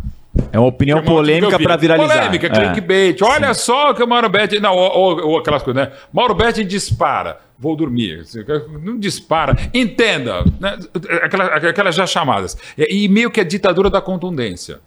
É 0.52 0.58
uma 0.58 0.68
opinião 0.68 1.02
polêmica 1.02 1.58
para 1.58 1.76
viralizar. 1.76 2.14
Polêmica, 2.14 2.46
é. 2.46 2.50
clickbait. 2.50 3.22
Olha 3.22 3.52
Sim. 3.54 3.62
só 3.62 3.94
que 3.94 4.02
o 4.02 4.06
Mauro 4.06 4.28
Betti. 4.28 4.60
Não, 4.60 4.74
ou, 4.74 4.90
ou, 4.90 5.26
ou, 5.28 5.38
aquelas 5.38 5.62
coisas, 5.62 5.82
né? 5.82 5.92
Mauro 6.12 6.34
Betti 6.34 6.64
dispara. 6.64 7.40
Vou 7.58 7.74
dormir. 7.74 8.24
Não 8.82 8.98
dispara. 8.98 9.56
Entenda. 9.74 10.44
Né? 10.60 10.78
Aquelas, 11.22 11.64
aquelas 11.64 11.94
já 11.94 12.06
chamadas. 12.06 12.56
E 12.76 13.08
meio 13.08 13.30
que 13.30 13.40
a 13.40 13.44
ditadura 13.44 13.90
da 13.90 14.00
contundência. 14.00 14.80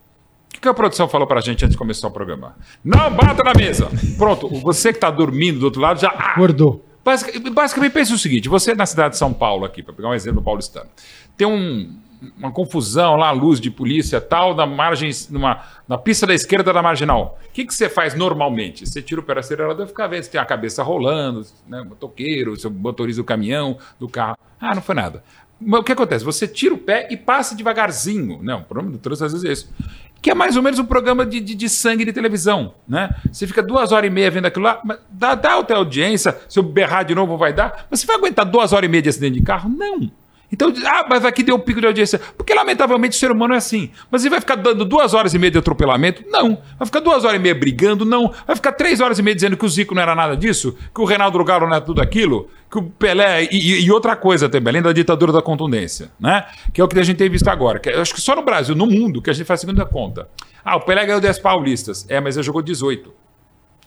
O 0.55 0.62
que 0.62 0.68
a 0.68 0.74
produção 0.74 1.07
falou 1.07 1.28
para 1.28 1.39
a 1.39 1.41
gente 1.41 1.66
antes 1.66 1.74
de 1.74 1.78
começar 1.78 2.07
o 2.07 2.12
programa? 2.12 2.55
Não 2.84 3.12
bata 3.12 3.43
na 3.43 3.53
mesa. 3.53 3.89
Pronto. 4.18 4.47
Você 4.47 4.91
que 4.91 4.97
está 4.97 5.09
dormindo 5.09 5.59
do 5.59 5.66
outro 5.66 5.82
lado 5.82 5.99
já. 5.99 6.09
Ah, 6.09 6.32
Acordou. 6.32 6.86
Basicamente, 7.03 7.49
basicamente 7.49 7.91
pensa 7.91 8.14
o 8.14 8.18
seguinte: 8.18 8.47
você 8.47 8.76
na 8.76 8.86
cidade 8.86 9.14
de 9.14 9.18
São 9.18 9.34
Paulo, 9.34 9.66
aqui, 9.66 9.82
para 9.82 9.93
pegar 9.93 10.09
um 10.09 10.14
exemplo 10.14 10.41
paulistano, 10.41 10.89
tem 11.36 11.47
um 11.47 11.89
uma 12.38 12.51
confusão 12.51 13.15
lá, 13.15 13.32
luz 13.32 13.59
de 13.59 13.72
polícia 13.72 14.22
tal, 14.22 14.55
na 14.55 14.65
margem, 14.65 15.09
numa, 15.30 15.63
na 15.88 15.97
pista 15.97 16.28
da 16.28 16.34
esquerda 16.34 16.72
da 16.72 16.82
marginal. 16.82 17.39
O 17.47 17.51
que, 17.51 17.65
que 17.65 17.74
você 17.74 17.89
faz 17.89 18.13
normalmente? 18.13 18.86
Você 18.86 19.01
tira 19.01 19.19
o 19.19 19.24
pé 19.24 19.39
acelerador 19.39 19.86
e 19.86 19.89
fica 19.89 20.07
vendo 20.07 20.24
se 20.24 20.30
tem 20.30 20.39
a 20.39 20.45
cabeça 20.45 20.84
rolando, 20.84 21.45
né, 21.67 21.84
motoqueiro, 21.84 22.55
você 22.55 22.69
motoriza 22.69 23.22
o 23.22 23.26
caminhão 23.26 23.78
do 23.99 24.07
carro. 24.07 24.38
Ah, 24.59 24.76
não 24.76 24.82
foi 24.82 24.93
nada. 24.93 25.24
o 25.59 25.84
que 25.84 25.91
acontece? 25.91 26.24
Você 26.24 26.47
tira 26.47 26.76
o 26.76 26.78
pé 26.78 27.07
e 27.09 27.17
passa 27.17 27.55
devagarzinho. 27.55 28.39
Não, 28.43 28.59
o 28.59 28.63
problema 28.63 28.91
do 28.91 28.99
trânsito 28.99 29.26
às 29.26 29.34
vezes 29.34 29.49
é 29.49 29.51
isso. 29.51 29.74
Que 30.22 30.30
é 30.30 30.36
mais 30.36 30.55
ou 30.55 30.61
menos 30.61 30.78
um 30.78 30.86
programa 30.86 31.26
de, 31.26 31.39
de, 31.39 31.55
de, 31.55 31.67
sangue 31.67 32.05
de 32.05 32.13
televisão, 32.13 32.76
né? 32.88 33.09
Você 33.32 33.47
fica 33.47 33.63
duas 33.63 33.91
horas 33.91 34.07
e 34.07 34.13
meia 34.13 34.30
vendo 34.30 34.45
aquilo 34.45 34.65
lá, 34.65 34.80
mas 34.86 34.99
dá, 35.09 35.34
dá 35.34 35.57
até 35.57 35.74
audiência, 35.74 36.39
se 36.47 36.59
eu 36.59 36.63
berrar 36.63 37.03
de 37.03 37.15
novo 37.15 37.36
vai 37.38 37.51
dar, 37.51 37.88
mas 37.89 37.99
você 37.99 38.05
vai 38.05 38.17
aguentar 38.17 38.45
duas 38.45 38.72
horas 38.72 38.88
e 38.88 38.91
meia 38.91 39.01
de 39.01 39.09
acidente 39.09 39.39
de 39.39 39.41
carro? 39.43 39.67
Não. 39.67 40.11
Então, 40.52 40.74
ah, 40.86 41.06
mas 41.10 41.24
aqui 41.24 41.43
deu 41.43 41.56
um 41.56 41.60
pico 41.60 41.80
de 41.80 41.88
audiência. 41.88 42.20
Porque, 42.38 42.54
lamentavelmente, 42.54 43.16
o 43.16 43.20
ser 43.20 43.32
humano 43.32 43.54
é 43.54 43.58
assim. 43.58 43.89
Mas 44.10 44.24
ele 44.24 44.32
vai 44.32 44.39
ficar 44.41 44.56
dando 44.56 44.84
duas 44.84 45.14
horas 45.14 45.34
e 45.34 45.39
meia 45.39 45.52
de 45.52 45.58
atropelamento? 45.58 46.24
Não. 46.28 46.62
Vai 46.78 46.86
ficar 46.86 46.99
duas 46.99 47.24
horas 47.24 47.38
e 47.38 47.39
meia 47.39 47.56
brigando? 47.56 48.04
Não. 48.04 48.34
Vai 48.45 48.56
ficar 48.56 48.74
três 48.74 48.99
horas 48.99 49.18
e 49.18 49.24
meia 49.24 49.34
dizendo 49.34 49.56
que 49.56 49.66
o 49.66 49.70
Zico 49.70 49.95
não 49.95 50.02
era 50.02 50.14
nada 50.14 50.36
disso? 50.36 50.76
Que 50.93 51.02
o 51.02 51.06
Reinaldo 51.06 51.41
Galo 51.43 51.68
não 51.68 51.76
era 51.76 51.82
tudo 51.82 52.02
aquilo? 52.02 52.49
Que 52.70 52.78
o 52.78 52.84
Pelé... 52.84 53.47
E, 53.52 53.86
e, 53.86 53.91
outra 53.91 54.16
coisa 54.16 54.49
também, 54.49 54.72
além 54.72 54.82
da 54.82 54.91
ditadura 54.91 55.32
da 55.32 55.41
contundência, 55.41 56.12
né? 56.20 56.45
Que 56.74 56.82
é 56.82 56.84
o 56.84 56.88
que 56.88 56.99
a 56.99 57.04
gente 57.04 57.18
tem 57.18 57.30
visto 57.30 57.47
agora. 57.47 57.80
Que 57.80 57.89
acho 57.89 58.14
que 58.14 58.22
só 58.22 58.36
no 58.36 58.41
Brasil, 58.41 58.76
no 58.76 58.86
mundo, 58.86 59.22
que 59.22 59.30
a 59.30 59.34
gente 59.34 59.45
faz 59.45 59.60
a 59.60 59.62
segunda 59.62 59.86
conta. 59.86 60.28
Ah, 60.66 60.76
o 60.76 60.82
Pelé 60.82 61.06
ganhou 61.06 61.22
10 61.22 61.39
paulistas. 61.39 62.06
É, 62.10 62.20
mas 62.20 62.36
ele 62.36 62.43
jogou 62.43 62.62
18. 62.62 63.14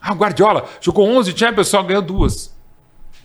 Ah, 0.01 0.13
o 0.13 0.15
Guardiola 0.15 0.65
jogou 0.81 1.07
11 1.07 1.37
Champions, 1.37 1.67
só 1.67 1.81
ganhou 1.83 2.01
duas. 2.01 2.54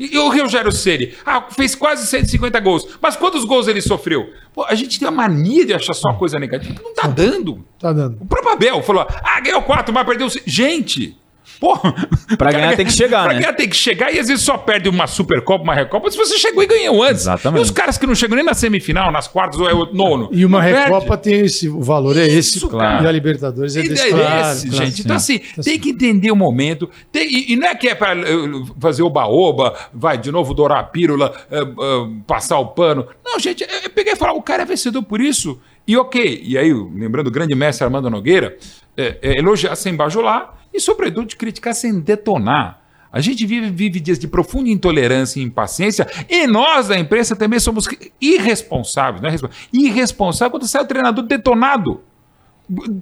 E, 0.01 0.17
o 0.17 0.31
Rogério 0.31 0.73
Ceni? 0.73 1.15
Ah, 1.27 1.45
fez 1.51 1.75
quase 1.75 2.07
150 2.07 2.59
gols. 2.61 2.87
Mas 3.03 3.17
quantos 3.17 3.45
gols 3.45 3.69
ele 3.69 3.83
sofreu? 3.83 4.33
Pô, 4.55 4.65
a 4.65 4.75
gente 4.75 4.99
tem 4.99 5.07
a 5.07 5.11
mania 5.11 5.67
de 5.67 5.75
achar 5.75 5.93
só 5.93 6.15
coisa 6.15 6.39
negativa. 6.39 6.81
Não 6.83 6.95
tá 6.95 7.07
dando. 7.07 7.63
Tá 7.79 7.93
dando. 7.93 8.17
O 8.19 8.25
próprio 8.25 8.53
Abel 8.53 8.83
falou: 8.83 9.07
ah, 9.07 9.41
ganhou 9.41 9.61
quatro, 9.61 9.93
mas 9.93 10.07
perdeu. 10.07 10.29
Gente! 10.47 11.19
Porra, 11.61 11.95
pra 12.39 12.51
ganhar 12.51 12.75
tem 12.75 12.87
que 12.87 12.93
chegar, 12.93 13.25
pra 13.25 13.35
né? 13.35 13.41
ganhar 13.41 13.53
tem 13.53 13.69
que 13.69 13.77
chegar 13.77 14.11
e 14.11 14.19
às 14.19 14.29
vezes 14.29 14.43
só 14.43 14.57
perde 14.57 14.89
uma 14.89 15.07
Supercopa, 15.07 15.63
uma 15.63 15.75
Recopa, 15.75 16.11
se 16.11 16.17
você 16.17 16.39
chegou 16.39 16.63
e 16.63 16.67
ganhou 16.67 17.03
antes. 17.03 17.23
Exatamente. 17.23 17.61
E 17.61 17.63
os 17.63 17.71
caras 17.71 17.99
que 17.99 18.07
não 18.07 18.15
chegam 18.15 18.35
nem 18.35 18.45
na 18.45 18.55
semifinal, 18.55 19.13
nas 19.13 19.29
quartas 19.29 19.61
ou 19.61 19.69
é 19.69 19.75
o 19.75 19.93
nono. 19.93 20.31
E 20.33 20.47
uma 20.47 20.63
Recopa 20.63 21.19
perde. 21.19 21.23
tem 21.23 21.41
esse, 21.41 21.69
o 21.69 21.83
valor 21.83 22.17
é 22.17 22.27
esse, 22.27 22.57
Isso, 22.57 22.69
claro. 22.69 23.05
e 23.05 23.07
a 23.07 23.13
Libertadores 23.13 23.77
é 23.77 23.83
desse. 23.83 24.09
É 24.09 24.11
claro, 24.11 24.53
esse, 24.53 24.69
claro, 24.71 24.85
gente. 24.85 24.97
Sim. 24.97 25.03
Então 25.03 25.17
assim, 25.17 25.39
tá 25.39 25.63
tem 25.63 25.79
que 25.79 25.91
entender 25.91 26.31
o 26.31 26.37
momento. 26.37 26.89
Tem, 27.13 27.29
e, 27.31 27.53
e, 27.53 27.57
não 27.57 27.69
é 27.69 27.75
que 27.75 27.89
é 27.89 27.95
para 27.95 28.17
uh, 28.19 28.75
fazer 28.81 29.03
o 29.03 29.11
baoba, 29.11 29.77
vai 29.93 30.17
de 30.17 30.33
novo 30.33 30.55
dourar 30.55 30.79
a 30.79 30.85
pílula, 30.85 31.31
uh, 31.51 32.05
uh, 32.05 32.21
passar 32.27 32.59
o 32.59 32.69
pano. 32.69 33.07
Não, 33.23 33.39
gente, 33.39 33.67
eu 33.85 33.91
peguei 33.91 34.15
e 34.15 34.17
falei, 34.17 34.35
o 34.35 34.43
cara 34.43 34.63
é 34.63 34.67
vencedor 34.67 35.03
por 35.03 35.21
isso. 35.21 35.61
E 35.91 35.97
ok, 35.97 36.43
e 36.45 36.57
aí, 36.57 36.73
lembrando 36.73 37.27
o 37.27 37.31
grande 37.33 37.53
mestre 37.57 37.85
Armando 37.85 38.09
Nogueira, 38.09 38.57
é, 38.97 39.19
é, 39.21 39.39
elogiar 39.41 39.75
sem 39.75 39.93
bajular, 39.93 40.57
e, 40.73 40.79
sobretudo, 40.79 41.35
criticar 41.35 41.75
sem 41.75 41.99
detonar. 41.99 42.81
A 43.13 43.21
gente 43.21 43.45
vive, 43.45 43.69
vive 43.71 43.99
dias 43.99 44.17
de 44.17 44.29
profunda 44.29 44.69
intolerância 44.69 45.41
e 45.41 45.43
impaciência, 45.43 46.07
e 46.29 46.47
nós 46.47 46.87
da 46.87 46.97
imprensa 46.97 47.35
também 47.35 47.59
somos 47.59 47.89
irresponsáveis, 48.21 49.21
não 49.21 49.49
é 49.49 49.53
irresponsável 49.73 50.53
quando 50.53 50.69
sai 50.69 50.85
o 50.85 50.87
treinador 50.87 51.25
detonado. 51.25 52.01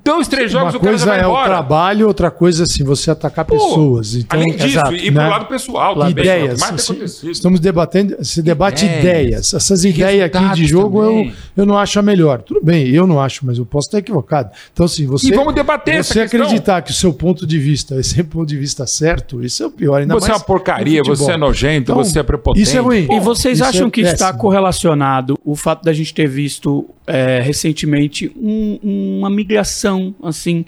Dois, 0.02 0.26
três 0.28 0.50
jogos 0.50 0.72
Uma 0.72 0.80
coisa 0.80 1.14
é 1.14 1.20
embora. 1.20 1.42
o 1.42 1.44
trabalho, 1.44 2.06
outra 2.08 2.30
coisa 2.30 2.62
é 2.62 2.64
assim, 2.64 2.82
você 2.82 3.10
atacar 3.10 3.44
Pô, 3.44 3.52
pessoas. 3.52 4.14
Então, 4.14 4.40
além 4.40 4.56
disso, 4.56 4.66
exato, 4.66 4.94
e 4.94 5.10
né? 5.10 5.20
pro 5.20 5.30
lado 5.30 5.44
pessoal 5.44 5.94
também. 5.94 6.10
Ideias. 6.10 6.62
Assim, 6.62 6.98
estamos 7.30 7.60
debatendo, 7.60 8.16
se 8.24 8.40
debate 8.40 8.86
ideias. 8.86 9.02
ideias. 9.02 9.54
Essas 9.54 9.84
ideias 9.84 10.24
aqui 10.24 10.54
de 10.54 10.66
jogo 10.66 11.02
eu, 11.02 11.30
eu 11.54 11.66
não 11.66 11.76
acho 11.76 11.98
a 11.98 12.02
melhor. 12.02 12.40
Tudo 12.40 12.60
bem, 12.62 12.88
eu 12.88 13.06
não 13.06 13.20
acho, 13.20 13.44
mas 13.44 13.58
eu 13.58 13.66
posso 13.66 13.88
estar 13.88 13.98
equivocado. 13.98 14.50
Então, 14.72 14.86
assim, 14.86 15.06
você. 15.06 15.26
E 15.28 15.32
vamos 15.32 15.54
debater 15.54 16.02
Você 16.02 16.20
acreditar 16.20 16.80
que 16.80 16.90
o 16.90 16.94
seu 16.94 17.12
ponto 17.12 17.46
de 17.46 17.58
vista 17.58 17.96
é 17.96 18.02
sempre 18.02 18.28
o 18.28 18.38
ponto 18.38 18.48
de 18.48 18.56
vista 18.56 18.86
certo, 18.86 19.44
isso 19.44 19.62
é 19.62 19.66
o 19.66 19.70
pior. 19.70 20.00
Ainda 20.00 20.14
você 20.14 20.30
é 20.30 20.34
uma 20.34 20.40
porcaria, 20.40 21.02
você 21.02 21.32
é 21.32 21.36
nojento, 21.36 21.92
então, 21.92 21.96
você 21.96 22.20
é 22.20 22.22
prepotente. 22.22 22.62
Isso 22.62 22.74
é 22.74 22.80
ruim. 22.80 23.06
e 23.10 23.20
vocês 23.20 23.60
acham 23.60 23.88
é 23.88 23.90
que 23.90 24.00
está 24.00 24.32
correlacionado 24.32 25.38
o 25.44 25.54
fato 25.54 25.84
da 25.84 25.92
gente 25.92 26.14
ter 26.14 26.26
visto 26.26 26.88
é, 27.08 27.40
recentemente 27.40 28.30
um, 28.36 28.78
uma 29.18 29.30
migração 29.30 30.14
assim 30.22 30.64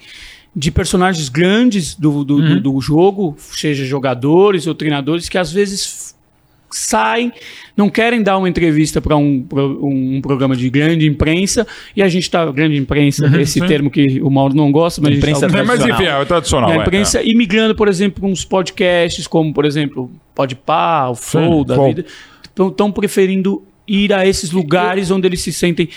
de 0.54 0.70
personagens 0.70 1.28
grandes 1.28 1.94
do, 1.94 2.24
do, 2.24 2.36
uhum. 2.36 2.54
do, 2.56 2.72
do, 2.72 2.80
jogo, 2.80 3.36
seja 3.38 3.84
jogadores 3.84 4.66
ou 4.66 4.74
treinadores, 4.74 5.28
que 5.28 5.38
às 5.38 5.52
vezes 5.52 6.16
saem, 6.72 7.32
não 7.76 7.88
querem 7.88 8.22
dar 8.22 8.38
uma 8.38 8.48
entrevista 8.48 9.00
para 9.00 9.16
um, 9.16 9.46
um 9.82 10.20
programa 10.20 10.56
de 10.56 10.68
grande 10.70 11.06
imprensa, 11.06 11.66
e 11.96 12.02
a 12.02 12.08
gente 12.08 12.24
está, 12.24 12.50
grande 12.50 12.76
imprensa, 12.76 13.26
uhum, 13.26 13.40
esse 13.40 13.60
sim. 13.60 13.66
termo 13.66 13.90
que 13.90 14.20
o 14.20 14.30
Mauro 14.30 14.54
não 14.54 14.70
gosta, 14.72 15.00
mas 15.00 15.16
imprensa 15.16 15.46
a 15.46 15.48
gente 15.48 15.58
tá, 15.58 15.64
Mas 15.64 15.84
enfim, 15.84 16.04
é 16.04 16.24
tradicional. 16.24 16.70
A 16.70 16.74
é, 16.74 16.76
imprensa 16.78 17.18
é, 17.18 17.22
é. 17.22 17.28
imigrando, 17.28 17.74
por 17.74 17.88
exemplo, 17.88 18.20
para 18.20 18.30
uns 18.30 18.44
podcasts, 18.44 19.26
como, 19.26 19.52
por 19.52 19.64
exemplo, 19.64 20.10
Podpah, 20.34 21.10
o 21.10 21.14
Flow 21.14 21.60
sim, 21.60 21.66
da 21.66 21.74
Flow. 21.74 21.88
vida, 21.88 22.06
estão 22.68 22.90
preferindo 22.90 23.62
ir 23.86 24.12
a 24.12 24.26
esses 24.26 24.52
lugares 24.52 25.10
onde 25.10 25.26
eles 25.26 25.40
se 25.42 25.52
sentem 25.52 25.88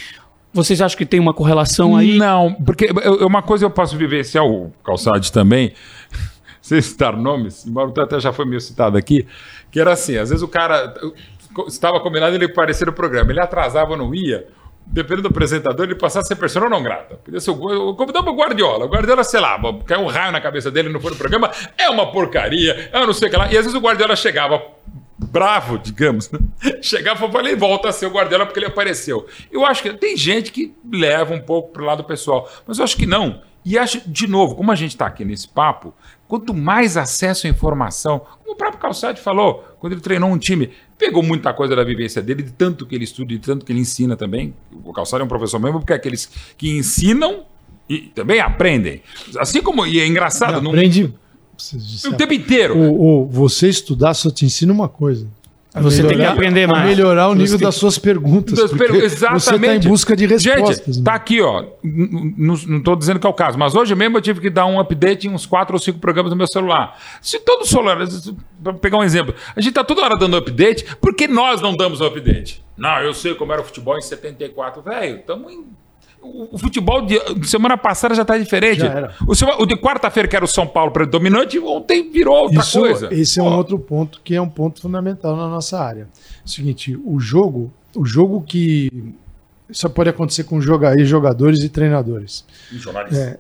vocês 0.53 0.79
acham 0.81 0.97
que 0.97 1.05
tem 1.05 1.19
uma 1.19 1.33
correlação 1.33 1.95
aí? 1.95 2.17
Não, 2.17 2.53
porque 2.53 2.89
uma 3.21 3.41
coisa 3.41 3.65
eu 3.65 3.71
posso 3.71 3.97
vivenciar, 3.97 4.45
o 4.45 4.71
Calçade 4.83 5.31
também, 5.31 5.73
sem 6.61 6.81
citar 6.81 7.17
nomes, 7.17 7.65
embora 7.65 7.89
o 7.89 8.01
até 8.01 8.19
já 8.19 8.31
foi 8.31 8.45
meio 8.45 8.61
citado 8.61 8.97
aqui, 8.97 9.27
que 9.71 9.79
era 9.79 9.93
assim, 9.93 10.17
às 10.17 10.29
vezes 10.29 10.43
o 10.43 10.47
cara 10.47 10.93
estava 11.67 11.99
combinado 11.99 12.35
ele 12.35 12.45
aparecer 12.45 12.85
no 12.85 12.93
programa, 12.93 13.31
ele 13.31 13.41
atrasava 13.41 13.97
não 13.97 14.13
ia, 14.13 14.47
dependendo 14.85 15.23
do 15.23 15.27
apresentador, 15.29 15.85
ele 15.85 15.95
passava 15.95 16.23
a 16.23 16.27
ser 16.27 16.35
pessoa 16.35 16.69
não 16.69 16.83
grata. 16.83 17.15
Podia 17.15 17.39
o, 17.51 17.89
o 17.89 18.35
Guardiola. 18.35 18.85
O 18.85 18.89
Guardiola, 18.89 19.23
sei 19.23 19.39
lá, 19.39 19.59
caiu 19.85 20.01
um 20.01 20.07
raio 20.07 20.31
na 20.31 20.41
cabeça 20.41 20.69
dele, 20.69 20.89
não 20.89 20.99
foi 20.99 21.11
no 21.11 21.17
programa, 21.17 21.49
é 21.77 21.89
uma 21.89 22.11
porcaria, 22.11 22.89
eu 22.93 23.07
não 23.07 23.13
sei 23.13 23.27
o 23.27 23.31
que 23.31 23.37
lá. 23.37 23.45
E 23.45 23.57
às 23.57 23.65
vezes 23.65 23.73
o 23.73 23.79
Guardiola 23.79 24.15
chegava 24.15 24.61
bravo, 25.17 25.77
digamos, 25.77 26.31
né? 26.31 26.39
chegava 26.81 27.25
e 27.25 27.31
falei, 27.31 27.55
volta 27.55 27.89
a 27.89 27.91
ser 27.91 28.05
o 28.05 28.11
Guardiola 28.11 28.45
porque 28.45 28.59
ele 28.59 28.67
apareceu. 28.67 29.27
Eu 29.51 29.65
acho 29.65 29.81
que 29.81 29.93
tem 29.93 30.17
gente 30.17 30.51
que 30.51 30.73
leva 30.91 31.33
um 31.33 31.41
pouco 31.41 31.71
para 31.71 31.81
o 31.81 31.85
lado 31.85 32.03
pessoal, 32.03 32.49
mas 32.67 32.77
eu 32.77 32.83
acho 32.83 32.97
que 32.97 33.05
não. 33.05 33.41
E 33.65 33.77
acho, 33.77 34.01
de 34.09 34.27
novo, 34.27 34.55
como 34.55 34.71
a 34.71 34.75
gente 34.75 34.91
está 34.91 35.05
aqui 35.05 35.23
nesse 35.23 35.47
papo, 35.47 35.93
quanto 36.27 36.53
mais 36.53 36.97
acesso 36.97 37.47
à 37.47 37.49
informação, 37.49 38.19
como 38.19 38.53
o 38.53 38.55
próprio 38.55 38.79
Calçade 38.79 39.21
falou, 39.21 39.63
quando 39.79 39.93
ele 39.93 40.01
treinou 40.01 40.29
um 40.29 40.37
time, 40.37 40.71
pegou 40.97 41.23
muita 41.23 41.53
coisa 41.53 41.75
da 41.75 41.83
vivência 41.83 42.21
dele, 42.21 42.43
de 42.43 42.51
tanto 42.51 42.85
que 42.85 42.93
ele 42.93 43.05
estuda, 43.05 43.29
de 43.29 43.39
tanto 43.39 43.65
que 43.65 43.71
ele 43.71 43.79
ensina 43.79 44.17
também. 44.17 44.53
O 44.83 44.91
Calçade 44.91 45.21
é 45.21 45.25
um 45.25 45.29
professor 45.29 45.59
mesmo, 45.59 45.79
porque 45.79 45.93
é 45.93 45.95
aqueles 45.95 46.29
que 46.57 46.77
ensinam 46.77 47.45
e 47.87 47.99
também 47.99 48.41
aprendem. 48.41 49.01
Assim 49.37 49.61
como, 49.61 49.85
e 49.85 49.99
é 49.99 50.07
engraçado... 50.07 50.61
Não, 50.61 50.71
aprende 50.71 51.13
o 52.07 52.13
tempo 52.13 52.33
inteiro. 52.33 52.77
O, 52.77 53.23
o, 53.23 53.27
você 53.27 53.69
estudar 53.69 54.13
só 54.13 54.29
te 54.29 54.45
ensina 54.45 54.71
uma 54.71 54.89
coisa. 54.89 55.27
Você 55.81 56.03
melhorar, 56.03 56.09
tem 56.09 56.17
que 56.17 56.31
aprender 56.31 56.67
mais. 56.67 56.85
melhorar 56.85 57.29
o 57.29 57.33
nível 57.33 57.57
das 57.57 57.73
suas 57.73 57.97
perguntas. 57.97 58.55
Das 58.55 58.71
per... 58.71 58.93
Exatamente. 58.93 59.41
Você 59.41 59.55
está 59.55 59.75
em 59.75 59.79
busca 59.79 60.15
de 60.15 60.25
respostas. 60.27 60.77
Gente, 60.77 60.89
está 60.91 61.15
aqui, 61.15 61.41
ó. 61.41 61.65
Não 61.83 62.53
estou 62.53 62.95
dizendo 62.95 63.19
que 63.19 63.25
é 63.25 63.29
o 63.29 63.33
caso, 63.33 63.57
mas 63.57 63.73
hoje 63.73 63.95
mesmo 63.95 64.17
eu 64.17 64.21
tive 64.21 64.39
que 64.39 64.51
dar 64.51 64.67
um 64.67 64.79
update 64.79 65.27
em 65.27 65.31
uns 65.31 65.47
quatro 65.47 65.73
ou 65.73 65.79
cinco 65.79 65.97
programas 65.97 66.29
no 66.29 66.35
meu 66.35 66.45
celular. 66.45 66.99
Se 67.21 67.39
todo 67.39 67.65
celular, 67.65 67.97
para 68.61 68.73
pegar 68.73 68.99
um 68.99 69.03
exemplo, 69.03 69.33
a 69.55 69.59
gente 69.59 69.71
está 69.71 69.83
toda 69.83 70.03
hora 70.03 70.15
dando 70.15 70.37
update, 70.37 70.85
por 70.97 71.15
que 71.15 71.27
nós 71.27 71.59
não 71.59 71.75
damos 71.75 72.01
update? 72.01 72.63
Não, 72.77 72.99
eu 73.01 73.13
sei 73.13 73.33
como 73.33 73.51
era 73.51 73.61
o 73.61 73.65
futebol 73.65 73.97
em 73.97 74.01
74. 74.01 74.79
Velho, 74.83 75.17
estamos 75.17 75.51
em 75.51 75.65
o, 76.23 76.57
futebol 76.57 77.05
de, 77.05 77.19
semana 77.47 77.77
passada 77.77 78.15
já 78.15 78.21
está 78.21 78.37
diferente. 78.37 78.79
Já 78.79 79.13
o, 79.27 79.63
o, 79.63 79.65
de 79.65 79.75
quarta-feira, 79.75 80.27
que 80.27 80.35
era 80.35 80.45
o 80.45 80.47
São 80.47 80.65
Paulo 80.65 80.91
predominante, 80.91 81.59
ontem 81.59 82.09
virou 82.09 82.43
outra 82.43 82.61
Isso, 82.61 82.79
coisa. 82.79 83.13
Esse 83.13 83.39
é 83.39 83.43
um 83.43 83.55
outro 83.55 83.77
ponto 83.77 84.21
que 84.23 84.35
é 84.35 84.41
um 84.41 84.49
ponto 84.49 84.81
fundamental 84.81 85.35
na 85.35 85.47
nossa 85.47 85.79
área. 85.79 86.07
É 86.41 86.45
o 86.45 86.49
seguinte, 86.49 86.97
o 87.03 87.19
jogo, 87.19 87.71
o 87.95 88.05
jogo 88.05 88.41
que. 88.41 89.13
Isso 89.69 89.89
pode 89.89 90.09
acontecer 90.09 90.43
com 90.43 90.61
jogadores 90.61 91.63
e 91.63 91.69
treinadores. 91.69 92.45
E 92.71 92.77
jornalistas. 92.77 93.37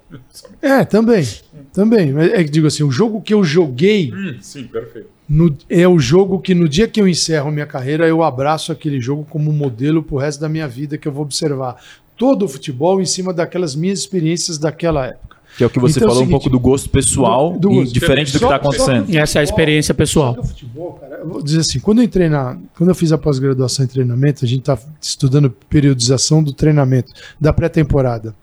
É, 0.61 0.79
é, 0.79 0.85
também. 0.85 1.27
Também. 1.71 2.17
É 2.17 2.43
que 2.43 2.49
digo 2.49 2.65
assim, 2.65 2.83
o 2.83 2.89
jogo 2.89 3.21
que 3.21 3.33
eu 3.33 3.43
joguei. 3.43 4.11
Hum, 4.11 4.37
sim, 4.41 4.63
perfeito. 4.63 5.09
No, 5.29 5.55
é 5.69 5.87
o 5.87 5.99
jogo 5.99 6.39
que 6.39 6.53
no 6.53 6.67
dia 6.67 6.87
que 6.87 6.99
eu 6.99 7.07
encerro 7.07 7.51
minha 7.51 7.65
carreira, 7.65 8.07
eu 8.07 8.23
abraço 8.23 8.71
aquele 8.71 8.99
jogo 8.99 9.25
como 9.29 9.53
modelo 9.53 10.03
pro 10.03 10.17
resto 10.17 10.39
da 10.39 10.49
minha 10.49 10.67
vida 10.67 10.97
que 10.97 11.07
eu 11.07 11.11
vou 11.11 11.23
observar 11.23 11.77
todo 12.23 12.45
o 12.45 12.47
futebol 12.47 13.01
em 13.01 13.05
cima 13.05 13.33
daquelas 13.33 13.75
minhas 13.75 13.99
experiências 13.99 14.57
daquela 14.57 15.07
época. 15.07 15.35
Que 15.57 15.63
é 15.65 15.67
o 15.67 15.69
que 15.69 15.77
você 15.77 15.99
então, 15.99 16.07
falou 16.07 16.23
é 16.23 16.25
seguinte, 16.25 16.37
um 16.37 16.39
pouco 16.39 16.49
do 16.49 16.57
gosto 16.57 16.89
pessoal, 16.89 17.51
do, 17.51 17.59
do 17.59 17.69
gosto. 17.71 17.93
diferente 17.93 18.31
do 18.31 18.39
que 18.39 18.45
está 18.45 18.55
acontecendo. 18.55 19.13
Essa 19.13 19.39
é 19.39 19.41
a 19.41 19.43
experiência 19.43 19.93
pessoal. 19.93 20.41
Futebol, 20.41 20.93
cara, 20.93 21.17
eu 21.17 21.27
vou 21.27 21.43
dizer 21.43 21.59
assim, 21.59 21.81
quando 21.81 21.97
eu 21.97 22.05
entrei 22.05 22.29
na, 22.29 22.57
quando 22.77 22.87
eu 22.87 22.95
fiz 22.95 23.11
a 23.11 23.17
pós-graduação 23.17 23.83
em 23.83 23.89
treinamento, 23.89 24.45
a 24.45 24.47
gente 24.47 24.61
está 24.61 24.79
estudando 25.01 25.49
periodização 25.69 26.41
do 26.41 26.53
treinamento 26.53 27.11
da 27.41 27.51
pré-temporada. 27.51 28.33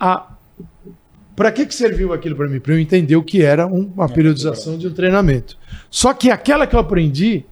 A 0.00 0.30
para 1.36 1.52
que, 1.52 1.66
que 1.66 1.74
serviu 1.74 2.14
aquilo 2.14 2.34
para 2.34 2.48
mim? 2.48 2.58
Para 2.58 2.72
eu 2.72 2.80
entender 2.80 3.14
o 3.14 3.22
que 3.22 3.42
era 3.42 3.66
uma 3.66 4.08
periodização 4.08 4.78
de 4.78 4.88
um 4.88 4.94
treinamento. 4.94 5.58
Só 5.90 6.14
que 6.14 6.30
aquela 6.30 6.66
que 6.66 6.74
eu 6.74 6.80
aprendi 6.80 7.44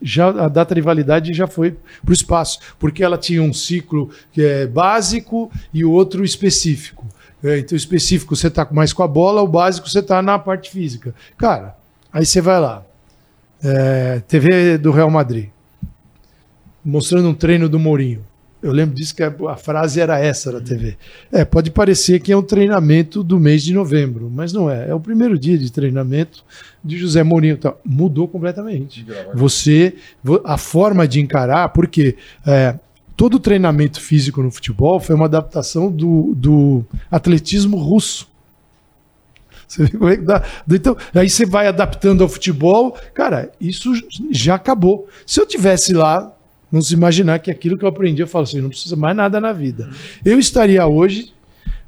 já 0.00 0.28
a 0.28 0.48
data 0.48 0.74
de 0.74 0.80
validade 0.80 1.34
já 1.34 1.46
foi 1.46 1.72
para 2.02 2.10
o 2.10 2.14
espaço, 2.14 2.58
porque 2.78 3.04
ela 3.04 3.18
tinha 3.18 3.42
um 3.42 3.52
ciclo 3.52 4.10
é 4.36 4.66
básico 4.66 5.50
e 5.72 5.84
outro 5.84 6.24
específico. 6.24 7.06
É, 7.42 7.58
então, 7.58 7.76
específico 7.76 8.36
você 8.36 8.48
está 8.48 8.66
mais 8.70 8.92
com 8.92 9.02
a 9.02 9.08
bola, 9.08 9.42
o 9.42 9.48
básico 9.48 9.88
você 9.88 10.00
está 10.00 10.20
na 10.22 10.38
parte 10.38 10.70
física. 10.70 11.14
Cara, 11.36 11.76
aí 12.12 12.24
você 12.24 12.40
vai 12.40 12.60
lá. 12.60 12.84
É, 13.62 14.20
TV 14.26 14.78
do 14.78 14.90
Real 14.90 15.10
Madrid. 15.10 15.48
mostrando 16.82 17.28
um 17.28 17.34
treino 17.34 17.68
do 17.68 17.78
Mourinho. 17.78 18.24
Eu 18.62 18.72
lembro 18.72 18.94
disso 18.94 19.14
que 19.14 19.22
a, 19.22 19.56
frase 19.56 20.00
era 20.00 20.18
essa 20.18 20.52
na 20.52 20.60
TV. 20.60 20.96
É, 21.32 21.44
pode 21.44 21.70
parecer 21.70 22.20
que 22.20 22.30
é 22.30 22.36
um 22.36 22.42
treinamento 22.42 23.22
do 23.22 23.40
mês 23.40 23.62
de 23.62 23.72
novembro, 23.72 24.30
mas 24.30 24.52
não 24.52 24.70
é. 24.70 24.90
É 24.90 24.94
o 24.94 25.00
primeiro 25.00 25.38
dia 25.38 25.56
de 25.56 25.72
treinamento 25.72 26.44
de 26.84 26.98
José 26.98 27.22
Mourinho. 27.22 27.54
Então, 27.54 27.74
mudou 27.84 28.28
completamente. 28.28 29.06
Você, 29.34 29.94
a 30.44 30.58
forma 30.58 31.08
de 31.08 31.20
encarar, 31.20 31.70
porque 31.70 32.16
é, 32.46 32.74
todo 33.16 33.34
o 33.34 33.40
treinamento 33.40 33.98
físico 33.98 34.42
no 34.42 34.50
futebol 34.50 35.00
foi 35.00 35.14
uma 35.14 35.24
adaptação 35.24 35.90
do, 35.90 36.34
do 36.36 36.84
atletismo 37.10 37.78
russo. 37.78 38.28
Você 39.66 39.84
vê 39.84 39.90
como 39.90 40.10
é 40.10 40.16
que 40.16 40.22
dá. 40.22 40.42
Então, 40.68 40.96
aí 41.14 41.30
você 41.30 41.46
vai 41.46 41.66
adaptando 41.66 42.22
ao 42.22 42.28
futebol. 42.28 42.94
Cara, 43.14 43.50
isso 43.58 43.92
já 44.30 44.56
acabou. 44.56 45.08
Se 45.24 45.40
eu 45.40 45.46
tivesse 45.46 45.94
lá 45.94 46.34
não 46.70 46.80
se 46.80 46.94
imaginar 46.94 47.38
que 47.38 47.50
aquilo 47.50 47.76
que 47.76 47.84
eu 47.84 47.88
aprendi, 47.88 48.22
eu 48.22 48.26
falo 48.26 48.44
assim, 48.44 48.60
não 48.60 48.68
precisa 48.68 48.96
mais 48.96 49.16
nada 49.16 49.40
na 49.40 49.52
vida. 49.52 49.90
Eu 50.24 50.38
estaria 50.38 50.86
hoje, 50.86 51.32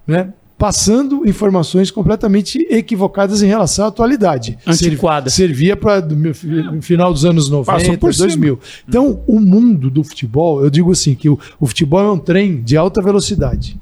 né, 0.06 0.32
passando 0.62 1.26
informações 1.26 1.90
completamente 1.90 2.64
equivocadas 2.70 3.42
em 3.42 3.48
relação 3.48 3.84
à 3.84 3.88
atualidade. 3.88 4.56
Antiquada. 4.64 5.28
Servia 5.28 5.76
para 5.76 6.00
no 6.00 6.80
final 6.80 7.12
dos 7.12 7.24
anos 7.24 7.50
90, 7.50 7.96
2000. 7.98 8.60
Então, 8.88 9.22
o 9.26 9.40
mundo 9.40 9.90
do 9.90 10.04
futebol, 10.04 10.62
eu 10.62 10.70
digo 10.70 10.92
assim, 10.92 11.16
que 11.16 11.28
o, 11.28 11.36
o 11.58 11.66
futebol 11.66 12.00
é 12.00 12.12
um 12.12 12.18
trem 12.18 12.62
de 12.62 12.76
alta 12.76 13.02
velocidade. 13.02 13.76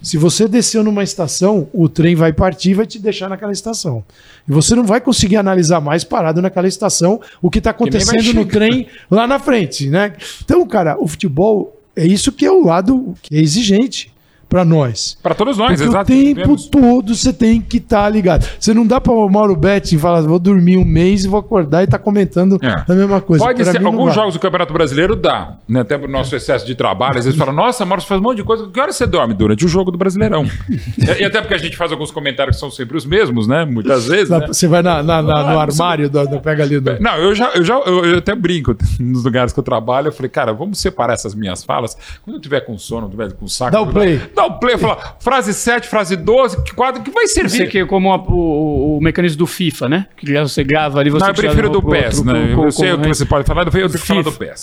Se 0.00 0.16
você 0.16 0.46
desceu 0.46 0.84
numa 0.84 1.02
estação, 1.02 1.68
o 1.72 1.88
trem 1.88 2.14
vai 2.14 2.32
partir 2.32 2.70
e 2.70 2.74
vai 2.74 2.86
te 2.86 2.98
deixar 2.98 3.28
naquela 3.28 3.52
estação. 3.52 4.04
E 4.48 4.52
você 4.52 4.74
não 4.74 4.84
vai 4.84 5.00
conseguir 5.00 5.36
analisar 5.36 5.80
mais 5.80 6.04
parado 6.04 6.40
naquela 6.40 6.68
estação 6.68 7.20
o 7.42 7.50
que 7.50 7.58
está 7.58 7.70
acontecendo 7.70 8.32
no 8.32 8.46
trem 8.46 8.86
lá 9.10 9.26
na 9.26 9.38
frente, 9.38 9.88
né? 9.88 10.14
Então, 10.44 10.66
cara, 10.66 10.96
o 11.00 11.06
futebol 11.08 11.76
é 11.96 12.06
isso 12.06 12.30
que 12.30 12.46
é 12.46 12.50
o 12.50 12.64
lado 12.64 13.14
que 13.22 13.36
é 13.36 13.40
exigente 13.40 14.12
para 14.48 14.64
nós. 14.64 15.16
Para 15.22 15.34
todos 15.34 15.58
nós, 15.58 15.72
Porque 15.72 15.84
exato. 15.84 16.12
O 16.12 16.34
tempo 16.34 16.56
todo 16.70 17.14
você 17.14 17.32
tem 17.32 17.60
que 17.60 17.76
estar 17.76 18.04
tá 18.04 18.08
ligado. 18.08 18.48
Você 18.58 18.72
não 18.72 18.86
dá 18.86 19.00
para 19.00 19.12
o 19.12 19.28
Mauro 19.28 19.54
Betti 19.54 19.98
falar, 19.98 20.22
vou 20.22 20.38
dormir 20.38 20.78
um 20.78 20.84
mês 20.84 21.24
e 21.24 21.28
vou 21.28 21.38
acordar 21.38 21.82
e 21.82 21.86
tá 21.86 21.98
comentando 21.98 22.58
é. 22.62 22.68
a 22.68 22.94
mesma 22.94 23.20
coisa. 23.20 23.44
Pode 23.44 23.62
pra 23.62 23.72
ser, 23.72 23.84
alguns 23.84 24.14
jogos 24.14 24.34
do 24.34 24.40
Campeonato 24.40 24.72
Brasileiro 24.72 25.14
dá, 25.14 25.56
né? 25.68 25.80
Até 25.80 25.98
pro 25.98 26.10
nosso 26.10 26.34
excesso 26.34 26.66
de 26.66 26.74
trabalho, 26.74 27.18
às 27.18 27.24
vezes 27.24 27.38
fala, 27.38 27.52
nossa, 27.52 27.84
Mauro, 27.84 28.00
você 28.00 28.08
faz 28.08 28.20
um 28.20 28.24
monte 28.24 28.38
de 28.38 28.44
coisa. 28.44 28.68
Que 28.68 28.80
hora 28.80 28.92
você 28.92 29.06
dorme? 29.06 29.34
Durante 29.34 29.64
o 29.64 29.68
jogo 29.68 29.90
do 29.90 29.98
Brasileirão. 29.98 30.46
e 31.18 31.24
até 31.24 31.40
porque 31.40 31.54
a 31.54 31.58
gente 31.58 31.76
faz 31.76 31.92
alguns 31.92 32.10
comentários 32.10 32.56
que 32.56 32.60
são 32.60 32.70
sempre 32.70 32.96
os 32.96 33.04
mesmos, 33.04 33.46
né? 33.46 33.64
Muitas 33.64 34.06
vezes. 34.06 34.30
né? 34.30 34.46
Você 34.46 34.66
vai 34.66 34.82
na, 34.82 35.02
na, 35.02 35.20
na, 35.20 35.52
no 35.52 35.58
armário, 35.58 36.08
do, 36.08 36.26
do, 36.26 36.40
pega 36.40 36.62
ali. 36.62 36.80
Do... 36.80 36.98
Não, 37.00 37.16
eu 37.16 37.34
já, 37.34 37.52
eu 37.54 37.64
já 37.64 37.74
eu, 37.74 38.04
eu 38.04 38.18
até 38.18 38.34
brinco 38.34 38.74
nos 38.98 39.24
lugares 39.24 39.52
que 39.52 39.60
eu 39.60 39.64
trabalho. 39.64 40.08
Eu 40.08 40.12
falei, 40.12 40.30
cara, 40.30 40.52
vamos 40.52 40.78
separar 40.78 41.12
essas 41.12 41.34
minhas 41.34 41.62
falas. 41.62 41.96
Quando 42.24 42.36
eu 42.36 42.40
tiver 42.40 42.60
com 42.60 42.78
sono, 42.78 43.08
tiver 43.08 43.32
com 43.32 43.46
saco. 43.46 43.72
Dá 43.72 43.80
o 43.80 43.86
play. 43.86 44.18
Dá 44.38 44.46
o 44.46 44.52
play, 44.52 44.78
fala 44.78 45.16
frase 45.18 45.52
7, 45.52 45.88
frase 45.88 46.14
12, 46.14 46.62
que 46.62 46.72
quadro 46.72 47.02
que 47.02 47.10
vai 47.10 47.26
servir. 47.26 47.50
Você 47.50 47.66
que 47.66 47.78
é 47.78 47.84
como 47.84 48.12
a, 48.12 48.16
o, 48.18 48.98
o, 48.98 49.00
mecanismo 49.00 49.36
do 49.38 49.48
FIFA, 49.48 49.88
né? 49.88 50.06
Que 50.16 50.32
você 50.32 50.62
grava 50.62 51.00
ali, 51.00 51.10
você 51.10 51.24
Não, 51.24 51.30
eu 51.30 51.34
prefiro 51.34 51.68
do 51.68 51.82
PES, 51.82 52.22
né? 52.22 52.52
Pro, 52.52 52.64
eu 52.66 52.70
sei 52.70 52.92
o 52.92 53.00
que 53.00 53.08
você 53.08 53.26
pode 53.26 53.44
falar, 53.44 53.66
eu 53.66 53.72
tenho 53.72 53.90
que 53.90 53.98
falar 53.98 54.22
do 54.22 54.30
PES. 54.30 54.62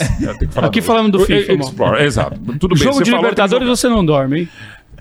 Aqui 0.56 0.82
falando 0.82 1.12
do 1.12 1.26
FIFA. 1.26 1.54
Explore, 1.56 2.04
exato. 2.04 2.40
Tudo 2.58 2.74
bem. 2.74 2.86
Jogo 2.86 3.04
de 3.04 3.12
Libertadores 3.12 3.68
você 3.68 3.90
não 3.90 4.06
dorme, 4.06 4.40
hein? 4.40 4.50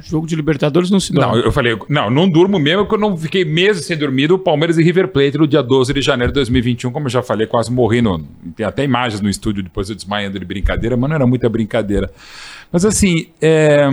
Jogo 0.03 0.27
de 0.27 0.35
Libertadores 0.35 0.91
não 0.91 0.99
se 0.99 1.13
dorme. 1.13 1.37
Não, 1.37 1.45
eu 1.45 1.53
falei, 1.53 1.79
não, 1.89 2.11
não 2.11 2.29
durmo 2.29 2.59
mesmo, 2.59 2.83
porque 2.83 2.97
eu 2.97 3.01
não 3.01 3.17
fiquei 3.17 3.45
meses 3.45 3.87
sem 3.87 3.97
dormir 3.97 4.27
do 4.27 4.37
Palmeiras 4.37 4.77
e 4.77 4.83
River 4.83 5.07
Plate 5.07 5.39
no 5.39 5.47
dia 5.47 5.63
12 5.63 5.95
de 5.95 6.03
janeiro 6.03 6.33
de 6.33 6.35
2021, 6.35 6.91
como 6.91 7.07
eu 7.07 7.11
já 7.11 7.23
falei, 7.23 7.47
quase 7.47 7.71
morri. 7.71 8.03
No, 8.03 8.19
tem 8.57 8.67
até 8.67 8.83
imagens 8.83 9.21
no 9.21 9.31
estúdio 9.31 9.63
depois 9.63 9.89
eu 9.89 9.95
desmaiando 9.95 10.37
de 10.37 10.45
brincadeira, 10.45 10.97
mas 10.97 11.09
não 11.09 11.15
era 11.15 11.27
muita 11.29 11.49
brincadeira. 11.49 12.11
Mas 12.73 12.85
assim, 12.85 13.29
é, 13.41 13.89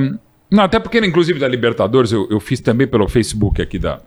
não, 0.52 0.65
até 0.65 0.80
porque, 0.80 0.99
inclusive, 0.99 1.40
da 1.40 1.48
Libertadores, 1.48 2.11
eu, 2.11 2.28
eu 2.30 2.40
fiz 2.40 2.60
também 2.60 2.86
pelo 2.86 3.07
Facebook 3.07 3.61
aqui 3.61 3.80
da, 3.80 4.02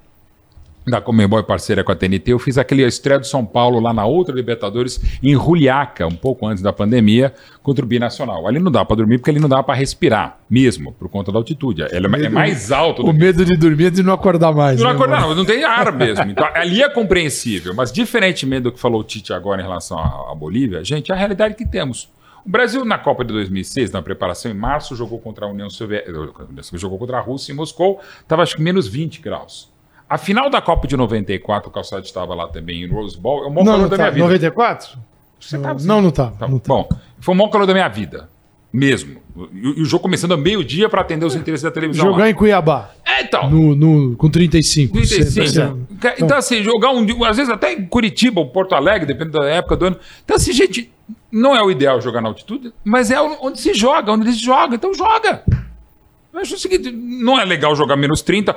da 0.86 1.00
Comembol 1.00 1.42
parceira 1.42 1.82
com 1.82 1.90
a 1.90 1.94
TNT, 1.94 2.32
eu 2.32 2.38
fiz 2.38 2.58
aquele 2.58 2.82
estreia 2.82 3.18
do 3.18 3.26
São 3.26 3.44
Paulo 3.46 3.80
lá 3.80 3.94
na 3.94 4.04
outra 4.04 4.34
Libertadores, 4.34 5.00
em 5.22 5.32
Juliaca, 5.32 6.06
um 6.06 6.14
pouco 6.14 6.46
antes 6.46 6.62
da 6.62 6.72
pandemia, 6.72 7.32
contra 7.62 7.82
o 7.82 7.88
Binacional. 7.88 8.46
Ali 8.46 8.58
não 8.58 8.70
dá 8.70 8.84
para 8.84 8.96
dormir 8.96 9.18
porque 9.18 9.30
ali 9.30 9.40
não 9.40 9.48
dá 9.48 9.62
para 9.62 9.74
respirar, 9.74 10.38
mesmo, 10.48 10.92
por 10.92 11.08
conta 11.08 11.32
da 11.32 11.38
altitude. 11.38 11.82
Ele 11.90 12.06
é, 12.14 12.26
é 12.26 12.28
mais 12.28 12.70
alto. 12.70 13.02
O 13.02 13.12
medo 13.12 13.42
de 13.42 13.56
dormir 13.56 13.86
é 13.86 13.90
de 13.90 14.02
não 14.02 14.12
acordar 14.12 14.52
mais. 14.52 14.78
Não 14.78 14.88
né, 14.88 14.94
acordar, 14.94 15.22
não, 15.22 15.34
não 15.34 15.44
tem 15.46 15.64
ar 15.64 15.92
mesmo. 15.92 16.30
Então, 16.30 16.46
ali 16.54 16.82
é 16.82 16.90
compreensível, 16.90 17.74
mas 17.74 17.90
diferentemente 17.90 18.64
do 18.64 18.72
que 18.72 18.78
falou 18.78 19.00
o 19.00 19.04
Tite 19.04 19.32
agora 19.32 19.62
em 19.62 19.64
relação 19.64 19.98
à 19.98 20.34
Bolívia, 20.34 20.84
gente, 20.84 21.10
é 21.10 21.14
a 21.14 21.18
realidade 21.18 21.54
que 21.54 21.66
temos. 21.66 22.12
O 22.44 22.50
Brasil, 22.50 22.84
na 22.84 22.98
Copa 22.98 23.24
de 23.24 23.32
2006, 23.32 23.90
na 23.90 24.02
preparação 24.02 24.50
em 24.50 24.54
março, 24.54 24.94
jogou 24.94 25.18
contra 25.18 25.46
a 25.46 25.48
União 25.48 25.70
Soviética, 25.70 26.46
jogou 26.74 26.98
contra 26.98 27.16
a 27.16 27.20
Rússia 27.20 27.52
em 27.52 27.56
Moscou, 27.56 28.00
estava 28.20 28.42
acho 28.42 28.56
que 28.56 28.62
menos 28.62 28.86
20 28.86 29.20
graus. 29.22 29.72
A 30.08 30.18
final 30.18 30.50
da 30.50 30.60
Copa 30.60 30.86
de 30.86 30.94
mesmo. 38.74 39.18
E, 39.52 39.82
o 39.82 39.84
jogo 39.84 40.02
começando 40.02 40.32
a 40.32 40.36
meio-dia 40.36 40.88
para 40.88 41.00
atender 41.00 41.24
os 41.24 41.36
interesses 41.36 41.62
da 41.62 41.70
televisão. 41.70 42.06
Jogar 42.06 42.24
lá. 42.24 42.30
em 42.30 42.34
Cuiabá. 42.34 42.90
É, 43.06 43.22
então. 43.22 43.48
No, 43.48 43.74
no, 43.74 44.16
com 44.16 44.28
35. 44.28 44.92
35. 44.92 45.78
É. 46.02 46.14
Então, 46.18 46.36
assim, 46.36 46.62
jogar 46.62 46.90
um 46.90 47.24
às 47.24 47.36
vezes 47.36 47.52
até 47.52 47.72
em 47.72 47.86
Curitiba 47.86 48.40
ou 48.40 48.48
Porto 48.50 48.74
Alegre, 48.74 49.06
dependendo 49.06 49.38
da 49.38 49.46
época 49.46 49.76
do 49.76 49.86
ano. 49.86 49.96
Então, 50.24 50.36
assim, 50.36 50.52
gente, 50.52 50.90
não 51.30 51.54
é 51.54 51.62
o 51.62 51.70
ideal 51.70 52.00
jogar 52.00 52.20
na 52.20 52.28
altitude, 52.28 52.72
mas 52.84 53.10
é 53.10 53.20
onde 53.20 53.60
se 53.60 53.74
joga, 53.74 54.12
onde 54.12 54.26
eles 54.26 54.38
jogam. 54.38 54.74
Então, 54.74 54.94
joga. 54.94 55.42
Eu 56.34 56.40
acho 56.40 56.56
o 56.56 56.58
seguinte, 56.58 56.90
não 56.90 57.40
é 57.40 57.44
legal 57.44 57.76
jogar 57.76 57.94
menos 57.94 58.20
30. 58.20 58.56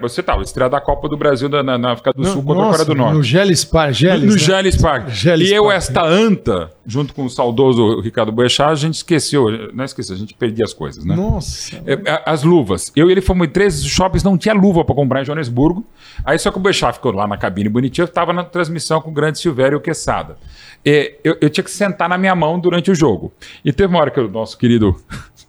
Você 0.00 0.22
tá, 0.22 0.40
estreia 0.40 0.70
da 0.70 0.80
Copa 0.80 1.08
do 1.08 1.16
Brasil 1.16 1.48
na, 1.48 1.76
na 1.76 1.92
África 1.92 2.12
do 2.12 2.24
Sul 2.24 2.40
contra 2.40 2.62
a 2.62 2.66
Coreia 2.68 2.84
do 2.84 2.94
Norte. 2.94 3.14
No 3.14 3.22
Geles 3.24 3.64
Park. 3.64 3.94
Geles, 3.94 4.22
no, 4.22 4.32
né? 4.32 4.38
Geles 4.38 4.76
Park. 4.76 5.08
Geles 5.08 5.50
e 5.50 5.52
eu, 5.52 5.64
Park, 5.64 5.76
esta 5.76 6.06
anta, 6.06 6.70
junto 6.86 7.12
com 7.12 7.24
o 7.24 7.28
saudoso 7.28 8.00
Ricardo 8.00 8.30
Boechat, 8.30 8.70
a 8.70 8.74
gente 8.76 8.94
esqueceu, 8.94 9.72
não 9.74 9.84
esqueceu, 9.84 10.14
a 10.14 10.18
gente 10.18 10.34
perdia 10.34 10.64
as 10.64 10.72
coisas, 10.72 11.04
né? 11.04 11.16
Nossa. 11.16 11.82
É, 11.84 11.94
é, 11.94 12.22
as 12.24 12.44
luvas. 12.44 12.92
Eu 12.94 13.08
e 13.08 13.12
ele 13.12 13.20
fomos 13.20 13.48
em 13.48 13.50
três 13.50 13.84
shoppings, 13.84 14.22
não 14.22 14.38
tinha 14.38 14.54
luva 14.54 14.84
para 14.84 14.94
comprar 14.94 15.22
em 15.22 15.24
Joanesburgo. 15.24 15.84
Aí 16.24 16.38
só 16.38 16.52
que 16.52 16.58
o 16.58 16.60
Boechat 16.60 16.94
ficou 16.94 17.10
lá 17.10 17.26
na 17.26 17.36
cabine 17.36 17.68
bonitinho, 17.68 18.04
eu 18.04 18.08
estava 18.08 18.32
na 18.32 18.44
transmissão 18.44 19.00
com 19.00 19.10
o 19.10 19.12
grande 19.12 19.40
Silvério 19.40 19.74
e 19.74 19.78
o 19.78 19.80
Quesada. 19.80 20.36
Eu, 20.84 21.36
eu 21.40 21.50
tinha 21.50 21.64
que 21.64 21.72
sentar 21.72 22.08
na 22.08 22.16
minha 22.16 22.36
mão 22.36 22.60
durante 22.60 22.88
o 22.88 22.94
jogo. 22.94 23.32
E 23.64 23.72
teve 23.72 23.92
uma 23.92 23.98
hora 23.98 24.12
que 24.12 24.20
o 24.20 24.28
nosso 24.28 24.56
querido 24.56 24.94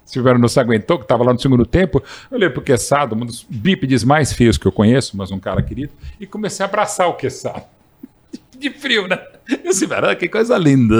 Silvério 0.07 0.39
não 0.39 0.47
se 0.47 0.59
aguentou, 0.59 0.97
que 0.97 1.03
estava 1.03 1.23
lá 1.23 1.33
no 1.33 1.39
segundo 1.39 1.65
tempo. 1.65 2.01
Eu 2.31 2.37
olhei 2.37 2.49
para 2.49 2.61
o 2.61 2.63
Queçado, 2.63 3.13
um 3.13 3.25
dos 3.25 3.45
bípedes 3.47 4.03
mais 4.03 4.31
feios 4.31 4.57
que 4.57 4.65
eu 4.65 4.71
conheço, 4.71 5.17
mas 5.17 5.31
um 5.31 5.39
cara 5.39 5.61
querido, 5.61 5.91
e 6.19 6.25
comecei 6.25 6.65
a 6.65 6.69
abraçar 6.69 7.09
o 7.09 7.13
Queçado. 7.13 7.63
De 8.57 8.71
frio, 8.71 9.07
né? 9.07 9.19
E 9.63 9.69
o 9.69 9.73
Silvério, 9.73 10.09
ah, 10.09 10.15
que 10.15 10.27
coisa 10.27 10.57
linda, 10.57 10.95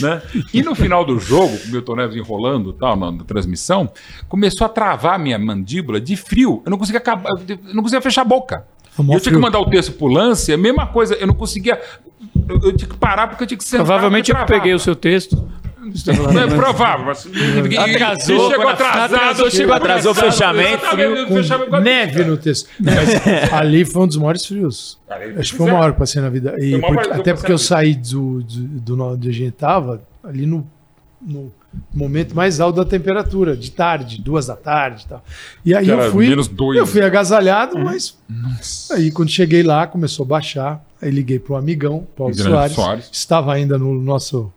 né? 0.00 0.20
E 0.52 0.62
no 0.62 0.74
final 0.74 1.04
do 1.04 1.18
jogo, 1.18 1.56
o 1.64 1.68
Milton 1.70 1.96
Neves 1.96 2.16
enrolando 2.16 2.72
tal, 2.72 2.96
na, 2.96 3.10
na, 3.10 3.24
transmissão, 3.24 3.90
começou 4.28 4.64
a 4.64 4.68
travar 4.68 5.14
a 5.14 5.18
minha 5.18 5.38
mandíbula 5.38 6.00
de 6.00 6.16
frio. 6.16 6.62
Eu 6.64 6.70
não 6.70 6.78
conseguia 6.78 6.98
acabar, 6.98 7.30
eu 7.48 7.74
não 7.74 7.82
conseguia 7.82 8.02
fechar 8.02 8.22
a 8.22 8.24
boca. 8.24 8.64
eu 8.98 9.20
tinha 9.20 9.34
que 9.34 9.40
mandar 9.40 9.60
o 9.60 9.70
texto 9.70 9.92
pro 9.92 10.06
lance, 10.06 10.52
a 10.52 10.58
mesma 10.58 10.86
coisa, 10.86 11.14
eu 11.14 11.26
não 11.26 11.34
conseguia. 11.34 11.80
Eu, 12.48 12.60
eu 12.62 12.76
tinha 12.76 12.88
que 12.88 12.96
parar 12.96 13.28
porque 13.28 13.44
eu 13.44 13.46
tinha 13.46 13.58
que 13.58 13.64
sentar. 13.64 13.86
Provavelmente 13.86 14.30
eu 14.30 14.46
peguei 14.46 14.74
o 14.74 14.78
seu 14.78 14.94
texto. 14.94 15.48
Não 16.32 16.40
é 16.40 16.46
provável, 16.46 17.06
mas 17.06 17.26
atrasou, 17.26 18.50
chegou 18.50 18.68
atrasado, 18.68 19.14
atrasou, 19.14 19.50
chegou 19.50 19.74
atrasou 19.74 20.12
o 20.12 20.14
fechamento, 20.14 20.82
com 21.68 21.80
neve 21.80 22.24
no 22.24 22.36
texto. 22.36 22.68
Mas 22.80 23.08
ali 23.52 23.84
foi 23.84 24.02
um 24.02 24.06
dos 24.06 24.16
maiores 24.16 24.46
frios. 24.46 24.98
Acho 25.38 25.52
que 25.52 25.58
foi 25.58 25.70
o 25.70 25.72
maior 25.72 25.92
que 25.92 25.98
passei 25.98 26.20
na 26.20 26.28
vida. 26.28 26.54
E 26.58 26.78
porque, 26.80 27.10
até 27.10 27.34
porque 27.34 27.52
eu 27.52 27.58
saí 27.58 27.94
do, 27.94 28.42
do, 28.42 28.96
do, 28.96 29.04
onde 29.04 29.28
a 29.28 29.32
gente 29.32 29.52
tava, 29.52 30.02
ali 30.22 30.46
no, 30.46 30.66
no 31.20 31.52
momento 31.92 32.34
mais 32.34 32.60
alto 32.60 32.76
da 32.76 32.84
temperatura, 32.84 33.56
de 33.56 33.70
tarde, 33.70 34.20
duas 34.20 34.46
da 34.46 34.56
tarde 34.56 35.04
e 35.04 35.08
tal. 35.08 35.24
E 35.64 35.74
aí 35.74 35.88
eu 35.88 36.10
fui, 36.10 36.32
eu 36.76 36.86
fui 36.86 37.02
agasalhado, 37.02 37.76
uhum. 37.76 37.84
mas 37.84 38.16
Nossa. 38.28 38.94
aí 38.94 39.10
quando 39.10 39.30
cheguei 39.30 39.62
lá 39.62 39.86
começou 39.86 40.24
a 40.24 40.28
baixar, 40.28 40.84
aí 41.00 41.10
liguei 41.10 41.38
pro 41.38 41.56
amigão, 41.56 42.06
Paulo 42.16 42.34
Soares, 42.34 42.74
Soares, 42.74 43.08
estava 43.12 43.52
ainda 43.52 43.78
no 43.78 43.94
nosso 44.00 44.52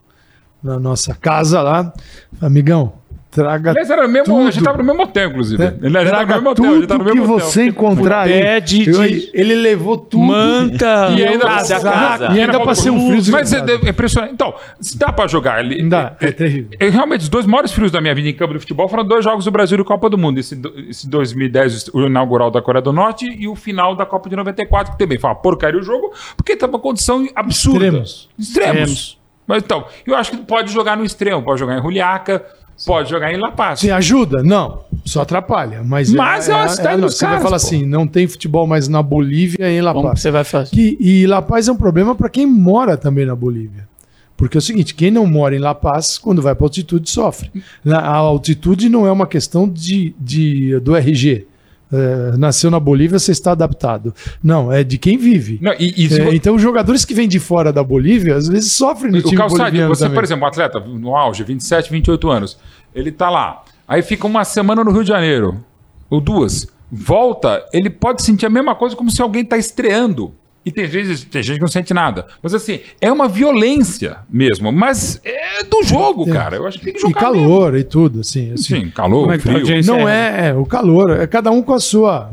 na 0.62 0.78
nossa 0.78 1.14
casa 1.14 1.62
lá. 1.62 1.92
Amigão, 2.40 2.92
traga 3.30 3.70
Aliás, 3.70 3.90
era 3.90 4.08
mesmo, 4.08 4.24
tudo. 4.24 4.48
A 4.48 4.50
gente 4.50 4.64
tava 4.64 4.78
no 4.78 4.84
mesmo 4.84 5.02
hotel, 5.02 5.30
inclusive. 5.30 5.62
É, 5.62 5.74
ele 5.80 6.04
traga 6.04 6.36
no 6.36 6.42
mesmo 6.42 6.50
hotel, 6.50 6.64
tudo 6.74 6.86
tá 6.86 6.98
no 6.98 7.04
mesmo 7.04 7.22
que 7.22 7.30
hotel. 7.30 7.46
você 7.46 7.64
encontrar 7.66 8.20
aí. 8.22 8.60
De, 8.60 8.84
de, 8.84 9.30
ele 9.32 9.54
levou 9.54 9.96
tudo. 9.96 10.24
Manta. 10.24 11.10
E 11.16 11.24
ainda, 11.24 11.44
casa, 11.44 11.80
casa. 11.80 12.26
E 12.32 12.40
ainda 12.40 12.60
passei 12.60 12.90
um 12.90 13.08
frio. 13.08 13.32
Mas 13.32 13.52
é, 13.52 13.58
é, 13.58 13.90
impressionante. 13.90 14.32
Então, 14.32 14.54
se 14.80 14.98
dá 14.98 15.12
pra 15.12 15.26
jogar 15.26 15.58
ali... 15.58 15.88
Dá, 15.88 16.16
é, 16.20 16.28
é 16.28 16.32
terrível. 16.32 16.70
É, 16.78 16.88
realmente, 16.88 17.22
os 17.22 17.28
dois 17.28 17.46
maiores 17.46 17.72
frios 17.72 17.90
da 17.90 18.00
minha 18.00 18.14
vida 18.14 18.28
em 18.28 18.34
campo 18.34 18.54
de 18.54 18.60
futebol 18.60 18.88
foram 18.88 19.04
dois 19.04 19.24
jogos 19.24 19.44
do 19.44 19.50
Brasil 19.50 19.78
e 19.78 19.84
Copa 19.84 20.08
do 20.08 20.18
Mundo. 20.18 20.38
Esse, 20.38 20.60
esse 20.88 21.08
2010, 21.08 21.90
o 21.92 22.06
inaugural 22.06 22.50
da 22.50 22.60
Coreia 22.60 22.82
do 22.82 22.92
Norte 22.92 23.26
e 23.26 23.46
o 23.46 23.54
final 23.54 23.94
da 23.94 24.06
Copa 24.06 24.28
de 24.28 24.36
94, 24.36 24.92
que 24.92 24.98
também 24.98 25.18
foi 25.18 25.28
uma 25.30 25.36
porcaria 25.36 25.78
o 25.78 25.82
jogo, 25.82 26.12
porque 26.36 26.56
tava 26.56 26.72
uma 26.72 26.78
condição 26.78 27.26
absurda. 27.34 27.86
Extremos. 27.86 28.28
Extremos. 28.38 28.78
Extremos. 28.78 29.17
Mas 29.48 29.62
então, 29.62 29.86
eu 30.06 30.14
acho 30.14 30.32
que 30.32 30.36
pode 30.36 30.70
jogar 30.70 30.94
no 30.94 31.04
extremo, 31.04 31.42
pode 31.42 31.58
jogar 31.58 31.78
em 31.78 31.82
Juliaca, 31.82 32.44
pode 32.84 33.08
jogar 33.08 33.32
em 33.32 33.38
La 33.38 33.50
Paz. 33.50 33.80
Sim, 33.80 33.90
ajuda? 33.90 34.42
Não, 34.42 34.84
só 35.06 35.22
atrapalha. 35.22 35.82
Mas, 35.82 36.12
mas 36.12 36.50
é, 36.50 36.52
é, 36.52 36.56
é, 36.56 36.92
é 36.92 36.96
não, 36.98 37.08
Você 37.08 37.24
caras, 37.24 37.36
vai 37.36 37.38
falar 37.38 37.48
pô. 37.58 37.66
assim, 37.66 37.86
não 37.86 38.06
tem 38.06 38.28
futebol 38.28 38.66
mais 38.66 38.88
na 38.88 39.02
Bolívia 39.02 39.66
e 39.70 39.78
em 39.78 39.80
La 39.80 39.94
Paz. 39.94 40.02
Como 40.02 40.16
você 40.18 40.30
vai 40.30 40.44
fazer? 40.44 40.70
Que, 40.70 40.98
e 41.00 41.26
La 41.26 41.40
Paz 41.40 41.66
é 41.66 41.72
um 41.72 41.76
problema 41.76 42.14
para 42.14 42.28
quem 42.28 42.46
mora 42.46 42.98
também 42.98 43.24
na 43.24 43.34
Bolívia. 43.34 43.88
Porque 44.36 44.56
é 44.56 44.60
o 44.60 44.62
seguinte, 44.62 44.94
quem 44.94 45.10
não 45.10 45.26
mora 45.26 45.56
em 45.56 45.58
La 45.58 45.74
Paz, 45.74 46.18
quando 46.18 46.42
vai 46.42 46.54
para 46.54 46.66
altitude, 46.66 47.10
sofre. 47.10 47.50
A 47.84 48.14
altitude 48.14 48.88
não 48.88 49.06
é 49.06 49.10
uma 49.10 49.26
questão 49.26 49.66
de, 49.68 50.14
de, 50.20 50.78
do 50.78 50.94
RG. 50.94 51.46
É, 51.90 52.36
nasceu 52.36 52.70
na 52.70 52.78
Bolívia, 52.78 53.18
você 53.18 53.32
está 53.32 53.52
adaptado. 53.52 54.14
Não, 54.42 54.70
é 54.70 54.84
de 54.84 54.98
quem 54.98 55.16
vive. 55.16 55.58
Não, 55.62 55.72
e, 55.78 55.94
e 55.96 56.20
é, 56.20 56.34
então, 56.34 56.54
os 56.54 56.62
jogadores 56.62 57.04
que 57.04 57.14
vêm 57.14 57.26
de 57.26 57.38
fora 57.38 57.72
da 57.72 57.82
Bolívia, 57.82 58.36
às 58.36 58.46
vezes 58.46 58.72
sofrem 58.72 59.10
no 59.10 59.18
o 59.18 59.22
time 59.22 59.36
calçadinho, 59.36 59.64
boliviano 59.64 59.94
Você, 59.94 60.04
também. 60.04 60.14
por 60.14 60.24
exemplo, 60.24 60.44
um 60.44 60.48
atleta 60.48 60.80
no 60.80 61.16
auge, 61.16 61.42
27, 61.44 61.90
28 61.90 62.30
anos, 62.30 62.58
ele 62.94 63.08
está 63.08 63.30
lá, 63.30 63.64
aí 63.86 64.02
fica 64.02 64.26
uma 64.26 64.44
semana 64.44 64.84
no 64.84 64.90
Rio 64.90 65.02
de 65.02 65.08
Janeiro, 65.08 65.64
ou 66.10 66.20
duas, 66.20 66.66
volta, 66.90 67.64
ele 67.72 67.88
pode 67.88 68.22
sentir 68.22 68.44
a 68.44 68.50
mesma 68.50 68.74
coisa 68.74 68.94
como 68.94 69.10
se 69.10 69.22
alguém 69.22 69.42
está 69.42 69.56
estreando. 69.56 70.34
E 70.64 70.72
tem 70.72 70.86
vezes 70.86 71.24
tem 71.24 71.42
gente 71.42 71.56
que 71.56 71.62
não 71.62 71.68
sente 71.68 71.94
nada. 71.94 72.26
Mas 72.42 72.52
assim, 72.52 72.80
é 73.00 73.10
uma 73.10 73.28
violência 73.28 74.18
mesmo. 74.28 74.70
Mas 74.70 75.20
é 75.24 75.64
do 75.64 75.82
jogo, 75.82 76.28
é. 76.28 76.32
cara. 76.32 76.56
Eu 76.56 76.66
acho 76.66 76.78
que 76.78 76.84
tem 76.84 76.94
que 76.94 77.00
jogar. 77.00 77.10
E 77.10 77.14
calor 77.14 77.72
mesmo. 77.72 77.78
e 77.78 77.84
tudo, 77.84 78.20
assim. 78.20 78.52
assim. 78.52 78.80
Sim, 78.82 78.90
calor, 78.90 79.32
é 79.32 79.38
frio. 79.38 79.84
Não 79.84 80.08
é, 80.08 80.48
é, 80.48 80.54
o 80.54 80.66
calor. 80.66 81.10
É 81.10 81.26
cada 81.26 81.50
um 81.50 81.62
com 81.62 81.72
a 81.72 81.80
sua. 81.80 82.32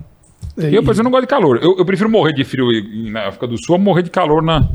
Eu, 0.58 0.84
por 0.84 0.92
exemplo, 0.92 1.06
não 1.06 1.12
gosto 1.12 1.24
de 1.24 1.28
calor. 1.28 1.60
Eu, 1.62 1.78
eu, 1.78 1.86
prefiro 1.86 2.10
morrer 2.10 2.34
de 2.34 2.44
frio 2.44 2.68
na 3.12 3.28
África 3.28 3.46
do 3.46 3.58
Sul 3.58 3.76
a 3.76 3.78
morrer 3.78 4.04
de 4.04 4.10
calor 4.10 4.42
na, 4.42 4.70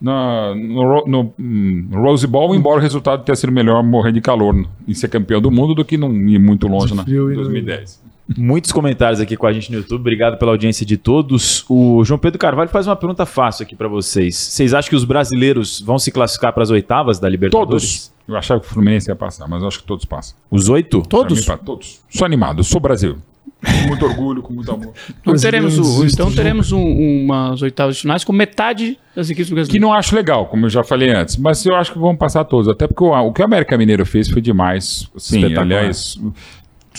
na, 0.00 0.54
no, 0.54 1.06
no, 1.06 1.34
no, 1.38 2.00
Rose 2.00 2.26
Bowl, 2.26 2.54
embora 2.54 2.78
o 2.78 2.82
resultado 2.82 3.24
tenha 3.24 3.36
sido 3.36 3.52
melhor 3.52 3.82
morrer 3.82 4.12
de 4.12 4.20
calor 4.20 4.66
em 4.86 4.94
ser 4.94 5.08
campeão 5.08 5.40
do 5.40 5.50
mundo 5.50 5.74
do 5.74 5.84
que 5.84 5.96
não 5.96 6.10
ir 6.12 6.38
muito 6.38 6.66
longe 6.66 6.94
na 6.94 7.02
2010. 7.02 8.00
Muitos 8.36 8.72
comentários 8.72 9.20
aqui 9.20 9.36
com 9.36 9.46
a 9.46 9.52
gente 9.52 9.70
no 9.70 9.78
YouTube. 9.78 10.00
Obrigado 10.00 10.36
pela 10.36 10.50
audiência 10.50 10.84
de 10.84 10.96
todos. 10.96 11.64
O 11.68 12.02
João 12.04 12.18
Pedro 12.18 12.38
Carvalho 12.38 12.68
faz 12.68 12.86
uma 12.86 12.96
pergunta 12.96 13.24
fácil 13.24 13.62
aqui 13.62 13.76
para 13.76 13.86
vocês. 13.86 14.34
Vocês 14.34 14.74
acham 14.74 14.90
que 14.90 14.96
os 14.96 15.04
brasileiros 15.04 15.80
vão 15.80 15.98
se 15.98 16.10
classificar 16.10 16.52
para 16.52 16.62
as 16.62 16.70
oitavas 16.70 17.18
da 17.18 17.28
Libertadores? 17.28 18.08
Todos. 18.08 18.16
Eu 18.26 18.36
achava 18.36 18.60
que 18.60 18.66
o 18.66 18.70
Fluminense 18.70 19.08
ia 19.08 19.14
passar, 19.14 19.46
mas 19.46 19.62
eu 19.62 19.68
acho 19.68 19.78
que 19.78 19.86
todos 19.86 20.04
passam. 20.04 20.36
Os 20.50 20.68
oito? 20.68 21.02
Todos? 21.02 21.46
Mim, 21.46 21.56
todos. 21.64 22.00
Sou 22.10 22.24
animado, 22.24 22.64
sou 22.64 22.80
Brasil. 22.80 23.16
Com 23.64 23.88
muito 23.88 24.04
orgulho, 24.04 24.42
com 24.42 24.52
muito 24.52 24.70
amor. 24.70 24.92
Então 25.20 25.34
teremos, 25.36 25.78
o, 25.78 26.04
então 26.04 26.32
teremos 26.32 26.72
um, 26.72 26.82
umas 27.24 27.62
oitavas 27.62 28.00
finais 28.00 28.24
com 28.24 28.32
metade 28.32 28.98
das 29.14 29.30
equipes 29.30 29.50
brasileiras. 29.50 29.72
Que 29.72 29.78
não 29.78 29.92
acho 29.94 30.14
legal, 30.14 30.46
como 30.46 30.66
eu 30.66 30.70
já 30.70 30.82
falei 30.82 31.10
antes, 31.10 31.36
mas 31.36 31.64
eu 31.64 31.74
acho 31.74 31.92
que 31.92 31.98
vão 31.98 32.16
passar 32.16 32.44
todos. 32.44 32.68
Até 32.68 32.86
porque 32.86 33.02
o, 33.02 33.12
o 33.12 33.32
que 33.32 33.40
o 33.40 33.44
América 33.44 33.78
Mineiro 33.78 34.04
fez 34.04 34.28
foi 34.28 34.42
demais. 34.42 35.08
Sim, 35.16 35.54
aliás, 35.56 36.20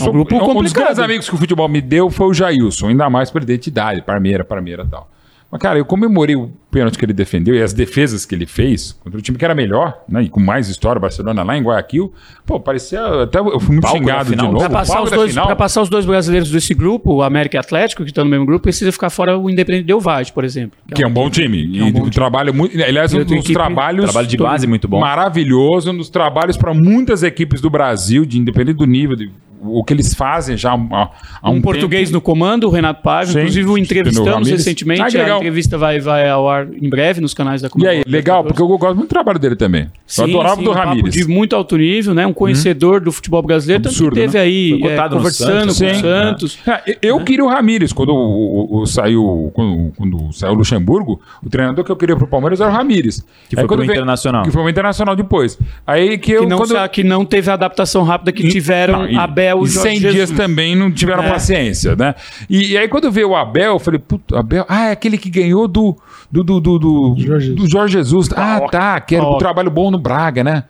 é 0.06 0.10
um 0.10 0.12
grupo 0.12 0.30
complicado. 0.32 0.58
Um 0.58 0.64
dos 0.64 0.74
grandes 0.74 1.00
amigos 1.00 1.30
que 1.30 1.36
o 1.36 1.38
futebol 1.38 1.68
me 1.68 1.82
deu 1.82 2.10
foi 2.10 2.28
o 2.28 2.34
Jailson, 2.34 2.90
ainda 2.90 3.10
mais 3.10 3.32
por 3.32 3.42
identidade, 3.42 4.02
Parmeira, 4.02 4.44
Parmeira 4.44 4.84
e 4.84 4.88
tal. 4.88 5.10
Mas, 5.50 5.62
cara, 5.62 5.80
eu 5.80 5.86
comemorei 5.86 6.36
o 6.36 6.52
pênalti 6.70 6.98
que 6.98 7.06
ele 7.06 7.14
defendeu 7.14 7.56
e 7.56 7.64
as 7.64 7.72
defesas 7.72 8.26
que 8.26 8.36
ele 8.36 8.46
fez 8.46 8.92
contra 8.92 9.18
o 9.18 9.22
time 9.22 9.38
que 9.38 9.46
era 9.46 9.56
melhor, 9.56 10.04
né? 10.08 10.24
E 10.24 10.30
com 10.30 10.42
mais 10.42 10.68
história, 10.68 11.00
Barcelona 11.00 11.42
lá 11.42 11.58
em 11.58 11.64
Guayaquil. 11.64 12.14
Pô, 12.46 12.60
parecia. 12.60 13.24
Até 13.24 13.40
eu 13.40 13.58
fui 13.58 13.72
muito 13.72 13.84
Palco 13.84 13.98
xingado 13.98 14.30
de 14.30 14.36
novo. 14.36 14.58
Para 14.58 14.70
passar, 14.70 15.02
os 15.02 15.10
dois, 15.10 15.34
passar 15.58 15.82
os 15.84 15.90
dois 15.90 16.06
brasileiros 16.06 16.52
desse 16.52 16.74
grupo, 16.74 17.14
o 17.14 17.24
América 17.24 17.56
e 17.56 17.60
Atlético, 17.60 18.04
que 18.04 18.10
estão 18.10 18.26
no 18.26 18.30
mesmo 18.30 18.46
grupo, 18.46 18.64
precisa 18.64 18.92
ficar 18.92 19.10
fora 19.10 19.38
o 19.38 19.50
Independente 19.50 19.86
Del 19.86 20.02
Valle, 20.02 20.30
por 20.34 20.44
exemplo. 20.44 20.78
Que, 20.94 21.02
é, 21.02 21.08
um, 21.08 21.14
bom 21.14 21.30
time. 21.30 21.80
É 21.80 21.84
um 21.84 21.88
e 21.88 21.92
bom 21.94 22.10
trabalho 22.10 22.54
muito. 22.54 22.76
Aliás, 22.84 23.14
um 23.14 23.24
dos 23.24 23.46
trabalhos. 23.46 24.04
Trabalho 24.04 24.28
de 24.28 24.38
base 24.38 24.68
muito 24.68 24.86
bom. 24.86 25.00
Maravilhoso, 25.00 25.92
um 25.92 25.98
dos 25.98 26.10
trabalhos 26.10 26.58
para 26.58 26.74
muitas 26.74 27.24
equipes 27.24 27.62
do 27.62 27.70
Brasil, 27.70 28.26
de 28.26 28.38
independente 28.38 28.78
do 28.78 28.86
nível 28.86 29.16
de 29.16 29.32
o 29.62 29.84
que 29.84 29.94
eles 29.94 30.14
fazem 30.14 30.56
já 30.56 30.74
há, 30.74 31.10
há 31.42 31.50
um, 31.50 31.56
um 31.56 31.62
português 31.62 32.12
no 32.12 32.22
comando, 32.22 32.66
o 32.66 32.70
Renato 32.70 33.02
Paz, 33.02 33.30
inclusive 33.36 33.70
o 33.70 33.78
entrevistamos 33.78 34.50
recentemente, 34.50 35.18
ah, 35.18 35.34
a 35.34 35.38
entrevista 35.38 35.78
vai, 35.78 36.00
vai 36.00 36.30
ao 36.30 36.50
ar 36.50 36.68
em 36.72 36.90
breve 36.90 37.22
nos 37.22 37.34
canais 37.34 37.62
da 37.62 37.70
comunidade. 37.70 38.00
E 38.00 38.04
aí, 38.06 38.12
legal, 38.12 38.44
porque 38.44 38.62
eu 38.62 38.68
gosto 38.68 38.96
muito 38.96 39.08
do 39.08 39.14
trabalho 39.14 39.40
dele 39.40 39.56
também. 39.56 39.90
Sim, 40.06 40.22
eu 40.22 40.28
adorava 40.30 40.56
sim, 40.58 40.64
do 40.64 40.72
um 40.72 40.74
Ramires. 40.74 41.14
De 41.14 41.28
muito 41.28 41.56
alto 41.56 41.78
nível, 41.78 42.14
né? 42.14 42.26
Um 42.26 42.34
conhecedor 42.34 43.02
hum. 43.02 43.06
do 43.06 43.12
futebol 43.12 43.42
brasileiro, 43.42 43.88
Absurdo, 43.88 44.16
tanto 44.16 44.16
que 44.16 44.22
teve 44.22 44.38
né? 44.38 44.44
aí 44.44 44.84
é, 44.84 45.10
conversando 45.10 45.74
Santos, 45.74 45.80
com 45.80 45.86
o 45.86 46.02
Santos. 46.02 46.60
É, 46.68 46.98
eu 47.02 47.18
né? 47.18 47.26
queria 47.26 47.46
o 47.46 47.48
Ramires 47.48 47.94
quando 47.94 48.14
o, 48.14 48.78
o, 48.78 48.82
o 48.82 48.86
saiu 48.86 49.52
quando, 49.54 49.92
quando, 49.98 50.34
saiu 50.34 50.54
o 50.54 50.56
Luxemburgo, 50.56 51.22
o 51.44 51.50
treinador 51.50 51.84
que 51.84 51.92
eu 51.92 51.96
queria 51.96 52.16
pro 52.16 52.28
Palmeiras 52.28 52.62
era 52.62 52.70
o 52.70 52.74
Ramires. 52.74 53.26
Que 53.50 53.56
foi 53.56 53.68
pro 53.68 53.84
Internacional. 53.84 54.44
Que 54.44 54.52
foi 54.52 54.64
o 54.64 54.70
Internacional 54.70 55.16
depois. 55.16 55.58
Aí 55.86 56.18
que 56.18 56.32
eu 56.32 56.42
que 56.42 56.48
não, 56.48 56.58
quando... 56.58 56.90
que 56.90 57.04
não 57.04 57.26
teve 57.26 57.50
a 57.50 57.54
adaptação 57.54 58.04
rápida 58.04 58.32
que 58.32 58.48
tiveram 58.48 59.04
não, 59.04 59.20
e, 59.48 59.52
Abel 59.52 59.64
e, 59.64 59.68
e 59.68 59.72
100 59.72 60.00
dias 60.00 60.32
também 60.32 60.76
não 60.76 60.92
tiveram 60.92 61.24
é. 61.24 61.30
paciência, 61.30 61.96
né? 61.96 62.16
E, 62.50 62.74
e, 62.74 62.78
aí 62.78 62.88
quando 62.88 63.12
veio 63.12 63.30
o 63.30 63.36
Abel, 63.36 63.74
eu 63.74 63.80
falei, 63.80 64.00
puta, 64.00 64.40
Abel, 64.40 64.66
ah, 64.68 64.86
é 64.86 64.92
aquele 64.92 65.18
que 65.18 65.30
ganhou 65.30 65.68
do 65.68 65.98
do, 66.32 66.44
do, 66.44 66.60
do, 66.60 66.80
do, 66.80 67.16
Jorge, 67.18 67.54
do 67.54 67.70
Jorge 67.70 67.94
Jesus. 67.94 68.30
Ah, 68.36 68.62
tá, 68.70 69.00
que 69.00 69.16
era 69.16 69.26
um 69.26 69.38
trabalho 69.38 69.72
bom 69.72 69.90
no 69.90 69.98
Braga, 69.98 70.44
né? 70.44 70.66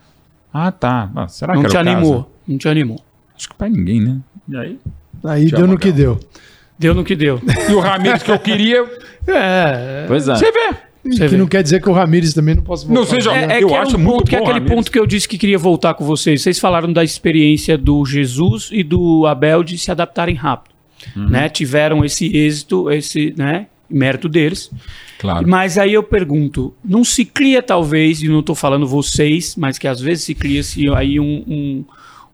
Ah, 0.54 0.72
tá. 0.72 1.10
Ah, 1.16 1.28
será 1.28 1.56
não 1.56 1.64
que 1.64 1.70
te 1.70 1.78
animou? 1.78 2.24
Caso? 2.24 2.28
Não 2.48 2.58
te 2.58 2.70
animou. 2.70 2.99
Acho 3.36 3.49
que 3.49 3.56
pra 3.56 3.70
ninguém, 3.70 4.02
né? 4.02 4.18
E 4.48 4.58
aí? 4.58 4.80
Aí 5.24 5.52
deu 5.52 5.68
no 5.68 5.78
que 5.78 5.91
deu. 5.91 6.20
Deu 6.80 6.94
no 6.94 7.04
que 7.04 7.16
deu. 7.16 7.41
E 7.70 7.74
o 7.74 7.80
Ramires 7.80 8.24
que 8.24 8.32
eu 8.32 8.40
queria. 8.40 8.86
É. 9.30 10.06
Pois 10.08 10.26
é. 10.30 10.36
Você 10.36 10.49
vê. 10.54 10.86
Você 11.15 11.23
que 11.23 11.27
vê. 11.29 11.38
não 11.38 11.47
quer 11.47 11.63
dizer 11.63 11.81
que 11.81 11.89
o 11.89 11.93
Ramires 11.93 12.34
também 12.34 12.55
não 12.55 12.63
possa 12.63 12.85
voltar. 12.85 12.99
Não 12.99 13.07
seja, 13.07 13.35
é, 13.35 13.59
é 13.59 13.63
eu 13.63 13.75
acho 13.75 13.95
é 13.95 13.97
um 13.97 14.01
muito 14.01 14.17
ponto, 14.17 14.23
bom, 14.23 14.29
que 14.29 14.35
é 14.35 14.39
aquele 14.39 14.53
Ramires. 14.53 14.75
ponto 14.75 14.91
que 14.91 14.99
eu 14.99 15.05
disse 15.05 15.27
que 15.27 15.38
queria 15.38 15.57
voltar 15.57 15.93
com 15.93 16.05
vocês. 16.05 16.41
Vocês 16.41 16.59
falaram 16.59 16.91
da 16.91 17.03
experiência 17.03 17.77
do 17.77 18.05
Jesus 18.05 18.69
e 18.71 18.84
do 18.84 19.25
Abel 19.25 19.63
de 19.63 19.77
se 19.77 19.91
adaptarem 19.91 20.35
rápido, 20.35 20.73
uhum. 21.15 21.29
né? 21.29 21.49
Tiveram 21.49 22.03
esse 22.03 22.35
êxito, 22.35 22.89
esse, 22.91 23.34
né, 23.38 23.67
mérito 23.89 24.27
deles. 24.27 24.71
Claro. 25.19 25.47
Mas 25.47 25.77
aí 25.77 25.93
eu 25.93 26.03
pergunto, 26.03 26.73
não 26.84 27.03
se 27.03 27.25
cria 27.25 27.61
talvez, 27.61 28.21
e 28.21 28.27
não 28.27 28.41
estou 28.41 28.55
falando 28.55 28.85
vocês, 28.85 29.55
mas 29.55 29.77
que 29.77 29.88
às 29.88 29.99
vezes 29.99 30.25
se 30.25 30.35
cria-se 30.35 30.88
aí 30.89 31.19
um, 31.19 31.43
um, 31.47 31.85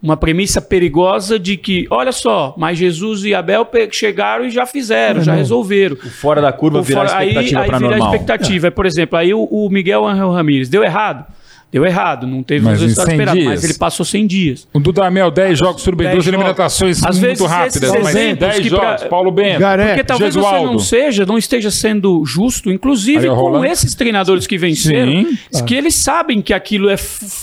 uma 0.03 0.17
premissa 0.17 0.61
perigosa 0.61 1.39
de 1.39 1.55
que, 1.55 1.87
olha 1.89 2.11
só, 2.11 2.53
mas 2.57 2.77
Jesus 2.77 3.23
e 3.23 3.33
Abel 3.33 3.65
chegaram 3.89 4.45
e 4.45 4.49
já 4.49 4.65
fizeram, 4.65 5.21
já 5.21 5.33
resolveram. 5.33 5.95
O 5.95 6.09
fora 6.09 6.41
da 6.41 6.51
curva 6.51 6.81
o 6.81 6.83
fora, 6.83 7.05
expectativa 7.05 7.63
para 7.63 7.79
normal. 7.79 7.91
Aí 7.93 7.99
vira 7.99 8.13
expectativa. 8.13 8.67
É. 8.67 8.69
Por 8.69 8.85
exemplo, 8.85 9.17
aí 9.17 9.33
o, 9.33 9.43
o 9.43 9.69
Miguel 9.69 10.05
Angel 10.05 10.29
Ramírez 10.29 10.67
deu 10.67 10.83
errado? 10.83 11.25
Deu 11.73 11.83
errado, 11.87 12.27
não 12.27 12.43
teve 12.43 12.63
mas 12.63 12.75
os 12.75 12.81
resultados 12.81 13.11
esperados, 13.11 13.43
mas 13.45 13.63
ele 13.63 13.73
passou 13.73 14.05
100 14.05 14.27
dias. 14.27 14.67
O 14.71 14.79
Dudamel, 14.79 15.31
10 15.31 15.57
jogos 15.57 15.81
sobre 15.81 16.07
12 16.07 16.29
eliminações 16.29 17.03
Às 17.03 17.17
muito 17.17 17.45
rápidas. 17.45 17.91
Mas 18.03 18.13
10 18.13 18.65
jogos, 18.67 18.99
pra... 18.99 19.09
Paulo 19.09 19.31
Bento, 19.31 19.59
Garé, 19.59 19.87
Porque 19.87 20.03
talvez 20.03 20.35
Gesualdo. 20.35 20.67
você 20.67 20.71
não 20.71 20.79
seja, 20.79 21.25
não 21.25 21.35
esteja 21.35 21.71
sendo 21.71 22.23
justo, 22.25 22.71
inclusive 22.71 23.27
com 23.27 23.33
Rolando. 23.33 23.65
esses 23.65 23.95
treinadores 23.95 24.45
que 24.45 24.55
venceram, 24.55 25.25
Sim. 25.51 25.65
que 25.65 25.73
eles 25.73 25.95
sabem 25.95 26.43
que 26.43 26.53
aquilo 26.53 26.91
é, 26.91 26.93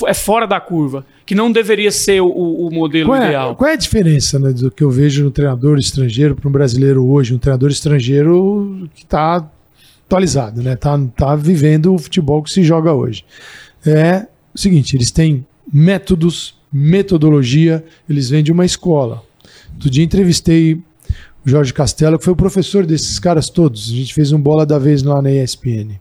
é 0.07 0.15
fora 0.15 0.47
da 0.47 0.61
curva, 0.61 1.05
que 1.27 1.35
não 1.35 1.51
deveria 1.51 1.91
ser 1.91 2.21
o, 2.21 2.29
o 2.29 2.71
modelo 2.73 3.09
qual 3.09 3.21
é, 3.21 3.27
ideal. 3.27 3.57
Qual 3.57 3.69
é 3.69 3.73
a 3.73 3.77
diferença 3.77 4.39
né, 4.39 4.53
do 4.53 4.71
que 4.71 4.85
eu 4.85 4.91
vejo 4.93 5.25
no 5.25 5.33
treinador 5.33 5.77
estrangeiro 5.77 6.37
para 6.37 6.49
um 6.49 6.53
brasileiro 6.53 7.05
hoje? 7.05 7.35
Um 7.35 7.39
treinador 7.39 7.71
estrangeiro 7.71 8.89
que 8.95 9.03
está 9.03 9.45
atualizado, 10.07 10.63
né? 10.63 10.77
Tá, 10.77 10.97
tá 11.17 11.35
vivendo 11.35 11.93
o 11.93 11.99
futebol 11.99 12.41
que 12.45 12.51
se 12.53 12.63
joga 12.63 12.93
hoje 12.93 13.25
é 13.85 14.27
o 14.55 14.59
seguinte: 14.59 14.97
eles 14.97 15.11
têm 15.11 15.47
métodos, 15.73 16.55
metodologia, 16.73 17.85
eles 18.09 18.31
vêm 18.31 18.43
de 18.43 18.53
uma 18.53 18.65
escola. 18.65 19.23
Outro 19.75 19.91
dia 19.91 20.05
entrevistei 20.05 20.75
o 21.45 21.49
Jorge 21.49 21.73
Castelo, 21.73 22.19
que 22.19 22.25
foi 22.25 22.33
o 22.33 22.37
professor 22.37 22.85
desses 22.85 23.19
caras 23.19 23.49
todos. 23.49 23.89
A 23.89 23.95
gente 23.95 24.13
fez 24.13 24.31
um 24.33 24.41
bola 24.41 24.67
da 24.67 24.79
vez 24.79 25.03
lá 25.03 25.23
na 25.23 25.31
ESPN. 25.31 25.99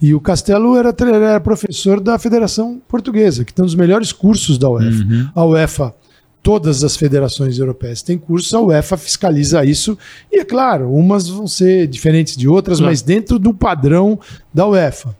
E 0.00 0.14
o 0.14 0.20
Castelo 0.20 0.76
era, 0.76 0.94
era 1.00 1.40
professor 1.40 1.98
da 1.98 2.18
Federação 2.18 2.80
Portuguesa, 2.86 3.44
que 3.44 3.54
tem 3.54 3.62
um 3.62 3.66
dos 3.66 3.74
melhores 3.74 4.12
cursos 4.12 4.58
da 4.58 4.68
UEFA. 4.68 5.02
Uhum. 5.02 5.28
A 5.34 5.44
UEFA 5.46 5.94
todas 6.42 6.82
as 6.82 6.96
federações 6.96 7.58
europeias 7.58 8.02
têm 8.02 8.18
cursos, 8.18 8.52
a 8.52 8.60
UEFA 8.60 8.96
fiscaliza 8.96 9.64
isso. 9.64 9.96
E 10.30 10.40
é 10.40 10.44
claro, 10.44 10.92
umas 10.92 11.28
vão 11.28 11.46
ser 11.46 11.86
diferentes 11.86 12.36
de 12.36 12.48
outras, 12.48 12.78
claro. 12.78 12.90
mas 12.90 13.00
dentro 13.00 13.38
do 13.38 13.54
padrão 13.54 14.18
da 14.52 14.66
UEFA. 14.66 15.16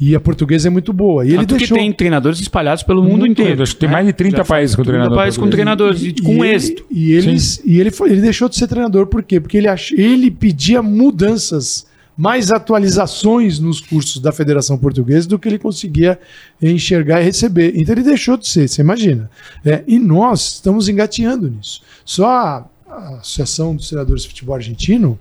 E 0.00 0.14
a 0.14 0.20
portuguesa 0.20 0.68
é 0.68 0.70
muito 0.70 0.92
boa. 0.92 1.24
E 1.24 1.30
ele 1.30 1.38
Tanto 1.38 1.56
deixou... 1.56 1.76
que 1.76 1.82
tem 1.82 1.92
treinadores 1.92 2.38
espalhados 2.38 2.84
pelo 2.84 3.02
mundo, 3.02 3.26
inteiro. 3.26 3.62
Acho 3.62 3.74
que 3.74 3.80
tem 3.80 3.90
mais 3.90 4.06
de 4.06 4.12
30 4.12 4.36
Já 4.38 4.44
países 4.44 4.76
com 4.76 4.82
treinador. 4.82 5.10
30 5.10 5.22
países 5.22 5.38
com 5.38 5.50
treinadores, 5.50 6.02
e, 6.02 6.12
com 6.12 6.44
e 6.44 6.48
êxito. 6.48 6.84
E, 6.88 7.12
eles, 7.12 7.60
e 7.64 7.80
ele, 7.80 7.90
foi, 7.90 8.10
ele 8.10 8.20
deixou 8.20 8.48
de 8.48 8.56
ser 8.56 8.68
treinador, 8.68 9.06
por 9.06 9.22
quê? 9.24 9.40
Porque 9.40 9.56
ele, 9.56 9.66
ach, 9.66 9.90
ele 9.92 10.30
pedia 10.30 10.80
mudanças, 10.82 11.84
mais 12.16 12.52
atualizações 12.52 13.58
nos 13.58 13.80
cursos 13.80 14.20
da 14.20 14.30
Federação 14.30 14.78
Portuguesa 14.78 15.28
do 15.28 15.38
que 15.38 15.48
ele 15.48 15.58
conseguia 15.58 16.18
enxergar 16.62 17.20
e 17.20 17.24
receber. 17.24 17.72
Então 17.74 17.94
ele 17.94 18.02
deixou 18.02 18.36
de 18.36 18.46
ser, 18.46 18.68
você 18.68 18.80
imagina. 18.80 19.28
É, 19.64 19.82
e 19.86 19.98
nós 19.98 20.54
estamos 20.54 20.88
engateando 20.88 21.50
nisso. 21.50 21.82
Só 22.04 22.26
a, 22.26 22.66
a 22.88 23.18
Associação 23.18 23.74
dos 23.74 23.88
Treinadores 23.88 24.22
de 24.22 24.28
Futebol 24.28 24.54
Argentino 24.54 25.18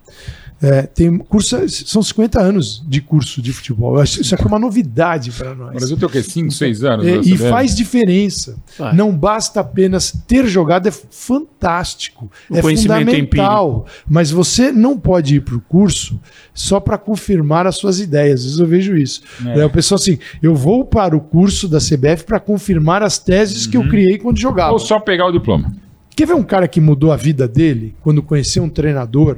É, 0.60 0.82
tem 0.84 1.16
curso, 1.20 1.56
são 1.70 2.02
50 2.02 2.42
anos 2.42 2.84
de 2.88 3.00
curso 3.00 3.42
de 3.42 3.54
futebol. 3.54 3.96
Eu 3.96 4.02
acho, 4.02 4.22
isso 4.22 4.34
aqui 4.34 4.44
é 4.44 4.48
uma 4.48 4.58
novidade 4.58 5.32
para 5.32 5.54
nós. 5.54 5.74
Mas 5.74 5.92
eu 5.92 5.98
tenho 5.98 6.08
o 6.08 6.12
quê? 6.12 6.24
5, 6.24 6.52
6 6.52 6.84
anos? 6.84 7.06
É, 7.06 7.18
e 7.18 7.38
faz 7.38 7.76
diferença. 7.76 8.58
Vai. 8.78 8.96
Não 8.96 9.16
basta 9.16 9.60
apenas 9.60 10.12
ter 10.28 10.48
jogado, 10.48 10.88
é 10.88 10.92
fantástico. 10.92 12.32
O 12.50 12.58
é 12.58 12.62
fundamental. 12.62 13.70
Empírico. 13.70 14.04
Mas 14.10 14.32
você 14.32 14.72
não 14.72 14.98
pode 14.98 15.36
ir 15.36 15.42
para 15.42 15.56
o 15.56 15.62
curso 15.62 16.20
só 16.56 16.80
para 16.80 16.98
confirmar 16.98 17.68
as 17.68 17.78
suas 17.78 18.00
ideias. 18.00 18.40
Às 18.40 18.46
vezes 18.46 18.60
eu 18.60 18.68
vejo 18.68 18.98
isso. 18.98 19.22
É. 19.46 19.64
O 19.64 19.70
pessoal 19.70 20.00
assim, 20.00 20.18
eu 20.42 20.56
vou 20.56 20.84
para 20.84 21.16
o 21.16 21.22
curso 21.22 21.68
da 21.68 21.78
CBF 21.78 22.24
para 22.26 22.40
confirmar 22.40 23.04
as 23.04 23.20
teses 23.20 23.66
uhum. 23.66 23.72
que 23.72 23.78
eu 23.78 23.82
uhum. 23.82 23.90
criei 23.90 24.18
quando 24.18 24.40
jogava. 24.40 24.72
Ou 24.72 24.80
só 24.80 25.00
pegar 25.00 25.28
o 25.28 25.32
diploma. 25.32 25.72
Quer 26.16 26.26
ver 26.26 26.34
um 26.34 26.42
cara 26.42 26.68
que 26.68 26.82
mudou 26.82 27.12
a 27.12 27.16
vida 27.16 27.48
dele 27.48 27.94
quando 28.02 28.24
conheceu 28.24 28.64
um 28.64 28.70
treinador 28.70 29.38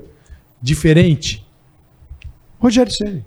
diferente? 0.62 1.46
Rogério 2.60 2.92
Ceni. 2.92 3.26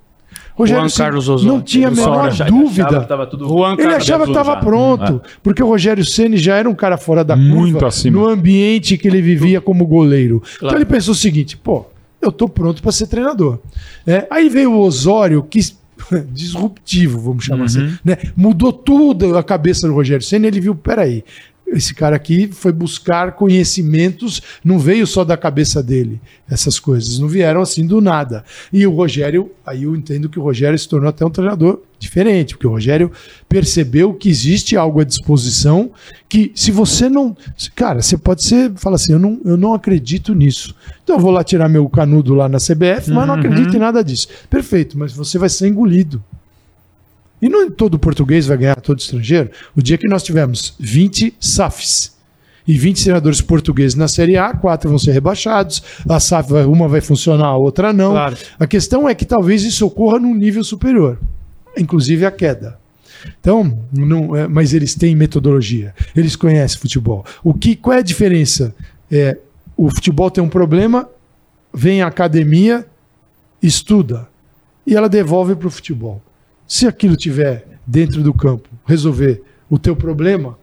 Rogério 0.54 0.88
Juan 0.88 0.96
Carlos 0.96 1.28
Osório. 1.28 1.52
não 1.52 1.62
tinha 1.62 1.88
a 1.88 1.90
menor 1.90 2.30
dúvida. 2.46 2.88
Ele 2.88 2.96
achava, 2.96 3.26
tudo... 3.26 3.64
ele 3.78 3.94
achava 3.94 4.24
que 4.24 4.30
estava 4.30 4.56
pronto, 4.58 5.22
é. 5.24 5.28
porque 5.42 5.62
o 5.62 5.66
Rogério 5.66 6.04
Ceni 6.04 6.36
já 6.36 6.56
era 6.56 6.68
um 6.68 6.74
cara 6.74 6.98
fora 6.98 7.24
da 7.24 7.34
Muito 7.34 7.72
curva 7.72 7.88
acima. 7.88 8.20
no 8.20 8.28
ambiente 8.28 8.98
que 8.98 9.08
ele 9.08 9.22
vivia 9.22 9.60
como 9.60 9.86
goleiro. 9.86 10.40
Claro. 10.40 10.56
Então 10.66 10.76
ele 10.76 10.84
pensou 10.84 11.12
o 11.12 11.16
seguinte: 11.16 11.56
pô, 11.56 11.86
eu 12.20 12.28
estou 12.28 12.48
pronto 12.48 12.82
para 12.82 12.92
ser 12.92 13.06
treinador. 13.06 13.58
É, 14.06 14.26
aí 14.30 14.48
veio 14.48 14.72
o 14.72 14.80
Osório, 14.80 15.42
que 15.42 15.58
disruptivo, 16.32 17.18
vamos 17.18 17.44
chamar 17.44 17.64
assim, 17.64 17.80
uhum. 17.80 17.86
assim, 17.86 17.98
né? 18.04 18.16
Mudou 18.36 18.72
tudo 18.72 19.36
a 19.36 19.42
cabeça 19.42 19.86
do 19.86 19.94
Rogério 19.94 20.24
Senna, 20.24 20.46
ele 20.46 20.60
viu, 20.60 20.74
peraí, 20.74 21.24
esse 21.72 21.94
cara 21.94 22.16
aqui 22.16 22.48
foi 22.52 22.72
buscar 22.72 23.32
conhecimentos, 23.32 24.42
não 24.64 24.78
veio 24.78 25.06
só 25.06 25.24
da 25.24 25.36
cabeça 25.36 25.82
dele, 25.82 26.20
essas 26.48 26.78
coisas, 26.78 27.18
não 27.18 27.28
vieram 27.28 27.60
assim 27.60 27.86
do 27.86 28.00
nada. 28.00 28.44
E 28.72 28.86
o 28.86 28.92
Rogério, 28.92 29.50
aí 29.66 29.84
eu 29.84 29.96
entendo 29.96 30.28
que 30.28 30.38
o 30.38 30.42
Rogério 30.42 30.78
se 30.78 30.88
tornou 30.88 31.08
até 31.08 31.24
um 31.24 31.30
treinador 31.30 31.80
diferente, 31.98 32.54
porque 32.54 32.66
o 32.66 32.70
Rogério 32.70 33.12
percebeu 33.48 34.12
que 34.12 34.28
existe 34.28 34.76
algo 34.76 35.00
à 35.00 35.04
disposição 35.04 35.90
que 36.28 36.50
se 36.54 36.70
você 36.70 37.08
não, 37.08 37.36
cara, 37.74 38.02
você 38.02 38.18
pode 38.18 38.44
ser, 38.44 38.72
fala 38.76 38.96
assim, 38.96 39.12
eu 39.12 39.18
não, 39.18 39.40
eu 39.44 39.56
não 39.56 39.72
acredito 39.72 40.34
nisso. 40.34 40.74
Então 41.04 41.16
eu 41.16 41.20
vou 41.20 41.30
lá 41.30 41.44
tirar 41.44 41.68
meu 41.68 41.88
canudo 41.88 42.34
lá 42.34 42.48
na 42.48 42.58
CBF, 42.58 43.10
mas 43.10 43.26
não 43.26 43.34
acredito 43.34 43.70
em 43.70 43.74
uhum. 43.74 43.80
nada 43.80 44.02
disso. 44.02 44.28
Perfeito, 44.50 44.98
mas 44.98 45.12
você 45.12 45.38
vai 45.38 45.48
ser 45.48 45.68
engolido. 45.68 46.22
E 47.42 47.48
não 47.48 47.68
todo 47.68 47.98
português 47.98 48.46
vai 48.46 48.56
ganhar 48.56 48.80
todo 48.80 49.00
estrangeiro. 49.00 49.50
O 49.76 49.82
dia 49.82 49.98
que 49.98 50.06
nós 50.06 50.22
tivermos 50.22 50.74
20 50.78 51.34
SAFs 51.40 52.16
e 52.66 52.78
20 52.78 53.02
treinadores 53.02 53.40
portugueses 53.40 53.96
na 53.96 54.06
Série 54.06 54.36
A, 54.36 54.54
quatro 54.54 54.88
vão 54.88 54.98
ser 54.98 55.10
rebaixados, 55.10 55.82
a 56.08 56.20
SAF 56.20 56.52
uma 56.52 56.86
vai 56.86 57.00
funcionar, 57.00 57.46
a 57.46 57.56
outra 57.56 57.92
não. 57.92 58.12
Claro. 58.12 58.36
A 58.60 58.66
questão 58.68 59.08
é 59.08 59.14
que 59.16 59.24
talvez 59.24 59.64
isso 59.64 59.84
ocorra 59.84 60.20
num 60.20 60.34
nível 60.34 60.62
superior, 60.62 61.18
inclusive 61.76 62.24
a 62.24 62.30
queda. 62.30 62.78
Então, 63.40 63.84
não, 63.92 64.36
é, 64.36 64.46
mas 64.46 64.72
eles 64.72 64.94
têm 64.94 65.16
metodologia, 65.16 65.94
eles 66.14 66.36
conhecem 66.36 66.78
futebol. 66.78 67.24
O 67.42 67.52
que, 67.52 67.74
qual 67.74 67.96
é 67.96 67.98
a 67.98 68.02
diferença? 68.02 68.74
É, 69.10 69.36
o 69.76 69.90
futebol 69.90 70.30
tem 70.30 70.42
um 70.42 70.48
problema, 70.48 71.08
vem 71.74 72.02
a 72.02 72.06
academia, 72.06 72.86
estuda 73.60 74.28
e 74.86 74.94
ela 74.94 75.08
devolve 75.08 75.54
para 75.56 75.68
o 75.68 75.70
futebol. 75.70 76.22
Se 76.72 76.86
aquilo 76.86 77.16
tiver 77.16 77.66
dentro 77.86 78.22
do 78.22 78.32
campo, 78.32 78.66
resolver 78.86 79.42
o 79.68 79.78
teu 79.78 79.94
problema, 79.94 80.58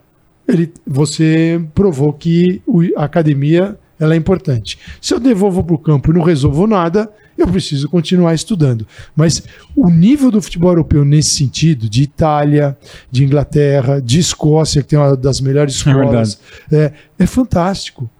ele, 0.48 0.72
você 0.84 1.64
provou 1.72 2.12
que 2.12 2.60
a 2.96 3.04
academia 3.04 3.78
ela 3.96 4.14
é 4.14 4.16
importante. 4.16 4.76
Se 5.00 5.14
eu 5.14 5.20
devolvo 5.20 5.62
para 5.62 5.76
o 5.76 5.78
campo 5.78 6.10
e 6.10 6.14
não 6.14 6.24
resolvo 6.24 6.66
nada, 6.66 7.08
eu 7.38 7.46
preciso 7.46 7.88
continuar 7.88 8.34
estudando. 8.34 8.84
Mas 9.14 9.44
o 9.76 9.88
nível 9.88 10.32
do 10.32 10.42
futebol 10.42 10.72
europeu 10.72 11.04
nesse 11.04 11.30
sentido, 11.30 11.88
de 11.88 12.02
Itália, 12.02 12.76
de 13.08 13.22
Inglaterra, 13.22 14.00
de 14.00 14.18
Escócia, 14.18 14.82
que 14.82 14.88
tem 14.88 14.98
uma 14.98 15.16
das 15.16 15.40
melhores 15.40 15.74
é 15.74 15.90
escolas, 15.90 16.40
é, 16.72 16.76
é, 16.76 16.92
é 17.20 17.26
fantástico. 17.26 18.10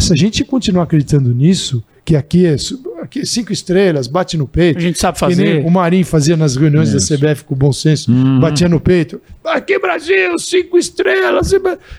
Se 0.00 0.12
a 0.12 0.16
gente 0.16 0.42
continuar 0.42 0.82
acreditando 0.82 1.32
nisso, 1.32 1.84
que 2.04 2.16
aqui 2.16 2.46
é, 2.46 2.56
aqui 3.08 3.20
é 3.20 3.24
cinco 3.24 3.52
estrelas, 3.52 4.06
bate 4.06 4.36
no 4.36 4.46
peito. 4.46 4.78
A 4.78 4.82
gente 4.82 4.98
sabe 4.98 5.18
fazer. 5.18 5.64
o 5.64 5.70
Marinho 5.70 6.04
fazia 6.04 6.36
nas 6.36 6.54
reuniões 6.54 6.92
Isso. 6.92 7.10
da 7.10 7.16
CBF 7.16 7.44
com 7.44 7.54
bom 7.54 7.72
senso, 7.72 8.12
uhum. 8.12 8.38
batia 8.38 8.68
no 8.68 8.78
peito. 8.78 9.20
Aqui 9.44 9.78
Brasil, 9.78 10.38
cinco 10.38 10.78
estrelas. 10.78 11.50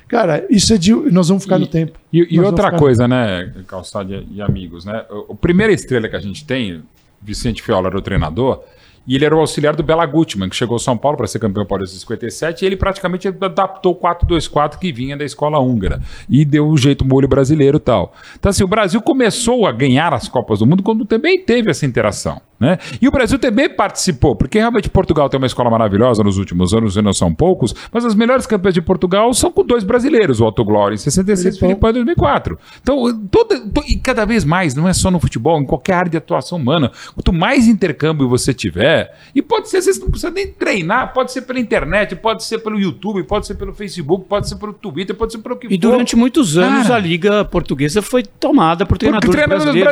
Cara, 0.07 0.45
isso 0.49 0.73
é 0.73 0.77
de. 0.77 0.93
Nós 0.93 1.27
vamos 1.27 1.43
ficar 1.43 1.57
e, 1.57 1.59
no 1.59 1.67
tempo. 1.67 1.99
E, 2.13 2.35
e 2.35 2.39
outra 2.39 2.71
coisa, 2.71 3.07
no... 3.07 3.15
né, 3.15 3.51
Calçado 3.67 4.25
e 4.31 4.41
amigos, 4.41 4.85
né? 4.85 5.03
A 5.29 5.35
primeira 5.35 5.73
estrela 5.73 6.07
que 6.07 6.15
a 6.15 6.19
gente 6.19 6.45
tem, 6.45 6.81
Vicente 7.21 7.61
Fiola 7.61 7.87
era 7.87 7.97
o 7.97 8.01
treinador. 8.01 8.63
E 9.07 9.15
ele 9.15 9.25
era 9.25 9.35
o 9.35 9.39
auxiliar 9.39 9.75
do 9.75 9.83
Bela 9.83 10.05
Gutmann, 10.05 10.49
que 10.49 10.55
chegou 10.55 10.75
ao 10.75 10.79
São 10.79 10.97
Paulo 10.97 11.17
para 11.17 11.27
ser 11.27 11.39
campeão 11.39 11.65
paulista 11.65 11.95
em 11.95 11.99
57, 11.99 12.63
e 12.63 12.65
ele 12.65 12.77
praticamente 12.77 13.27
adaptou 13.27 13.93
o 13.93 13.95
4-2-4 13.95 14.77
que 14.77 14.91
vinha 14.91 15.17
da 15.17 15.25
escola 15.25 15.59
húngara. 15.59 16.01
E 16.29 16.45
deu 16.45 16.67
o 16.67 16.73
um 16.73 16.77
jeito 16.77 17.05
molho 17.05 17.27
brasileiro 17.27 17.77
e 17.77 17.81
tal. 17.81 18.13
Então, 18.37 18.49
assim, 18.49 18.63
o 18.63 18.67
Brasil 18.67 19.01
começou 19.01 19.65
a 19.65 19.71
ganhar 19.71 20.13
as 20.13 20.27
Copas 20.27 20.59
do 20.59 20.67
Mundo 20.67 20.83
quando 20.83 21.05
também 21.05 21.43
teve 21.43 21.69
essa 21.69 21.85
interação. 21.85 22.41
Né? 22.59 22.77
E 23.01 23.07
o 23.07 23.11
Brasil 23.11 23.39
também 23.39 23.69
participou, 23.69 24.35
porque 24.35 24.59
realmente 24.59 24.89
Portugal 24.89 25.29
tem 25.29 25.37
uma 25.37 25.47
escola 25.47 25.69
maravilhosa 25.69 26.21
nos 26.21 26.37
últimos 26.37 26.73
anos, 26.73 26.97
e 26.97 27.01
não 27.01 27.13
são 27.13 27.33
poucos, 27.33 27.73
mas 27.91 28.03
as 28.03 28.13
melhores 28.13 28.45
campeãs 28.45 28.73
de 28.73 28.81
Portugal 28.81 29.33
são 29.33 29.49
com 29.49 29.63
dois 29.63 29.85
brasileiros, 29.85 30.41
o 30.41 30.45
Otto 30.45 30.65
Glória 30.65 30.95
em 30.95 30.97
66 30.97 31.55
e 31.55 31.57
o 31.57 31.59
Filipão 31.61 31.89
em 31.91 31.93
2004. 31.93 32.59
Então, 32.81 33.27
toda, 33.31 33.59
to, 33.61 33.81
e 33.87 33.97
cada 33.97 34.25
vez 34.25 34.43
mais, 34.43 34.75
não 34.75 34.89
é 34.89 34.93
só 34.93 35.09
no 35.09 35.21
futebol, 35.21 35.57
em 35.61 35.65
qualquer 35.65 35.93
área 35.93 36.11
de 36.11 36.17
atuação 36.17 36.57
humana, 36.57 36.91
quanto 37.15 37.31
mais 37.31 37.65
intercâmbio 37.65 38.27
você 38.27 38.53
tiver, 38.53 38.88
e 39.33 39.41
pode 39.41 39.69
ser, 39.69 39.81
você 39.81 39.99
não 39.99 40.09
precisa 40.09 40.31
nem 40.31 40.47
treinar, 40.47 41.13
pode 41.13 41.31
ser 41.31 41.41
pela 41.41 41.59
internet, 41.59 42.15
pode 42.15 42.43
ser 42.43 42.59
pelo 42.59 42.79
YouTube, 42.79 43.23
pode 43.23 43.47
ser 43.47 43.55
pelo 43.55 43.73
Facebook, 43.73 44.25
pode 44.27 44.47
ser 44.49 44.55
pelo 44.55 44.73
Twitter, 44.73 45.15
pode 45.15 45.31
ser 45.31 45.39
pelo 45.39 45.55
que 45.57 45.67
E 45.67 45.71
for. 45.71 45.77
durante 45.77 46.15
muitos 46.15 46.57
anos 46.57 46.83
Cara, 46.83 46.95
a 46.95 46.99
Liga 46.99 47.45
Portuguesa 47.45 48.01
foi 48.01 48.23
tomada 48.23 48.85
por 48.85 48.97
treinadores, 48.97 49.39
brasileiros, 49.39 49.83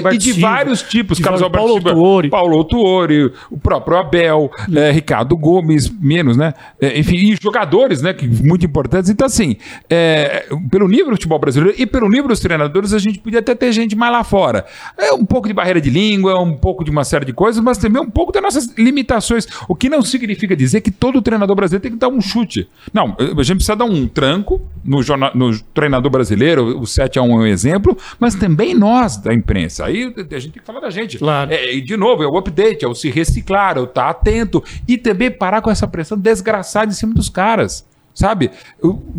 e 0.14 0.18
de 0.18 0.40
vários 0.40 0.82
tipos, 0.82 1.18
Carlos 1.18 1.42
Alberto 1.42 1.80
Tuori. 1.80 2.28
Paulo 2.30 2.64
Tuori, 2.64 3.32
o 3.50 3.58
próprio 3.58 3.98
Abel, 3.98 4.50
é, 4.74 4.90
Ricardo 4.90 5.36
Gomes, 5.36 5.88
menos, 5.88 6.36
né? 6.36 6.54
É, 6.80 6.98
enfim, 6.98 7.16
e 7.16 7.36
jogadores, 7.40 8.02
né? 8.02 8.12
Que, 8.12 8.26
muito 8.26 8.64
importantes. 8.64 9.10
Então, 9.10 9.26
assim, 9.26 9.56
é, 9.88 10.46
pelo 10.70 10.88
nível 10.88 11.06
do 11.06 11.12
futebol 11.12 11.38
brasileiro 11.38 11.74
e 11.78 11.86
pelo 11.86 12.08
nível 12.08 12.28
dos 12.28 12.40
treinadores, 12.40 12.92
a 12.92 12.98
gente 12.98 13.18
podia 13.18 13.40
até 13.40 13.54
ter 13.54 13.72
gente 13.72 13.96
mais 13.96 14.12
lá 14.12 14.24
fora. 14.24 14.64
É 14.98 15.12
um 15.12 15.24
pouco 15.24 15.48
de 15.48 15.54
barreira 15.54 15.80
de 15.80 15.90
língua, 15.90 16.40
um 16.40 16.56
pouco 16.56 16.84
de 16.84 16.90
uma 16.90 17.04
série 17.04 17.24
de 17.24 17.32
coisas, 17.32 17.62
mas 17.62 17.78
também 17.78 18.02
um 18.02 18.10
pouco 18.10 18.32
das 18.32 18.42
nossas 18.54 18.74
limitações. 18.76 19.46
O 19.68 19.74
que 19.74 19.88
não 19.88 20.02
significa 20.02 20.56
dizer 20.56 20.80
que 20.80 20.90
todo 20.90 21.20
treinador 21.22 21.56
brasileiro 21.56 21.82
tem 21.82 21.92
que 21.92 21.98
dar 21.98 22.08
um 22.08 22.20
chute. 22.20 22.68
Não, 22.92 23.16
a 23.18 23.42
gente 23.42 23.56
precisa 23.56 23.76
dar 23.76 23.84
um 23.84 24.06
tranco 24.06 24.60
no, 24.84 25.02
jornal, 25.02 25.32
no 25.34 25.58
treinador 25.74 26.10
brasileiro, 26.10 26.78
o 26.80 26.86
7 26.86 27.18
a 27.18 27.22
1 27.22 27.30
é 27.30 27.34
um 27.34 27.46
exemplo, 27.46 27.96
mas 28.18 28.34
também 28.34 28.74
nós 28.74 29.16
da 29.16 29.34
imprensa. 29.34 29.86
Aí 29.86 30.14
a 30.16 30.38
gente 30.38 30.52
tem 30.52 30.60
que 30.62 30.66
falar 30.66 30.80
da 30.80 30.90
gente. 30.90 31.18
Claro. 31.18 31.52
É, 31.52 31.74
e, 31.74 31.80
de 31.80 31.96
novo, 31.96 32.22
é 32.22 32.26
o 32.26 32.36
update, 32.36 32.84
é 32.84 32.88
o 32.88 32.94
se 32.94 33.10
reciclar, 33.10 33.76
é 33.76 33.80
o 33.80 33.84
estar 33.84 34.04
tá 34.04 34.10
atento 34.10 34.62
e 34.86 34.96
também 34.96 35.30
parar 35.30 35.60
com 35.60 35.70
essa 35.70 35.86
pressão 35.86 36.18
desgraçada 36.18 36.90
em 36.90 36.94
cima 36.94 37.14
dos 37.14 37.28
caras. 37.28 37.84
Sabe? 38.16 38.50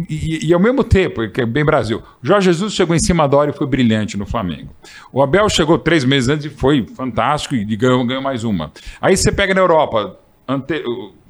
E, 0.09 0.47
e, 0.47 0.53
ao 0.55 0.59
mesmo 0.59 0.83
tempo, 0.83 1.29
que 1.29 1.41
é 1.41 1.45
bem 1.45 1.63
Brasil, 1.63 2.01
Jorge 2.19 2.45
Jesus 2.45 2.73
chegou 2.73 2.95
em 2.95 2.99
cima 2.99 3.27
da 3.27 3.37
hora 3.37 3.51
e 3.51 3.53
foi 3.53 3.67
brilhante 3.67 4.17
no 4.17 4.25
Flamengo. 4.25 4.71
O 5.13 5.21
Abel 5.21 5.47
chegou 5.49 5.77
três 5.77 6.03
meses 6.03 6.27
antes 6.27 6.47
e 6.47 6.49
foi 6.49 6.83
fantástico 6.95 7.53
e 7.53 7.63
ganhou, 7.75 8.03
ganhou 8.03 8.23
mais 8.23 8.43
uma. 8.43 8.71
Aí 8.99 9.15
você 9.15 9.31
pega 9.31 9.53
na 9.53 9.61
Europa, 9.61 10.17
ante, 10.47 10.83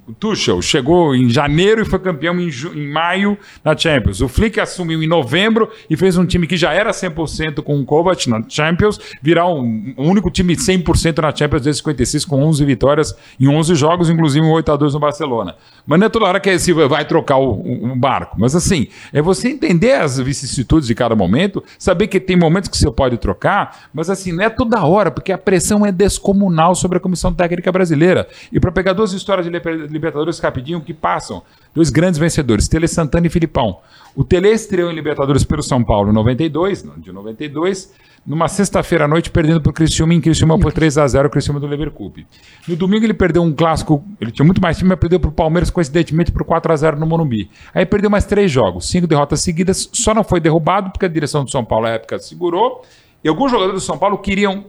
o 0.08 0.14
Tuchel 0.14 0.62
chegou 0.62 1.14
em 1.14 1.30
janeiro 1.30 1.82
e 1.82 1.86
foi 1.86 2.00
campeão 2.00 2.40
em, 2.40 2.50
em, 2.50 2.88
maio 2.88 3.38
na 3.64 3.76
Champions. 3.76 4.22
O 4.22 4.30
Flick 4.30 4.58
assumiu 4.58 5.04
em 5.04 5.08
novembro 5.08 5.70
e 5.90 5.98
fez 5.98 6.18
um 6.18 6.26
time 6.26 6.48
que 6.48 6.56
já 6.56 6.72
era 6.72 6.92
100% 6.92 7.62
com 7.62 7.78
o 7.78 7.86
Kovac 7.86 8.30
na 8.30 8.42
Champions, 8.48 8.98
virar 9.22 9.48
um, 9.48 9.94
um 9.98 10.10
único 10.10 10.32
time 10.32 10.56
100% 10.56 11.22
na 11.22 11.36
Champions 11.36 11.62
desde 11.62 11.80
56 11.80 12.24
com 12.24 12.42
11 12.42 12.64
vitórias 12.64 13.16
em 13.38 13.50
11 13.50 13.76
jogos, 13.76 14.10
inclusive 14.10 14.46
um 14.46 14.52
8 14.52 14.72
a 14.72 14.78
2 14.78 14.94
no 14.94 15.00
Barcelona. 15.00 15.56
Mas 15.86 16.00
não 16.00 16.08
é 16.08 16.10
toda 16.10 16.26
hora 16.26 16.40
que 16.40 16.50
esse 16.50 16.72
vai 16.72 17.04
trocar 17.04 17.38
o, 17.38 17.52
o, 17.52 17.92
o 17.92 17.96
barco. 17.96 18.38
Mas 18.40 18.56
assim, 18.56 18.88
é 19.12 19.22
você 19.22 19.50
entender 19.50 19.94
as 19.94 20.18
vicissitudes 20.18 20.88
de 20.88 20.96
cada 20.96 21.18
momento, 21.18 21.62
saber 21.78 22.08
que 22.08 22.20
tem 22.20 22.38
momentos 22.38 22.70
que 22.70 22.78
você 22.78 22.90
pode 22.90 23.18
trocar, 23.18 23.90
mas 23.94 24.10
assim, 24.10 24.32
não 24.32 24.44
é 24.44 24.50
toda 24.50 24.86
hora, 24.86 25.12
porque 25.12 25.34
a 25.34 25.38
pressão 25.38 25.86
é 25.86 25.92
descomunal 25.92 26.76
sobre 26.76 26.98
a 26.98 27.02
comissão 27.02 27.34
técnica 27.34 27.74
brasileira. 27.74 28.26
E 28.54 28.60
para 28.60 28.72
pegar 28.72 28.94
duas 28.94 29.12
histórias 29.12 29.46
de 29.46 29.97
Libertadores 29.98 30.40
rapidinho 30.40 30.82
que 30.82 30.94
passam. 30.94 31.42
Dois 31.74 31.90
grandes 31.90 32.20
vencedores, 32.20 32.68
Tele 32.68 32.88
Santana 32.88 33.28
e 33.28 33.30
Filipão. 33.30 33.80
O 34.16 34.24
Tele 34.24 34.50
estreou 34.50 34.92
em 34.92 34.96
Libertadores 34.96 35.44
pelo 35.44 35.62
São 35.62 35.84
Paulo 35.84 36.10
em 36.10 36.14
92, 36.14 36.84
de 36.98 37.12
92, 37.12 37.94
numa 38.26 38.48
sexta-feira 38.48 39.06
à 39.06 39.08
noite, 39.08 39.30
perdendo 39.30 39.62
para 39.62 39.70
o 39.70 39.74
Criciúma 39.74 40.14
em 40.14 40.20
Criciúma 40.20 40.60
por 40.60 40.74
3 40.74 40.98
a 40.98 41.08
0 41.08 41.28
o 41.28 41.32
Criciúma 41.32 41.60
do 41.60 41.68
Leverkusen. 41.68 42.26
No 42.68 42.76
domingo 42.76 43.06
ele 43.06 43.14
perdeu 43.14 43.42
um 43.44 43.54
clássico, 43.54 44.04
ele 44.20 44.32
tinha 44.32 44.46
muito 44.46 44.62
mais 44.62 44.78
time, 44.78 44.90
mas 44.90 45.00
perdeu 45.00 45.20
para 45.20 45.30
o 45.30 45.32
Palmeiras 45.32 45.70
coincidentemente 45.70 46.32
por 46.32 46.44
4 46.44 46.74
a 46.74 46.76
0 46.76 47.00
no 47.00 47.06
Morumbi. 47.06 47.50
Aí 47.74 47.86
perdeu 47.86 48.10
mais 48.10 48.26
três 48.26 48.52
jogos, 48.52 48.90
cinco 48.90 49.08
derrotas 49.08 49.42
seguidas, 49.42 49.90
só 49.94 50.14
não 50.14 50.24
foi 50.24 50.40
derrubado 50.40 50.90
porque 50.90 51.06
a 51.06 51.10
direção 51.10 51.44
do 51.44 51.52
São 51.52 51.64
Paulo 51.64 51.86
na 51.86 51.94
época 51.94 52.20
segurou. 52.20 52.84
E 53.24 53.30
alguns 53.30 53.52
jogadores 53.52 53.82
do 53.82 53.86
São 53.86 53.98
Paulo 53.98 54.18
queriam 54.18 54.66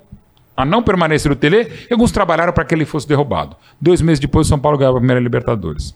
a 0.58 0.64
não 0.64 0.82
permanência 0.82 1.30
do 1.30 1.36
Tele 1.36 1.70
e 1.88 1.92
alguns 1.92 2.10
trabalharam 2.10 2.52
para 2.52 2.64
que 2.64 2.74
ele 2.74 2.84
fosse 2.84 3.06
derrubado. 3.06 3.54
Dois 3.80 4.02
meses 4.02 4.18
depois, 4.18 4.48
o 4.48 4.50
São 4.50 4.58
Paulo 4.58 4.76
ganhou 4.76 4.96
a 4.96 4.98
primeira 4.98 5.20
Libertadores. 5.20 5.94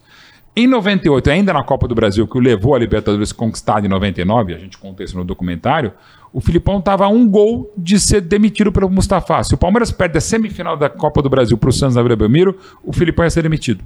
Em 0.55 0.67
98, 0.67 1.29
ainda 1.29 1.51
na 1.51 1.65
Copa 1.65 1.85
do 1.85 1.93
Brasil, 1.93 2.25
que 2.25 2.37
o 2.37 2.39
levou 2.39 2.73
a 2.73 2.79
Libertadores 2.79 3.33
conquistada 3.33 3.85
em 3.85 3.89
99, 3.89 4.53
a 4.53 4.57
gente 4.57 4.77
conta 4.77 5.03
isso 5.03 5.17
no 5.17 5.25
documentário, 5.25 5.91
o 6.31 6.39
Filipão 6.39 6.79
estava 6.79 7.03
a 7.03 7.09
um 7.09 7.27
gol 7.27 7.73
de 7.77 7.99
ser 7.99 8.21
demitido 8.21 8.71
pelo 8.71 8.89
Mustafa. 8.89 9.43
Se 9.43 9.53
o 9.53 9.57
Palmeiras 9.57 9.91
perde 9.91 10.17
a 10.17 10.21
semifinal 10.21 10.77
da 10.77 10.89
Copa 10.89 11.21
do 11.21 11.29
Brasil 11.29 11.57
para 11.57 11.69
o 11.69 11.73
Santos 11.73 11.97
Abreu 11.97 12.15
Belmiro, 12.15 12.57
o 12.85 12.93
Filipão 12.93 13.25
ia 13.25 13.29
ser 13.29 13.41
demitido. 13.41 13.83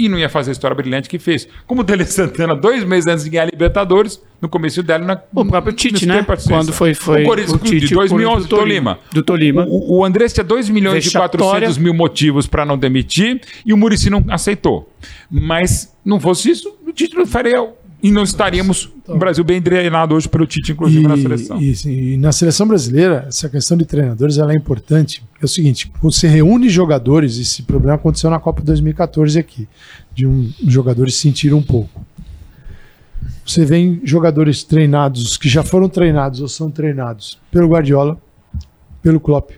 E 0.00 0.08
não 0.08 0.18
ia 0.18 0.30
fazer 0.30 0.50
a 0.50 0.52
história 0.52 0.74
brilhante 0.74 1.08
que 1.08 1.18
fez. 1.18 1.46
Como 1.66 1.82
o 1.82 1.84
Tele 1.84 2.06
Santana, 2.06 2.54
dois 2.54 2.82
meses 2.84 3.06
antes 3.06 3.24
de 3.24 3.30
ganhar 3.30 3.42
a 3.42 3.46
Libertadores, 3.46 4.18
no 4.40 4.48
começo 4.48 4.82
dela... 4.82 5.04
Na, 5.04 5.20
o 5.34 5.44
próprio 5.44 5.74
Tite, 5.74 6.06
né? 6.06 6.24
Quando 6.48 6.72
foi, 6.72 6.94
foi 6.94 7.22
o, 7.22 7.26
Corinthians, 7.26 7.54
o 7.54 7.58
Tite, 7.58 7.86
de 7.88 7.94
2011, 7.94 8.48
do 8.48 8.56
Tolima. 8.56 8.98
Do 9.12 9.22
Tolima. 9.22 9.66
O, 9.68 9.98
o 9.98 10.04
Andrés 10.04 10.32
tinha 10.32 10.42
2 10.42 10.70
milhões 10.70 11.04
e 11.04 11.12
400 11.12 11.76
mil 11.76 11.92
motivos 11.92 12.46
para 12.46 12.64
não 12.64 12.78
demitir 12.78 13.42
e 13.66 13.74
o 13.74 13.76
Murici 13.76 14.08
não 14.08 14.24
aceitou. 14.28 14.90
Mas 15.30 15.94
não 16.02 16.18
fosse 16.18 16.50
isso, 16.50 16.74
o 16.86 16.92
Tite 16.92 17.14
não 17.14 17.26
faria 17.26 17.62
e 18.02 18.10
não 18.10 18.22
estaríamos 18.22 18.90
então, 19.02 19.16
o 19.16 19.18
Brasil 19.18 19.42
bem 19.42 19.60
treinado 19.60 20.14
hoje 20.14 20.28
pelo 20.28 20.46
Tite, 20.46 20.72
inclusive 20.72 21.04
e, 21.04 21.08
na 21.08 21.16
seleção. 21.16 21.60
E, 21.60 21.74
e, 21.86 22.16
na 22.16 22.32
seleção 22.32 22.66
brasileira, 22.66 23.24
essa 23.28 23.48
questão 23.48 23.76
de 23.76 23.84
treinadores 23.84 24.38
ela 24.38 24.52
é 24.52 24.56
importante. 24.56 25.22
É 25.40 25.44
o 25.44 25.48
seguinte: 25.48 25.90
você 26.00 26.28
reúne 26.28 26.68
jogadores, 26.68 27.38
esse 27.38 27.62
problema 27.62 27.96
aconteceu 27.96 28.30
na 28.30 28.38
Copa 28.38 28.62
2014 28.62 29.38
aqui, 29.38 29.68
de 30.14 30.26
um, 30.26 30.52
jogadores 30.66 31.16
sentiram 31.16 31.58
um 31.58 31.62
pouco. 31.62 32.04
Você 33.44 33.64
vem 33.64 34.00
jogadores 34.04 34.62
treinados, 34.62 35.36
que 35.36 35.48
já 35.48 35.62
foram 35.62 35.88
treinados 35.88 36.40
ou 36.40 36.48
são 36.48 36.70
treinados 36.70 37.38
pelo 37.50 37.68
Guardiola, 37.68 38.16
pelo 39.02 39.18
Klopp, 39.18 39.50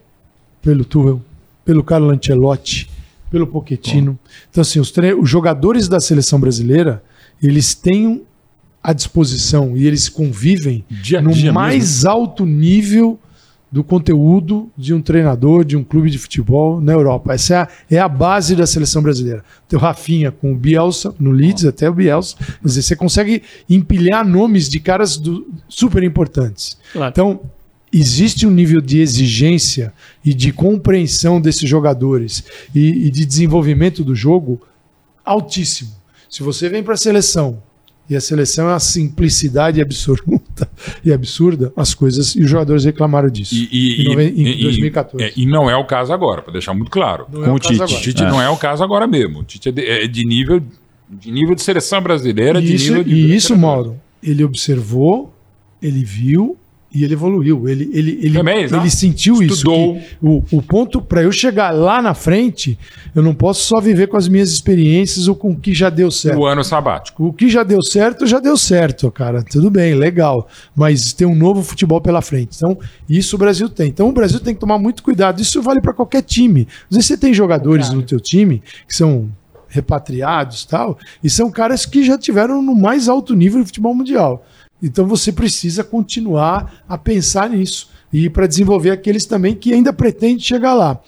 pelo 0.63 0.85
Tuchel, 0.85 1.21
pelo 1.65 1.85
Carlo 1.85 2.11
Ancelotti, 2.11 2.89
pelo 3.31 3.47
Pochettino. 3.47 4.13
Bom. 4.13 4.19
Então, 4.51 4.63
assim, 4.63 4.81
os, 4.81 4.93
os 5.21 5.29
jogadores 5.29 5.89
da 5.89 6.01
seleção 6.01 6.41
brasileira, 6.41 7.03
eles 7.43 7.75
têm 7.75 8.23
à 8.83 8.93
disposição 8.93 9.77
e 9.77 9.87
eles 9.87 10.09
convivem 10.09 10.85
dia 10.91 11.23
no 11.23 11.33
dia 11.33 11.53
mais 11.53 11.75
mesmo. 11.85 12.11
alto 12.11 12.45
nível 12.45 13.19
do 13.73 13.83
conteúdo 13.83 14.71
de 14.77 14.93
um 14.93 15.01
treinador 15.01 15.65
de 15.65 15.79
um 15.79 15.83
clube 15.83 16.11
de 16.11 16.19
futebol 16.19 16.79
na 16.79 16.93
Europa. 16.93 17.33
Essa 17.33 17.55
é 17.55 17.57
a, 17.57 17.69
é 17.93 17.99
a 17.99 18.09
base 18.09 18.55
da 18.55 18.67
seleção 18.67 19.03
brasileira. 19.03 19.43
Teu 19.67 19.79
Rafinha 19.79 20.31
com 20.31 20.53
o 20.53 20.55
Bielsa, 20.55 21.15
no 21.19 21.31
Leeds, 21.31 21.65
até 21.65 21.89
o 21.89 21.95
Bielsa. 21.95 22.37
Quer 22.37 22.59
dizer, 22.63 22.83
você 22.83 22.95
consegue 22.95 23.43
empilhar 23.71 24.29
nomes 24.29 24.69
de 24.69 24.79
caras 24.79 25.17
do, 25.17 25.51
super 25.71 26.03
importantes. 26.03 26.77
Claro. 26.93 27.11
Então, 27.11 27.41
existe 27.91 28.47
um 28.47 28.51
nível 28.51 28.83
de 28.83 29.01
exigência 29.01 29.91
e 30.23 30.35
de 30.35 30.53
compreensão 30.53 31.41
desses 31.41 31.67
jogadores 31.67 32.45
e, 32.75 33.07
e 33.07 33.11
de 33.11 33.25
desenvolvimento 33.25 34.05
do 34.05 34.15
jogo 34.15 34.61
altíssimo. 35.25 35.93
Se 36.29 36.43
você 36.43 36.69
vem 36.69 36.83
para 36.83 36.93
a 36.93 36.99
seleção 36.99 37.63
e 38.13 38.17
a 38.17 38.21
seleção 38.21 38.69
é 38.69 38.73
uma 38.73 38.79
simplicidade 38.81 39.81
absoluta 39.81 40.69
e 41.03 41.11
absurda, 41.11 41.73
as 41.75 41.95
coisas. 41.95 42.35
E 42.35 42.43
os 42.43 42.51
jogadores 42.51 42.85
reclamaram 42.85 43.31
disso. 43.31 43.55
E, 43.55 43.69
e, 43.73 44.07
em, 44.07 44.59
em 44.59 44.63
2014. 44.63 45.25
É, 45.25 45.33
e 45.35 45.47
não 45.47 45.71
é 45.71 45.77
o 45.77 45.87
caso 45.87 46.13
agora, 46.13 46.43
para 46.43 46.53
deixar 46.53 46.75
muito 46.75 46.91
claro. 46.91 47.27
Não 47.33 47.43
é 47.43 47.45
Com 47.47 47.51
é 47.51 47.55
o, 47.55 47.59
Tite. 47.59 47.83
Agora. 47.83 48.01
Tite 48.01 48.23
é. 48.23 48.29
não 48.29 48.43
é 48.43 48.51
o 48.51 48.57
caso 48.59 48.85
agora 48.85 49.07
mesmo. 49.07 49.41
O 49.41 49.45
Tite 49.45 49.71
é 49.71 49.73
de, 49.73 49.87
é 49.87 50.07
de 50.07 50.27
nível, 50.27 50.63
de 51.09 51.31
nível 51.31 51.55
de 51.55 51.63
seleção 51.63 52.03
brasileira. 52.03 52.61
E 52.61 52.75
isso, 52.75 52.89
nível 52.89 53.05
de 53.05 53.15
e 53.15 53.35
isso 53.35 53.57
Mauro, 53.57 53.99
ele 54.23 54.45
observou, 54.45 55.35
ele 55.81 56.05
viu 56.05 56.59
e 56.95 57.05
ele 57.05 57.15
evoluiu. 57.15 57.69
Ele, 57.69 57.91
ele, 57.93 58.19
ele, 58.23 58.39
Também, 58.39 58.65
ele 58.65 58.91
sentiu 58.91 59.43
Estudou. 59.43 59.97
isso. 59.97 60.07
o, 60.21 60.45
o 60.53 60.63
ponto 60.63 61.01
para 61.01 61.23
eu 61.23 61.33
chegar 61.33 61.71
lá 61.71 62.03
na 62.03 62.15
frente, 62.15 62.79
eu 63.15 63.23
não 63.23 63.35
posso 63.35 63.65
só 63.65 63.81
viver 63.81 64.09
com 64.09 64.17
as 64.17 64.29
minhas 64.29 64.51
experiências 64.51 65.29
ou 65.29 65.35
com 65.35 65.51
o 65.51 65.57
que 65.57 65.73
já 65.73 65.89
deu 65.89 66.11
certo. 66.11 66.39
O 66.39 66.47
ano 66.47 66.63
sabático. 66.63 67.27
O 67.27 67.33
que 67.33 67.49
já 67.49 67.63
deu 67.63 67.83
certo, 67.83 68.27
já 68.27 68.39
deu 68.39 68.57
certo, 68.57 69.11
cara. 69.11 69.43
Tudo 69.43 69.71
bem, 69.71 69.95
legal. 69.95 70.49
Mas 70.75 71.13
tem 71.13 71.27
um 71.27 71.35
novo 71.35 71.63
futebol 71.63 72.01
pela 72.01 72.21
frente. 72.21 72.57
Então, 72.57 72.79
isso 73.09 73.37
o 73.37 73.39
Brasil 73.39 73.69
tem. 73.69 73.89
Então, 73.89 74.09
o 74.09 74.13
Brasil 74.13 74.41
tem 74.41 74.55
que 74.55 74.61
tomar 74.61 74.79
muito 74.79 75.03
cuidado. 75.03 75.41
Isso 75.41 75.63
vale 75.63 75.81
para 75.81 75.95
qualquer 75.95 76.23
time. 76.23 76.69
Às 76.91 76.97
vezes 76.97 77.07
você 77.07 77.17
tem 77.17 77.33
jogadores 77.33 77.91
no 77.91 78.03
teu 78.03 78.21
time 78.21 78.63
que 78.87 78.95
são 78.95 79.31
repatriados 79.73 80.67
tal, 80.67 80.99
e 81.25 81.31
são 81.31 81.51
caras 81.51 81.87
que 81.87 82.05
já 82.05 82.19
tiveram 82.19 82.61
no 82.63 82.75
mais 82.75 83.09
alto 83.09 83.35
nível 83.35 83.61
de 83.61 83.67
futebol 83.67 83.95
mundial. 83.95 84.45
Então 84.83 85.07
você 85.07 85.33
precisa 85.33 85.85
continuar 85.85 86.83
a 86.89 86.99
pensar 86.99 87.49
nisso 87.49 87.89
e 88.13 88.29
para 88.29 88.47
desenvolver 88.47 88.91
aqueles 88.91 89.25
também 89.25 89.55
que 89.55 89.73
ainda 89.73 89.93
pretendem 89.93 90.39
chegar 90.39 90.75
lá. 90.75 91.01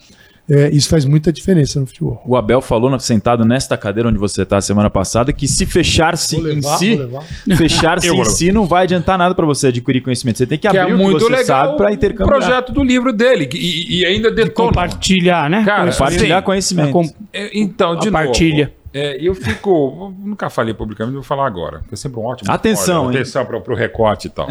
É, 0.48 0.68
isso 0.70 0.90
faz 0.90 1.06
muita 1.06 1.32
diferença 1.32 1.80
no 1.80 1.86
futebol. 1.86 2.22
O 2.26 2.36
Abel 2.36 2.60
falou 2.60 2.98
sentado 3.00 3.46
nesta 3.46 3.78
cadeira 3.78 4.10
onde 4.10 4.18
você 4.18 4.42
está 4.42 4.60
semana 4.60 4.90
passada 4.90 5.32
que 5.32 5.48
se 5.48 5.64
fechar-se 5.64 6.36
em 6.36 6.60
si, 6.60 7.00
fechar-se 7.56 8.10
em 8.10 8.24
si 8.26 8.52
não 8.52 8.66
vai 8.66 8.82
adiantar 8.82 9.16
nada 9.16 9.34
para 9.34 9.46
você 9.46 9.68
adquirir 9.68 10.02
conhecimento. 10.02 10.36
Você 10.36 10.46
tem 10.46 10.58
que, 10.58 10.68
que 10.68 10.76
é 10.76 10.80
abrir 10.80 10.92
é 10.92 10.96
muito 10.96 11.16
o 11.16 11.18
que 11.18 11.24
você 11.24 11.40
legal 11.40 11.66
sabe 11.66 11.76
para 11.78 11.92
intercambiar. 11.92 12.36
O 12.36 12.40
projeto 12.40 12.72
do 12.74 12.84
livro 12.84 13.10
dele 13.10 13.48
e, 13.54 14.00
e 14.00 14.04
ainda 14.06 14.30
de 14.30 14.50
compartilhar, 14.50 15.48
né? 15.48 15.64
Cara, 15.64 15.90
compartilhar 15.90 16.40
sim. 16.40 16.44
conhecimento. 16.44 17.14
É, 17.32 17.58
então, 17.58 17.96
de 17.96 18.08
Compartilha. 18.08 18.64
novo. 18.66 18.83
É, 18.94 19.16
eu 19.20 19.34
fico. 19.34 20.14
Nunca 20.16 20.48
falei 20.48 20.72
publicamente, 20.72 21.14
vou 21.14 21.24
falar 21.24 21.48
agora. 21.48 21.82
É 21.90 21.96
sempre 21.96 22.20
um 22.20 22.24
ótimo. 22.24 22.52
Atenção, 22.52 23.10
hein? 23.10 23.16
Atenção 23.18 23.44
para 23.44 23.72
o 23.72 23.74
recorte 23.74 24.28
e 24.28 24.30
tal. 24.30 24.48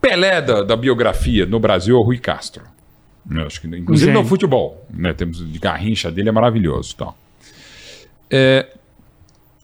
Pelé 0.00 0.40
da, 0.40 0.62
da, 0.62 0.76
biografia 0.76 1.44
no 1.44 1.58
Brasil 1.58 1.96
é 1.96 1.98
o 1.98 2.02
Rui 2.02 2.18
Castro. 2.18 2.62
Eu 3.28 3.44
acho 3.44 3.60
que, 3.60 3.66
inclusive 3.66 4.12
Gente. 4.12 4.22
no 4.22 4.28
futebol. 4.28 4.86
Né, 4.88 5.12
temos 5.12 5.38
de 5.38 5.58
garrincha 5.58 6.12
dele, 6.12 6.28
é 6.28 6.32
maravilhoso. 6.32 6.94
Tal. 6.94 7.18
É, 8.30 8.68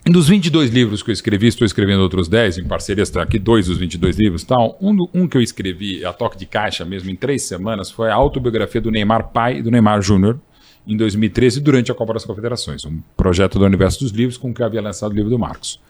dos 0.05 0.29
22 0.29 0.71
livros 0.71 1.01
que 1.01 1.11
eu 1.11 1.13
escrevi, 1.13 1.47
estou 1.47 1.65
escrevendo 1.65 2.01
outros 2.01 2.27
10, 2.27 2.59
em 2.59 2.65
parcerias, 2.65 3.09
tá 3.09 3.23
aqui 3.23 3.39
dois 3.39 3.67
dos 3.67 3.79
22 3.79 4.19
livros 4.19 4.43
tal. 4.43 4.77
Um, 4.81 4.97
um 5.15 5.29
que 5.29 5.37
eu 5.37 5.41
escrevi 5.41 6.05
a 6.05 6.13
toque 6.13 6.37
de 6.37 6.45
caixa 6.45 6.85
mesmo 6.85 7.09
em 7.09 7.15
três 7.15 7.43
semanas 7.43 7.89
foi 7.89 8.11
a 8.11 8.15
autobiografia 8.15 8.81
do 8.81 8.91
Neymar 8.91 9.29
pai 9.29 9.59
e 9.59 9.63
do 9.63 9.71
Neymar 9.71 10.03
Júnior, 10.03 10.41
em 10.87 10.97
2013, 10.97 11.61
durante 11.61 11.93
a 11.93 11.95
Copa 11.95 12.15
das 12.15 12.25
Confederações, 12.25 12.85
um 12.85 13.01
projeto 13.17 13.59
do 13.59 13.65
Universo 13.65 14.01
dos 14.01 14.11
Livros 14.11 14.37
com 14.37 14.53
que 14.53 14.63
havia 14.63 14.81
lançado 14.81 15.13
o 15.13 15.15
livro 15.15 15.31
do 15.31 15.39
Marcos. 15.39 15.81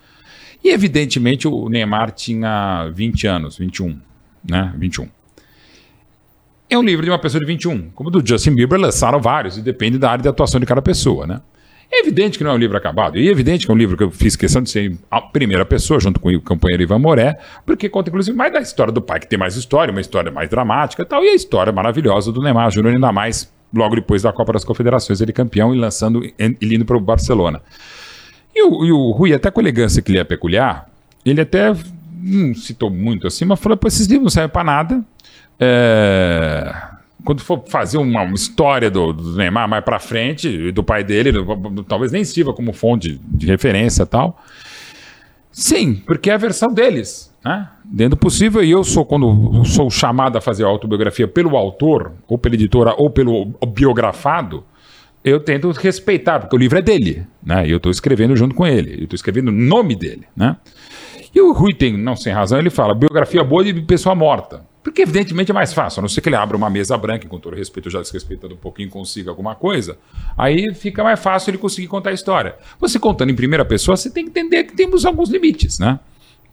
E, 0.62 0.69
evidentemente, 0.69 1.48
o 1.48 1.69
Neymar 1.69 2.12
tinha 2.12 2.89
20 2.94 3.27
anos, 3.27 3.56
21, 3.56 3.98
né? 4.48 4.73
21. 4.77 5.09
É 6.70 6.78
um 6.78 6.82
livro 6.82 7.05
de 7.05 7.10
uma 7.10 7.19
pessoa 7.19 7.40
de 7.40 7.47
21. 7.47 7.90
Como 7.90 8.10
do 8.10 8.27
Justin 8.27 8.55
Bieber, 8.55 8.78
lançaram 8.78 9.20
vários, 9.20 9.59
e 9.59 9.62
depende 9.62 9.98
da 9.98 10.10
área 10.10 10.23
de 10.23 10.28
atuação 10.28 10.60
de 10.60 10.66
cada 10.66 10.81
pessoa, 10.81 11.27
né? 11.27 11.40
É 11.94 12.01
evidente 12.01 12.39
que 12.39 12.44
não 12.44 12.52
é 12.52 12.55
um 12.55 12.59
livro 12.59 12.77
acabado. 12.77 13.19
E 13.19 13.28
é 13.28 13.31
evidente 13.31 13.66
que 13.66 13.70
é 13.70 13.74
um 13.74 13.77
livro 13.77 13.98
que 13.98 14.02
eu 14.02 14.10
fiz 14.10 14.35
questão 14.35 14.62
de 14.62 14.70
ser 14.70 14.97
a 15.10 15.20
primeira 15.20 15.66
pessoa, 15.66 16.01
junto 16.01 16.19
com 16.19 16.31
o 16.31 16.40
companheiro 16.40 16.82
Ivan 16.82 16.98
Moré, 16.98 17.39
porque 17.66 17.86
conta, 17.89 18.09
inclusive, 18.09 18.35
mais 18.35 18.51
da 18.51 18.60
história 18.60 18.90
do 18.90 19.02
pai, 19.02 19.20
que 19.20 19.28
tem 19.28 19.39
mais 19.39 19.56
história, 19.56 19.93
uma 19.93 20.01
história 20.01 20.32
mais 20.32 20.48
dramática 20.48 21.02
e 21.02 21.05
tal, 21.05 21.23
e 21.23 21.28
a 21.28 21.35
história 21.35 21.70
maravilhosa 21.70 22.32
do 22.32 22.40
Neymar 22.40 22.70
Júnior, 22.70 22.94
ainda 22.94 23.12
mais 23.12 23.52
logo 23.74 23.94
depois 23.94 24.23
da 24.23 24.32
Copa 24.32 24.53
das 24.53 24.65
Confederações, 24.65 25.20
ele 25.20 25.32
campeão 25.32 25.74
e 25.74 25.78
lançando 25.78 26.23
ele 26.39 26.77
indo 26.77 26.85
para 26.85 26.97
o 26.97 27.01
Barcelona. 27.01 27.61
E 28.55 28.62
o, 28.62 28.85
e 28.85 28.93
o 28.93 29.11
Rui, 29.12 29.32
até 29.32 29.51
com 29.51 29.61
a 29.61 29.62
elegância 29.62 30.03
que 30.03 30.12
lhe 30.12 30.19
é 30.19 30.24
peculiar, 30.24 30.89
ele 31.24 31.40
até 31.40 31.74
não 32.23 32.55
citou 32.55 32.90
muito 32.90 33.27
assim, 33.27 33.44
mas 33.44 33.59
falou: 33.59 33.78
esses 33.86 34.07
livros 34.07 34.24
não 34.24 34.31
servem 34.31 34.51
para 34.51 34.65
nada. 34.65 35.05
É, 35.59 36.74
quando 37.24 37.40
for 37.40 37.65
fazer 37.69 37.99
uma, 37.99 38.23
uma 38.23 38.35
história 38.35 38.90
do, 38.90 39.12
do, 39.12 39.36
Neymar 39.36 39.69
mais 39.69 39.85
para 39.85 39.99
frente, 39.99 40.73
do 40.73 40.82
pai 40.82 41.05
dele, 41.05 41.32
talvez 41.89 42.12
nem 42.12 42.24
sirva 42.24 42.53
como 42.53 42.73
fonte 42.73 43.20
de 43.24 43.47
referência 43.47 44.05
tal. 44.05 44.43
Sim, 45.51 46.03
porque 46.07 46.31
é 46.31 46.35
a 46.35 46.39
versão 46.39 46.73
deles. 46.73 47.32
Né? 47.44 47.69
Dentro 47.94 48.16
do 48.16 48.20
possível, 48.20 48.64
e 48.64 48.70
eu 48.70 48.82
sou, 48.82 49.05
quando 49.05 49.62
sou 49.66 49.90
chamado 49.90 50.39
a 50.39 50.40
fazer 50.40 50.64
a 50.64 50.66
autobiografia 50.66 51.28
pelo 51.28 51.59
autor, 51.59 52.12
ou 52.27 52.39
pela 52.39 52.55
editora, 52.55 52.94
ou 52.97 53.10
pelo 53.10 53.52
biografado, 53.69 54.64
eu 55.23 55.39
tento 55.39 55.70
respeitar, 55.73 56.40
porque 56.40 56.56
o 56.56 56.59
livro 56.59 56.78
é 56.78 56.82
dele, 56.82 57.27
né? 57.44 57.66
E 57.66 57.70
eu 57.70 57.77
estou 57.77 57.93
escrevendo 57.93 58.35
junto 58.35 58.55
com 58.55 58.66
ele, 58.66 58.94
eu 59.01 59.05
estou 59.05 59.14
escrevendo 59.14 59.48
o 59.48 59.52
nome 59.52 59.94
dele, 59.94 60.23
né? 60.35 60.56
E 61.35 61.40
o 61.43 61.52
Rui 61.52 61.74
tem, 61.74 61.94
não 61.98 62.16
sem 62.16 62.32
razão, 62.32 62.59
ele 62.59 62.70
fala 62.70 62.94
biografia 62.94 63.44
boa 63.44 63.62
de 63.62 63.74
pessoa 63.82 64.14
morta. 64.14 64.64
Porque, 64.82 65.02
evidentemente, 65.02 65.51
é 65.51 65.55
mais 65.55 65.74
fácil, 65.74 66.01
a 66.01 66.02
não 66.02 66.09
ser 66.09 66.23
que 66.23 66.31
ele 66.31 66.36
abra 66.36 66.56
uma 66.56 66.70
mesa 66.70 66.97
branca, 66.97 67.28
com 67.28 67.39
todo 67.39 67.55
respeito, 67.55 67.90
já 67.90 68.01
desrespeitando 68.01 68.55
um 68.55 68.59
pouquinho, 68.59 68.89
consiga 68.89 69.31
alguma 69.31 69.55
coisa, 69.55 69.98
aí 70.36 70.73
fica 70.73 71.05
mais 71.05 71.20
fácil 71.20 71.51
ele 71.51 71.59
conseguir 71.59 71.89
contar 71.89 72.09
a 72.09 72.14
história. 72.14 72.56
Você 72.81 72.98
contando 72.98 73.31
em 73.31 73.36
primeira 73.36 73.66
pessoa, 73.66 73.98
você 73.98 74.10
tem 74.10 74.24
que 74.24 74.31
entender 74.31 74.64
que 74.64 74.74
temos 74.74 75.05
alguns 75.05 75.28
limites, 75.28 75.78
né? 75.78 76.01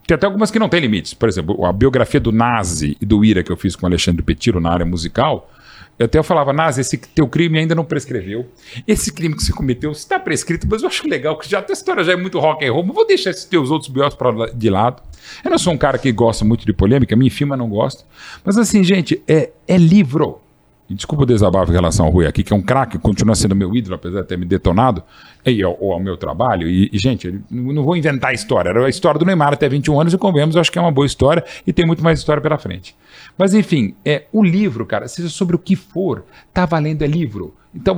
Tem 0.10 0.16
até 0.16 0.26
algumas 0.26 0.50
que 0.50 0.58
não 0.58 0.68
têm 0.68 0.80
limites. 0.80 1.14
Por 1.14 1.30
exemplo, 1.30 1.64
a 1.64 1.72
biografia 1.72 2.20
do 2.20 2.32
Nazi 2.32 2.98
e 3.00 3.06
do 3.06 3.24
Ira 3.24 3.44
que 3.44 3.52
eu 3.52 3.56
fiz 3.56 3.76
com 3.76 3.86
o 3.86 3.88
Alexandre 3.88 4.24
Petiro 4.24 4.60
na 4.60 4.72
área 4.72 4.84
musical. 4.84 5.52
Eu 6.00 6.08
até 6.08 6.24
falava, 6.24 6.52
Nazi, 6.52 6.82
esse 6.82 6.98
teu 6.98 7.28
crime 7.28 7.60
ainda 7.60 7.76
não 7.76 7.86
prescreveu. 7.86 8.50
Esse 8.88 9.14
crime 9.14 9.36
que 9.36 9.44
você 9.44 9.54
cometeu 9.54 9.92
está 9.92 10.20
prescrito, 10.20 10.66
mas 10.68 10.82
eu 10.82 10.88
acho 10.88 11.08
legal, 11.08 11.38
que 11.38 11.48
já 11.48 11.60
a 11.60 11.62
tua 11.62 11.74
história 11.74 12.04
já 12.04 12.14
é 12.14 12.16
muito 12.16 12.40
rock 12.40 12.66
and 12.66 12.74
roll, 12.74 12.84
mas 12.84 12.96
vou 12.96 13.06
deixar 13.06 13.30
esses 13.30 13.46
teus 13.46 13.70
outros 13.70 13.94
para 14.16 14.52
de 14.52 14.70
lado. 14.72 15.04
Eu 15.46 15.52
não 15.52 15.60
sou 15.60 15.74
um 15.74 15.78
cara 15.78 16.00
que 16.00 16.12
gosta 16.12 16.44
muito 16.44 16.66
de 16.66 16.74
polêmica, 16.74 17.16
minha 17.16 17.30
firma 17.30 17.56
não 17.56 17.70
gosta. 17.70 18.04
Mas 18.44 18.58
assim, 18.58 18.84
gente, 18.84 19.22
é, 19.28 19.52
é 19.68 19.78
livro. 19.78 20.42
E 20.90 20.96
desculpa 20.96 21.24
o 21.24 21.26
desabafo 21.26 21.72
em 21.72 21.76
relação 21.76 22.08
ao 22.08 22.12
Rui 22.12 22.26
aqui, 22.26 22.44
que 22.44 22.52
é 22.52 22.56
um 22.56 22.62
craque, 22.62 22.98
continua 22.98 23.36
sendo 23.36 23.56
meu 23.56 23.76
ídolo, 23.76 23.96
apesar 23.96 24.22
de 24.22 24.28
ter 24.28 24.38
me 24.38 24.46
detonado, 24.46 25.04
e 25.46 25.62
ao, 25.62 25.92
ao 25.92 26.00
meu 26.00 26.18
trabalho. 26.18 26.68
E, 26.68 26.90
e 26.92 26.98
gente, 26.98 27.40
não 27.50 27.84
vou 27.84 27.96
inventar 27.96 28.32
a 28.32 28.34
história. 28.34 28.70
Era 28.70 28.86
a 28.86 28.90
história 28.90 29.20
do 29.20 29.26
Neymar 29.26 29.54
até 29.54 29.70
21 29.70 30.02
anos, 30.02 30.14
e 30.14 30.18
convenhamos, 30.18 30.58
acho 30.58 30.72
que 30.72 30.80
é 30.80 30.82
uma 30.82 30.92
boa 30.92 31.06
história 31.06 31.44
e 31.66 31.72
tem 31.72 31.86
muito 31.86 32.04
mais 32.04 32.20
história 32.20 32.42
pela 32.42 32.58
frente. 32.58 32.96
Mas 33.38 33.54
enfim, 33.54 33.94
é, 34.04 34.24
o 34.34 34.44
livro, 34.44 34.86
cara, 34.86 35.08
seja 35.08 35.30
sobre 35.30 35.56
o 35.56 35.60
que 35.60 35.76
for, 35.76 36.26
tá 36.52 36.66
valendo 36.66 37.04
é 37.04 37.08
livro. 37.08 37.54
Então 37.74 37.96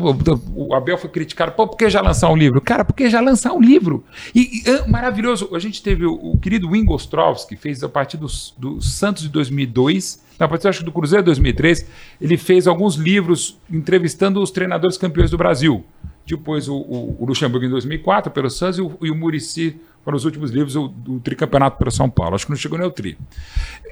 o 0.54 0.76
Abel 0.76 0.98
foi 0.98 1.10
criticado, 1.10 1.54
pô, 1.54 1.66
por 1.66 1.78
que 1.78 1.90
já 1.90 2.02
lançar 2.02 2.30
um 2.30 2.36
livro? 2.36 2.60
Cara, 2.60 2.84
por 2.84 2.94
que 2.94 3.10
já 3.10 3.22
lançar 3.22 3.54
um 3.54 3.62
livro? 3.62 4.04
E, 4.36 4.64
e 4.66 4.90
maravilhoso, 4.90 5.50
a 5.56 5.60
gente 5.60 5.82
teve 5.82 6.06
o, 6.06 6.14
o 6.14 6.38
querido 6.38 6.70
Wing 6.70 6.92
Ostrovski, 6.92 7.56
que 7.56 7.62
fez 7.62 7.82
a 7.82 7.88
partir 7.88 8.18
do, 8.18 8.28
do 8.58 8.82
Santos 8.82 9.24
de 9.24 9.30
2002, 9.30 10.22
na 10.38 10.48
partir 10.48 10.68
acho, 10.68 10.84
do 10.84 10.92
Cruzeiro 10.92 11.24
de 11.24 11.28
2003, 11.28 11.86
ele 12.20 12.36
fez 12.36 12.68
alguns 12.68 12.96
livros 12.96 13.58
entrevistando 13.72 14.42
os 14.42 14.52
treinadores 14.52 14.98
campeões 14.98 15.32
do 15.32 15.38
Brasil. 15.38 15.86
Depois 16.26 16.68
o, 16.68 16.76
o, 16.76 17.18
o 17.20 17.26
Luxemburgo 17.26 17.66
em 17.66 17.70
2004 17.70 18.32
pelo 18.32 18.50
Santos 18.50 18.80
e 18.80 18.82
o, 18.82 18.98
o 19.00 19.16
Murici 19.16 19.80
foram 20.04 20.18
os 20.18 20.26
últimos 20.26 20.52
livros 20.52 20.74
do, 20.74 20.88
do 20.88 21.20
tricampeonato 21.20 21.78
pelo 21.78 21.92
São 21.92 22.10
Paulo. 22.10 22.36
Acho 22.36 22.46
que 22.46 22.52
não 22.52 22.58
chegou 22.58 22.78
nem 22.78 22.86
ao 22.86 22.92
tri. 22.92 23.18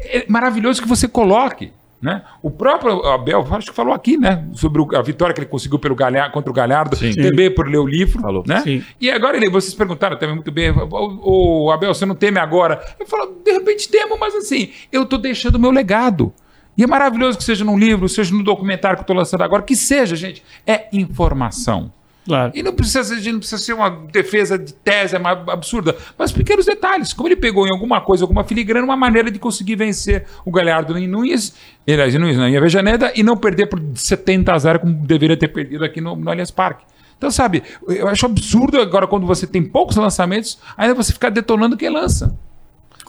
É 0.06 0.26
maravilhoso 0.28 0.82
que 0.82 0.88
você 0.88 1.08
coloque 1.08 1.72
né? 2.02 2.24
O 2.42 2.50
próprio 2.50 3.06
Abel, 3.06 3.46
acho 3.52 3.70
que 3.70 3.76
falou 3.76 3.94
aqui, 3.94 4.18
né? 4.18 4.46
Sobre 4.54 4.82
a 4.96 5.02
vitória 5.02 5.34
que 5.34 5.42
ele 5.42 5.50
conseguiu 5.50 5.78
pelo 5.78 5.96
Galhardo, 5.96 6.34
contra 6.34 6.50
o 6.50 6.54
Galhardo, 6.54 6.96
Sim. 6.96 7.14
também 7.14 7.54
por 7.54 7.68
ler 7.68 7.78
o 7.78 7.86
livro. 7.86 8.22
Falou. 8.22 8.44
Né? 8.48 8.62
Sim. 8.62 8.84
E 9.00 9.12
agora 9.12 9.36
ele, 9.36 9.50
vocês 9.50 9.74
perguntaram 9.74 10.18
também 10.18 10.36
muito 10.36 10.52
bem, 10.52 10.72
o, 10.72 11.66
o 11.66 11.72
Abel, 11.72 11.94
você 11.94 12.06
não 12.06 12.16
teme 12.16 12.40
agora? 12.40 12.82
Eu 13.00 13.06
falo, 13.06 13.42
de 13.44 13.52
repente 13.52 13.90
temo, 13.90 14.18
mas 14.18 14.34
assim, 14.36 14.72
eu 14.92 15.04
estou 15.04 15.20
deixando 15.20 15.56
o 15.56 15.60
meu 15.60 15.72
legado. 15.72 16.34
E 16.78 16.84
é 16.84 16.88
maravilhoso 16.88 17.38
que 17.38 17.44
seja 17.44 17.66
num 17.66 17.78
livro, 17.78 18.08
seja 18.08 18.34
no 18.34 18.44
documentário 18.44 18.98
que 18.98 19.02
eu 19.02 19.04
estou 19.04 19.16
lançando 19.16 19.42
agora, 19.42 19.62
que 19.62 19.76
seja, 19.76 20.16
gente, 20.16 20.42
é 20.66 20.88
informação. 20.94 21.92
Claro. 22.30 22.52
E 22.54 22.62
não 22.62 22.74
precisa, 22.74 23.16
não 23.32 23.40
precisa 23.40 23.58
ser 23.58 23.74
uma 23.74 23.90
defesa 23.90 24.56
de 24.56 24.72
tese 24.72 25.16
é 25.16 25.20
absurda, 25.52 25.98
mas 26.16 26.32
pequenos 26.32 26.64
detalhes. 26.64 27.12
Como 27.12 27.28
ele 27.28 27.36
pegou 27.36 27.66
em 27.66 27.72
alguma 27.72 28.02
coisa, 28.02 28.24
alguma 28.24 28.44
filigrana, 28.44 28.86
uma 28.86 28.96
maneira 28.96 29.32
de 29.32 29.40
conseguir 29.40 29.76
vencer 29.76 30.26
o 30.46 30.52
Galhardo 30.52 30.96
em 30.96 31.08
Nunes, 31.08 31.56
aliás, 31.88 32.14
em 32.14 32.20
Nunes, 32.20 32.38
não, 32.38 32.48
em 32.48 32.56
Avejaneda, 32.56 33.12
e 33.16 33.24
não 33.24 33.36
perder 33.36 33.66
por 33.66 33.82
70 33.96 34.54
a 34.54 34.60
0, 34.60 34.80
como 34.80 34.94
deveria 35.08 35.36
ter 35.36 35.48
perdido 35.48 35.84
aqui 35.84 36.00
no, 36.00 36.16
no 36.16 36.30
Allianz 36.30 36.52
Parque. 36.52 36.84
Então, 37.18 37.32
sabe, 37.32 37.64
eu 37.88 38.08
acho 38.08 38.28
absurdo 38.28 38.80
agora 38.80 39.08
quando 39.08 39.26
você 39.26 39.48
tem 39.48 39.64
poucos 39.64 39.96
lançamentos, 39.96 40.60
ainda 40.78 40.94
você 40.94 41.12
ficar 41.12 41.32
detonando 41.32 41.76
quem 41.76 41.90
lança. 41.90 42.38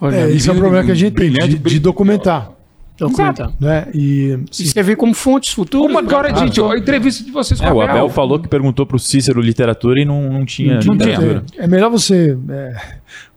É, 0.00 0.30
isso 0.30 0.48
é 0.50 0.54
um 0.54 0.56
problema 0.56 0.82
que 0.82 0.92
a 0.92 0.94
gente 0.94 1.14
tem 1.14 1.30
de, 1.30 1.58
de 1.58 1.78
documentar 1.78 2.52
documentar. 3.00 3.52
Né? 3.58 3.88
E, 3.94 4.38
e 4.58 4.66
servir 4.66 4.96
como 4.96 5.14
fontes 5.14 5.52
futuras. 5.52 5.86
Como 5.86 5.98
agora, 5.98 6.34
gente, 6.34 6.60
a 6.60 6.76
entrevista 6.76 7.24
de 7.24 7.30
vocês 7.30 7.60
com 7.60 7.66
é, 7.66 7.72
o 7.72 7.80
Abel. 7.80 8.08
falou 8.08 8.38
que 8.38 8.48
perguntou 8.48 8.84
para 8.84 8.96
o 8.96 8.98
Cícero 8.98 9.40
literatura 9.40 10.00
e 10.00 10.04
não, 10.04 10.30
não 10.30 10.44
tinha 10.44 10.80
não 10.80 10.92
literatura. 10.92 11.44
Tinha. 11.50 11.64
É 11.64 11.66
melhor 11.66 11.90
você 11.90 12.36
é, 12.48 12.76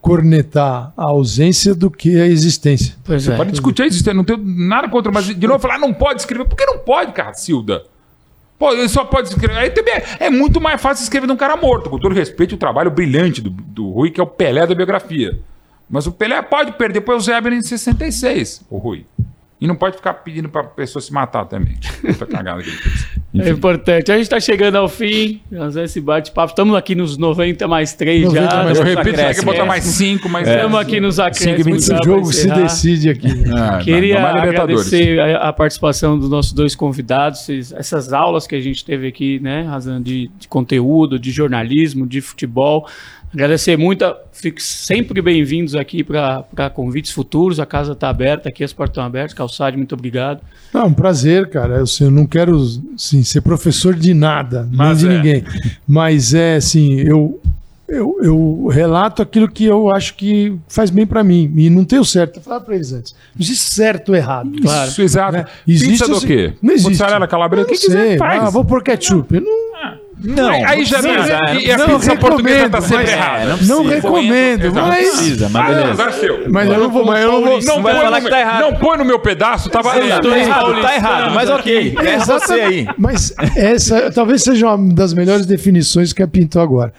cornetar 0.01 0.93
a 0.97 1.03
ausência 1.05 1.73
do 1.73 1.89
que 1.89 2.19
a 2.19 2.27
existência. 2.27 2.95
Pois 3.03 3.23
você 3.23 3.33
é. 3.33 3.37
pode 3.37 3.51
discutir 3.51 3.83
a 3.83 3.85
existência, 3.85 4.13
não 4.13 4.23
tenho 4.23 4.39
nada 4.43 4.89
contra, 4.89 5.11
mas 5.11 5.25
de 5.25 5.47
novo 5.47 5.59
falar, 5.59 5.79
não 5.79 5.93
pode 5.93 6.21
escrever. 6.21 6.45
Por 6.45 6.55
que 6.55 6.65
não 6.65 6.79
pode, 6.79 7.13
Cacilda? 7.13 7.83
Pô, 8.59 8.71
ele 8.71 8.87
só 8.89 9.03
pode 9.03 9.29
escrever. 9.29 9.57
Aí 9.57 9.69
também 9.69 9.93
é, 9.93 10.03
é, 10.19 10.29
muito 10.29 10.61
mais 10.61 10.81
fácil 10.81 11.03
escrever 11.03 11.27
de 11.27 11.33
um 11.33 11.37
cara 11.37 11.55
morto, 11.55 11.89
com 11.89 11.97
todo 11.97 12.13
respeito 12.13 12.55
o 12.55 12.57
trabalho 12.57 12.91
brilhante 12.91 13.41
do, 13.41 13.49
do 13.49 13.89
Rui, 13.89 14.11
que 14.11 14.19
é 14.19 14.23
o 14.23 14.27
Pelé 14.27 14.65
da 14.67 14.75
biografia. 14.75 15.39
Mas 15.89 16.07
o 16.07 16.11
Pelé 16.11 16.41
pode 16.41 16.73
perder 16.73 17.01
para 17.01 17.15
o 17.15 17.19
Zé 17.19 17.37
em 17.39 17.61
66, 17.61 18.65
o 18.69 18.77
Rui. 18.77 19.05
E 19.63 19.67
não 19.67 19.75
pode 19.75 19.95
ficar 19.95 20.15
pedindo 20.15 20.49
para 20.49 20.59
a 20.59 20.65
pessoa 20.65 21.01
se 21.01 21.13
matar 21.13 21.45
também. 21.45 21.77
é 23.33 23.49
importante. 23.49 24.11
A 24.11 24.15
gente 24.15 24.25
está 24.25 24.37
chegando 24.37 24.75
ao 24.75 24.89
fim. 24.89 25.39
Esse 25.81 26.01
bate-papo. 26.01 26.49
Estamos 26.51 26.75
aqui 26.75 26.93
nos 26.93 27.17
90 27.17 27.65
mais 27.65 27.93
3 27.93 28.25
90 28.25 28.41
já. 28.41 28.63
Mais 28.65 28.77
eu 28.77 28.83
repito, 28.83 29.15
tem 29.15 29.33
que 29.33 29.45
botar 29.45 29.63
mais 29.63 29.85
5, 29.85 30.27
mais 30.27 30.49
é. 30.49 30.55
Estamos 30.57 30.77
aqui 30.77 30.99
nos 30.99 31.17
acréscimos. 31.17 31.89
Esse 31.89 32.03
jogo 32.03 32.33
se 32.33 32.49
decide 32.49 33.09
aqui. 33.09 33.29
Ah, 33.55 33.79
Queria 33.81 34.21
agradecer 34.21 35.17
a, 35.21 35.47
a, 35.47 35.53
participação 35.53 36.19
dos 36.19 36.29
nossos 36.29 36.51
dois 36.51 36.75
convidados. 36.75 37.47
Essas 37.49 38.11
aulas 38.11 38.45
que 38.45 38.55
a 38.55 38.61
gente 38.61 38.83
teve 38.83 39.07
aqui, 39.07 39.39
né, 39.39 39.61
razão 39.61 40.01
de, 40.01 40.29
de 40.37 40.47
conteúdo, 40.49 41.17
de 41.17 41.31
jornalismo, 41.31 42.05
de 42.05 42.19
futebol. 42.19 42.85
Agradecer 43.33 43.75
muito, 43.75 44.05
fiquem 44.31 44.59
sempre 44.59 45.19
bem-vindos 45.19 45.73
aqui 45.73 46.03
para 46.03 46.69
convites 46.71 47.11
futuros, 47.11 47.59
a 47.59 47.65
casa 47.65 47.93
está 47.93 48.07
aberta 48.07 48.47
aqui, 48.47 48.63
as 48.63 48.71
portas 48.71 48.91
estão 48.91 49.03
abertas. 49.03 49.33
Calçade, 49.33 49.75
muito 49.75 49.95
obrigado. 49.95 50.39
Não, 50.71 50.85
um 50.85 50.93
prazer, 50.93 51.49
cara. 51.49 51.77
Eu, 51.77 51.83
assim, 51.83 52.03
eu 52.03 52.11
não 52.11 52.27
quero 52.27 52.55
assim, 52.93 53.23
ser 53.23 53.41
professor 53.41 53.95
de 53.95 54.13
nada, 54.13 54.69
nem 54.71 54.95
de 54.95 55.07
é. 55.07 55.09
ninguém. 55.09 55.43
Mas 55.87 56.35
é 56.35 56.57
assim, 56.57 56.99
eu, 56.99 57.41
eu, 57.87 58.17
eu, 58.21 58.67
relato 58.67 59.23
aquilo 59.23 59.49
que 59.49 59.65
eu 59.65 59.91
acho 59.91 60.13
que 60.13 60.55
faz 60.67 60.91
bem 60.91 61.07
para 61.07 61.23
mim. 61.23 61.51
E 61.57 61.71
não 61.71 61.85
tenho 61.85 62.05
certo. 62.05 62.37
Eu 62.37 62.43
falava 62.43 62.63
para 62.63 62.75
eles 62.75 62.93
antes. 62.93 63.15
Não 63.35 63.41
existe 63.41 63.73
certo 63.73 64.09
ou 64.09 64.15
errado. 64.15 64.51
Claro. 64.61 64.91
Isso, 64.91 65.01
exato. 65.01 65.37
Né? 65.37 65.45
Existe 65.67 65.89
Pizza 65.89 66.07
do 66.07 66.17
assim, 66.17 66.27
quê? 66.27 66.53
Não 66.61 66.71
existe. 66.71 66.91
Mussarela, 66.91 67.27
calabresa, 67.27 67.65
o 67.65 67.71
que 67.71 67.79
quiser 67.79 68.15
faz. 68.19 68.43
Ah, 68.43 68.49
vou 68.51 68.63
pôr 68.63 68.83
ketchup. 68.83 69.33
Eu 69.33 69.41
não... 69.41 69.62
Não, 70.19 70.65
aí 70.65 70.85
já 70.85 71.01
não, 71.01 71.13
não, 71.13 71.59
e 71.59 71.71
a 71.71 71.77
não 71.77 71.99
pizza 71.99 72.15
portuguesa 72.15 72.69
tá 72.69 72.81
sempre 72.81 73.11
errada. 73.11 73.57
Não, 73.63 73.85
recomendo, 73.85 74.71
mas... 74.71 74.73
Não 74.73 74.89
precisa, 74.89 75.49
mas 75.49 75.75
beleza. 75.75 76.03
Ah, 76.03 76.49
mas 76.49 76.69
eu 76.69 76.79
não 76.79 76.89
vou, 76.89 77.05
mas 77.05 77.23
eu 77.23 77.31
não 77.31 77.41
vou... 77.43 77.61
Não, 77.61 77.81
vai 77.81 78.01
falar 78.01 78.21
que 78.21 78.29
tá 78.29 78.39
errado. 78.39 78.61
Não 78.61 78.75
põe 78.75 78.97
no 78.97 79.05
meu 79.05 79.19
pedaço, 79.19 79.69
tava... 79.69 79.91
Tá 79.91 79.99
errado, 79.99 80.29
tá 80.81 80.95
errado, 80.95 81.33
mas 81.33 81.49
ok, 81.49 81.95
é 81.99 82.17
você 82.19 82.53
aí. 82.53 82.87
Mas 82.97 83.33
essa 83.55 84.11
talvez 84.11 84.43
seja 84.43 84.73
uma 84.73 84.93
das 84.93 85.13
melhores 85.13 85.45
definições 85.45 86.13
que 86.13 86.23
a 86.23 86.27
pintou 86.27 86.61
agora. 86.61 86.93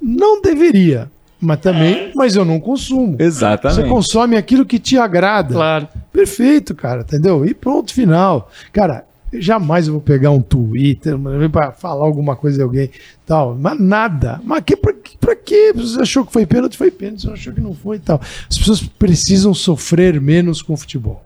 Não 0.00 0.42
deveria, 0.42 1.10
mas 1.40 1.58
também, 1.60 2.12
mas 2.14 2.36
eu 2.36 2.44
não 2.44 2.60
consumo. 2.60 3.16
Exatamente. 3.18 3.80
Você 3.80 3.88
consome 3.88 4.36
aquilo 4.36 4.66
que 4.66 4.78
te 4.78 4.98
agrada. 4.98 5.54
Claro. 5.54 5.88
Perfeito, 6.12 6.74
cara, 6.74 7.00
entendeu? 7.00 7.46
E 7.46 7.54
pronto, 7.54 7.94
final. 7.94 8.50
Cara, 8.72 9.05
jamais 9.32 9.86
eu 9.86 9.94
vou 9.94 10.02
pegar 10.02 10.30
um 10.30 10.40
Twitter 10.40 11.16
para 11.50 11.72
falar 11.72 12.04
alguma 12.04 12.36
coisa 12.36 12.56
de 12.56 12.62
alguém 12.62 12.90
tal, 13.26 13.56
mas 13.58 13.78
nada. 13.78 14.40
Mas 14.44 14.62
que, 14.64 14.76
pra, 14.76 14.94
pra 15.20 15.36
quê? 15.36 15.72
Você 15.74 16.00
achou 16.00 16.24
que 16.24 16.32
foi 16.32 16.46
pênalti? 16.46 16.76
Foi 16.76 16.90
pênalti, 16.90 17.22
você 17.22 17.30
achou 17.30 17.52
que 17.52 17.60
não 17.60 17.74
foi 17.74 17.96
e 17.96 18.00
tal. 18.00 18.20
As 18.48 18.56
pessoas 18.56 18.82
precisam 18.82 19.52
sofrer 19.52 20.20
menos 20.20 20.62
com 20.62 20.74
o 20.74 20.76
futebol. 20.76 21.22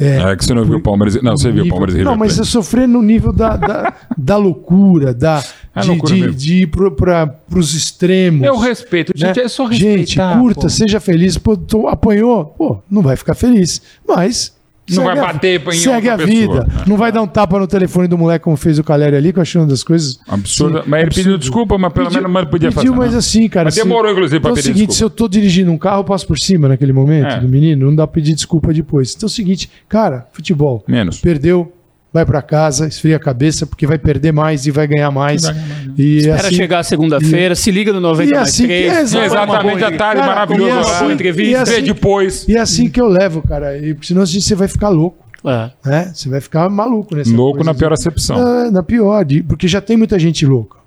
É, 0.00 0.32
é 0.32 0.36
que 0.36 0.44
você 0.44 0.54
não 0.54 0.64
viu 0.64 0.78
o 0.78 0.82
Palmeiras. 0.82 1.22
Não, 1.22 1.36
você 1.36 1.48
nível, 1.48 1.64
viu 1.64 1.72
o 1.72 1.76
Palmeiras 1.76 2.04
Não, 2.04 2.16
mas 2.16 2.38
é 2.38 2.44
sofrer 2.44 2.88
no 2.88 3.02
nível 3.02 3.32
da, 3.32 3.56
da, 3.56 3.94
da 4.16 4.36
loucura, 4.36 5.12
da, 5.12 5.44
é 5.74 5.80
de, 5.80 5.88
loucura 5.88 6.14
de, 6.14 6.34
de, 6.34 6.54
ir 6.62 6.66
para 6.66 7.36
os 7.54 7.74
extremos. 7.74 8.44
Eu 8.44 8.56
respeito, 8.56 9.12
gente, 9.14 9.38
né? 9.38 9.44
é 9.44 9.48
só 9.48 9.66
respeitar. 9.66 9.98
Gente, 9.98 10.40
curta, 10.40 10.62
pô. 10.62 10.68
seja 10.68 10.98
feliz. 10.98 11.36
Pô, 11.36 11.56
tô, 11.56 11.88
apanhou, 11.88 12.46
pô, 12.46 12.78
não 12.90 13.02
vai 13.02 13.16
ficar 13.16 13.34
feliz. 13.34 13.82
Mas 14.06 14.52
não 14.96 15.04
vai 15.04 15.16
bater 15.16 15.60
em 15.68 15.72
Segue 15.72 16.08
a 16.08 16.16
vida. 16.16 16.66
Não 16.86 16.96
vai 16.96 17.12
dar 17.12 17.22
um 17.22 17.26
tapa 17.26 17.58
no 17.58 17.66
telefone 17.66 18.08
do 18.08 18.16
moleque 18.18 18.44
como 18.44 18.56
fez 18.56 18.78
o 18.78 18.84
Caleri 18.84 19.16
ali, 19.16 19.32
que 19.32 19.38
eu 19.38 19.42
achei 19.42 19.60
uma 19.60 19.66
das 19.66 19.82
coisas. 19.82 20.18
Absurda. 20.28 20.84
Mas 20.86 21.00
ele 21.00 21.08
absurdo. 21.08 21.24
pediu 21.24 21.38
desculpa, 21.38 21.78
mas 21.78 21.92
pelo 21.92 22.08
pediu, 22.08 22.28
menos 22.28 22.48
podia 22.48 22.70
pediu, 22.70 22.94
fazer. 22.94 23.06
mas 23.06 23.14
assim, 23.14 23.48
cara. 23.48 23.66
Mas 23.66 23.74
demorou, 23.74 24.06
se, 24.06 24.12
inclusive, 24.12 24.40
para 24.40 24.50
então, 24.50 24.56
pedir 24.56 24.68
É 24.68 24.72
o 24.72 24.74
seguinte: 24.74 24.88
desculpa. 24.90 24.98
se 24.98 25.04
eu 25.04 25.10
tô 25.10 25.28
dirigindo 25.28 25.70
um 25.70 25.78
carro, 25.78 26.00
eu 26.00 26.04
passo 26.04 26.26
por 26.26 26.38
cima 26.38 26.68
naquele 26.68 26.92
momento 26.92 27.26
é. 27.28 27.40
do 27.40 27.48
menino, 27.48 27.86
não 27.86 27.94
dá 27.94 28.06
pra 28.06 28.14
pedir 28.14 28.34
desculpa 28.34 28.72
depois. 28.72 29.14
Então 29.16 29.26
é 29.26 29.30
o 29.30 29.30
seguinte, 29.30 29.70
cara, 29.88 30.26
futebol. 30.32 30.84
Menos. 30.86 31.20
Perdeu, 31.20 31.72
vai 32.12 32.26
para 32.26 32.42
casa, 32.42 32.86
esfria 32.86 33.16
a 33.16 33.18
cabeça, 33.18 33.64
porque 33.64 33.86
vai 33.86 33.96
perder 33.98 34.32
mais 34.32 34.66
e 34.66 34.70
vai 34.70 34.86
ganhar 34.86 35.10
mais. 35.10 35.42
Vai 35.42 35.54
ganhar 35.54 35.68
mais 35.68 35.86
né? 35.86 35.94
e 35.96 36.16
Espera 36.18 36.46
assim, 36.48 36.54
chegar 36.56 36.82
segunda-feira, 36.82 37.54
se 37.54 37.70
liga 37.70 37.92
no 37.92 38.00
90 38.00 38.40
assim, 38.40 38.64
3. 38.64 39.14
É 39.14 39.24
exatamente, 39.24 39.84
a 39.84 39.96
tarde 39.96 40.20
maravilhoso. 40.20 40.88
E 40.88 40.92
assim, 40.92 41.12
entrevista. 41.12 41.50
E 41.50 41.54
assim, 41.56 41.82
depois. 41.82 42.48
E 42.48 42.56
é 42.56 42.60
assim 42.60 42.90
que 42.90 43.00
eu 43.00 43.08
levo, 43.08 43.42
cara. 43.42 43.78
E, 43.78 43.96
senão 44.02 44.26
você 44.26 44.54
vai 44.54 44.68
ficar 44.68 44.90
louco. 44.90 45.22
É. 45.44 45.70
Né? 45.84 46.12
Você 46.14 46.28
vai 46.28 46.40
ficar 46.40 46.68
maluco 46.68 47.16
nessa 47.16 47.34
Louco 47.34 47.64
na 47.64 47.74
pior 47.74 47.92
acepção. 47.92 48.36
É, 48.36 48.70
na 48.70 48.82
pior, 48.82 49.24
porque 49.48 49.66
já 49.66 49.80
tem 49.80 49.96
muita 49.96 50.18
gente 50.18 50.46
louca. 50.46 50.78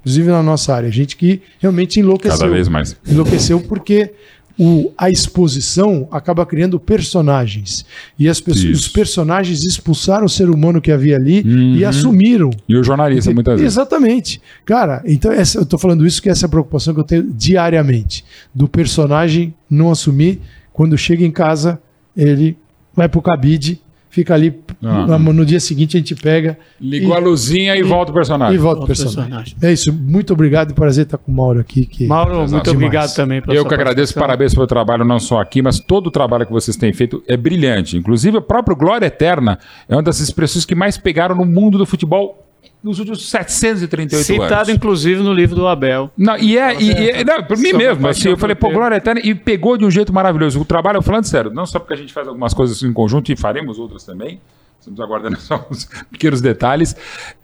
Inclusive 0.00 0.30
na 0.30 0.42
nossa 0.42 0.74
área. 0.74 0.90
Gente 0.90 1.16
que 1.16 1.42
realmente 1.58 1.98
enlouqueceu. 1.98 2.38
Cada 2.38 2.50
vez 2.50 2.68
mais. 2.68 2.96
Enlouqueceu 3.06 3.60
porque 3.60 4.12
o, 4.58 4.92
a 4.98 5.08
exposição 5.08 6.08
acaba 6.10 6.44
criando 6.44 6.80
personagens. 6.80 7.86
E 8.18 8.28
as 8.28 8.40
pessoas, 8.40 8.80
os 8.80 8.88
personagens 8.88 9.64
expulsaram 9.64 10.26
o 10.26 10.28
ser 10.28 10.50
humano 10.50 10.80
que 10.80 10.90
havia 10.90 11.16
ali 11.16 11.42
uhum. 11.42 11.76
e 11.76 11.84
assumiram. 11.84 12.50
E 12.68 12.76
o 12.76 12.82
jornalista, 12.82 13.32
muitas 13.32 13.60
vezes. 13.60 13.74
Exatamente. 13.74 14.42
Cara, 14.64 15.00
então 15.06 15.30
essa, 15.30 15.58
eu 15.58 15.62
estou 15.62 15.78
falando 15.78 16.04
isso 16.04 16.20
que 16.20 16.28
essa 16.28 16.46
é 16.46 16.48
a 16.48 16.50
preocupação 16.50 16.92
que 16.92 17.00
eu 17.00 17.04
tenho 17.04 17.32
diariamente. 17.32 18.24
Do 18.52 18.68
personagem 18.68 19.54
não 19.70 19.92
assumir, 19.92 20.40
quando 20.72 20.98
chega 20.98 21.24
em 21.24 21.30
casa, 21.30 21.80
ele 22.16 22.56
vai 22.94 23.08
pro 23.08 23.22
cabide, 23.22 23.80
fica 24.18 24.34
ali. 24.34 24.60
Ah. 24.82 25.18
No 25.18 25.44
dia 25.44 25.60
seguinte 25.60 25.96
a 25.96 26.00
gente 26.00 26.14
pega. 26.14 26.58
Ligou 26.80 27.14
e, 27.14 27.16
a 27.16 27.18
luzinha 27.18 27.76
e, 27.76 27.80
e, 27.80 27.82
volta 27.82 28.10
o 28.10 28.14
personagem. 28.14 28.54
E 28.54 28.58
volta 28.58 28.82
o 28.82 28.86
personagem. 28.86 29.22
personagem. 29.22 29.56
É 29.62 29.72
isso. 29.72 29.92
Muito 29.92 30.32
obrigado. 30.32 30.74
Prazer 30.74 31.04
estar 31.04 31.18
com 31.18 31.30
o 31.30 31.34
Mauro 31.34 31.60
aqui. 31.60 31.86
Que... 31.86 32.06
Mauro, 32.06 32.42
Exato. 32.42 32.52
muito 32.52 32.70
obrigado 32.70 33.14
também. 33.14 33.42
Eu 33.48 33.64
que 33.64 33.74
agradeço. 33.74 34.14
Parabéns 34.14 34.54
pelo 34.54 34.66
trabalho, 34.66 35.04
não 35.04 35.20
só 35.20 35.40
aqui, 35.40 35.62
mas 35.62 35.78
todo 35.78 36.08
o 36.08 36.10
trabalho 36.10 36.44
que 36.46 36.52
vocês 36.52 36.76
têm 36.76 36.92
feito 36.92 37.22
é 37.28 37.36
brilhante. 37.36 37.96
Inclusive, 37.96 38.38
o 38.38 38.42
próprio 38.42 38.76
Glória 38.76 39.06
Eterna 39.06 39.58
é 39.88 39.94
uma 39.94 40.02
das 40.02 40.18
expressões 40.20 40.64
que 40.64 40.74
mais 40.74 40.98
pegaram 40.98 41.36
no 41.36 41.44
mundo 41.44 41.78
do 41.78 41.86
futebol 41.86 42.47
nos 42.82 42.98
últimos 42.98 43.28
738 43.28 44.24
Citado, 44.24 44.42
anos. 44.42 44.50
Citado, 44.50 44.70
inclusive, 44.70 45.22
no 45.22 45.32
livro 45.32 45.56
do 45.56 45.66
Abel. 45.66 46.10
Não, 46.16 46.36
e 46.36 46.56
é, 46.56 46.80
e, 46.80 46.92
e 46.92 47.10
é 47.10 47.24
não, 47.24 47.42
por 47.42 47.56
mim 47.58 47.72
mesmo, 47.72 48.06
assim, 48.06 48.28
eu 48.28 48.36
falei, 48.36 48.54
pô, 48.54 48.70
Glória 48.70 48.96
Eterna, 48.96 49.20
e 49.22 49.34
pegou 49.34 49.76
de 49.76 49.84
um 49.84 49.90
jeito 49.90 50.12
maravilhoso. 50.12 50.60
O 50.60 50.64
trabalho, 50.64 50.98
eu 50.98 51.02
falando 51.02 51.24
sério, 51.24 51.50
não 51.52 51.66
só 51.66 51.78
porque 51.78 51.94
a 51.94 51.96
gente 51.96 52.12
faz 52.12 52.28
algumas 52.28 52.54
coisas 52.54 52.82
em 52.82 52.92
conjunto 52.92 53.32
e 53.32 53.36
faremos 53.36 53.78
outras 53.78 54.04
também, 54.04 54.40
Estamos 54.80 55.00
aguardando 55.00 55.38
só 55.40 55.66
uns 55.70 55.88
pequenos 56.10 56.40
detalhes. 56.40 56.96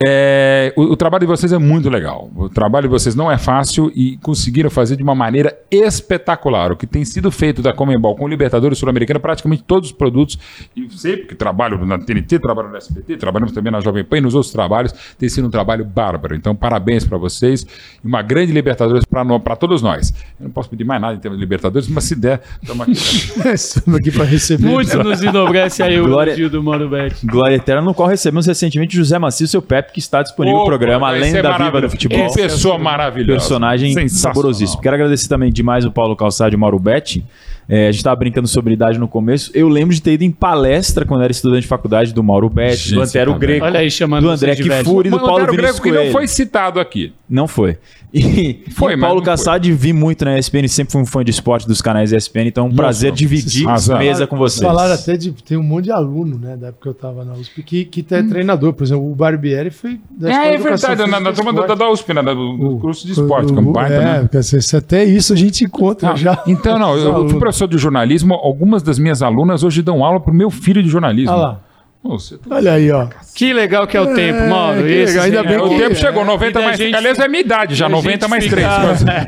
É, 0.04 0.72
o, 0.76 0.82
o, 0.82 0.96
trabalho 0.96 1.22
de 1.22 1.26
vocês 1.26 1.52
é 1.52 1.58
muito 1.58 1.90
legal. 1.90 2.30
O 2.34 2.48
trabalho 2.48 2.88
de 2.88 2.92
vocês 2.92 3.14
não 3.14 3.30
é 3.30 3.36
fácil 3.36 3.90
e 3.94 4.16
conseguiram 4.18 4.70
fazer 4.70 4.96
de 4.96 5.02
uma 5.02 5.14
maneira 5.14 5.58
espetacular. 5.70 6.72
O 6.72 6.76
que 6.76 6.86
tem 6.86 7.04
sido 7.04 7.30
feito 7.30 7.60
da 7.60 7.72
Comembol 7.72 8.16
com 8.16 8.24
o 8.24 8.28
Libertadores 8.28 8.78
Sul-Americana, 8.78 9.18
praticamente 9.18 9.64
todos 9.64 9.90
os 9.90 9.96
produtos, 9.96 10.38
e 10.76 10.88
sempre 10.96 11.26
que 11.26 11.34
trabalho 11.34 11.84
na 11.84 11.98
TNT, 11.98 12.38
trabalho 12.38 12.68
no 12.68 12.76
SBT, 12.76 13.16
trabalhamos 13.16 13.52
também 13.52 13.72
na 13.72 13.80
Jovem 13.80 14.04
Pan 14.04 14.18
e 14.18 14.20
nos 14.20 14.34
outros 14.34 14.52
trabalhos, 14.52 14.92
tem 15.18 15.28
sido 15.28 15.48
um 15.48 15.50
trabalho 15.50 15.84
bárbaro. 15.84 16.34
Então, 16.34 16.54
parabéns 16.54 17.04
para 17.04 17.18
vocês 17.18 17.66
e 18.02 18.06
uma 18.06 18.22
grande 18.22 18.52
Libertadores 18.52 19.04
para 19.04 19.56
todos 19.56 19.82
nós. 19.82 20.14
Eu 20.38 20.44
não 20.44 20.50
posso 20.50 20.70
pedir 20.70 20.84
mais 20.84 21.00
nada 21.00 21.14
em 21.14 21.18
termos 21.18 21.38
de 21.38 21.44
Libertadores, 21.44 21.88
mas 21.88 22.04
se 22.04 22.14
der, 22.14 22.40
estamos 22.62 22.82
aqui. 22.82 23.52
estamos 23.54 23.98
aqui 23.98 24.10
para 24.12 24.24
receber. 24.24 24.66
Muito 24.66 25.02
nos 25.02 25.22
enobrece 25.22 25.82
aí 25.82 26.00
o 26.00 26.06
elogio 26.06 26.48
do 26.48 26.62
Mano 26.62 26.88
Bet. 26.88 27.23
Glória 27.24 27.56
Eterna, 27.56 27.82
no 27.82 27.94
qual 27.94 28.08
recebemos 28.08 28.46
recentemente 28.46 28.96
José 28.96 29.18
Macio, 29.18 29.46
seu 29.48 29.62
Pepe, 29.62 29.92
que 29.92 29.98
está 29.98 30.22
disponível 30.22 30.60
no 30.60 30.64
programa, 30.64 31.08
além 31.08 31.32
da 31.32 31.56
Viva 31.56 31.80
do 31.80 31.90
Futebol. 31.90 32.28
Que 32.28 32.34
pessoa 32.34 32.78
maravilhosa. 32.78 33.40
Personagem 33.40 34.08
saborosíssimo. 34.08 34.80
Quero 34.82 34.94
agradecer 34.94 35.28
também 35.28 35.52
demais 35.52 35.84
o 35.84 35.90
Paulo 35.90 36.14
Calçado 36.14 36.54
e 36.54 36.56
o 36.56 36.58
Mauro 36.58 36.78
Betti. 36.78 37.24
É, 37.68 37.88
a 37.88 37.90
gente 37.90 38.00
estava 38.00 38.16
brincando 38.16 38.46
sobre 38.46 38.74
idade 38.74 38.98
no 38.98 39.08
começo. 39.08 39.50
Eu 39.54 39.68
lembro 39.68 39.94
de 39.94 40.02
ter 40.02 40.12
ido 40.12 40.24
em 40.24 40.30
palestra 40.30 41.04
quando 41.04 41.22
era 41.22 41.32
estudante 41.32 41.62
de 41.62 41.68
faculdade 41.68 42.12
do 42.12 42.22
Mauro 42.22 42.48
Betti, 42.48 42.94
do 42.94 43.00
Antero 43.00 43.32
tá 43.32 43.38
Greco, 43.38 43.64
Olha 43.64 43.80
aí, 43.80 43.90
chamando 43.90 44.24
do 44.24 44.30
André 44.30 44.54
Kifuri 44.56 45.08
e 45.08 45.10
do 45.10 45.18
Paulo 45.18 45.46
Vinícius 45.46 45.78
Greco 45.78 45.82
que 45.82 45.92
não 45.92 46.12
foi 46.12 46.26
citado 46.26 46.78
aqui. 46.78 47.12
Não 47.28 47.48
foi. 47.48 47.78
E, 48.14 48.62
foi, 48.70 48.94
e 48.94 48.96
Paulo 48.96 49.20
Cassad 49.20 49.66
vi 49.72 49.92
muito 49.92 50.24
na 50.24 50.38
ESPN, 50.38 50.68
sempre 50.68 50.92
fui 50.92 51.02
um 51.02 51.06
fã 51.06 51.24
de 51.24 51.32
esporte 51.32 51.66
dos 51.66 51.82
canais 51.82 52.12
ESPN, 52.12 52.46
então 52.46 52.66
é 52.66 52.66
um 52.66 52.70
Nossa, 52.70 52.82
prazer 52.82 53.10
dividir 53.10 53.66
a 53.68 53.98
mesa 53.98 54.24
com 54.24 54.36
vocês. 54.36 54.64
Falaram 54.64 54.94
até 54.94 55.16
de. 55.16 55.32
Tem 55.32 55.58
um 55.58 55.64
monte 55.64 55.86
de 55.86 55.90
aluno, 55.90 56.38
né, 56.38 56.56
da 56.56 56.68
época 56.68 56.82
que 56.82 56.88
eu 56.90 56.92
estava 56.92 57.24
na 57.24 57.32
USP, 57.32 57.64
que, 57.64 57.84
que 57.84 58.06
é 58.14 58.20
hum. 58.20 58.28
treinador. 58.28 58.72
Por 58.72 58.84
exemplo, 58.84 59.10
o 59.10 59.14
Barbieri 59.16 59.70
foi 59.70 59.98
da 60.08 60.30
É, 60.30 60.54
é 60.54 60.58
verdade, 60.58 61.10
na, 61.10 61.18
na 61.18 61.32
turma 61.32 61.52
da, 61.52 61.74
da 61.74 61.90
USP, 61.90 62.14
né, 62.14 62.22
do, 62.22 62.56
do 62.56 62.78
curso 62.78 63.04
de 63.04 63.14
esporte, 63.14 63.52
o, 63.52 63.72
o, 63.72 63.80
é, 63.80 63.88
né? 63.88 64.28
até 64.76 65.04
isso 65.04 65.32
a 65.32 65.36
gente 65.36 65.64
encontra 65.64 66.14
já. 66.14 66.40
Então, 66.46 66.78
não, 66.78 66.96
eu 66.96 67.28
fui 67.28 67.40
professor 67.40 67.53
de 67.66 67.78
jornalismo, 67.78 68.34
algumas 68.34 68.82
das 68.82 68.98
minhas 68.98 69.22
alunas 69.22 69.62
hoje 69.62 69.82
dão 69.82 70.04
aula 70.04 70.20
para 70.20 70.32
o 70.32 70.34
meu 70.34 70.50
filho 70.50 70.82
de 70.82 70.88
jornalismo. 70.88 71.32
Ah 71.32 71.36
lá. 71.36 71.60
Nossa, 72.04 72.36
tá 72.36 72.56
Olha 72.56 72.72
aí, 72.74 72.90
ó. 72.90 73.08
Que 73.34 73.54
legal 73.54 73.86
que 73.86 73.96
é 73.96 74.00
o 74.00 74.10
é, 74.10 74.14
tempo, 74.14 74.46
mano. 74.46 74.86
Esse, 74.86 75.18
ainda 75.18 75.42
bem 75.42 75.54
é, 75.54 75.58
que... 75.58 75.64
O 75.64 75.78
tempo 75.78 75.94
chegou, 75.94 76.22
90 76.22 76.60
mais 76.60 76.76
3. 76.76 76.92
Aliás, 76.92 77.18
é 77.18 77.26
minha 77.26 77.40
idade 77.40 77.74
já, 77.74 77.88
90 77.88 78.28
mais 78.28 78.46
3. 78.46 78.66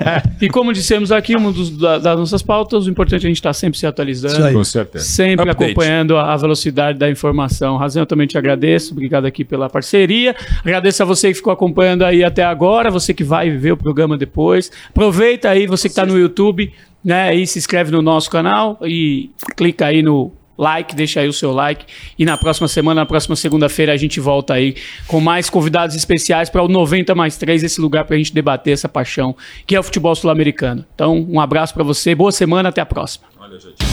e 0.43 0.49
como 0.51 0.75
dissemos 0.75 1.11
aqui, 1.11 1.35
uma 1.35 1.55
da, 1.81 1.99
das 1.99 2.19
nossas 2.19 2.43
pautas, 2.43 2.87
o 2.87 2.91
importante 2.91 3.25
é 3.25 3.27
a 3.27 3.29
gente 3.31 3.39
estar 3.39 3.49
tá 3.49 3.55
sempre 3.55 3.79
se 3.79 3.87
atualizando. 3.87 4.53
Com 4.53 4.63
certeza. 4.63 5.07
Sempre 5.07 5.49
Update. 5.49 5.71
acompanhando 5.71 6.19
a 6.19 6.37
velocidade 6.37 6.99
da 6.99 7.09
informação. 7.09 7.79
Razão, 7.79 8.03
eu 8.03 8.07
também 8.07 8.27
te 8.27 8.37
agradeço. 8.37 8.93
Obrigado 8.93 9.25
aqui 9.25 9.43
pela 9.43 9.71
parceria. 9.71 10.37
Agradeço 10.61 11.03
a 11.03 11.07
você 11.07 11.29
que 11.29 11.35
ficou 11.35 11.55
acompanhando 11.55 12.05
aí 12.05 12.23
até 12.23 12.45
agora, 12.45 12.91
você 12.91 13.15
que 13.15 13.25
vai 13.25 13.49
ver 13.49 13.73
o 13.73 13.77
programa 13.79 14.19
depois. 14.19 14.71
Aproveita 14.91 15.49
aí, 15.49 15.67
você 15.67 15.89
que 15.89 15.93
está 15.93 16.05
no 16.05 16.19
YouTube, 16.19 16.71
né? 17.07 17.33
E 17.33 17.47
se 17.47 17.57
inscreve 17.57 17.93
no 17.93 18.03
nosso 18.03 18.29
canal 18.29 18.77
e 18.83 19.31
clica 19.57 19.87
aí 19.87 20.03
no 20.03 20.33
like, 20.59 20.93
deixa 20.97 21.21
aí 21.21 21.29
o 21.29 21.33
seu 21.33 21.53
like. 21.53 21.87
E 22.19 22.25
na 22.25 22.37
próxima 22.37 22.67
semana, 22.67 23.03
na 23.03 23.07
próxima 23.07 23.37
segunda-feira, 23.37 23.93
a 23.93 23.97
gente 23.97 24.19
volta 24.19 24.55
aí 24.55 24.75
com 25.07 25.21
mais 25.21 25.49
convidados 25.49 25.95
especiais 25.95 26.51
para 26.51 26.65
o 26.65 26.69
90 26.69 27.15
mais 27.15 27.37
3, 27.37 27.63
esse 27.63 27.81
lugar 27.81 28.05
para 28.05 28.17
a 28.17 28.19
gente 28.19 28.35
debater 28.35 28.73
essa 28.73 28.89
paixão 28.89 29.37
que 29.65 29.77
é 29.77 29.79
o 29.79 29.85
futebol 29.85 30.17
sul-americano. 30.17 30.85
Então, 30.97 31.25
um 31.31 31.39
abraço 31.39 31.73
para 31.73 31.85
você, 31.85 32.13
boa 32.13 32.33
semana, 32.33 32.71
até 32.71 32.81
a 32.81 32.87
próxima. 32.87 33.27
Olha. 33.39 33.86